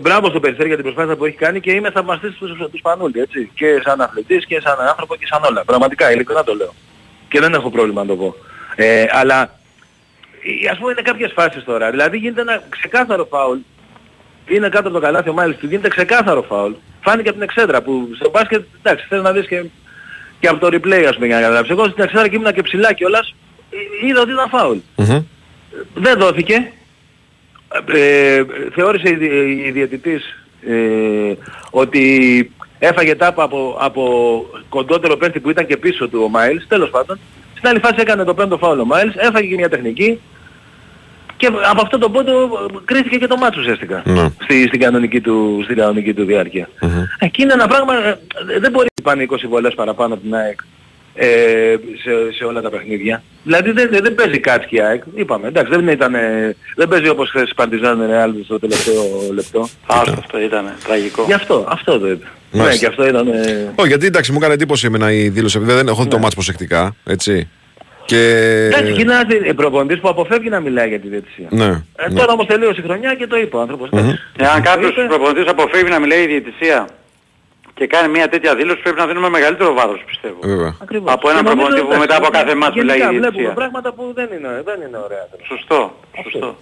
μπράβο 0.00 0.28
στο 0.28 0.40
Περιστέρι 0.40 0.68
για 0.68 0.76
την 0.76 0.84
προσπάθεια 0.84 1.16
που 1.16 1.24
έχει 1.24 1.36
κάνει 1.36 1.60
και 1.60 1.72
είμαι 1.72 1.90
θαυμαστής 1.90 2.34
τους, 2.38 2.50
του 2.70 2.78
Σπανούλη, 2.78 3.20
έτσι. 3.20 3.50
Και 3.54 3.80
σαν 3.84 4.00
αθλητής 4.00 4.46
και 4.46 4.60
σαν 4.64 4.76
άνθρωπο 4.88 5.16
και 5.16 5.26
σαν 5.30 5.40
όλα. 5.44 5.64
Πραγματικά, 5.64 6.12
ειλικρινά 6.12 6.44
το 6.44 6.54
λέω. 6.54 6.74
Και 7.32 7.40
δεν 7.40 7.54
έχω 7.54 7.70
πρόβλημα 7.70 8.00
να 8.02 8.08
το 8.08 8.16
πω. 8.16 8.34
Ε, 8.76 9.04
αλλά, 9.10 9.40
ε, 10.62 10.68
ας 10.70 10.78
πούμε 10.78 10.90
είναι 10.92 11.02
κάποιες 11.02 11.32
φάσεις 11.34 11.64
τώρα. 11.64 11.90
Δηλαδή 11.90 12.16
γίνεται 12.18 12.40
ένα 12.40 12.62
ξεκάθαρο 12.68 13.24
φάουλ. 13.30 13.58
Είναι 14.46 14.68
κάτω 14.68 14.88
από 14.88 14.98
το 14.98 15.04
καλάθι 15.04 15.28
ο 15.28 15.32
Μάλις 15.32 15.56
του, 15.56 15.66
γίνεται 15.66 15.88
ξεκάθαρο 15.88 16.42
φάουλ. 16.42 16.72
Φάνηκε 17.00 17.28
από 17.28 17.38
την 17.38 17.48
εξέδρα 17.48 17.82
που 17.82 18.08
στο 18.14 18.30
μπάσκετ, 18.30 18.64
εντάξει, 18.82 19.06
θες 19.08 19.22
να 19.22 19.32
δεις 19.32 19.46
και, 19.46 19.64
και 20.40 20.48
από 20.48 20.58
το 20.60 20.66
replay 20.66 21.04
ας 21.08 21.14
πούμε 21.14 21.26
για 21.26 21.36
να 21.36 21.42
καταλάβεις. 21.42 21.70
Εγώ 21.70 21.84
στην 21.88 22.02
εξέδρα 22.04 22.28
και 22.28 22.36
ήμουν 22.36 22.52
και 22.52 22.62
ψηλά 22.62 22.92
κιόλας, 22.92 23.34
ε, 23.70 24.06
είδα 24.06 24.20
ότι 24.20 24.32
ήταν 24.32 24.48
φάουλ. 24.48 24.76
Δεν 25.94 26.18
δόθηκε. 26.18 26.72
Ε, 27.92 28.42
θεώρησε 28.74 29.08
η, 29.08 29.14
δι- 29.14 29.66
η 29.66 29.70
διαιτητής 29.70 30.36
ε, 30.68 31.34
ότι 31.70 32.52
έφαγε 32.86 33.14
τάπα 33.14 33.42
από, 33.42 33.76
από 33.80 34.02
κοντότερο 34.68 35.16
πέντη 35.16 35.40
που 35.40 35.50
ήταν 35.50 35.66
και 35.66 35.76
πίσω 35.76 36.08
του 36.08 36.20
ο 36.24 36.28
Μάιλς, 36.28 36.66
τέλος 36.66 36.90
πάντων. 36.90 37.18
Στην 37.56 37.68
άλλη 37.68 37.78
φάση 37.78 37.94
έκανε 37.98 38.24
το 38.24 38.34
πέμπτο 38.34 38.58
φάουλ 38.58 38.78
ο 38.80 38.84
Μάιλς, 38.84 39.14
έφαγε 39.16 39.46
και 39.48 39.54
μια 39.54 39.68
τεχνική 39.68 40.20
και 41.36 41.46
από 41.46 41.82
αυτό 41.82 41.98
το 41.98 42.10
πόντο 42.10 42.32
ε, 42.32 42.46
κρίθηκε 42.84 43.16
και 43.18 43.26
το 43.26 43.36
μάτσο 43.36 43.60
ουσιαστικά 43.60 44.02
Ναι. 44.04 44.28
στη, 44.42 44.66
στην, 44.66 44.80
κανονική 44.80 45.20
του, 45.20 45.60
στην 45.64 45.76
κανονική 45.76 46.14
του 46.14 46.24
διάρκεια. 46.24 46.68
Εκεί 47.18 47.42
είναι 47.42 47.52
ένα 47.52 47.66
πράγμα, 47.66 47.94
ε, 47.94 48.18
δεν 48.60 48.70
μπορεί 48.70 48.86
να 49.02 49.10
πάνε 49.10 49.26
20 49.30 49.36
βολές 49.48 49.74
παραπάνω 49.74 50.14
από 50.14 50.22
την 50.22 50.34
ΑΕΚ 50.34 50.60
ε, 51.14 51.74
σε, 52.02 52.32
σε 52.36 52.44
όλα 52.44 52.60
τα 52.60 52.70
παιχνίδια. 52.70 53.22
Δηλαδή 53.44 53.70
δεν, 53.70 53.88
δεν, 53.90 54.02
δεν 54.02 54.14
παίζει 54.14 54.38
κάτι 54.38 54.66
η 54.76 54.80
ΑΕΚ. 54.80 55.02
Είπαμε, 55.14 55.48
εντάξει, 55.48 55.70
δεν, 55.74 55.88
ήταν, 55.88 56.14
ε, 56.14 56.56
δεν 56.76 56.88
παίζει 56.88 57.08
όπως 57.08 57.28
χθες 57.28 57.52
Παρτιζάν 57.56 58.06
Ρεάλ 58.06 58.32
στο 58.44 58.58
τελευταίο 58.58 59.02
λεπτό. 59.34 59.68
Άστο 59.86 60.14
αυτό 60.18 60.40
ήταν 60.40 60.72
τραγικό. 60.84 61.24
Γι' 61.26 61.32
αυτό, 61.32 61.64
αυτό 61.68 61.98
το 61.98 62.08
είπε. 62.10 62.26
Ναι, 62.50 62.60
Μάλιστα. 62.60 62.78
και 62.80 62.86
αυτό 62.86 63.06
ήταν... 63.08 63.28
Ε, 63.28 63.72
Όχι, 63.74 63.88
γιατί 63.88 64.06
εντάξει, 64.06 64.32
μου 64.32 64.38
έκανε 64.40 64.54
εντύπωση 64.54 64.86
εμένα 64.86 65.12
η 65.12 65.28
δήλωση. 65.28 65.58
Βέβαια 65.58 65.76
δεν 65.76 65.88
έχω 65.88 66.02
δει 66.02 66.08
το 66.08 66.18
μάτς 66.18 66.34
προσεκτικά. 66.34 66.94
Έτσι. 67.04 67.48
Και... 68.06 68.18
εντάξει, 68.72 68.92
και 68.92 69.00
είναι 69.00 69.12
ένας 69.12 69.24
δι- 69.28 69.54
προπονητής 69.54 70.00
που 70.00 70.08
αποφεύγει 70.08 70.48
να 70.48 70.60
μιλάει 70.60 70.88
για 70.88 71.00
τη 71.00 71.08
διαιτησία. 71.08 71.46
Ναι. 71.50 71.64
Ε, 71.96 72.08
ναι. 72.08 72.18
Τώρα 72.20 72.32
όμως 72.32 72.46
τελείωσε 72.46 72.80
η 72.80 72.82
χρονιά 72.84 73.14
και 73.14 73.26
το 73.26 73.36
είπε 73.36 73.56
ο 73.56 73.60
άνθρωπος. 73.60 73.88
εντάξει. 73.92 74.18
Εάν 74.36 74.62
Το 74.62 74.68
κάποιος 74.70 74.90
είπε. 74.90 75.02
προπονητής 75.06 75.46
αποφεύγει 75.46 75.90
να 75.90 75.98
μιλάει 75.98 76.22
η 76.22 76.26
διαιτησία 76.26 76.86
και 77.82 77.88
και 77.88 77.96
κάνει 77.96 78.08
μια 78.16 78.28
τέτοια 78.28 78.54
δήλωση 78.54 78.80
πρέπει 78.82 78.98
να 78.98 79.06
δίνουμε 79.06 79.28
μεγαλύτερο 79.28 79.70
βάρος 79.74 80.00
πιστεύω. 80.06 80.38
Βέβαια. 80.42 80.72
Ακριβώς. 80.82 81.12
Από 81.12 81.30
έναν 81.30 81.42
Και 81.44 81.48
νομίζω, 81.48 81.66
προπονητή 81.66 81.86
που 81.86 81.92
εντάξει, 81.92 82.06
μετά 82.06 82.16
από 82.20 82.28
κάθε 82.38 82.54
μάτς 82.54 82.74
γενικά 82.74 82.94
μιλάει 82.94 83.14
η 83.14 83.18
βλέπουμε 83.18 83.30
διαιτησία. 83.30 83.52
πράγματα 83.60 83.92
που 83.96 84.02
δεν 84.18 84.28
είναι, 84.36 84.50
δεν 84.68 84.78
είναι 84.86 84.98
ωραία. 85.06 85.24
Σωστό, 85.50 85.78
σωστό. 86.22 86.56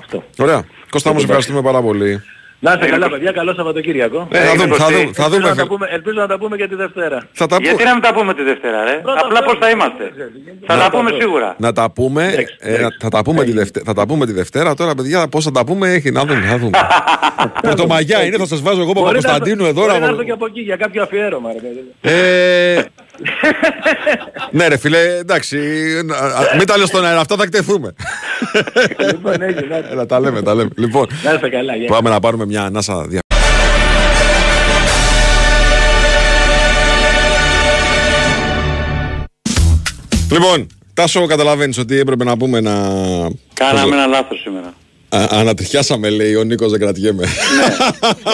Αυτό. 0.00 0.16
Ωραία. 0.44 0.60
Κώστα 0.90 1.12
μου, 1.12 1.18
σε 1.18 1.24
ευχαριστούμε 1.24 1.62
πάρα 1.62 1.80
πολύ. 1.88 2.22
Να 2.60 2.70
είστε 2.72 2.82
Είναι 2.84 2.92
καλά 2.94 3.06
προς- 3.06 3.18
παιδιά, 3.18 3.32
καλό 3.32 3.54
Σαββατοκύριακο. 3.54 4.28
Ε, 4.32 4.38
θα 4.38 4.54
δούμε, 4.56 4.74
θα 4.76 4.86
δούμε, 4.86 5.10
θα 5.12 5.24
Ελπίζω 5.24 5.28
δούμε. 5.28 5.48
να 5.48 5.54
τα 5.54 5.66
πούμε- 5.66 5.88
Ελπίζω 5.90 6.20
να 6.20 6.26
τα 6.26 6.38
πούμε 6.38 6.56
και 6.56 6.68
τη 6.68 6.74
Δευτέρα. 6.74 7.18
Θα 7.32 7.46
τα 7.46 7.56
Γιατί 7.60 7.72
πούμε. 7.76 7.84
να 7.88 7.92
μην 7.94 8.02
τα 8.02 8.12
πούμε 8.14 8.34
τη 8.34 8.42
Δευτέρα 8.42 8.84
ρε; 8.84 8.92
Πρώτα 9.02 9.20
Απλά 9.24 9.38
πώς 9.42 9.52
θα 9.52 9.58
πρώτα, 9.58 9.70
είμαστε. 9.70 10.04
δεν 10.16 10.28
Θα 10.66 10.74
Να 10.74 10.80
τα 10.80 10.84
τα 10.90 10.96
πούμε 10.96 11.10
πούμε. 11.10 11.22
σίγουρα. 11.22 11.54
Να 11.58 11.72
τα 11.72 11.90
πούμε, 11.90 12.46
ε, 12.58 12.80
να- 12.80 12.88
θα, 13.00 13.08
τα 13.08 13.22
πούμε 13.22 13.44
τη 13.44 13.52
Δευτέρα, 13.52 13.84
θα 13.84 13.92
τα 13.94 14.06
πούμε 14.06 14.26
τη 14.26 14.32
Δευτέρα. 14.32 14.74
Τώρα, 14.74 14.94
παιδιά, 14.94 15.28
πώς 15.28 15.44
θα 15.44 15.50
τα 15.50 15.64
πούμε 15.64 15.88
έχει 15.92 16.10
να 16.10 16.24
δούμε. 16.24 16.40
Θα 16.50 16.58
δούμε. 16.58 16.78
Πρωτομαγιά 17.66 18.24
είναι, 18.24 18.36
θα 18.36 18.46
σας 18.46 18.60
βάζω 18.62 18.80
εγώ 18.80 18.92
Μπορεί 18.92 19.04
να 19.04 19.10
Παπα-Κωνσταντίνου 19.12 19.64
έρθω- 19.64 19.76
εδώ. 19.78 19.80
μπορεί 19.80 19.92
να 20.00 20.06
να- 20.06 20.12
έρθω 20.12 20.22
και 20.24 20.30
από 20.32 20.46
εκεί 20.46 20.60
για 20.60 20.76
κάποιο 20.76 21.02
αφιέρωμα. 21.02 21.50
Ρε 23.24 23.30
παιδί. 23.42 24.10
Ε, 24.10 24.56
ναι, 24.56 24.68
ρε 24.68 24.76
φίλε, 24.76 25.16
εντάξει. 25.18 25.58
α, 26.22 26.26
α, 26.26 26.56
Μην 26.56 26.66
τα 26.66 26.78
λες 26.78 26.88
στον 26.88 27.04
αέρα, 27.04 27.20
αυτά 27.20 27.36
θα 27.36 27.42
εκτεθούμε. 27.42 27.92
Λοιπόν, 29.12 29.42
έγινε, 29.42 29.66
να- 29.68 29.76
Έλα, 29.90 30.06
τα 30.06 30.20
λέμε, 30.20 30.42
τα 30.42 30.54
λέμε. 30.54 30.70
Λοιπόν, 30.76 31.06
Να 31.24 31.32
είστε 31.32 31.48
καλά. 31.48 31.76
γεια. 31.76 31.88
πάμε 31.88 32.10
να 32.10 32.20
πάρουμε 32.20 32.46
μια 32.46 32.62
ανάσα 32.62 33.02
δια... 33.08 33.20
Λοιπόν, 40.30 40.66
Τάσο, 40.94 41.26
καταλαβαίνεις 41.26 41.78
ότι 41.78 41.98
έπρεπε 41.98 42.24
να 42.24 42.36
πούμε 42.36 42.60
να... 42.60 42.72
Κάναμε 43.54 43.94
ένα 43.96 44.06
λάθος 44.06 44.40
σήμερα. 44.40 44.72
Α, 45.08 45.26
ανατριχιάσαμε, 45.30 46.08
λέει 46.10 46.34
ο 46.34 46.42
Νίκος, 46.44 46.70
δεν 46.70 46.80
κρατιέμαι. 46.80 47.24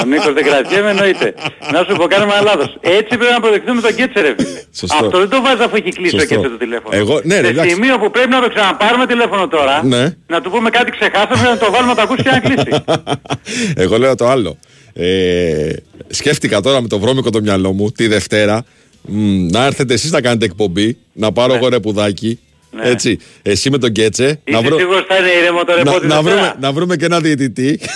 Ο 0.03 0.05
Νίκος 0.07 0.33
δεν 0.33 0.45
κρατιέμαι 0.45 0.91
εννοείται. 0.91 1.35
Να 1.73 1.79
σου 1.89 1.97
πω 1.97 2.07
κάναμε 2.07 2.33
ένα 2.33 2.43
λάθος. 2.43 2.77
Έτσι 2.81 3.07
πρέπει 3.09 3.31
να 3.31 3.37
αποδεχτούμε 3.37 3.81
τον 3.81 3.95
Κέτσε 3.95 4.21
ρε 4.21 4.35
φίλε. 4.39 4.61
Σωστό. 4.77 4.97
Αυτό 5.05 5.19
δεν 5.19 5.29
το 5.29 5.41
βάζεις 5.43 5.61
αφού 5.65 5.77
έχει 5.77 5.91
κλείσει 5.91 6.17
ο 6.17 6.19
Σωστό. 6.19 6.35
Κέτσε 6.35 6.49
το 6.49 6.57
τηλέφωνο. 6.59 6.97
Εγώ- 6.97 7.21
ναι, 7.25 7.37
ρε, 7.41 7.47
Σε 7.47 7.51
εντάξει. 7.53 7.71
σημείο 7.75 7.99
που 7.99 8.11
πρέπει 8.11 8.31
να 8.31 8.41
το 8.41 8.49
ξαναπάρουμε 8.49 9.07
τηλέφωνο 9.07 9.49
τώρα, 9.49 9.85
Ναι. 9.85 10.15
να 10.27 10.41
του 10.41 10.51
πούμε 10.51 10.71
κάτι 10.71 10.91
ξεχάσαμε, 10.91 11.49
να 11.49 11.59
το 11.59 11.71
βάλουμε 11.71 11.89
να 11.89 11.95
το 11.95 12.03
ακούσει 12.03 12.23
και 12.23 12.31
να 12.31 12.41
κλείσει. 12.41 12.85
Εγώ 13.85 13.99
λέω 13.99 14.15
το 14.15 14.29
άλλο. 14.29 14.57
Ε, 14.93 15.71
σκέφτηκα 16.09 16.61
τώρα 16.61 16.81
με 16.81 16.89
το 16.89 16.99
βρώμικο 16.99 17.31
το 17.31 17.41
μυαλό 17.41 17.73
μου 17.73 17.91
τη 17.91 18.07
Δευτέρα 18.07 18.65
μ, 19.03 19.47
να 19.51 19.65
έρθετε 19.65 19.95
εσείς 19.95 20.11
να 20.11 20.21
κάνετε 20.21 20.45
εκπομπή, 20.45 20.97
να 21.13 21.33
πάρω 21.33 21.55
εγώ 21.55 21.69
ρεπουδάκι. 21.69 22.39
Ναι. 22.75 22.89
Έτσι, 22.91 23.19
εσύ 23.43 23.71
με 23.71 23.79
τον 23.79 23.93
Κέτσε. 23.93 24.41
Είσαι 24.45 24.61
βρω- 24.61 24.79
σίγουρος 24.79 25.05
θα 25.09 25.17
είναι 25.17 25.29
ήρεμο 25.43 25.65
το 25.65 25.73
να, 25.73 25.77
ρεπό 25.77 26.01
τη 26.01 26.07
να, 26.07 26.23
Δευτέρα; 26.23 26.37
βρούμε, 26.43 26.55
να 26.61 26.73
βρούμε 26.73 26.97
και 26.97 27.05
ένα 27.05 27.21
διαιτητή. 27.21 27.81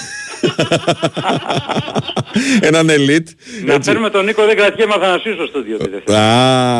Έναν 2.60 2.88
elite. 2.90 3.26
Να 3.66 3.74
έτσι. 3.74 3.90
φέρουμε 3.90 4.10
τον 4.10 4.24
Νίκο 4.24 4.44
δεν 4.46 4.56
κρατιέμαι 4.56 4.94
Αθανασίου 4.96 5.34
στο 5.34 5.46
στούντιο 5.46 5.76
τη 5.76 5.88
Δευτέρα. 5.90 6.18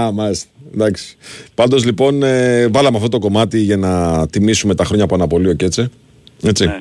Α, 0.07 0.12
μάλιστα. 0.12 0.46
Εντάξει. 0.74 1.16
Πάντως 1.55 1.84
λοιπόν 1.84 2.22
ε, 2.22 2.66
βάλαμε 2.68 2.96
αυτό 2.96 3.09
το 3.09 3.18
κομμάτι 3.18 3.59
για 3.59 3.76
να 3.76 4.26
τιμήσουμε 4.28 4.74
τα 4.74 4.84
χρόνια 4.84 5.07
που 5.07 5.14
αναπολύει 5.14 5.51
ο 5.51 5.55
Κέτσε. 5.55 5.90
Έτσι. 6.42 6.66
Ναι. 6.66 6.80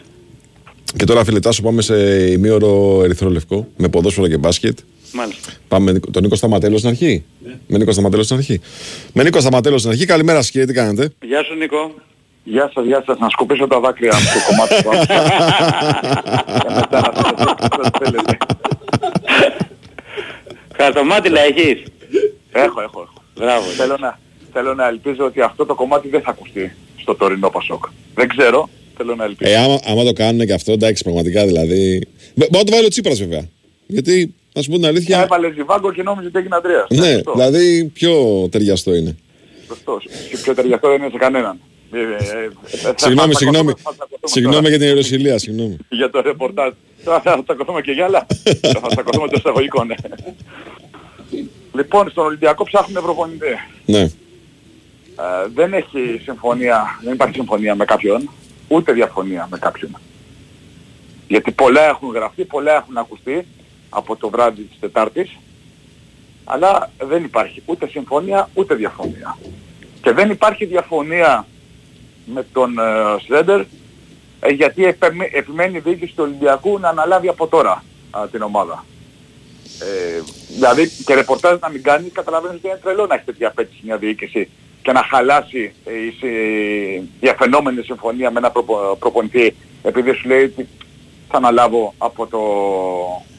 Και 0.96 1.06
τώρα 1.06 1.24
φίλε 1.24 1.40
Τάσο 1.40 1.62
πάμε 1.62 1.82
σε 1.82 1.96
ημίωρο 2.32 3.02
ερυθρό-λευκό 3.04 3.68
με 3.78 3.88
ποδόσφαιρο 3.88 4.28
και 4.28 4.38
μπάσκετ. 4.38 4.78
Μάλιστα. 5.12 5.50
Πάμε 5.68 5.92
με 5.92 6.00
τον 6.00 6.24
Νίκο 6.24 6.36
Σταματέλο 6.36 6.78
στην 6.78 6.90
αρχή; 6.90 7.24
Με 7.68 7.78
Νίκο 7.78 7.92
Σταματέλο 7.92 8.24
στην 8.24 8.36
αρχή. 8.38 8.62
Με 9.14 9.24
Νίκο 9.24 9.40
Σταματέλο 9.40 9.78
στην 9.78 9.90
αρχή. 9.92 10.06
Καλημέρα 10.06 10.38
σας 10.42 10.52
κύριε, 10.52 10.68
τι 10.68 10.74
κάνετε; 10.74 11.10
Γεια 11.22 11.44
σου 11.44 11.56
Νίκο. 11.56 11.94
Γεια 12.44 12.72
σας, 12.74 12.86
γεια 12.86 13.04
σας. 13.06 13.20
Να 13.20 13.30
σκουπίσω 13.30 13.68
τα 13.68 13.80
δάκρυα 13.80 14.14
μου 14.14 14.20
στο 14.22 14.40
κομμάτι 14.48 14.84
του 14.84 14.90
άκουσα. 14.90 15.24
Και 16.60 16.74
μετά 16.76 17.02
να 17.02 17.12
το 17.12 17.80
ό,τι 17.86 18.04
θέλετε. 18.06 18.38
Χαρτομάτιλα 20.78 21.40
έχεις; 21.42 21.84
Έχω, 22.52 22.82
έχω. 22.82 23.02
έχω. 23.02 23.14
Μπράβο. 23.36 23.66
Θέλω 23.66 23.98
να, 24.00 24.20
θέλω 24.54 24.74
να 24.74 24.88
ελπίζω 24.88 25.26
ότι 25.26 25.42
αυτό 25.42 25.66
το 25.66 25.76
κομμάτι 25.76 26.08
δεν 26.10 26.22
θα 26.22 26.30
ακουστεί 26.30 26.76
στο 27.02 27.16
τωρινό 27.16 27.50
Πασόκ. 27.50 27.86
Δεν 28.14 28.28
ξέρω. 28.28 28.70
Θέλω 28.98 29.16
να 29.16 29.24
ελπίζω. 29.24 29.52
Ε, 29.52 29.56
άμα, 29.58 29.80
άμα 29.86 30.04
το 30.04 30.14
κάνουν 30.14 30.46
και 30.46 30.54
αυτό, 30.54 30.72
εντάξει, 30.72 31.04
πραγματικά 31.04 31.46
δηλαδή. 31.46 32.02
Μπο- 32.36 32.48
Μπορεί 32.52 32.64
να 32.64 32.64
το 32.64 32.72
βάλει 32.72 32.86
ο 32.86 32.90
Τσίπρας 32.90 33.20
βέβαια. 33.20 33.50
Γιατί, 33.88 34.34
να 34.58 34.64
σου 34.64 34.70
πω 34.70 34.76
την 34.76 34.86
αλήθεια. 34.86 35.22
Έβαλε 35.22 35.52
Ζιβάγκο 35.52 35.92
και 35.94 36.04
νόμιζε 36.04 36.28
ότι 36.28 36.38
έγινε 36.38 36.56
Αντρέας. 36.56 36.88
Ναι, 36.90 37.12
Σωστό. 37.14 37.32
δηλαδή 37.32 37.86
πιο 37.94 38.14
ταιριαστό 38.52 38.96
είναι. 38.96 39.16
Σωστός. 39.68 40.08
Και 40.30 40.38
πιο 40.44 40.54
ταιριαστό 40.56 40.88
δεν 40.90 40.98
είναι 41.02 41.10
σε 41.12 41.18
κανέναν. 41.18 41.60
Ε, 41.92 42.00
ε, 42.00 42.04
ε, 42.04 42.50
θα- 42.78 42.94
Συγγνώμη, 42.98 43.32
θα 43.34 43.38
συγγνώμη. 43.38 43.74
τσακωθούμε- 43.74 43.78
θα 43.84 43.92
τσακωθούμε 43.94 44.18
Συγγνώμη 44.24 44.56
τώρα 44.58 44.70
για 44.70 44.78
την 44.78 44.88
ιεροσιλία, 44.88 45.38
συγγνώμη. 45.38 45.78
για 46.00 46.10
το 46.10 46.22
ρεπορτάζ. 46.22 46.72
Τώρα 47.04 47.20
θα 47.22 47.44
τσακωθούμε 47.44 47.82
και 47.82 47.92
για 47.92 48.06
άλλα. 48.06 48.26
θα 48.82 48.88
τσακωθούμε 48.88 49.28
το 49.28 49.36
εισαγωγικό, 49.38 49.84
ναι. 49.84 49.96
Λοιπόν, 51.76 52.10
στον 52.10 52.26
Ολυμπιακό 52.26 52.64
ψάχνουμε 52.64 53.02
προπονητή. 53.02 53.46
Ναι. 53.86 54.00
Ε, 54.00 54.10
δεν 55.54 55.74
έχει 55.74 56.22
συμφωνία, 56.24 57.00
δεν 57.04 57.14
υπάρχει 57.14 57.34
συμφωνία 57.36 57.76
με 57.76 57.86
κάποιον, 57.86 58.30
ούτε 58.68 58.92
διαφωνία 58.94 59.48
με 59.52 59.58
κάποιον. 59.58 59.98
Γιατί 61.28 61.52
πολλά 61.52 61.82
έχουν 61.88 62.10
γραφτεί, 62.14 62.46
πολλά 62.46 62.76
έχουν 62.76 62.98
ακουστεί 62.98 63.46
από 63.98 64.16
το 64.16 64.30
βράδυ 64.30 64.62
της 64.62 64.80
Τετάρτης, 64.80 65.38
αλλά 66.44 66.92
δεν 67.00 67.24
υπάρχει 67.24 67.62
ούτε 67.66 67.88
συμφωνία 67.88 68.50
ούτε 68.54 68.76
διαφωνία. 68.76 69.38
Και 70.02 70.12
δεν 70.12 70.30
υπάρχει 70.30 70.66
διαφωνία 70.66 71.48
με 72.26 72.46
τον 72.54 72.80
ε, 72.80 72.84
Σρέντερ, 73.26 73.60
ε, 74.40 74.50
γιατί 74.52 74.86
επεμέ- 74.86 75.36
επιμένει 75.36 75.78
η 75.78 75.80
διοίκηση 75.80 76.14
του 76.16 76.24
Ολυμπιακού 76.24 76.80
να 76.80 76.90
αναλάβει 76.90 77.28
από 77.28 77.48
τώρα 77.48 77.84
α, 78.12 78.28
την 78.32 78.42
ομάδα. 78.42 78.86
Ε, 79.82 80.22
δηλαδή 80.54 80.90
και 81.06 81.14
ρεπορτάζ 81.14 81.60
να 81.60 81.70
μην 81.70 81.84
κάνει, 81.84 82.10
καταλαβαίνεις 82.10 82.58
ότι 82.58 82.68
είναι 82.68 82.80
τρελό 82.84 83.06
να 83.06 83.16
έχει 83.16 83.26
τέτοια 83.26 83.48
απέτηση 83.48 83.80
μια 83.84 83.98
διοίκηση 83.98 84.50
και 84.82 84.92
να 84.92 85.04
χαλάσει 85.04 85.74
ε, 85.86 85.92
η 85.94 86.12
συ- 86.20 87.04
διαφαινόμενη 87.20 87.82
συμφωνία 87.82 88.32
με 88.32 88.40
ένα 88.40 88.52
προπο- 88.52 88.96
προπονητή 89.00 89.56
επειδή 89.84 90.12
σου 90.14 90.28
λέει 90.28 90.44
ότι 90.44 90.68
θα 91.30 91.38
αναλάβω 91.38 91.94
από 91.98 92.28
το, 92.28 92.40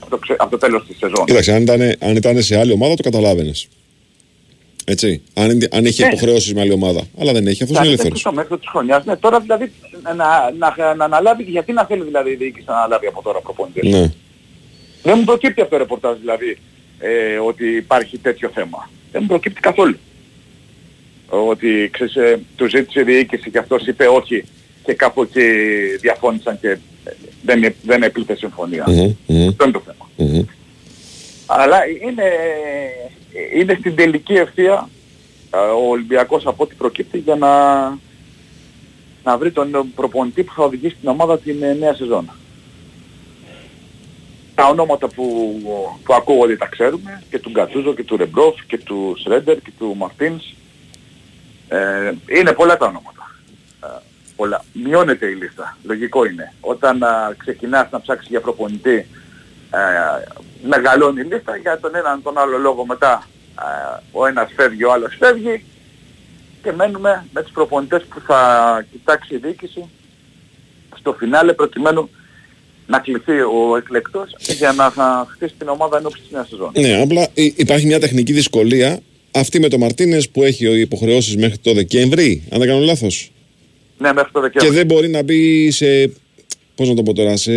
από 0.08 0.16
το, 0.16 0.18
ξε- 0.18 0.40
από 0.40 0.50
το 0.50 0.58
τέλος 0.58 0.86
της 0.86 0.96
σεζόν. 0.98 1.24
Κοίταξε, 1.24 1.52
αν 1.52 1.62
ήταν, 1.62 1.80
αν 2.00 2.16
ήταν 2.16 2.42
σε 2.42 2.58
άλλη 2.58 2.72
ομάδα 2.72 2.94
το 2.94 3.02
καταλάβαινες. 3.02 3.68
Έτσι. 4.84 5.22
Αν, 5.34 5.50
είναι- 5.50 5.68
αν 5.72 5.84
είχε 5.84 6.02
Ναι. 6.02 6.08
υποχρεώσεις 6.08 6.54
με 6.54 6.60
άλλη 6.60 6.72
ομάδα. 6.72 7.02
Αλλά 7.20 7.32
δεν 7.32 7.46
έχει, 7.46 7.62
αυτός 7.62 7.68
είναι 7.68 7.78
Δηλαδή, 7.78 7.88
ελεύθερος. 7.88 8.20
στο 8.20 8.32
μέχρι 8.32 8.58
της 8.58 8.68
χρονιάς. 8.68 9.04
Ναι, 9.04 9.16
τώρα 9.16 9.40
δηλαδή 9.40 9.72
να, 10.02 10.14
να, 10.58 10.94
να 10.94 11.04
αναλάβει, 11.04 11.42
γιατί 11.42 11.72
να 11.72 11.84
θέλει 11.84 12.02
δηλαδή 12.04 12.30
η 12.30 12.34
διοίκηση 12.34 12.64
να 12.68 12.74
αναλάβει 12.76 13.06
από 13.06 13.22
τώρα 13.22 13.40
προπονητή. 13.40 13.88
Ναι. 13.88 14.12
Δεν 15.02 15.14
μου 15.18 15.24
προκύπτει 15.24 15.60
αυτό 15.60 15.72
το 15.72 15.82
ρεπορτάζ 15.82 16.18
δηλαδή 16.18 16.58
ε, 16.98 17.36
ότι 17.38 17.66
υπάρχει 17.76 18.18
τέτοιο 18.18 18.50
θέμα. 18.54 18.90
Δεν 19.12 19.20
μου 19.22 19.28
προκύπτει 19.28 19.60
καθόλου. 19.60 19.96
Ότι 21.28 21.88
ξέρεις, 21.92 22.14
ε, 22.16 22.40
του 22.56 22.68
ζήτησε 22.68 23.00
η 23.00 23.02
διοίκηση 23.02 23.50
και 23.50 23.58
αυτός 23.58 23.86
είπε 23.86 24.06
όχι 24.06 24.44
και 24.84 24.92
κάπου 24.94 25.22
εκεί 25.22 25.42
διαφώνησαν 26.00 26.60
και 26.60 26.68
ε, 26.68 26.78
δεν, 27.42 27.74
δεν 27.82 28.02
επήλθε 28.02 28.34
συμφωνία. 28.36 28.84
Μμμ, 28.86 29.14
μμμ, 29.26 29.48
Αυτό 29.48 29.64
είναι 29.64 29.72
το 29.72 29.82
θέμα. 29.84 30.08
μμμ. 30.16 30.44
Αλλά 31.46 31.78
είναι, 32.02 32.24
είναι 33.54 33.76
στην 33.80 33.94
τελική 33.94 34.32
ευθεία 34.32 34.88
ε, 35.50 35.56
ο 35.56 35.88
Ολυμπιακός 35.88 36.46
από 36.46 36.62
ό,τι 36.62 36.74
προκύπτει 36.74 37.18
για 37.18 37.34
να, 37.36 37.50
να 39.24 39.38
βρει 39.38 39.50
τον 39.50 39.92
προπονητή 39.94 40.42
που 40.42 40.52
θα 40.56 40.64
οδηγήσει 40.64 40.96
την 41.00 41.08
ομάδα 41.08 41.38
την 41.38 41.62
ε, 41.62 41.72
νέα 41.74 41.94
σεζόν. 41.94 42.30
Τα 44.54 44.66
ονόματα 44.66 45.08
που, 45.08 45.54
που 46.04 46.14
ακούγονται 46.14 46.56
τα 46.56 46.66
ξέρουμε 46.66 47.22
και 47.30 47.38
του 47.38 47.50
Γκατούζο 47.50 47.94
και 47.94 48.04
του 48.04 48.16
Ρεμπρόφ 48.16 48.66
και 48.66 48.78
του 48.78 49.14
Σρέντερ 49.18 49.60
και 49.60 49.72
του 49.78 49.94
Μαρτίνς. 49.96 50.44
Ε, 51.68 52.12
είναι 52.38 52.52
πολλά 52.52 52.76
τα 52.76 52.86
ονόματα. 52.86 53.17
Ε, 54.38 54.42
πολλά. 54.42 54.64
Μειώνεται 54.72 55.26
η 55.26 55.34
λίστα. 55.34 55.78
Λογικό 55.82 56.24
είναι. 56.24 56.52
Όταν 56.60 57.02
α, 57.02 57.34
ξεκινάς 57.36 57.90
να 57.90 58.00
ψάξεις 58.00 58.28
για 58.30 58.40
προπονητή 58.40 59.06
ε, 59.70 60.26
μεγαλώνει 60.68 61.20
η 61.20 61.24
λίστα 61.24 61.56
για 61.56 61.78
τον 61.80 61.94
έναν 61.94 62.22
τον 62.22 62.38
άλλο 62.38 62.58
λόγο 62.58 62.86
μετά 62.86 63.28
ε, 63.58 64.00
ο 64.12 64.26
ένας 64.26 64.50
φεύγει, 64.56 64.84
ο 64.84 64.92
άλλος 64.92 65.16
φεύγει 65.18 65.64
και 66.62 66.72
μένουμε 66.72 67.24
με 67.32 67.42
τους 67.42 67.52
προπονητές 67.52 68.02
που 68.08 68.20
θα 68.26 68.40
κοιτάξει 68.92 69.34
η 69.34 69.38
διοίκηση 69.38 69.84
στο 70.98 71.12
φινάλε 71.18 71.52
προκειμένου 71.52 72.10
να 72.86 72.98
κληθεί 72.98 73.32
ο 73.40 73.76
εκλεκτός 73.76 74.34
για 74.38 74.72
να 74.72 74.90
θα 74.90 75.26
χτίσει 75.30 75.54
την 75.58 75.68
ομάδα 75.68 75.96
ενώπιση 75.98 76.22
της 76.22 76.30
νέας 76.32 76.48
σεζόν. 76.48 76.70
Ναι, 76.78 77.00
απλά 77.02 77.28
υ- 77.34 77.58
υπάρχει 77.58 77.86
μια 77.86 78.00
τεχνική 78.00 78.32
δυσκολία. 78.32 78.98
Αυτή 79.30 79.60
με 79.60 79.68
το 79.68 79.78
Μαρτίνες 79.78 80.28
που 80.28 80.42
έχει 80.42 80.80
υποχρεώσεις 80.80 81.36
μέχρι 81.36 81.58
το 81.58 81.72
Δεκέμβρη, 81.74 82.42
αν 82.52 82.58
δεν 82.58 82.68
κάνω 82.68 82.80
λάθος. 82.80 83.30
Ναι, 83.98 84.12
μέχρι 84.12 84.32
το 84.32 84.40
Και 84.40 84.42
Δεκέμβριο. 84.48 84.72
δεν 84.72 84.86
μπορεί 84.86 85.08
να 85.08 85.22
μπει 85.22 85.70
σε. 85.70 86.12
Πώς 86.74 86.88
να 86.88 86.94
το 86.94 87.02
πω 87.02 87.12
τώρα, 87.12 87.36
σε 87.36 87.52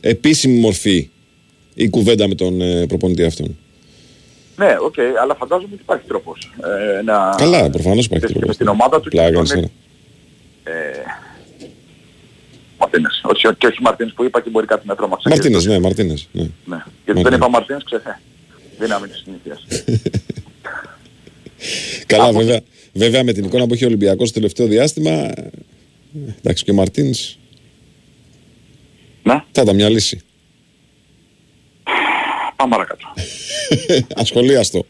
επίσημη 0.00 0.58
μορφή 0.58 1.10
η 1.74 1.88
κουβέντα 1.88 2.28
με 2.28 2.34
τον 2.34 2.60
ε, 2.60 2.86
προπονητή 2.86 3.24
αυτόν. 3.24 3.56
Ναι, 4.56 4.76
οκ, 4.80 4.94
αλλά 5.22 5.34
φαντάζομαι 5.34 5.68
ότι 5.72 5.82
υπάρχει 5.82 6.06
τρόπος. 6.06 6.50
Ε, 6.98 7.02
να... 7.02 7.34
Καλά, 7.36 7.70
προφανώς 7.70 8.04
υπάρχει 8.04 8.26
και 8.26 8.32
τρόπος. 8.32 8.48
με 8.48 8.54
την 8.54 8.68
ομάδα 8.68 9.00
του 9.00 9.08
και 9.08 9.16
Πλάκα, 9.16 9.32
τον 9.32 9.46
ναι. 9.58 9.64
Ε, 10.64 10.72
Μαρτίνες. 12.78 13.20
Όχι, 13.24 13.54
και 13.58 13.66
όχι 13.66 13.82
Μαρτίνες 13.82 14.12
που 14.12 14.24
είπα 14.24 14.40
και 14.40 14.50
μπορεί 14.50 14.66
κάτι 14.66 14.86
να 14.86 14.94
τρόμαξε. 14.94 15.28
Μαρτίνες, 15.28 15.64
ναι, 15.64 15.78
Μαρτίνες. 15.78 16.28
Ναι. 16.32 16.42
Ναι. 16.64 16.82
Γιατί 17.04 17.22
δεν 17.22 17.32
είπα 17.32 17.48
Μαρτίνες, 17.48 17.82
ξεχέ. 17.84 18.20
Δύναμη 18.78 19.08
της 19.08 19.22
συνήθειας. 19.24 19.64
Καλά, 22.06 22.32
βέβαια, 22.32 22.60
βέβαια 23.00 23.24
με 23.24 23.32
την 23.32 23.44
εικόνα 23.44 23.66
που 23.66 23.74
έχει 23.74 23.84
ο 23.84 23.86
Ολυμπιακός 23.86 24.28
το 24.28 24.34
τελευταίο 24.34 24.66
διάστημα. 24.66 25.10
ε, 25.10 25.50
Εντάξει, 26.38 26.64
και 26.64 26.70
ο 26.70 26.74
Μαρτίνς. 26.74 27.38
Ναι. 29.22 29.44
Θα 29.52 29.62
ήταν 29.62 29.74
μια 29.74 29.88
λύση. 29.88 30.20
Πάμε 32.56 32.70
παρακάτω. 32.70 33.06
Ασχολίαστο. 34.24 34.86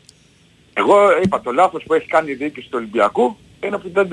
Εγώ 0.74 0.96
είπα 1.24 1.40
το 1.40 1.50
λάθος 1.50 1.82
που 1.86 1.94
έχει 1.94 2.06
κάνει 2.06 2.30
η 2.30 2.34
διοίκηση 2.34 2.66
του 2.66 2.76
Ολυμπιακού 2.80 3.36
είναι 3.64 3.74
ότι 3.74 3.88
δεν, 3.88 4.08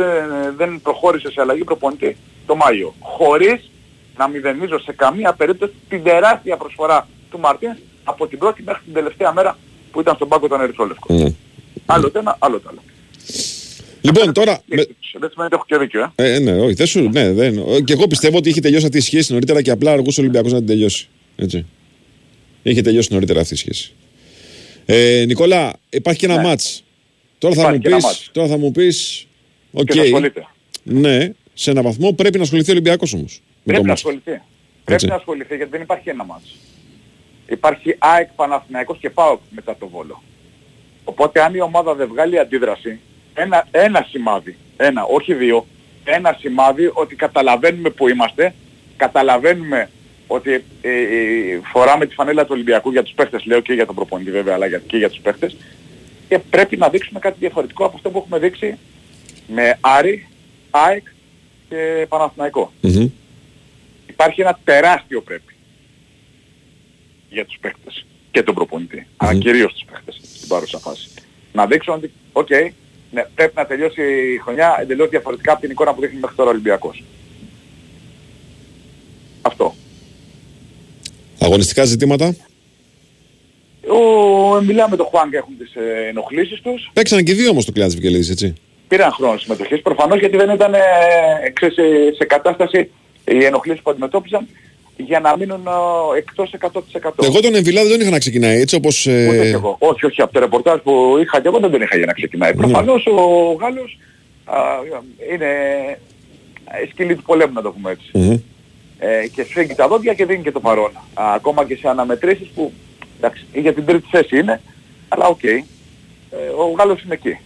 δεν 0.57 0.81
προχώρησε 0.81 1.31
σε 1.31 1.41
αλλαγή 1.41 1.63
προπονητή 1.63 2.17
το 2.45 2.55
Μάιο. 2.55 2.93
Χωρίς 2.99 3.71
να 4.17 4.27
μηδενίζω 4.27 4.79
σε 4.79 4.93
καμία 4.93 5.33
περίπτωση 5.33 5.73
την 5.89 6.03
τεράστια 6.03 6.57
προσφορά 6.57 7.07
του 7.31 7.39
Μαρτίνς 7.39 7.77
από 8.03 8.27
την 8.27 8.37
πρώτη 8.37 8.63
μέχρι 8.63 8.81
την 8.83 8.93
τελευταία 8.93 9.33
μέρα 9.33 9.57
που 9.91 9.99
ήταν 9.99 10.15
στον 10.15 10.27
πάγκο 10.27 10.47
των 10.47 10.61
Ερυθρόλευκων. 10.61 11.15
Ναι. 11.17 11.33
Άλλο 11.85 12.11
το 12.11 12.19
ένα, 12.19 12.35
άλλο 12.39 12.59
το 12.59 12.69
άλλο. 12.69 12.79
Λοιπόν, 14.15 14.33
τώρα. 14.33 14.61
με- 14.65 14.75
Δεν 15.19 15.29
σημαίνει 15.29 15.49
ότι 15.53 15.55
έχω 15.55 15.63
και 15.67 15.77
δίκιο, 15.77 16.13
ε. 16.15 16.33
Ε, 16.35 16.39
ναι, 16.39 16.51
όχι, 16.59 16.73
δεν 16.73 16.87
σου, 16.87 17.09
ναι, 17.09 17.31
δεν. 17.33 17.57
ο- 17.57 17.79
Και 17.79 17.93
εγώ 17.93 18.07
πιστεύω 18.07 18.37
ότι 18.37 18.49
είχε 18.49 18.61
τελειώσει 18.61 18.85
αυτή 18.85 18.97
η 18.97 19.01
σχέση 19.01 19.31
νωρίτερα 19.33 19.61
και 19.61 19.71
απλά 19.71 19.91
αργούσε 19.91 20.19
ο 20.19 20.23
Ολυμπιακός 20.23 20.51
να 20.51 20.57
την 20.57 20.67
τελειώσει. 20.67 21.07
Έτσι. 21.35 21.65
Είχε 22.63 22.81
τελειώσει 22.81 23.13
νωρίτερα 23.13 23.39
αυτή 23.39 23.53
η 23.53 23.57
σχέση. 23.57 23.93
Ε, 24.85 25.23
Νικόλα, 25.27 25.73
υπάρχει 25.89 26.19
και 26.19 26.25
ένα 26.25 26.41
μάτς. 26.41 26.83
Τώρα 27.37 27.55
θα, 27.55 27.61
Ναι. 27.61 27.67
Υπάρχει 27.67 27.75
μου 27.77 27.81
και 27.81 27.87
ένα 27.87 27.95
πεις, 27.97 28.05
μάτς. 28.05 28.29
τώρα 28.33 28.47
θα 28.47 28.57
μου 28.57 28.71
πεις, 28.71 29.27
οκ, 29.71 29.85
Και 29.85 29.93
θα 29.93 30.01
ασχολείται. 30.01 30.47
ναι, 30.83 31.31
σε 31.53 31.71
ένα 31.71 31.81
βαθμό 31.81 32.13
πρέπει 32.13 32.37
να 32.37 32.43
ασχοληθεί 32.43 32.69
ο 32.69 32.73
Ολυμπιακός 32.73 33.13
όμως. 33.13 33.41
με 33.43 33.49
το 33.53 33.61
Πρέπει 33.63 33.81
να 33.81 33.87
ματς. 33.87 33.99
ασχοληθεί. 34.05 34.41
Πρέπει 34.83 35.05
να 35.05 35.15
ασχοληθεί 35.15 35.55
γιατί 35.55 35.71
δεν 35.71 35.81
υπάρχει 35.81 36.09
ένα 36.09 36.23
ματς. 36.25 36.55
Υπάρχει 37.49 37.95
ΑΕΚ 37.97 38.27
Παναθηναϊκός 38.35 38.97
και 38.99 39.09
ΠΑΟΚ 39.09 39.39
μετά 39.49 39.75
το 39.79 39.87
Βόλο. 39.87 40.23
Οπότε 41.03 41.41
αν 41.41 41.53
η 41.55 41.61
ομάδα 41.61 41.95
δεν 41.95 42.07
βγάλει 42.07 42.39
αντίδραση, 42.39 42.99
ένα, 43.41 43.67
ένα 43.71 44.05
σημάδι, 44.09 44.57
ένα, 44.77 45.03
όχι 45.03 45.33
δύο, 45.33 45.65
ένα 46.03 46.37
σημάδι 46.39 46.89
ότι 46.93 47.15
καταλαβαίνουμε 47.15 47.89
που 47.89 48.07
είμαστε, 48.07 48.53
καταλαβαίνουμε 48.97 49.89
ότι 50.27 50.51
ε, 50.51 50.91
ε, 50.91 51.59
φοράμε 51.73 52.05
τη 52.05 52.13
φανέλα 52.13 52.41
του 52.43 52.49
Ολυμπιακού 52.51 52.91
για 52.91 53.03
τους 53.03 53.13
παίχτες, 53.13 53.45
λέω 53.45 53.59
και 53.59 53.73
για 53.73 53.85
τον 53.85 53.95
προπονητή 53.95 54.31
βέβαια, 54.31 54.53
αλλά 54.53 54.65
για- 54.65 54.81
και 54.87 54.97
για 54.97 55.09
τους 55.09 55.19
παίχτες 55.19 55.55
και 56.29 56.39
πρέπει 56.39 56.77
να 56.77 56.89
δείξουμε 56.89 57.19
κάτι 57.19 57.35
διαφορετικό 57.39 57.85
από 57.85 57.95
αυτό 57.95 58.09
που 58.09 58.17
έχουμε 58.17 58.39
δείξει 58.39 58.77
με 59.47 59.77
Άρη, 59.81 60.27
ΑΕΚ 60.69 61.05
και 61.69 62.05
Παναθηναϊκό. 62.09 62.71
Μμμ. 62.81 63.09
Υπάρχει 64.07 64.41
ένα 64.41 64.59
τεράστιο 64.63 65.21
πρέπει 65.21 65.53
για 67.29 67.45
τους 67.45 67.57
παίχτες 67.61 68.05
και 68.31 68.43
τον 68.43 68.55
προπονητή, 68.55 69.07
αλλά 69.17 69.35
κυρίως 69.35 69.73
τους 69.73 69.83
παίχτες 69.91 70.19
στην 70.35 70.47
παρούσα 70.47 70.77
φάση. 70.79 71.09
Να 71.53 71.65
δείξουν 71.65 71.93
ότι, 71.93 72.11
οκ, 72.31 72.47
ναι, 73.11 73.25
πρέπει 73.35 73.53
να 73.55 73.65
τελειώσει 73.65 74.01
η 74.33 74.37
χρονιά 74.37 74.77
εντελώς 74.81 75.09
διαφορετικά 75.09 75.51
από 75.51 75.61
την 75.61 75.71
εικόνα 75.71 75.93
που 75.93 76.01
δείχνει 76.01 76.19
μέχρι 76.19 76.35
τώρα 76.35 76.49
ο 76.49 76.51
Ολυμπιακός. 76.51 77.03
Αυτό. 79.41 79.75
Αγωνιστικά 81.39 81.85
ζητήματα. 81.85 82.35
Ο, 83.87 84.61
μιλάμε 84.61 84.89
με 84.89 84.95
τον 84.95 85.05
Χουάνγκ 85.05 85.33
έχουν 85.33 85.57
τις 85.57 85.75
ε, 85.75 86.07
ενοχλήσεις 86.07 86.61
τους. 86.61 86.89
Παίξαν 86.93 87.23
και 87.23 87.31
οι 87.31 87.35
δύο 87.35 87.49
όμως 87.49 87.65
το 87.65 87.71
κλειάδι 87.71 87.91
της 87.91 88.01
Βικελίδης, 88.01 88.29
έτσι. 88.29 88.53
Πήραν 88.87 89.11
χρόνο 89.11 89.37
συμμετοχής 89.37 89.81
προφανώς 89.81 90.19
γιατί 90.19 90.37
δεν 90.37 90.49
ήταν 90.49 90.73
ε, 90.73 90.79
ξέρεις, 91.53 91.75
σε, 91.75 91.83
σε 92.15 92.25
κατάσταση 92.25 92.89
οι 93.25 93.45
ενοχλήσεις 93.45 93.81
που 93.81 93.89
αντιμετώπιζαν 93.89 94.47
για 94.97 95.19
να 95.19 95.37
μείνουν 95.37 95.67
ε, 96.15 96.17
εκτός 96.17 96.53
100%. 96.59 96.79
Εγώ 97.23 97.39
τον 97.39 97.55
Εμβιλά 97.55 97.81
δεν 97.81 97.91
τον 97.91 98.01
είχα 98.01 98.09
να 98.09 98.19
ξεκινάει 98.19 98.59
έτσι 98.61 98.75
όπως... 98.75 99.07
ε, 99.07 99.27
Ούτε 99.27 99.41
κι 99.41 99.53
εγώ. 99.53 99.75
Όχι, 99.79 100.05
όχι, 100.05 100.21
από 100.21 100.33
το 100.33 100.39
ρεπορτάζ 100.39 100.79
που 100.79 101.17
είχα 101.21 101.41
και 101.41 101.47
εγώ 101.47 101.59
δεν 101.59 101.71
τον 101.71 101.81
είχα 101.81 101.97
για 101.97 102.05
να 102.05 102.13
ξεκινάει. 102.13 102.51
Ναι. 102.53 102.57
Προφανώς 102.57 103.05
ο 103.05 103.51
Γάλλος 103.59 103.97
α, 104.45 104.57
είναι 105.33 105.45
ε, 106.81 106.87
σκυλί 106.91 107.15
του 107.15 107.23
πολέμου 107.23 107.53
να 107.53 107.61
το 107.61 107.71
πούμε 107.71 107.91
έτσι. 107.91 108.09
μμμ. 108.13 108.37
Ε, 108.99 109.27
και 109.27 109.43
σφίγγει 109.43 109.75
τα 109.75 109.87
δόντια 109.87 110.13
και 110.13 110.25
δίνει 110.25 110.43
και 110.43 110.51
το 110.51 110.59
παρόν. 110.59 110.91
Α, 111.13 111.33
ακόμα 111.35 111.65
και 111.65 111.75
σε 111.75 111.87
αναμετρήσεις 111.89 112.47
που 112.55 112.71
εντάξει, 113.17 113.45
για 113.53 113.73
την 113.73 113.85
τρίτη 113.85 114.07
θέση 114.11 114.37
είναι, 114.37 114.61
αλλά 115.07 115.27
οκ. 115.27 115.43
Ε, 115.43 115.59
ο 116.57 116.71
Γάλλος 116.77 117.01
είναι 117.03 117.13
εκεί. 117.13 117.37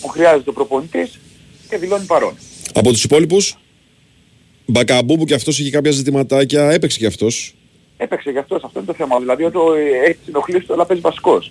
Που 0.00 0.08
χρειάζεται 0.08 0.50
ο 0.50 0.52
προπονητής 0.52 1.18
και 1.68 1.76
δηλώνει 1.76 2.04
παρόν. 2.06 2.34
Από 2.74 2.90
τους 2.90 3.04
υπόλοιπους, 3.04 3.56
Μπακαμπού 4.70 5.16
που 5.16 5.24
και 5.24 5.34
αυτός 5.34 5.58
είχε 5.58 5.70
κάποια 5.70 5.90
ζητηματάκια, 5.90 6.70
έπαιξε 6.70 6.98
και 6.98 7.06
αυτός. 7.06 7.54
Έπαιξε 7.96 8.30
κι 8.30 8.38
αυτός, 8.38 8.64
αυτό 8.64 8.78
είναι 8.78 8.88
το 8.88 8.94
θέμα. 8.94 9.18
Δηλαδή 9.18 9.44
ότι 9.44 9.58
ε, 9.58 10.04
έχει 10.04 10.14
τις 10.18 10.28
ενοχλήσεις 10.28 10.66
του 10.66 10.72
αλλά 10.72 10.86
παίζει 10.86 11.02
βασικός. 11.02 11.50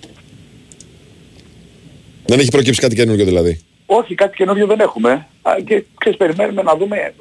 Δεν 2.26 2.39
έχει 2.39 2.49
προκύψει 2.49 2.81
κάτι 2.81 2.95
καινούργιο 2.95 3.26
δηλαδή. 3.26 3.61
Όχι, 3.85 4.15
κάτι 4.15 4.35
καινούριο 4.35 4.65
δεν 4.68 4.80
έχουμε. 4.80 5.27
Α, 5.41 5.56
Και 5.65 5.84
ξέρεις, 5.98 6.18
περιμένουμε 6.18 6.61
να 6.61 6.76
δούμε 6.76 6.98
ε, 6.98 7.14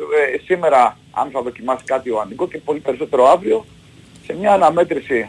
σήμερα 0.45 0.99
αν 1.11 1.31
θα 1.31 1.43
δοκιμάσει 1.43 1.85
κάτι 1.85 2.11
ο 2.11 2.21
Ανικό 2.21 2.49
και 2.49 2.59
πολύ 2.59 2.79
περισσότερο 2.79 3.29
αύριο 3.29 3.65
σε 4.27 4.37
μια 4.41 4.53
αναμέτρηση 4.53 5.29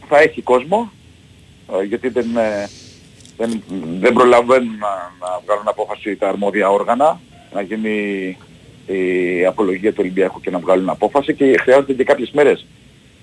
που 0.00 0.06
θα 0.08 0.18
έχει 0.20 0.42
κόσμο 0.42 0.92
ε, 1.80 1.84
γιατί 1.84 2.08
δεν, 2.08 2.36
ε, 2.36 2.68
δεν, 3.36 3.62
δεν 4.00 4.12
προλαβαίνουν 4.12 4.76
να, 4.78 5.26
να 5.26 5.40
βγάλουν 5.44 5.68
απόφαση 5.68 6.16
τα 6.16 6.28
αρμόδια 6.28 6.70
όργανα 6.70 7.20
να 7.52 7.60
γίνει 7.60 8.36
η 8.88 9.44
απολογία 9.44 9.90
του 9.90 9.98
Ολυμπιακού 10.00 10.40
και 10.40 10.50
να 10.50 10.58
βγάλουν 10.58 10.88
απόφαση 10.88 11.34
και 11.34 11.58
χρειάζονται 11.60 11.92
και 11.92 12.04
κάποιες 12.04 12.30
μέρες 12.30 12.66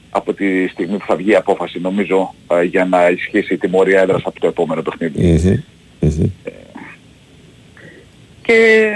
από 0.09 0.33
τη 0.33 0.67
στιγμή 0.67 0.97
που 0.97 1.05
θα 1.07 1.15
βγει 1.15 1.31
η 1.31 1.35
απόφαση 1.35 1.79
νομίζω 1.79 2.33
ε, 2.51 2.63
για 2.63 2.85
να 2.85 3.09
ισχύσει 3.09 3.53
η 3.53 3.57
τιμωρία 3.57 4.01
έδρας 4.01 4.21
από 4.25 4.39
το 4.39 4.47
επόμενο 4.47 4.81
παιχνίδι. 4.81 5.21
Μμμ. 5.21 5.59
Μμμ. 5.99 6.29
και 8.41 8.91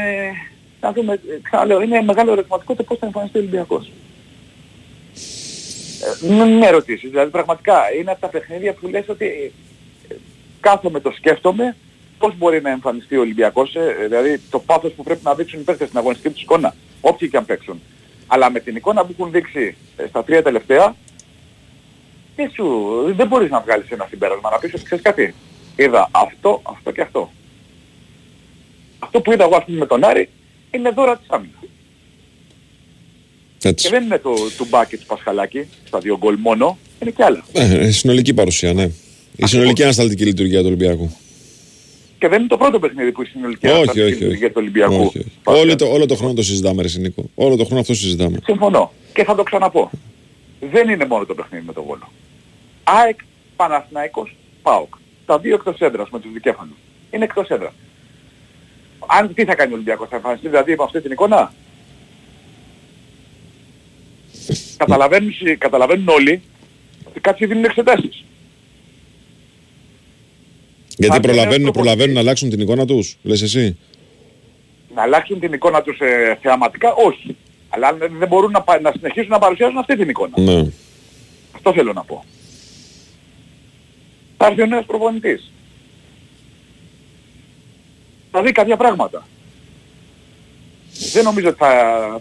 να 0.82 0.92
δούμε, 0.92 1.14
ε, 1.14 1.40
ξαναλέω, 1.42 1.82
είναι 1.82 2.02
μεγάλο 2.02 2.32
ερωτηματικό 2.32 2.76
το 2.76 2.84
πώς 2.84 2.98
θα 2.98 3.06
εμφανιστεί 3.06 3.38
ο 3.38 3.42
Ολυμπιακός. 3.42 3.92
Ε, 6.26 6.34
με, 6.34 6.46
με 6.46 6.66
ερωτήσεις, 6.66 7.10
δηλαδή 7.10 7.32
πραγματικά 7.32 7.78
είναι 8.00 8.12
από 8.12 8.22
τα 8.22 8.28
παιχνίδια 8.28 8.74
που 8.74 8.88
λες 8.88 9.10
ότι 9.10 9.54
ε, 10.08 10.16
κάθομαι 10.60 11.00
το 11.00 11.12
σκέφτομαι 11.12 11.76
πώς 12.20 12.38
μπορεί 12.38 12.62
να 12.62 12.70
εμφανιστεί 12.70 13.18
ο 13.18 13.20
Ολυμπιακός, 13.20 13.76
ε, 13.76 14.06
δηλαδή 14.08 14.42
το 14.50 14.60
πάθος 14.60 14.92
που 14.92 15.04
πρέπει 15.04 15.22
να 15.24 15.36
δείξουν 15.36 15.60
οι 15.60 15.64
παίκτες 15.64 15.88
στην 15.88 16.00
αγωνιστική 16.00 16.34
τους 16.34 16.42
εικόνα, 16.42 16.76
όποιοι 17.02 17.30
και 17.30 17.38
αν 17.38 17.46
παίξουν. 17.46 17.82
Αλλά 18.28 18.52
με 18.52 18.60
την 18.60 18.76
εικόνα 18.76 19.06
που 19.06 19.16
έχουν 19.18 19.32
δείξει 19.32 19.76
ε, 19.98 20.08
στα 20.08 20.24
τρία 20.24 20.44
τελευταία, 20.44 20.96
δεν, 22.36 22.52
σου, 22.52 22.66
δεν 23.16 23.28
μπορείς 23.28 23.50
να 23.50 23.60
βγάλεις 23.60 23.90
ένα 23.90 24.08
συμπέρασμα, 24.10 24.50
να 24.50 24.58
πεις 24.58 24.74
ότι 24.74 24.84
ξέρεις 24.84 25.04
κάτι. 25.04 25.34
Είδα 25.76 26.10
αυτό, 26.12 26.62
αυτό 26.64 26.92
και 26.92 27.02
αυτό. 27.02 27.32
Αυτό 29.00 29.22
που 29.22 29.32
είδα 29.32 29.44
εγώ 29.44 29.56
ας 29.56 29.66
πούμε 29.66 29.78
με 29.78 29.86
τον 29.86 30.04
Άρη 30.04 30.30
είναι 30.72 30.90
δώρα 30.90 31.18
της 31.18 31.28
άμυνας. 31.30 31.54
Έτσι. 33.62 33.86
Και 33.86 33.90
δεν 33.90 34.04
είναι 34.04 34.18
το 34.18 34.34
του 34.58 34.68
Μπάκη 34.70 34.98
του 34.98 35.06
Πασχαλάκη 35.06 35.68
στα 35.88 36.00
δύο 36.00 36.18
γκολ 36.18 36.36
μόνο, 36.40 36.78
είναι 37.02 37.12
και 37.12 37.24
άλλα. 37.24 37.44
Ε, 37.54 37.92
συνολική 37.92 38.34
παρουσία, 38.34 38.74
ναι. 38.74 38.90
Η 39.36 39.46
συνολική 39.46 39.84
ανασταλτική 39.84 40.26
λειτουργία 40.26 40.60
του 40.60 40.66
Ολυμπιακού. 40.66 41.16
Και 42.20 42.28
δεν 42.28 42.40
είναι 42.40 42.48
το 42.48 42.58
πρώτο 42.58 42.80
παιχνίδι 42.80 43.12
που 43.12 43.22
η 43.22 43.26
συνολική 43.26 43.68
Όχι, 43.68 43.76
αναστατική 43.76 44.06
όχι, 44.06 44.14
όχι. 44.14 44.24
λειτουργία 44.24 44.48
του 44.48 44.56
Ολυμπιακού. 44.58 44.94
Όχι, 44.96 45.18
όχι. 45.20 45.32
Όλο, 45.44 45.76
το, 45.76 45.86
όλο 45.86 46.06
το 46.06 46.16
χρόνο 46.16 46.34
το 46.34 46.44
συζητάμε, 46.44 46.82
ρε 46.82 46.88
Νίκο. 46.98 47.30
Όλο 47.36 47.56
το 47.56 47.66
χρόνο 47.66 47.82
αυτό 47.82 47.94
συζητάμε. 47.94 48.38
Συμφωνώ. 48.44 48.92
Και 49.14 49.24
θα 49.24 49.36
το 49.36 49.44
ξαναπώ. 49.44 49.90
Δεν 50.60 50.90
είναι 50.90 51.06
μόνο 51.06 51.26
το 51.26 51.34
παιχνίδι 51.36 51.66
με 51.66 51.74
τον 51.74 51.84
Βόλο. 51.84 52.12
ΑΕΚ, 52.84 53.20
Παναθηναϊκός, 53.56 54.36
ΠΑΟΚ. 54.62 54.94
Τα 55.26 55.40
δύο 55.40 55.56
εκτός 55.56 55.80
έδρας 55.80 56.10
με 56.10 56.20
τους 56.20 56.32
δικέφαλους. 56.34 56.78
Είναι 57.12 57.24
εκτός 57.24 57.48
έδρας. 57.50 57.74
Αν 59.08 59.34
τι 59.34 59.46
θα 59.46 59.56
κάνει 59.56 59.72
ο 59.72 59.76
Ολυμπιακός, 59.76 60.08
θα 60.10 60.16
εμφανιστεί 60.16 60.48
δηλαδή 60.48 60.74
από 60.74 60.84
αυτή 60.84 61.02
την 61.02 61.12
εικόνα; 61.12 61.54
καταλαβαίνουν, 64.78 65.34
καταλαβαίνουν 65.58 66.08
όλοι 66.08 66.42
ότι 67.08 67.20
κάποιοι 67.20 67.48
δίνουν 67.48 67.64
εξετάσεις. 67.64 68.24
Γιατί 71.00 71.16
Αν 71.16 71.22
δεν 71.22 71.32
προλαβαίνουν, 71.32 71.64
έχω 71.64 71.72
προλαβαίνουν 71.72 72.14
να 72.14 72.20
αλλάξουν 72.20 72.50
την 72.50 72.60
εικόνα 72.60 72.86
τους, 72.86 73.18
λες 73.24 73.42
εσύ. 73.42 73.78
Να 74.96 75.02
αλλάξουν 75.02 75.40
την 75.40 75.54
εικόνα 75.54 75.82
τους 75.82 76.00
ε, 76.00 76.38
θεαματικά, 76.42 76.94
όχι. 76.94 77.36
Αλλά 77.70 77.88
αν 77.88 77.98
δεν 78.20 78.28
μπορούν 78.28 78.52
να, 78.52 78.62
πα- 78.62 78.80
να 78.82 78.92
συνεχίσουν 78.92 79.30
να 79.30 79.40
παρουσιάζουν 79.40 79.78
αυτή 79.78 79.96
την 79.98 80.10
εικόνα. 80.10 80.40
Ναι. 80.42 80.66
Αυτό 81.56 81.74
θέλω 81.74 81.94
να 81.94 82.04
πω. 82.04 82.24
Θα 84.38 84.46
έρθει 84.48 84.62
ο 84.62 84.66
νέος 84.66 84.86
προπονητής. 84.86 85.52
Θα 88.32 88.42
δει 88.42 88.52
κάποια 88.52 88.78
πράγματα. 88.78 89.28
Δεν 91.14 91.24
νομίζω 91.24 91.48
ότι 91.48 91.58
θα, 91.58 91.72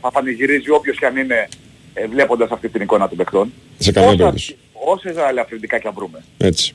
θα 0.01 0.11
πανηγυρίζει 0.11 0.71
όποιος 0.71 0.99
και 0.99 1.07
αν 1.07 1.17
είναι 1.17 1.49
ε, 1.95 2.07
βλέποντας 2.07 2.51
αυτή 2.51 2.69
την 2.69 2.81
εικόνα 2.83 3.09
των 3.09 3.17
παιχτών. 3.17 3.53
Σε 3.79 3.93
καμία 3.93 4.09
Όσα- 4.09 4.17
περίπτωση. 4.19 4.57
Όσες 4.73 5.17
ελαφρυντικά 5.31 5.79
και 5.79 5.89
αν 5.89 5.95
βρούμε. 5.97 6.25
Έτσι. 6.39 6.73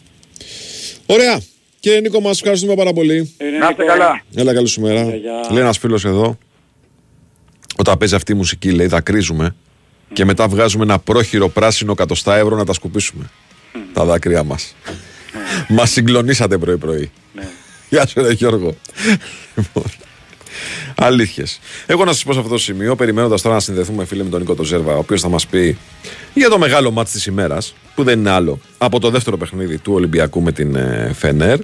Ωραία. 1.06 1.42
Κύριε 1.84 2.00
Νίκο, 2.00 2.20
μας 2.22 2.40
ευχαριστούμε 2.40 2.76
πάρα 2.76 2.94
πολύ. 2.94 3.36
Να 3.60 3.70
είστε 3.70 3.84
καλά. 3.84 4.22
Έλα, 4.36 4.54
καλή 4.54 4.68
σου 4.68 4.82
μέρα. 4.82 5.04
Λέει 5.52 5.62
ένας 5.62 5.78
φίλος 5.78 6.06
εδώ, 6.06 6.38
όταν 7.78 7.98
παίζει 7.98 8.16
αυτή 8.16 8.32
η 8.32 8.36
μουσική, 8.36 8.72
λέει, 8.72 8.88
δακρύζουμε 8.88 9.56
και 10.14 10.26
μετά 10.26 10.48
βγάζουμε 10.48 10.84
ένα 10.84 11.00
πρόχειρο 11.00 11.50
πράσινο 11.50 11.94
κατοστά 11.94 12.38
ευρώ 12.38 12.56
να 12.56 12.66
τα 12.66 12.74
σκουπίσουμε. 12.74 13.30
Τα 13.94 14.06
δάκρυά 14.06 14.44
μας. 14.44 14.76
Μας 15.68 15.90
συγκλονίσατε 15.92 16.58
πρωί-πρωί. 16.58 17.12
Γεια 17.90 18.08
σου, 18.08 18.22
ρε 18.22 18.32
Γιώργο. 18.32 18.76
Λοιπόν, 20.98 21.14
Αλήθειες. 21.14 21.60
Εγώ 21.86 22.06
να 22.06 22.12
σας 22.12 22.24
πω 22.24 22.34
σε 22.34 22.40
αυτό 22.40 22.52
το 22.52 22.58
σημείο, 22.58 22.96
περιμένοντας 22.96 23.42
τώρα 23.42 23.56
να 23.56 23.62
συνδεθούμε 23.62 24.06
φίλε 24.06 24.24
με 24.24 24.30
τον 24.30 24.40
Νίκο 24.40 24.56
Τοζέρβα, 24.56 24.96
ο 24.96 24.98
οποίος 24.98 25.22
θα 25.22 25.30
μας 25.30 25.48
πει 25.48 25.78
για 26.34 26.50
το 26.50 26.58
μεγάλο 26.58 26.92
μάτς 26.92 27.12
της 27.12 27.26
ημέρας, 27.26 27.74
που 27.96 28.04
δεν 28.04 28.20
είναι 28.20 28.30
άλλο 28.30 28.60
από 28.78 29.00
το 29.00 29.10
δεύτερο 29.10 29.38
παιχνίδι 29.38 29.78
του 29.78 29.94
Ολυμπιακού 29.94 30.42
με 30.42 30.52
την 30.52 30.76
ε, 30.76 31.12
Φενέρ. 31.18 31.60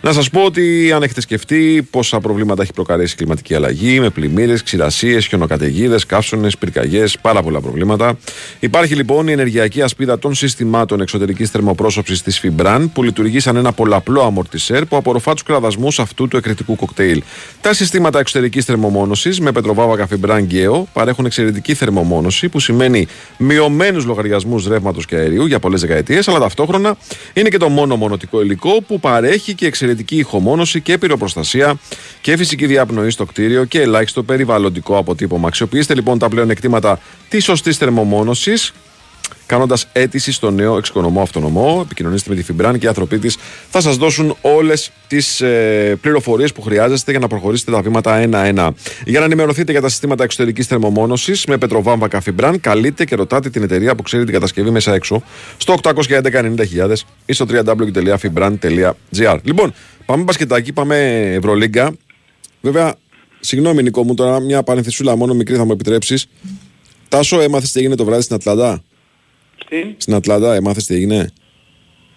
Να 0.00 0.12
σας 0.12 0.30
πω 0.30 0.40
ότι 0.40 0.92
αν 0.92 1.02
έχετε 1.02 1.20
σκεφτεί 1.20 1.88
πόσα 1.90 2.20
προβλήματα 2.20 2.62
έχει 2.62 2.72
προκαλέσει 2.72 3.12
η 3.12 3.16
κλιματική 3.16 3.54
αλλαγή, 3.54 4.00
με 4.00 4.10
πλημμύρες, 4.10 4.62
ξηρασίες, 4.62 5.26
χιονοκαταιγίδες, 5.26 6.06
καύσονες, 6.06 6.58
πυρκαγιές, 6.58 7.18
πάρα 7.18 7.42
πολλά 7.42 7.60
προβλήματα. 7.60 8.18
Υπάρχει 8.60 8.94
λοιπόν 8.94 9.28
η 9.28 9.32
ενεργειακή 9.32 9.82
ασπίδα 9.82 10.18
των 10.18 10.34
συστημάτων 10.34 11.00
εξωτερικής 11.00 11.50
θερμοπρόσωψης 11.50 12.22
της 12.22 12.38
Φιμπραν, 12.38 12.92
που 12.92 13.02
λειτουργεί 13.02 13.40
σαν 13.40 13.56
ένα 13.56 13.72
πολλαπλό 13.72 14.22
αμορτισέρ 14.22 14.86
που 14.86 14.96
απορροφά 14.96 15.32
τους 15.32 15.42
κραδασμούς 15.42 15.98
αυτού 15.98 16.28
του 16.28 16.36
εκρητικού 16.36 16.76
κοκτέιλ. 16.76 17.22
Τα 17.60 17.72
συστήματα 17.72 18.18
εξωτερικής 18.18 18.64
θερμομόνωσης 18.68 19.40
με 19.40 19.52
πετροβάβακα 19.52 20.06
Φιμπραν 20.06 20.44
Γκέο 20.44 20.88
παρέχουν 20.92 21.24
εξαιρετική 21.24 21.74
θερμομόνωση, 21.74 22.48
που 22.48 22.60
σημαίνει 22.60 23.06
μειωμένους 23.36 24.04
λογαριασμούς 24.04 24.66
ρεύματος 24.66 25.06
και 25.06 25.16
αερίου 25.16 25.46
για 25.46 25.58
πολλές 25.58 25.80
δεκαετίες, 25.80 26.28
αλλά 26.28 26.38
ταυτόχρονα 26.38 26.96
είναι 27.32 27.48
και 27.48 27.56
το 27.56 27.68
μόνο 27.68 27.96
μονοτικό 27.96 28.42
υλικό 28.42 28.82
που 28.86 29.00
παρέχει 29.00 29.54
και 29.54 29.66
εξαιρετική 29.66 30.16
ηχομόνωση 30.16 30.80
και 30.80 30.98
πυροπροστασία 30.98 31.78
και 32.20 32.36
φυσική 32.36 32.66
διαπνοή 32.66 33.10
στο 33.10 33.24
κτίριο 33.24 33.64
και 33.64 33.80
ελάχιστο 33.80 34.22
περιβαλλοντικό 34.22 34.96
αποτύπωμα. 34.96 35.48
Αξιοποιήστε 35.48 35.94
λοιπόν 35.94 36.18
τα 36.18 36.28
πλέον 36.28 36.50
εκτήματα 36.50 37.00
της 37.28 37.44
σωστής 37.44 37.76
θερμομόνωσης 37.76 38.72
κάνοντας 39.48 39.86
αίτηση 39.92 40.32
στο 40.32 40.50
νέο 40.50 40.76
εξοικονομό 40.76 41.22
αυτονομό. 41.22 41.80
Επικοινωνήστε 41.84 42.30
με 42.30 42.36
τη 42.36 42.42
Φιμπράν 42.42 42.78
και 42.78 42.84
οι 42.84 42.88
άνθρωποι 42.88 43.18
της 43.18 43.36
θα 43.70 43.80
σας 43.80 43.96
δώσουν 43.96 44.36
όλες 44.40 44.90
τις 45.06 45.40
ε, 45.40 45.98
πληροφορίες 46.00 46.52
που 46.52 46.62
χρειάζεστε 46.62 47.10
για 47.10 47.20
να 47.20 47.26
προχωρήσετε 47.26 47.70
τα 47.70 47.82
βήματα 47.82 48.16
ένα-ένα. 48.16 48.74
Για 49.04 49.18
να 49.18 49.24
ενημερωθείτε 49.24 49.72
για 49.72 49.80
τα 49.80 49.88
συστήματα 49.88 50.24
εξωτερικής 50.24 50.66
θερμομόνωσης 50.66 51.46
με 51.46 51.58
πετροβάμβακα 51.58 52.20
Φιμπράν, 52.20 52.60
καλείτε 52.60 53.04
και 53.04 53.14
ρωτάτε 53.14 53.50
την 53.50 53.62
εταιρεία 53.62 53.94
που 53.94 54.02
ξέρει 54.02 54.24
την 54.24 54.32
κατασκευή 54.32 54.70
μέσα 54.70 54.94
έξω 54.94 55.22
στο 55.56 55.74
811-90.000 55.82 56.92
ή 57.26 57.32
στο 57.32 57.46
www.fibran.gr. 57.48 59.38
Λοιπόν, 59.42 59.74
πάμε 60.06 60.22
μπασκετάκι, 60.22 60.72
πάμε 60.72 61.22
Ευρωλίγκα. 61.34 61.92
Βέβαια, 62.60 62.94
συγγνώμη 63.40 63.82
Νικό 63.82 64.04
μου, 64.04 64.14
τώρα 64.14 64.40
μια 64.40 64.62
παρενθεσούλα 64.62 65.16
μόνο 65.16 65.34
μικρή 65.34 65.56
θα 65.56 65.64
μου 65.64 65.72
επιτρέψεις. 65.72 66.26
Τάσο, 67.08 67.40
έμαθες 67.40 67.72
τι 67.72 67.80
έγινε 67.80 67.94
το 67.94 68.04
βράδυ 68.04 68.22
στην 68.22 68.34
Ατλαντά. 68.34 68.82
Τι; 69.68 69.94
Στην 69.96 70.14
Ατλαντά, 70.14 70.54
έμαθες 70.54 70.84
τι 70.86 70.94
έγινε; 70.94 71.30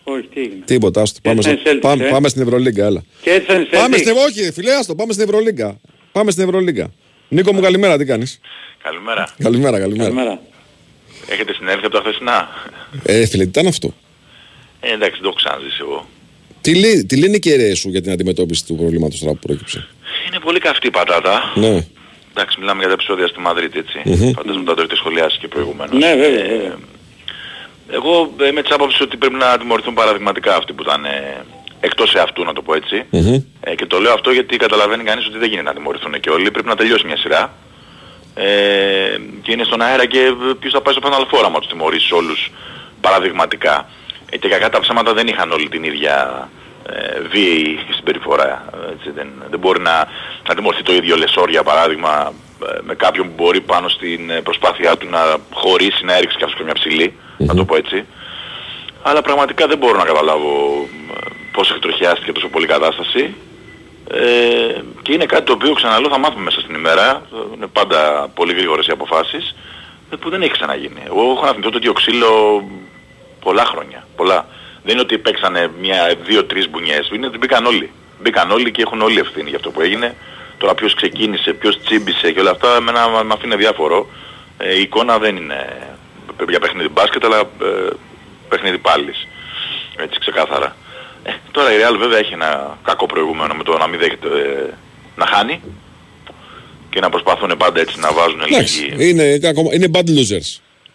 Όχι, 0.04 0.28
τι 0.34 0.40
έγινε. 0.40 0.62
Τίποτα, 0.66 1.02
άστο. 1.02 1.20
Πάμε, 1.24 1.38
έτσι 1.40 1.50
στο- 1.52 1.70
είναι 1.70 1.78
Celtics, 1.80 1.82
πάμε, 1.82 2.06
ε. 2.06 2.10
πάμε 2.10 2.30
στην 2.30 2.42
Ευρωλίγκα, 2.42 2.86
έλα. 2.86 3.04
Και 3.22 3.30
έτσι 3.32 3.54
είναι 3.56 3.64
Πάμε 3.66 3.96
Celtics. 3.98 4.00
στην 4.00 4.14
Όχι, 4.18 4.52
φιλέ, 4.52 4.72
άστο, 4.74 4.96
πάμε 4.96 5.14
στην 5.14 5.26
Ευρωλίγκα. 5.26 5.80
Πάμε 6.12 6.32
στην 6.32 6.44
Ευρωλίγκα. 6.44 6.92
Νίκο 7.30 7.54
μου, 7.54 7.62
καλημέρα, 7.62 7.98
τι 7.98 8.06
κάνεις; 8.06 8.40
Καλημέρα. 8.84 9.34
Καλημέρα, 9.44 9.80
καλημέρα. 9.80 10.42
Έχετε 11.30 11.54
συνέλθει 11.54 11.86
από 11.86 11.96
τα 11.96 12.00
χθεσινά; 12.00 12.50
Ε, 13.04 13.26
φίλε, 13.26 13.44
τι 13.44 13.50
ήταν 13.50 13.68
αυτό; 13.68 13.94
Ε, 14.80 14.92
εντάξει, 14.94 15.12
δεν 15.14 15.22
το 15.22 15.28
έχω 15.28 15.36
ξαναζήσει 15.36 15.78
εγώ. 15.80 16.08
Τι, 16.62 16.76
λέει, 16.76 17.06
τι 17.06 17.18
λένε 17.18 17.36
οι 17.36 17.40
κεραίες 17.40 17.80
σου 17.80 17.90
για 17.90 18.02
την 18.02 18.12
αντιμετώπιση 18.12 18.66
του 18.66 18.76
προβλήματος 18.76 19.20
τώρα 19.20 19.32
που 19.34 19.40
πρόκειψε. 19.48 19.88
Είναι 20.28 20.40
πολύ 20.40 20.60
καυτή 20.60 20.88
η 20.88 20.92
πατάτα. 20.92 21.52
Ναι. 21.56 21.86
Εντάξει, 22.32 22.60
μιλάμε 22.60 22.80
για 22.80 22.88
τα 22.88 22.94
επεισόδια 22.94 23.28
στη 23.28 23.40
Μαδρίτη, 23.40 23.78
έτσι. 23.80 24.02
Μμμ. 24.06 24.32
Φαντάζομαι 24.32 24.66
τα 24.66 24.74
το 24.74 24.82
έχετε 24.82 24.96
σχολιάσει 24.96 25.38
και 25.40 25.48
προηγουμένως. 25.48 26.00
Ναι, 26.00 26.16
βέβαια, 26.16 26.44
Ε, 26.44 26.48
βέβαια. 26.48 26.78
Εγώ 27.90 28.34
ε, 28.40 28.48
είμαι 28.48 28.62
της 28.62 28.72
άποψης 28.72 29.02
ότι 29.02 29.18
πρέπει 29.18 29.36
να 29.36 29.58
τιμωρηθούν 29.58 29.94
παραδειγματικά 29.94 30.56
αυτοί 30.56 30.74
που 30.74 30.84
ήταν 30.84 31.06
ε, 31.06 31.46
εκτός 31.80 32.16
εαυτού, 32.16 32.44
να 32.44 32.54
το 32.54 32.62
πω 32.62 32.74
έτσι. 32.74 33.06
Ε, 33.62 33.76
και 33.76 33.86
το 33.86 34.00
λέω 34.00 34.14
αυτό 34.14 34.32
γιατί 34.32 34.58
καταλαβαίνει 34.58 35.04
κανείς 35.04 35.26
ότι 35.26 35.38
δεν 35.38 35.50
γίνεται 35.50 35.70
να 35.70 35.74
τιμωρηθούν 35.74 36.20
και 36.20 36.30
όλοι. 36.30 36.52
Πρέπει 36.52 36.68
να 36.68 36.76
τελειώσει 36.76 37.06
μια 37.06 37.18
σειρά. 37.18 37.54
Ε, 38.36 39.18
και 39.42 39.52
είναι 39.52 39.64
στον 39.64 39.82
αέρα 39.82 40.06
και 40.06 40.20
ε, 40.20 40.34
ποιος 40.60 40.74
θα 40.74 40.82
πάει 40.82 40.94
στο 40.94 41.10
Final 41.10 41.36
Four 41.36 41.44
άμα 41.46 41.60
τους 41.60 41.70
τιμωρήσεις 41.70 42.12
όλους 42.12 42.52
παραδειγματικά. 43.02 43.90
Ε, 44.30 44.38
και 44.38 44.48
κακά 44.48 44.70
τα 44.70 44.80
ψέματα 44.80 45.14
δεν 45.14 45.28
είχαν 45.28 45.52
όλοι 45.52 45.70
την 45.70 45.84
ίδια 45.84 46.50
ε, 46.90 47.20
βίαιη 47.32 47.80
συμπεριφορά. 47.96 48.66
Έτσι, 48.92 49.12
δεν, 49.12 49.28
δεν 49.50 49.60
μπορεί 49.60 49.80
να, 49.80 50.08
να 50.48 50.56
τιμωρηθεί 50.56 50.84
το 50.84 50.94
ίδιο 50.94 51.16
Λεσόρ 51.16 51.50
για 51.50 51.64
παράδειγμα 51.64 52.34
ε, 52.34 52.51
με 52.82 52.96
κάποιον 52.96 53.28
που 53.28 53.34
μπορεί 53.44 53.62
πάνω 53.62 53.90
στην 53.90 54.30
ε, 54.30 54.42
προσπάθειά 54.42 54.98
του 54.98 55.08
να 55.10 55.38
χωρίσει, 55.54 56.06
να 56.06 56.14
έριξει 56.18 56.38
κάποιος 56.38 56.62
μια 56.64 56.74
ψηλή, 56.74 57.14
να 57.38 57.56
το 57.56 57.66
πω 57.66 57.76
έτσι. 57.76 58.06
Αλλά 59.02 59.22
πραγματικά 59.22 59.68
δεν 59.68 59.78
μπορώ 59.78 59.98
να 59.98 60.06
καταλάβω 60.06 60.86
ε, 61.16 61.30
πώς 61.52 61.72
εκτροχιάστηκε 61.72 62.32
τόσο 62.32 62.48
πολύ 62.48 62.66
η 62.66 62.68
κατάσταση. 62.68 63.36
Ε, 64.14 64.82
και 65.02 65.14
είναι 65.14 65.26
κάτι 65.26 65.44
το 65.44 65.54
οποίο 65.54 65.74
ξαναλέω 65.74 66.10
θα 66.10 66.18
μάθουμε 66.18 66.44
μέσα 66.44 66.60
στην 66.60 66.76
ημέρα. 66.76 67.08
Ε, 67.34 67.38
Είναι 67.56 67.68
πάντα 67.68 68.30
πολύ 68.34 68.54
γρήγορες 68.54 68.88
οι 68.88 68.92
αποφάσεις 68.92 69.56
ε, 70.10 70.16
που 70.16 70.30
δεν 70.30 70.42
έχει 70.42 70.52
ξαναγίνει. 70.52 71.02
Εγώ 71.06 71.32
έχω 71.32 71.46
να 71.46 71.52
θυμηθώ 71.52 71.70
το 71.70 71.78
ίδιο 71.78 71.94
ξύλο 71.94 72.64
πολλά 73.40 73.66
χρόνια. 73.66 74.08
Πολλά. 74.16 74.46
Δεν 74.84 74.94
είναι 74.94 75.02
ότι 75.02 75.18
παίξανε 75.18 75.72
μια, 75.82 76.16
δύο, 76.24 76.46
τρεις 76.46 76.70
μπουνιές. 76.70 77.10
Είναι 77.14 77.26
ότι 77.26 77.38
μπήκαν 77.38 77.66
όλοι. 77.66 77.92
Μπήκαν 78.22 78.52
όλοι 78.52 78.72
και 78.72 78.82
έχουν 78.82 79.02
όλοι 79.02 79.20
ευθύνη 79.20 79.50
για 79.50 79.58
αυτό 79.58 79.72
που 79.72 79.82
έγινε. 79.82 80.16
Τώρα 80.62 80.74
ποιος 80.76 80.94
ξεκίνησε, 80.94 81.54
ποιος 81.54 81.82
τσίμπησε 81.84 82.32
και 82.32 82.40
όλα 82.40 82.52
αυτά 82.52 82.76
εμένα 82.76 83.24
με 83.24 83.34
αφήνει 83.34 83.56
διάφορο. 83.56 84.10
Ε, 84.58 84.76
η 84.78 84.82
εικόνα 84.82 85.18
δεν 85.18 85.36
είναι 85.36 85.60
για 86.50 86.60
παιχνίδι 86.60 86.90
μπάσκετ 86.90 87.26
αλλά 87.26 87.40
ε, 87.40 87.90
παιχνίδι 88.50 88.78
πάλης. 88.78 89.28
Έτσι 89.96 90.20
ξεκάθαρα. 90.20 90.76
Ε, 91.24 91.32
τώρα 91.52 91.74
η 91.74 91.76
Real 91.82 91.98
βέβαια 92.00 92.18
έχει 92.18 92.34
ένα 92.34 92.78
κακό 92.84 93.06
προηγούμενο 93.06 93.54
με 93.54 93.64
το 93.64 93.78
να 93.78 93.88
μην 93.88 94.00
δέχεται 94.00 94.28
ε, 94.28 94.74
να 95.16 95.26
χάνει 95.26 95.62
και 96.90 97.00
να 97.00 97.10
προσπαθούν 97.10 97.58
πάντα 97.58 97.80
έτσι 97.80 98.00
να 98.00 98.12
βάζουν 98.12 98.42
Εντάξει, 98.42 98.82
λίγη... 98.82 99.10
είναι, 99.10 99.40
ακόμα- 99.48 99.74
είναι 99.74 99.88
bad 99.94 100.08
losers. 100.18 100.50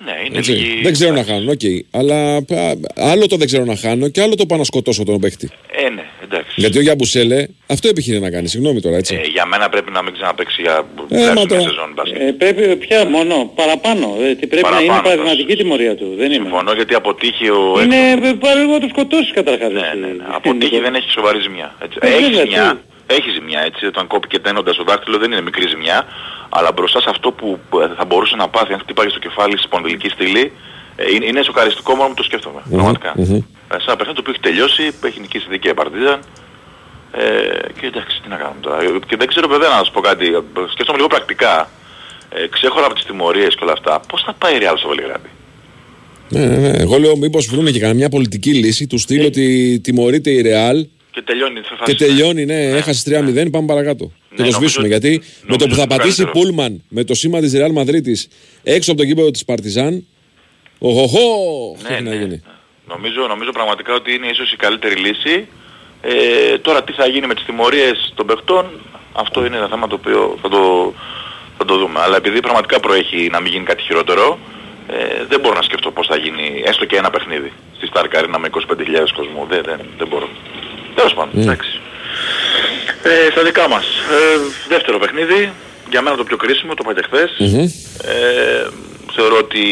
Ναι, 0.05 0.13
είναι 0.27 0.39
Έτσι. 0.39 0.51
λίγη... 0.53 0.83
Δεν 0.83 0.93
ξέρω 0.93 1.13
να 1.15 1.25
χάνω, 1.25 1.51
οκ. 1.51 1.61
Αλλά 1.91 2.37
α, 2.37 2.43
άλλο 2.95 3.27
το 3.27 3.37
δεν 3.37 3.47
ξέρω 3.47 3.65
να 3.65 3.77
χάνω 3.77 4.09
και 4.09 4.23
άλλο 4.23 4.35
το 4.35 4.47
πάω 4.47 4.59
να 4.59 4.65
σκοτώσω 4.65 5.05
τον 5.05 5.21
παίχτη. 5.21 5.51
Ε, 5.85 5.89
ναι, 5.89 6.05
εντάξει. 6.25 6.53
Γιατί 6.57 6.79
ο 6.79 6.81
Γιαμπουσέλε 6.81 7.47
αυτό 7.67 7.89
επιχείρησε 7.89 8.21
να 8.21 8.31
κάνει. 8.31 8.49
Συγγνώμη 8.49 8.81
τώρα, 8.81 8.97
έτσι. 8.97 9.15
Ε, 9.25 9.27
για 9.29 9.47
μένα 9.47 9.69
πρέπει 9.69 9.91
να 9.91 10.03
μην 10.03 10.13
ξαναπαίξει 10.13 10.63
για 10.63 10.87
Ε, 11.11 11.23
ε, 11.23 11.27
μα 11.27 11.33
μια 11.33 11.47
τώρα- 11.47 11.61
σεζόν 11.61 11.93
μπάσκετ. 11.95 12.21
Ε, 12.21 12.33
πρέπει 12.33 12.77
πια 12.77 13.05
μόνο, 13.05 13.53
παραπάνω. 13.55 14.17
Ε, 14.23 14.35
τι 14.35 14.47
πρέπει 14.47 14.63
να 14.63 14.71
Παραπάνω, 14.71 14.93
είναι 14.93 15.03
παραδειγματική 15.03 15.57
τιμωρία 15.57 15.95
του. 15.97 16.15
Δεν 16.17 16.27
είναι. 16.33 16.35
Συμφωνώ 16.43 16.73
γιατί 16.73 16.95
αποτύχει 16.95 17.49
ο 17.51 17.81
Είναι 17.83 18.29
ε, 18.29 18.33
πάρε 18.33 18.61
λίγο 18.61 18.73
να 18.73 18.81
το 18.81 18.89
σκοτώσεις 18.89 19.33
καταρχάς. 19.33 19.73
Ναι, 19.73 19.81
ναι, 20.01 20.07
ναι. 20.07 20.25
Αποτύχει 20.39 20.79
δεν 20.81 20.95
έχει 20.95 21.11
σοβαρή 21.11 21.41
ζημιά. 21.41 21.75
Έτσι. 21.85 21.99
Ε, 22.01 22.07
έχει 22.07 22.23
βέβαια, 22.25 22.41
ζημιά, 22.45 22.81
έχει 23.07 23.31
ζημιά 23.31 23.61
έτσι, 23.71 23.87
όταν 23.87 24.07
κόπηκε 24.07 24.39
τένοντας 24.39 24.77
το 24.77 24.85
δάχτυλο 24.85 25.19
δεν 25.19 25.33
είναι 25.33 25.41
μικρή 25.41 25.67
ζημιά, 25.69 25.99
αλλά 26.57 26.73
μπροστά 26.73 27.01
σε 27.01 27.11
αυτό 27.11 27.29
που 27.39 27.59
ε, 27.83 27.95
θα 27.99 28.05
μπορούσε 28.05 28.37
να 28.37 28.49
πάθει 28.49 28.73
αν 28.73 28.79
χτύπαγε 28.79 29.11
στο 29.11 29.19
κεφάλι 29.19 29.53
στη 29.57 29.67
σπονδυλική 29.67 30.09
στήλη, 30.09 30.53
ε, 30.97 31.05
είναι, 31.15 31.27
είναι 31.27 31.43
σοκαριστικό 31.43 31.95
μόνο 31.95 32.09
που 32.09 32.15
το 32.15 32.23
σκέφτομαι, 32.23 32.61
πραγματικά. 32.71 33.13
Ε, 33.19 33.25
σε 33.83 33.87
ένα 33.87 33.97
παιχνίδι 33.97 34.17
το 34.19 34.23
οποίο 34.25 34.33
έχει 34.35 34.45
τελειώσει, 34.49 34.83
έχει 35.03 35.21
νικήσει 35.21 35.47
δίκαια 35.49 35.73
η 35.73 35.75
παρτίδα, 35.75 36.15
ε, 37.13 37.23
και 37.81 37.87
εντάξει, 37.87 38.21
τι 38.23 38.29
να 38.29 38.37
κάνουμε 38.37 38.61
τώρα. 38.61 38.83
Ε, 38.83 38.87
Και 39.07 39.17
δεν 39.17 39.27
ξέρω 39.27 39.49
βέβαια 39.49 39.69
να 39.69 39.77
σας 39.77 39.91
πω 39.91 40.01
κάτι, 40.01 40.27
ε, 40.27 40.41
σκέφτομαι 40.73 40.99
λίγο 40.99 41.09
πρακτικά, 41.09 41.71
ε, 42.35 42.47
ξέχωρα 42.47 42.87
από 42.87 42.95
τις 42.95 43.05
τιμωρίες 43.05 43.55
και 43.55 43.63
όλα 43.63 43.73
αυτά, 43.73 44.01
πώς 44.09 44.23
θα 44.23 44.33
πάει 44.39 44.55
η 44.55 44.59
Real 44.63 44.75
στο 44.77 44.89
Βελιγράδι; 44.89 45.31
Ναι, 46.29 46.45
ναι, 46.47 46.57
ναι. 46.57 46.73
Εγώ 46.79 46.99
λέω 46.99 47.17
μήπως 47.17 47.47
βρουν 47.47 47.67
και 47.73 47.81
καμιά 47.81 48.09
πολιτική 48.09 48.53
λύση 48.53 48.87
τους 48.87 49.03
στείλω 49.03 49.27
ότι 49.27 49.81
τιμωρείται 49.83 50.31
η 50.31 50.41
Ρεάλ 50.41 50.87
Και 51.11 51.23
τελειώνει 51.23 51.59
η 51.59 51.85
και 51.85 51.95
τελειώνει, 51.95 52.45
ναι, 52.45 52.61
έχασε 52.65 53.23
3-0, 53.45 53.51
πάμε 53.51 53.67
παρακάτω. 53.67 54.13
Και 54.37 54.43
το 54.43 54.51
σβήσουμε. 54.51 54.87
Γιατί 54.87 55.23
με 55.47 55.57
το 55.57 55.67
που 55.67 55.75
θα 55.75 55.83
ότι 55.83 55.95
πατήσει 55.97 56.23
καλύτερο. 56.25 56.31
Πούλμαν 56.45 56.83
με 56.89 57.05
το 57.05 57.15
σήμα 57.15 57.41
της 57.41 57.53
Ρεάλ 57.53 57.73
Μαδρίτη 57.73 58.19
έξω 58.63 58.91
από 58.93 59.01
το 59.01 59.07
γήπεδο 59.07 59.31
της 59.31 59.45
Παρτιζάν. 59.45 60.07
Οχοχό! 60.79 61.29
Αυτό 61.77 61.89
Ναι, 61.89 61.95
έχει 61.95 62.05
να 62.05 62.11
ναι. 62.11 62.17
γίνει. 62.17 62.43
Νομίζω, 62.89 63.27
νομίζω 63.27 63.51
πραγματικά 63.53 63.95
ότι 63.95 64.13
είναι 64.15 64.27
ίσως 64.27 64.53
η 64.53 64.57
καλύτερη 64.57 64.95
λύση. 64.95 65.47
Ε, 66.03 66.59
τώρα 66.59 66.85
τι 66.85 66.93
θα 66.93 67.07
γίνει 67.07 67.27
με 67.27 67.35
τις 67.35 67.45
τιμωρίες 67.45 68.13
των 68.15 68.27
παιχτών, 68.27 68.65
αυτό 69.13 69.45
είναι 69.47 69.57
ένα 69.57 69.69
θέμα 69.69 69.87
το 69.87 69.95
οποίο 69.95 70.39
θα 70.43 70.49
το, 70.49 70.93
θα 71.59 71.65
το 71.65 71.77
δούμε. 71.79 72.01
Αλλά 72.01 72.17
επειδή 72.17 72.41
πραγματικά 72.41 72.81
προέχει 72.81 73.29
να 73.33 73.41
μην 73.41 73.53
γίνει 73.53 73.65
κάτι 73.65 73.83
χειρότερο, 73.83 74.39
ε, 74.89 75.25
δεν 75.29 75.41
μπορώ 75.41 75.55
να 75.55 75.63
σκεφτώ 75.63 75.91
πώς 75.91 76.07
θα 76.07 76.17
γίνει 76.17 76.63
έστω 76.65 76.85
και 76.85 76.97
ένα 76.97 77.11
παιχνίδι 77.11 77.53
στη 77.77 77.89
Star 77.93 78.05
Arena 78.05 78.37
με 78.39 78.49
25.000 78.53 79.13
κόσμου. 79.17 79.47
Δεν, 79.49 79.63
δεν, 79.65 79.81
δεν 79.99 80.09
μπορώ. 80.09 80.29
Τέλος 80.95 81.15
πάντων, 81.15 81.31
Ναι. 81.35 81.43
εντάξει. 81.43 81.81
Ε, 83.09 83.31
στα 83.31 83.43
δικά 83.43 83.69
μας. 83.69 83.85
Ε, 83.85 84.39
δεύτερο 84.69 84.99
παιχνίδι, 84.99 85.53
για 85.91 86.03
μένα 86.03 86.17
το 86.17 86.25
πιο 86.25 86.37
κρίσιμο, 86.37 86.75
το 86.75 86.83
είπα 86.85 87.01
και 87.01 87.07
χθες. 87.07 87.31
Ε, 88.05 88.69
θεωρώ 89.15 89.37
ότι 89.37 89.65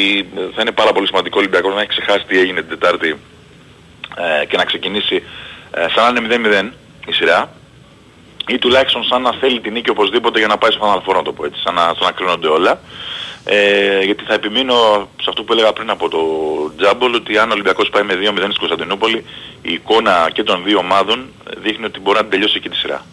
θα 0.55 0.61
είναι 0.61 0.73
πάρα 0.73 0.93
πολύ 0.93 1.07
σημαντικό 1.07 1.37
ο 1.37 1.41
Ολυμπιακός 1.41 1.75
να 1.75 1.81
έχει 1.81 1.89
ξεχάσει 1.89 2.25
τι 2.29 2.39
έγινε 2.39 2.61
την 2.61 2.69
Τετάρτη 2.69 3.19
ε, 4.43 4.45
και 4.47 4.57
να 4.57 4.65
ξεκινήσει 4.65 5.23
ε, 5.71 5.87
σαν 5.95 6.15
να 6.15 6.35
είναι 6.35 6.49
0-0 6.61 6.71
η 7.07 7.13
σειρά 7.13 7.53
ή 8.47 8.59
τουλάχιστον 8.59 9.05
σαν 9.05 9.23
να 9.23 9.33
θέλει 9.33 9.61
την 9.61 9.73
νίκη 9.73 9.91
οπωσδήποτε 9.91 10.39
για 10.39 10.49
να 10.49 10.59
πάει 10.59 10.71
στο 10.71 10.81
Final 10.83 11.11
Four, 11.11 11.15
να 11.15 11.23
το 11.23 11.33
πω 11.33 11.45
έτσι, 11.45 11.61
σαν 11.61 11.75
να, 11.75 11.83
σαν 11.83 12.05
να 12.05 12.11
κρίνονται 12.11 12.49
όλα. 12.49 12.81
Ε, 13.45 14.01
γιατί 14.01 14.25
θα 14.25 14.35
επιμείνω 14.35 15.09
σε 15.23 15.27
αυτό 15.29 15.43
που 15.43 15.53
έλεγα 15.53 15.73
πριν 15.73 15.91
από 15.91 16.09
το 16.09 16.21
Τζάμπολ 16.77 17.15
ότι 17.15 17.39
αν 17.39 17.49
ο 17.49 17.53
Ολυμπιακός 17.53 17.89
πάει 17.91 18.03
με 18.03 18.15
2-0 18.15 18.37
στην 18.37 18.59
Κωνσταντινούπολη 18.59 19.25
η 19.63 19.73
εικόνα 19.73 20.31
και 20.33 20.43
των 20.43 20.63
δύο 20.65 20.79
ομάδων 20.79 21.29
δείχνει 21.63 21.85
ότι 21.85 22.01
μπορεί 22.01 22.19
να 22.19 22.27
τελειώσει 22.27 22.55
εκεί 22.57 22.69
τη 22.69 22.77
σειρά. 22.77 23.05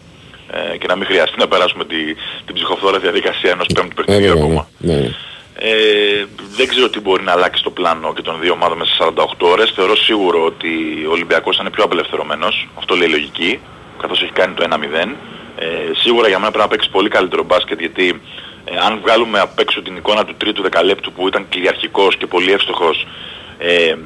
Ε, 0.54 0.76
και 0.76 0.86
να 0.86 0.96
μην 0.96 1.06
χρειαστεί 1.06 1.38
να 1.38 1.48
περάσουμε 1.48 1.84
τη, 1.84 2.14
την 2.46 2.54
ψυχοφθόρα 2.54 2.98
διαδικασία 2.98 3.50
ενός 3.50 3.66
πέμπτου 3.74 3.94
παιχνιδιού 3.94 4.26
βέβαια, 4.26 4.42
ακόμα. 4.42 4.68
ναι, 4.78 4.94
ναι. 4.94 5.10
Ε, 5.54 6.26
δεν 6.56 6.68
ξέρω 6.68 6.88
τι 6.90 7.00
μπορεί 7.00 7.22
να 7.22 7.32
αλλάξει 7.32 7.62
το 7.62 7.70
πλάνο 7.70 8.12
και 8.14 8.22
των 8.22 8.40
δύο 8.40 8.52
ομάδων 8.52 8.78
μέσα 8.78 8.92
σε 8.94 9.12
48 9.16 9.24
ώρες. 9.38 9.72
Θεωρώ 9.74 9.96
σίγουρο 9.96 10.44
ότι 10.44 10.68
ο 11.08 11.10
Ολυμπιακός 11.10 11.56
θα 11.56 11.62
είναι 11.62 11.70
πιο 11.70 11.84
απελευθερωμένος. 11.84 12.68
Αυτό 12.78 12.94
λέει 12.94 13.08
η 13.08 13.10
λογική, 13.10 13.60
καθώς 14.00 14.22
έχει 14.22 14.32
κάνει 14.32 14.54
το 14.54 14.64
1-0. 14.70 15.16
Ε, 15.56 15.66
σίγουρα 16.02 16.28
για 16.28 16.38
μένα 16.38 16.50
πρέπει 16.50 16.64
να 16.68 16.70
παίξει 16.70 16.90
πολύ 16.90 17.08
καλύτερο 17.08 17.42
μπάσκετ 17.42 17.80
γιατί 17.80 18.20
ε, 18.64 18.76
αν 18.86 18.98
βγάλουμε 19.02 19.38
απ' 19.40 19.58
έξω 19.58 19.82
την 19.82 19.96
εικόνα 19.96 20.24
του 20.24 20.34
τρίτου 20.36 20.62
δεκαλέπτου 20.62 21.12
που 21.12 21.28
ήταν 21.28 21.48
κυριαρχικός 21.48 22.16
και 22.16 22.26
πολύ 22.26 22.52
εύστοχος 22.52 23.06
ε, 23.58 23.84
ε, 23.84 23.96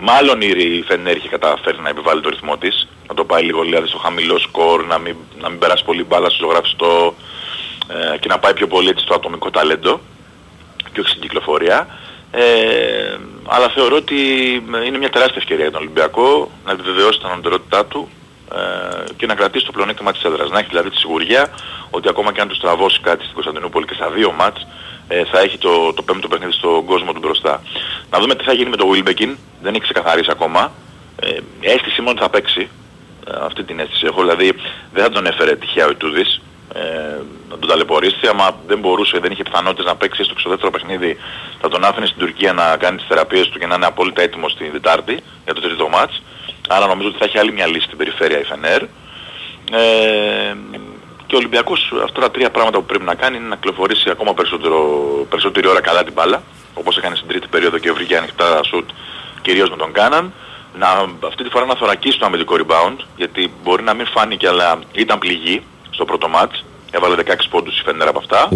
μάλλον 0.00 0.40
η 0.40 0.82
Φενέρ 0.86 1.16
είχε 1.16 1.28
καταφέρει 1.28 1.80
να 1.80 1.88
επιβάλλει 1.88 2.20
το 2.20 2.28
ρυθμό 2.28 2.56
της, 2.56 2.88
να 3.08 3.14
το 3.14 3.24
πάει 3.24 3.42
λίγο 3.42 3.62
δηλαδή 3.62 3.88
στο 3.88 3.98
χαμηλό 3.98 4.38
σκορ, 4.38 4.86
να 4.86 4.98
μην, 4.98 5.16
να 5.40 5.48
μην 5.48 5.58
περάσει 5.58 5.84
πολύ 5.84 6.04
μπάλα 6.04 6.28
στο 6.28 6.38
ζωγραφιστό 6.46 7.14
ε, 7.88 8.18
και 8.18 8.28
να 8.28 8.38
πάει 8.38 8.54
πιο 8.54 8.66
πολύ 8.66 8.88
έτσι 8.88 9.04
στο 9.04 9.14
ατομικό 9.14 9.50
ταλέντο 9.50 10.00
και 10.92 11.00
όχι 11.00 11.08
στην 11.08 11.22
κυκλοφορία. 11.22 11.86
Ε, 12.30 13.16
αλλά 13.46 13.68
θεωρώ 13.68 13.96
ότι 13.96 14.16
είναι 14.86 14.98
μια 14.98 15.10
τεράστια 15.10 15.36
ευκαιρία 15.38 15.62
για 15.62 15.72
τον 15.72 15.80
Ολυμπιακό 15.80 16.50
να 16.64 16.72
επιβεβαιώσει 16.72 17.18
την 17.18 17.28
ανωτερότητά 17.28 17.86
του 17.86 18.08
ε, 18.54 19.04
και 19.16 19.26
να 19.26 19.34
κρατήσει 19.34 19.64
το 19.64 19.72
πλεονέκτημα 19.72 20.12
της 20.12 20.22
έδρας. 20.22 20.50
Να 20.50 20.58
έχει 20.58 20.68
δηλαδή 20.68 20.90
τη 20.90 20.96
σιγουριά 20.96 21.48
ότι 21.90 22.08
ακόμα 22.08 22.32
και 22.32 22.40
αν 22.40 22.48
του 22.48 22.54
στραβώσει 22.54 23.00
κάτι 23.00 23.22
στην 23.22 23.34
Κωνσταντινούπολη 23.34 23.86
και 23.86 23.94
στα 23.94 24.10
δύο 24.10 24.32
μάτς 24.32 24.66
ε, 25.08 25.24
θα 25.24 25.40
έχει 25.40 25.58
το, 25.58 25.92
το 25.92 26.02
πέμπτο 26.02 26.28
παιχνίδι 26.28 26.52
στον 26.52 26.84
κόσμο 26.84 27.12
του 27.12 27.18
μπροστά. 27.18 27.62
Να 28.10 28.18
δούμε 28.18 28.34
τι 28.34 28.44
θα 28.44 28.52
γίνει 28.52 28.70
με 28.70 28.76
το 28.76 28.86
Wilbekin. 28.92 29.34
Δεν 29.62 29.74
έχει 29.74 29.82
ξεκαθαρίσει 29.82 30.30
ακόμα. 30.30 30.72
Ε, 31.20 31.38
αίσθηση 31.60 32.00
μόνο 32.00 32.10
ότι 32.10 32.20
θα 32.20 32.28
παίξει. 32.28 32.68
Ε, 33.28 33.32
αυτή 33.40 33.64
την 33.64 33.78
αίσθηση 33.78 34.06
έχω. 34.06 34.20
Δηλαδή 34.20 34.52
δεν 34.92 35.02
θα 35.02 35.10
τον 35.10 35.26
έφερε 35.26 35.56
τυχαία 35.56 35.86
ο 35.86 35.90
Ιτούδης 35.90 36.40
ε, 36.74 36.80
να 37.50 37.58
τον 37.58 37.68
ταλαιπωρήσει. 37.68 38.26
Άμα 38.26 38.56
δεν 38.66 38.78
μπορούσε, 38.78 39.18
δεν 39.18 39.30
είχε 39.32 39.42
πιθανότητες 39.42 39.84
να 39.84 39.96
παίξει 39.96 40.20
έστω 40.20 40.34
και 40.34 40.40
στο 40.40 40.48
δεύτερο 40.50 40.70
παιχνίδι, 40.70 41.16
θα 41.60 41.68
τον 41.68 41.84
άφηνε 41.84 42.06
στην 42.06 42.18
Τουρκία 42.18 42.52
να 42.52 42.76
κάνει 42.76 42.96
τις 42.96 43.06
θεραπείες 43.06 43.48
του 43.48 43.58
και 43.58 43.66
να 43.66 43.74
είναι 43.74 43.86
απόλυτα 43.86 44.22
έτοιμος 44.22 44.56
την 44.56 44.72
Δετάρτη 44.72 45.20
για 45.44 45.54
το 45.54 45.60
τρίτο 45.60 45.88
μάτς. 45.88 46.22
Άρα 46.68 46.86
νομίζω 46.86 47.08
ότι 47.08 47.18
θα 47.18 47.24
έχει 47.24 47.38
άλλη 47.38 47.52
μια 47.52 47.66
λύση 47.66 47.84
στην 47.84 47.98
περιφέρεια 47.98 48.38
η 48.40 48.44
Φενέρ. 48.44 48.82
Ε, 49.72 50.54
και 51.28 51.34
ο 51.34 51.38
Ολυμπιακός 51.38 51.92
αυτά 52.04 52.20
τα 52.20 52.30
τρία 52.30 52.50
πράγματα 52.50 52.78
που 52.78 52.84
πρέπει 52.84 53.04
να 53.04 53.14
κάνει 53.14 53.36
είναι 53.36 53.48
να 53.48 53.54
κυκλοφορήσει 53.54 54.10
ακόμα 54.10 54.34
περισσότερο, 54.34 54.78
περισσότερη 55.28 55.68
ώρα 55.68 55.80
καλά 55.80 56.04
την 56.04 56.12
μπάλα, 56.12 56.42
όπως 56.74 56.96
έκανε 56.96 57.16
στην 57.16 57.28
τρίτη 57.28 57.46
περίοδο 57.48 57.78
και 57.78 57.92
βρήκε 57.92 58.16
ανοιχτά 58.16 58.62
σουτ 58.62 58.88
κυρίως 59.42 59.70
με 59.70 59.76
τον 59.76 59.92
Κάναν. 59.92 60.32
Να, 60.78 60.88
αυτή 61.26 61.42
τη 61.44 61.50
φορά 61.50 61.64
να 61.64 61.74
θωρακίσει 61.74 62.18
το 62.18 62.26
αμυντικό 62.26 62.56
rebound, 62.58 62.96
γιατί 63.16 63.52
μπορεί 63.62 63.82
να 63.82 63.94
μην 63.94 64.06
φάνηκε 64.06 64.48
αλλά 64.48 64.78
ήταν 64.92 65.18
πληγή 65.18 65.62
στο 65.90 66.04
πρώτο 66.04 66.28
μάτς. 66.28 66.64
Έβαλε 66.90 67.14
16 67.26 67.32
πόντους 67.50 67.78
η 67.80 67.82
Φενέρ 67.84 68.08
από 68.08 68.18
αυτά. 68.18 68.48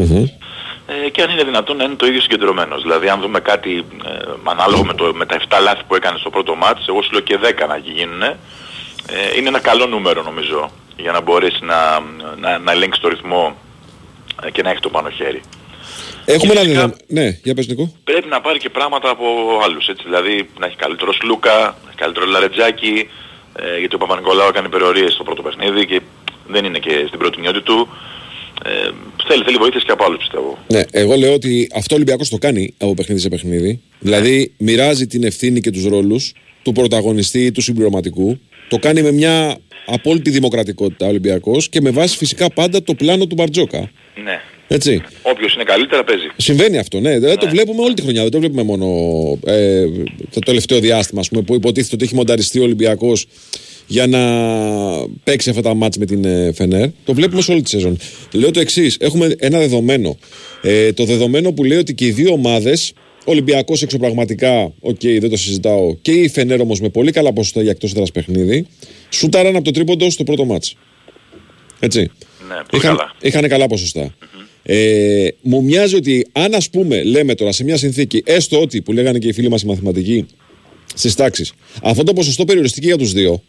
Ε, 0.87 1.09
και 1.09 1.23
αν 1.23 1.31
είναι 1.31 1.45
δυνατόν 1.45 1.77
να 1.77 1.85
είναι 1.85 1.95
το 1.95 2.07
ίδιο 2.07 2.21
συγκεντρωμένος. 2.21 2.83
Δηλαδή 2.83 3.09
αν 3.09 3.21
δούμε 3.21 3.41
κάτι 3.41 3.85
ε, 4.05 4.11
ανάλογο 4.45 4.85
με, 4.85 4.95
το, 4.95 5.13
με 5.15 5.27
τα 5.27 5.41
7 5.49 5.59
λάθη 5.63 5.83
που 5.89 5.95
έκανε 5.95 6.19
στο 6.19 6.31
πρώτο 6.31 6.55
μάτς, 6.55 6.89
εγώ 6.89 7.03
σου 7.03 7.11
λέω 7.13 7.21
και 7.21 7.39
10 7.43 7.69
να 7.69 7.77
γίνουν, 7.77 8.23
ε, 8.23 8.37
είναι 9.37 9.49
ένα 9.49 9.61
καλό 9.61 9.87
νούμερο 9.87 10.23
νομίζω 10.23 10.71
για 10.97 11.13
να 11.13 11.21
μπορέσει 11.21 11.65
να, 11.65 12.01
να, 12.41 12.59
να 12.59 12.73
ελέγξει 12.73 13.01
το 13.01 13.09
ρυθμό 13.09 13.57
ε, 14.45 14.51
και 14.51 14.63
να 14.63 14.71
έχει 14.71 14.81
το 14.81 14.89
πάνω 14.89 15.11
χέρι. 15.11 15.41
Έχουμε 16.25 16.53
ένα 16.53 16.63
δεδομένο. 16.63 16.95
Ναι, 17.07 17.39
για 17.43 17.55
πες 17.55 17.67
Νικό. 17.67 17.95
Πρέπει 18.05 18.29
να 18.29 18.41
πάρει 18.41 18.59
και 18.59 18.71
πράγματα 18.71 19.11
από 19.11 19.25
άλλους, 19.65 19.89
έτσι, 19.89 20.03
δηλαδή 20.05 20.49
να 20.59 20.67
έχει 20.67 20.77
καλύτερο 20.77 21.13
Σλούκα, 21.13 21.57
να 21.85 21.89
έχει 21.89 21.97
καλύτερο 21.97 22.27
Λαρετζάκη, 22.27 23.09
ε, 23.57 23.79
γιατί 23.79 23.95
ο 23.95 23.99
Παπα-Νικολάου 23.99 24.49
έκανε 24.49 24.69
περιορίες 24.69 25.13
στο 25.13 25.25
πρώτο 25.25 25.43
παιχνίδι 25.43 25.87
και 25.87 26.01
δεν 26.49 26.65
είναι 26.65 26.79
και 26.79 27.05
στην 27.07 27.19
πρώτη 27.19 27.41
νιώτη 27.41 27.61
του. 27.61 27.89
Ε, 28.65 28.91
θέλει, 29.27 29.43
θέλει 29.45 29.57
βοήθειες 29.57 29.83
και 29.83 29.91
από 29.91 30.05
άλλους 30.05 30.19
πιστεύω. 30.19 30.59
Ναι, 30.67 30.83
εγώ 30.91 31.17
λέω 31.17 31.33
ότι 31.33 31.69
αυτό 31.75 31.95
ο 31.95 31.97
Ολυμπιακός 31.97 32.29
το 32.29 32.39
κάνει 32.39 32.75
από 32.79 32.95
παιχνίδι 32.95 33.21
σε 33.21 33.29
παιχνίδι. 33.29 33.81
Δηλαδή 33.99 34.55
μοιράζει 34.57 35.07
την 35.07 35.25
ευθύνη 35.25 35.61
και 35.61 35.71
τους 35.71 35.85
ρόλους 35.85 36.33
του 36.63 36.73
πρωταγωνιστή 36.73 37.45
ή 37.45 37.53
του 37.53 37.61
συμπληρωματικού. 37.61 38.41
Το 38.69 38.79
κάνει 38.79 39.03
με 39.03 39.13
μια 39.13 39.59
απόλυτη 39.87 40.31
δημοκρατικότητα 40.31 41.07
ο 41.07 41.09
Ολυμπιακός 41.09 41.69
και 41.69 41.81
με 41.81 41.91
βάση 41.91 42.17
φυσικά 42.17 42.51
πάντα 42.51 42.83
το 42.83 42.95
πλάνο 42.95 43.27
του 43.27 43.35
Μπαρτζόκα. 43.35 43.91
Ναι. 44.25 44.41
Έτσι. 44.69 45.03
Όποιος 45.23 45.55
είναι 45.55 45.65
καλύτερα 45.65 46.05
παίζει. 46.05 46.27
Συμβαίνει 46.37 46.79
αυτό, 46.79 47.01
ναι. 47.01 47.19
Δεν 47.19 47.39
το 47.39 47.49
βλέπουμε 47.49 47.83
όλη 47.83 47.95
τη 47.95 48.03
χρονιά. 48.03 48.23
Δεν 48.23 48.31
το 48.31 48.39
βλέπουμε 48.39 48.63
μόνο 48.63 48.87
ε, 49.47 49.85
το 50.31 50.39
τελευταίο 50.41 50.81
διάστημα, 50.81 51.21
ας 51.21 51.29
πούμε, 51.29 51.43
που 51.43 51.55
υποτίθεται 51.55 51.95
ότι 51.95 52.05
έχει 52.05 52.15
μονταριστεί 52.15 52.59
ο 52.59 52.63
Ολυμπιακός 52.63 53.27
για 53.87 54.07
να 54.07 54.21
παίξει 55.25 55.51
αυτά 55.51 55.63
τα 55.63 55.75
ματς 55.75 55.99
με 55.99 56.07
την 56.07 56.25
ε, 56.25 56.53
Φενέρ. 56.53 56.89
Το 57.05 57.15
βλέπουμε 57.15 57.43
σε 57.43 57.53
όλη 57.53 57.63
τη 57.63 57.69
σεζόν. 57.69 57.99
Λέω 58.33 58.51
το 58.51 58.61
εξής: 58.61 58.97
Έχουμε 59.01 59.35
ένα 59.39 59.59
δεδομένο. 59.59 60.19
Ε, 60.63 60.93
το 60.93 61.05
δεδομένο 61.05 61.53
που 61.53 61.65
λέει 61.65 61.79
ότι 61.79 61.95
και 61.95 62.07
οι 62.07 62.11
δύο 62.11 62.33
ομάδες, 62.33 62.93
Ολυμπιακός 63.25 63.83
εξωπραγματικά, 63.83 64.73
οκ, 64.81 65.01
δεν 65.01 65.31
το 65.31 65.37
συζητάω, 65.37 65.97
και 66.03 66.13
η 66.13 66.29
Φενέρ 66.29 66.61
όμως 66.61 66.81
με 66.81 66.89
πολύ 66.89 67.11
καλά 67.11 67.33
ποσοστά 67.33 67.63
για 67.63 67.71
εκτός 67.71 67.91
έδρας 67.91 68.11
παιχνίδι, 68.11 68.67
σούταραν 69.13 69.57
από 69.57 69.65
το 69.65 69.71
τρίποντο 69.71 70.11
στο 70.11 70.25
πρώτο 70.25 70.45
ματς. 70.45 70.77
Έτσι. 71.79 72.01
Ναι, 72.49 72.55
πολύ 72.55 72.83
είχαν, 72.83 72.97
καλά. 72.97 73.13
είχαν 73.21 73.49
καλά 73.49 73.67
ποσοστά. 73.67 74.15
Ε, 74.63 75.29
μου 75.41 75.63
μοιάζει 75.63 75.97
ότι 75.97 76.27
αν 76.33 76.55
ας 76.55 76.71
πούμε 76.71 77.03
λέμε 77.03 77.35
τώρα 77.35 77.53
σε 77.53 77.65
μια 77.65 77.77
συνθήκη 77.77 78.23
έστω 78.27 78.61
ότι 78.61 78.83
που 78.83 78.93
λέγανε 78.93 79.19
και 79.19 79.29
οι 79.29 79.33
φίλοι 79.33 79.49
μας 79.49 79.63
οι 79.63 79.67
μαθηματικοί 79.67 80.27
στις 80.95 81.15
τάξεις 81.15 81.53
αυτό 81.83 82.03
το 82.03 82.13
ποσοστό 82.13 82.45
περιοριστική 82.45 82.87
για 82.87 82.99
τους 82.99 83.13
δύο 83.13 83.43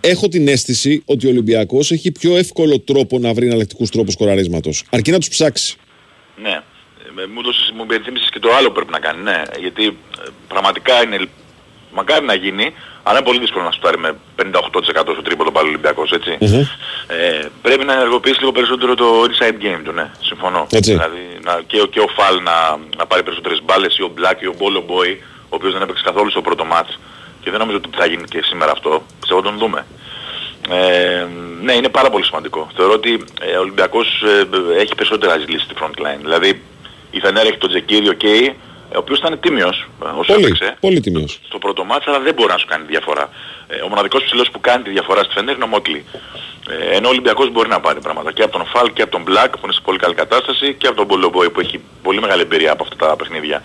έχω 0.00 0.28
την 0.28 0.48
αίσθηση 0.48 1.02
ότι 1.04 1.26
ο 1.26 1.30
Ολυμπιακός 1.30 1.90
έχει 1.90 2.12
πιο 2.12 2.36
εύκολο 2.36 2.80
τρόπο 2.80 3.18
να 3.18 3.32
βρει 3.32 3.46
εναλλακτικούς 3.46 3.90
τρόπους 3.90 4.12
σκοραρίσματος 4.12 4.84
αρκεί 4.90 5.10
να 5.10 5.18
τους 5.18 5.28
ψάξει 5.28 5.76
Ναι. 6.42 6.62
Ε, 7.22 7.26
Μου, 7.34 7.42
δώσεις, 7.42 7.70
μου 7.76 7.82
υπενθύμισες 7.82 8.30
και 8.30 8.38
το 8.38 8.48
άλλο 8.58 8.68
που 8.68 8.74
πρέπει 8.74 8.90
να 8.92 8.98
κάνει, 8.98 9.22
ναι. 9.22 9.42
Γιατί 9.60 9.84
ε, 9.84 9.92
πραγματικά 10.48 11.02
είναι, 11.02 11.18
μακάρι 12.00 12.24
να 12.24 12.34
γίνει, 12.34 12.66
αλλά 13.02 13.16
είναι 13.18 13.26
πολύ 13.26 13.38
δύσκολο 13.44 13.64
να 13.64 13.70
σουτάρει 13.70 13.98
με 13.98 14.10
58% 14.42 15.12
στο 15.14 15.22
τρίποντο 15.22 15.50
πάλι 15.50 15.66
ο 15.66 15.70
Ολυμπιακός, 15.70 16.10
έτσι. 16.12 16.36
Ε, 17.06 17.46
πρέπει 17.62 17.84
να 17.84 17.92
ενεργοποιήσει 17.92 18.38
λίγο 18.38 18.52
περισσότερο 18.52 18.94
το 18.94 19.06
inside 19.28 19.58
game 19.64 19.80
του, 19.84 19.92
ναι. 19.92 20.06
Συμφωνώ. 20.20 20.66
Έτσι. 20.72 20.92
Δηλαδή 20.92 21.22
να, 21.44 21.60
και, 21.66 21.80
ο- 21.80 21.86
και 21.86 22.00
ο 22.00 22.08
Φαλ 22.16 22.34
να, 22.42 22.56
να 22.96 23.06
πάρει 23.06 23.22
περισσότερες 23.22 23.58
μπάλες 23.64 23.96
ή 23.98 24.02
ο 24.02 24.10
Black 24.18 24.36
ή 24.42 24.46
ο 24.46 24.54
Bolo 24.60 24.80
Boy, 24.90 25.10
ο 25.52 25.54
οποίος 25.58 25.72
δεν 25.72 25.82
έπαιξε 25.82 26.02
καθόλου 26.04 26.30
στο 26.30 26.40
πρώτο 26.42 26.64
μάτς. 26.64 26.98
Και 27.42 27.50
δεν 27.50 27.58
νομίζω 27.60 27.76
ότι 27.76 27.88
θα 27.96 28.06
γίνει 28.06 28.24
και 28.24 28.40
σήμερα 28.42 28.72
αυτό. 28.72 29.02
Πιστεύω 29.20 29.42
τον 29.42 29.58
δούμε. 29.58 29.86
Ε, 30.70 31.26
ναι, 31.62 31.72
είναι 31.72 31.88
πάρα 31.88 32.10
πολύ 32.10 32.24
σημαντικό. 32.24 32.68
Θεωρώ 32.76 32.92
ότι 32.92 33.24
ε, 33.40 33.56
ο 33.56 33.60
Ολυμπιακός 33.60 34.22
ε, 34.76 34.80
έχει 34.80 34.94
περισσότερα 34.94 35.36
λύσεις 35.36 35.62
στη 35.62 35.74
front 35.80 36.00
line. 36.02 36.20
Δηλαδή 36.20 36.62
η 37.10 37.20
Φενέρ 37.20 37.46
έχει 37.46 37.56
τον 37.58 37.68
Τζεκίρι, 37.68 38.08
οκ, 38.08 38.22
ε, 38.22 38.54
ο 38.94 38.98
οποίος 38.98 39.18
ήταν 39.18 39.40
τίμιος 39.40 39.88
ε, 40.04 40.08
όσο 40.20 40.32
πολύ, 40.32 40.44
έπαιξε 40.44 40.76
πολύ 40.80 41.00
τίμιος 41.00 41.38
στο 41.46 41.58
πρώτο 41.58 41.84
ματς, 41.84 42.06
αλλά 42.06 42.20
δεν 42.20 42.34
μπορεί 42.34 42.52
να 42.52 42.58
σου 42.58 42.66
κάνει 42.66 42.84
διαφορά. 42.88 43.30
Ε, 43.68 43.76
ο 43.80 43.88
μοναδικός 43.88 44.24
ψηλός 44.24 44.50
που 44.50 44.60
κάνει 44.60 44.82
τη 44.82 44.90
διαφορά 44.90 45.22
στη 45.22 45.32
Φενέρ 45.34 45.54
είναι 45.54 45.64
ο 45.64 45.66
Μότλεϊ. 45.66 46.04
Ε, 46.70 46.96
ενώ 46.96 47.06
ο 47.08 47.10
Ολυμπιακός 47.10 47.50
μπορεί 47.52 47.68
να 47.68 47.80
πάρει 47.80 48.00
πράγματα 48.00 48.32
και 48.32 48.42
από 48.42 48.52
τον 48.58 48.66
Φαλ 48.66 48.92
και 48.92 49.02
από 49.02 49.10
τον 49.10 49.22
Μπλακ 49.22 49.50
που 49.52 49.60
είναι 49.64 49.72
σε 49.72 49.80
πολύ 49.84 49.98
καλή 49.98 50.14
κατάσταση 50.14 50.74
και 50.74 50.86
από 50.86 50.96
τον 50.96 51.06
Μπολομπόι 51.06 51.50
που 51.50 51.60
έχει 51.60 51.80
πολύ 52.02 52.20
μεγάλη 52.20 52.42
εμπειρία 52.42 52.72
από 52.72 52.82
αυτά 52.82 52.96
τα 53.06 53.16
παιχνίδια. 53.16 53.62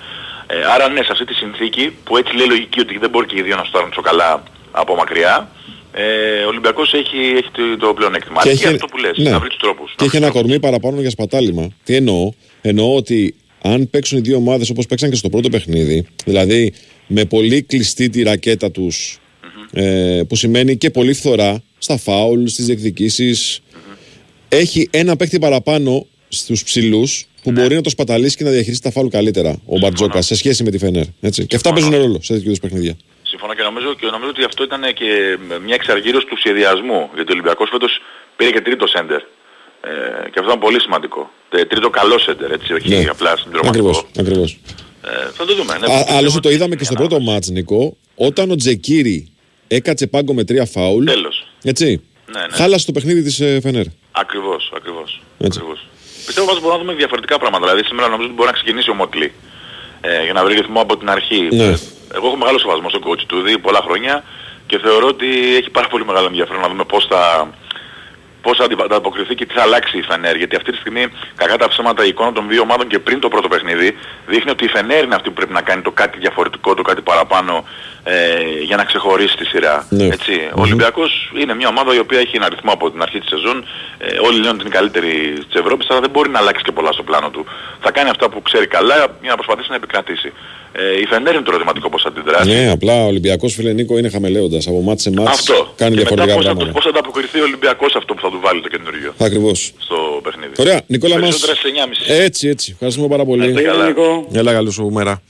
Ε, 0.48 0.56
άρα 0.74 0.90
ναι, 0.90 1.02
σε 1.04 1.12
αυτή 1.12 1.26
τη 1.26 1.34
συνθήκη 1.34 1.94
που 2.04 2.18
έτσι 2.18 2.36
λέει 2.36 2.45
η 2.45 2.48
λογική 2.48 2.80
ότι 2.80 2.98
δεν 2.98 3.10
μπορεί 3.10 3.26
και 3.26 3.38
οι 3.38 3.42
δύο 3.42 3.56
να 3.56 3.64
σουτάρουν 3.64 3.90
τόσο 3.90 4.02
καλά 4.02 4.44
από 4.72 4.96
μακριά, 4.96 5.50
ε, 5.94 6.44
ο 6.44 6.48
Ολυμπιακός 6.48 6.94
έχει, 6.94 7.18
έχει 7.18 7.50
το, 7.52 7.78
το 7.88 7.94
πλεονέκτημα. 7.94 8.42
Και 8.42 8.50
Και, 8.50 8.56
και 8.56 8.64
έχει- 8.64 8.74
αυτό 8.74 8.86
που 8.86 8.98
λες, 8.98 9.18
ναι. 9.18 9.30
να 9.30 9.40
βρεις 9.40 9.50
τους 9.50 9.60
τρόπους. 9.60 9.94
και 9.96 10.06
έχει 10.06 10.16
ένα 10.18 10.30
κορμί 10.32 10.60
παραπάνω 10.60 11.02
για 11.02 11.10
σπατάλημα 11.10 11.70
τι 11.84 11.96
εννοώ; 11.96 12.32
Εννοώ 12.66 12.96
ότι 12.96 13.36
αν 13.66 13.90
παίξουν 13.90 14.18
οι 14.18 14.22
δύο 14.22 14.36
ομάδες 14.38 14.70
όπως 14.70 14.86
παίξαν 14.86 15.10
και 15.10 15.16
στο 15.16 15.30
πρώτο 15.30 15.50
παιχνίδι 15.50 16.06
δηλαδή 16.26 16.74
με 17.08 17.26
πολύ 17.26 17.62
κλειστή 17.62 18.10
τη 18.10 18.24
ρακέτα 18.24 18.72
τους 18.72 19.20
ε, 19.74 20.22
που 20.28 20.36
σημαίνει 20.36 20.78
και 20.78 20.90
πολύ 20.90 21.14
φθορά 21.14 21.64
στα 21.78 21.98
φάουλ, 21.98 22.46
στις 22.46 22.66
διεκδικήσεις 22.66 23.62
έχει 24.50 24.88
ένα 24.92 25.16
παίκτη 25.16 25.40
παραπάνω 25.40 26.06
στους 26.30 26.64
ψηλούς 26.64 27.26
που 27.44 27.52
Ναι. 27.52 27.62
μπορεί 27.62 27.76
να 27.76 27.82
το 27.82 27.90
σπαταλήσει 27.90 28.38
και 28.38 28.44
να 28.44 28.50
διαχειριστεί 28.50 28.84
τα 28.84 28.92
φάουλ 28.92 29.08
καλύτερα 29.08 29.52
ο 29.66 29.78
Μπαρτζόκα 29.78 30.22
σε 30.22 30.36
σχέση 30.36 30.64
με 30.64 30.72
τη 30.72 30.78
Φενέρ. 30.78 31.04
Έτσι. 31.22 31.46
Και 31.46 31.56
αυτά 31.56 31.74
παίζουν 31.74 31.92
ρόλο 31.96 32.20
σε 32.22 32.34
τέτοιου 32.34 32.48
είδους 32.48 32.60
παιχνίδια. 32.60 32.98
Συμφωνώ 33.24 33.54
και 33.54 33.62
νομίζω, 33.62 33.94
και 34.00 34.06
νομίζω 34.06 34.30
ότι 34.30 34.44
αυτό 34.44 34.64
ήταν 34.64 34.82
και 34.94 35.38
μια 35.66 35.76
εξαργύρωση 35.76 36.26
του 36.26 36.38
σχεδιασμού. 36.38 37.00
Γιατί 37.16 37.30
ο 37.32 37.34
Ολυμπιακός 37.38 37.70
φέτος 37.72 37.92
πήρε 38.36 38.50
και 38.52 38.62
τρίτο 38.62 38.88
σέντερ. 38.88 39.22
Ε, 39.86 39.90
και 40.30 40.40
αυτό 40.40 40.44
ήταν 40.44 40.60
πολύ 40.60 40.82
σημαντικό. 40.82 41.30
Ε, 41.50 41.66
τρίτο 41.66 41.90
καλό 41.90 42.20
σέντερ, 42.20 42.52
έτσι, 42.52 42.74
όχι 42.74 42.90
Ναι. 42.90 43.06
απλά 43.10 43.38
συντροματικό. 43.38 43.90
Ακριβώς, 43.90 44.06
ακριβώς. 44.20 44.60
Ε, 45.06 45.32
θα 45.34 45.46
το 45.46 45.56
δούμε. 45.56 45.78
Ναι, 45.78 45.86
Α, 45.86 45.98
πιστεύω 45.98 46.18
άλλωστε 46.18 46.40
το 46.40 46.48
ότι- 46.48 46.58
είδαμε 46.58 46.76
και 46.76 46.84
στο 46.84 46.94
πρώτο 46.94 47.20
μάτς, 47.20 47.50
Νικό, 47.50 47.98
όταν 48.16 48.52
ο 48.52 48.56
Τζεκίρι 48.56 49.32
έκατσε 49.68 50.08
πάγκο 50.08 50.34
με 50.34 50.44
τρία 50.44 50.66
φάουλ. 50.66 51.06
Τέλος. 51.06 51.48
Έτσι. 51.64 52.02
Ναι, 52.34 52.40
ναι. 52.40 52.56
Χάλασε 52.56 52.86
το 52.86 52.92
παιχνίδι 52.92 53.24
της 53.24 53.40
ε, 53.40 53.60
Φενέρ. 53.62 53.86
Ακριβώς, 54.12 54.72
ακριβώς. 54.76 55.22
Έτσι. 55.40 55.60
ακριβώς. 55.62 55.88
Πιστεύω 56.26 56.48
πως 56.48 56.56
μπορούμε 56.60 56.78
να 56.78 56.84
δούμε 56.84 56.94
διαφορετικά 56.98 57.38
πράγματα. 57.40 57.66
Δηλαδή 57.66 57.86
σήμερα 57.88 58.08
νομίζω 58.08 58.28
ότι 58.28 58.36
μπορεί 58.36 58.48
να 58.48 58.54
ξεκινήσει 58.60 58.90
ο 58.90 58.94
Μότλι 58.94 59.32
ε, 60.02 60.24
για 60.24 60.34
να 60.34 60.44
βρει 60.46 60.54
ρυθμό 60.56 60.82
από 60.82 60.98
την 60.98 61.10
αρχή. 61.10 61.42
Ναι. 61.52 61.72
Εγώ 62.16 62.26
έχω 62.28 62.36
μεγάλο 62.38 62.60
σεβασμό 62.60 62.90
στον 62.90 63.02
coach 63.08 63.24
του, 63.28 63.42
δει 63.42 63.58
πολλά 63.60 63.82
χρόνια 63.88 64.24
και 64.68 64.78
θεωρώ 64.80 65.08
ότι 65.08 65.56
έχει 65.60 65.70
πάρα 65.70 65.88
πολύ 65.88 66.06
μεγάλο 66.06 66.26
ενδιαφέρον 66.28 66.62
να 66.62 66.68
δούμε 66.68 66.84
πώς 66.86 67.06
θα, 67.10 67.50
πώς 68.46 68.58
θα 68.58 68.64
αντι- 68.64 68.82
ανταποκριθεί 68.82 69.36
και 69.36 69.46
τι 69.46 69.54
θα 69.54 69.62
αλλάξει 69.62 69.98
η 69.98 70.02
Φενέρ. 70.10 70.36
Γιατί 70.36 70.56
αυτή 70.56 70.72
τη 70.72 70.78
στιγμή, 70.78 71.04
κακά 71.36 71.58
τα 71.58 71.68
ψέματα, 71.68 72.06
η 72.06 72.08
εικόνα 72.08 72.32
των 72.32 72.48
δύο 72.50 72.62
ομάδων 72.62 72.88
και 72.88 73.00
πριν 73.00 73.20
το 73.20 73.28
πρώτο 73.28 73.48
παιχνίδι 73.48 73.96
δείχνει 74.28 74.52
ότι 74.52 74.64
η 74.66 74.68
Φενέρ 74.68 75.04
είναι 75.04 75.16
αυτή 75.16 75.28
που 75.30 75.36
πρέπει 75.36 75.54
να 75.54 75.62
κάνει 75.62 75.82
το 75.82 75.92
κάτι 75.92 76.18
διαφορετικό, 76.20 76.74
το 76.74 76.82
κάτι 76.82 77.02
παραπάνω 77.02 77.66
ε, 78.04 78.14
για 78.64 78.78
να 78.78 78.84
ξεχωρίσει 78.84 79.36
τη 79.38 79.46
σειρά. 79.46 79.88
Ναι. 79.90 80.06
Έτσι. 80.06 80.34
Ο 80.56 80.62
Ολυμπιακός 80.62 81.32
είναι 81.42 81.54
μια 81.56 81.68
ομάδα 81.68 81.96
η 81.96 82.00
οποία 82.00 82.20
έχει 82.20 82.36
ένα 82.36 82.50
ρυθμό 82.50 82.72
από 82.72 82.92
την 82.92 83.02
αρχή 83.02 83.20
της 83.20 83.30
σεζόν. 83.30 83.66
Ε, 83.98 84.06
όλοι 84.28 84.36
λένε 84.36 84.50
ότι 84.50 84.60
είναι 84.60 84.74
η 84.74 84.78
καλύτερη 84.80 85.12
της 85.50 85.60
Ευρώπης, 85.62 85.90
αλλά 85.90 86.00
δεν 86.00 86.10
μπορεί 86.10 86.30
να 86.30 86.40
αλλάξει 86.40 86.64
και 86.64 86.72
πολλά 86.72 86.92
στο 86.92 87.04
πλάνο 87.04 87.30
του. 87.30 87.46
Θα 87.80 87.92
κάνει 87.92 88.10
αυτά 88.10 88.30
που 88.30 88.42
ξέρει 88.42 88.68
καλά 88.68 88.96
για 89.22 89.30
να 89.30 89.36
προσπαθήσει 89.36 89.70
να 89.70 89.76
επικρατήσει. 89.76 90.32
Ε, 90.76 91.00
η 91.00 91.06
Φενέρ 91.06 91.34
είναι 91.34 91.44
το 91.44 91.52
ερωτηματικό 91.52 91.90
πώς 91.90 92.02
θα 92.02 92.10
αντιδράσει. 92.10 92.50
Ναι, 92.50 92.70
απλά 92.72 92.94
ο 92.94 93.08
Ολυμπιακός 93.08 93.54
φίλε 93.54 93.74
Νίκο 93.74 93.98
είναι 93.98 94.10
χαμελέοντας. 94.10 94.68
Από 94.68 94.82
μάτς 94.82 95.02
σε 95.02 95.12
μάτς 95.12 95.30
Αυτό. 95.30 95.74
κάνει 95.76 95.96
και 95.96 96.04
μετά 96.10 96.24
διαφορετικά 96.24 96.36
πώς 96.36 96.46
θα, 96.46 96.50
πράγματα. 96.50 96.72
πώς 96.72 96.84
θα 96.84 96.90
ανταποκριθεί 96.90 97.40
ο 97.40 97.44
Ολυμπιακός 97.44 97.92
σε 97.92 97.98
αυτό 97.98 98.14
που 98.14 98.22
θα 98.22 98.30
του 98.34 98.40
βάλει 98.40 98.62
το 98.62 98.68
καινούριο 98.68 99.14
Ακριβώς. 99.18 99.74
στο 99.78 100.20
παιχνίδι. 100.24 100.52
Ωραία, 100.58 100.82
Νικόλα 100.88 101.16
μα. 101.16 101.22
Περισσότερα 101.22 101.56
στις 101.56 101.72
9.30. 102.08 102.12
Έτσι, 102.14 102.48
έτσι. 102.48 102.72
Ευχαριστούμε 102.72 103.08
πάρα 103.08 103.26
πολύ. 103.26 103.48
είστε 103.50 103.62
καλά. 103.62 103.88
Νίκο. 103.88 104.28
Έλα, 104.34 104.54
καλή 104.54 104.72
σου 104.72 104.90
μέρα. 104.90 105.22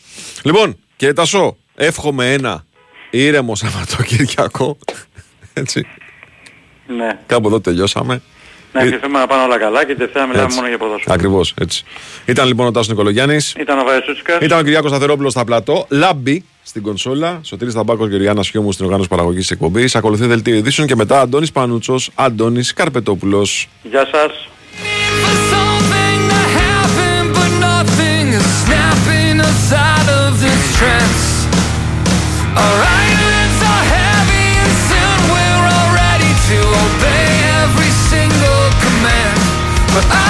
Λοιπόν, 0.43 0.77
και 0.95 1.13
Τασό, 1.13 1.57
εύχομαι 1.75 2.33
ένα 2.33 2.65
ήρεμο 3.09 3.55
Σαββατοκύριακο. 3.55 4.77
Έτσι. 5.53 5.85
Ναι. 6.87 7.19
Κάπου 7.25 7.47
εδώ 7.47 7.61
τελειώσαμε. 7.61 8.21
Να 8.73 8.81
ευχηθούμε 8.81 9.19
να 9.19 9.27
πάνε 9.27 9.43
όλα 9.43 9.57
καλά 9.57 9.85
και 9.85 9.95
τελευταία 9.95 10.27
μιλάμε 10.27 10.53
μόνο 10.53 10.67
για 10.67 10.77
ποδόσφαιρο. 10.77 11.13
Ακριβώς 11.13 11.53
έτσι. 11.61 11.83
Ήταν 12.25 12.47
λοιπόν 12.47 12.67
ο 12.67 12.71
Τάσος 12.71 12.87
Νικολογιάννης. 12.87 13.55
Ήταν 13.59 13.79
ο 13.79 13.83
Βαϊσούτσικας. 13.83 14.37
Ήταν 14.41 14.59
ο 14.59 14.61
Κυριάκος 14.61 14.89
Σταθερόπουλος 14.89 15.31
στα 15.31 15.43
πλατό. 15.43 15.85
λάμπι 15.89 16.45
στην 16.63 16.81
κονσόλα. 16.81 17.39
Σωτήρης 17.43 17.73
Ταμπάκο 17.73 18.07
και 18.07 18.17
Ριάννα 18.17 18.43
Χιούμου 18.43 18.71
στην 18.71 18.85
οργάνωση 18.85 19.09
παραγωγής 19.09 19.51
εκπομπής. 19.51 19.95
Ακολουθεί 19.95 20.25
δελτίο 20.25 20.55
ειδήσεων 20.55 20.87
και 20.87 20.95
μετά 20.95 21.19
Αντώνης 21.19 21.51
Πανούτσος, 21.51 22.09
Αντώνης 22.15 22.73
Καρπετόπουλος. 22.73 23.69
Γεια 23.83 24.07
σας. 24.11 24.47
but 39.93 40.05
I 40.09 40.22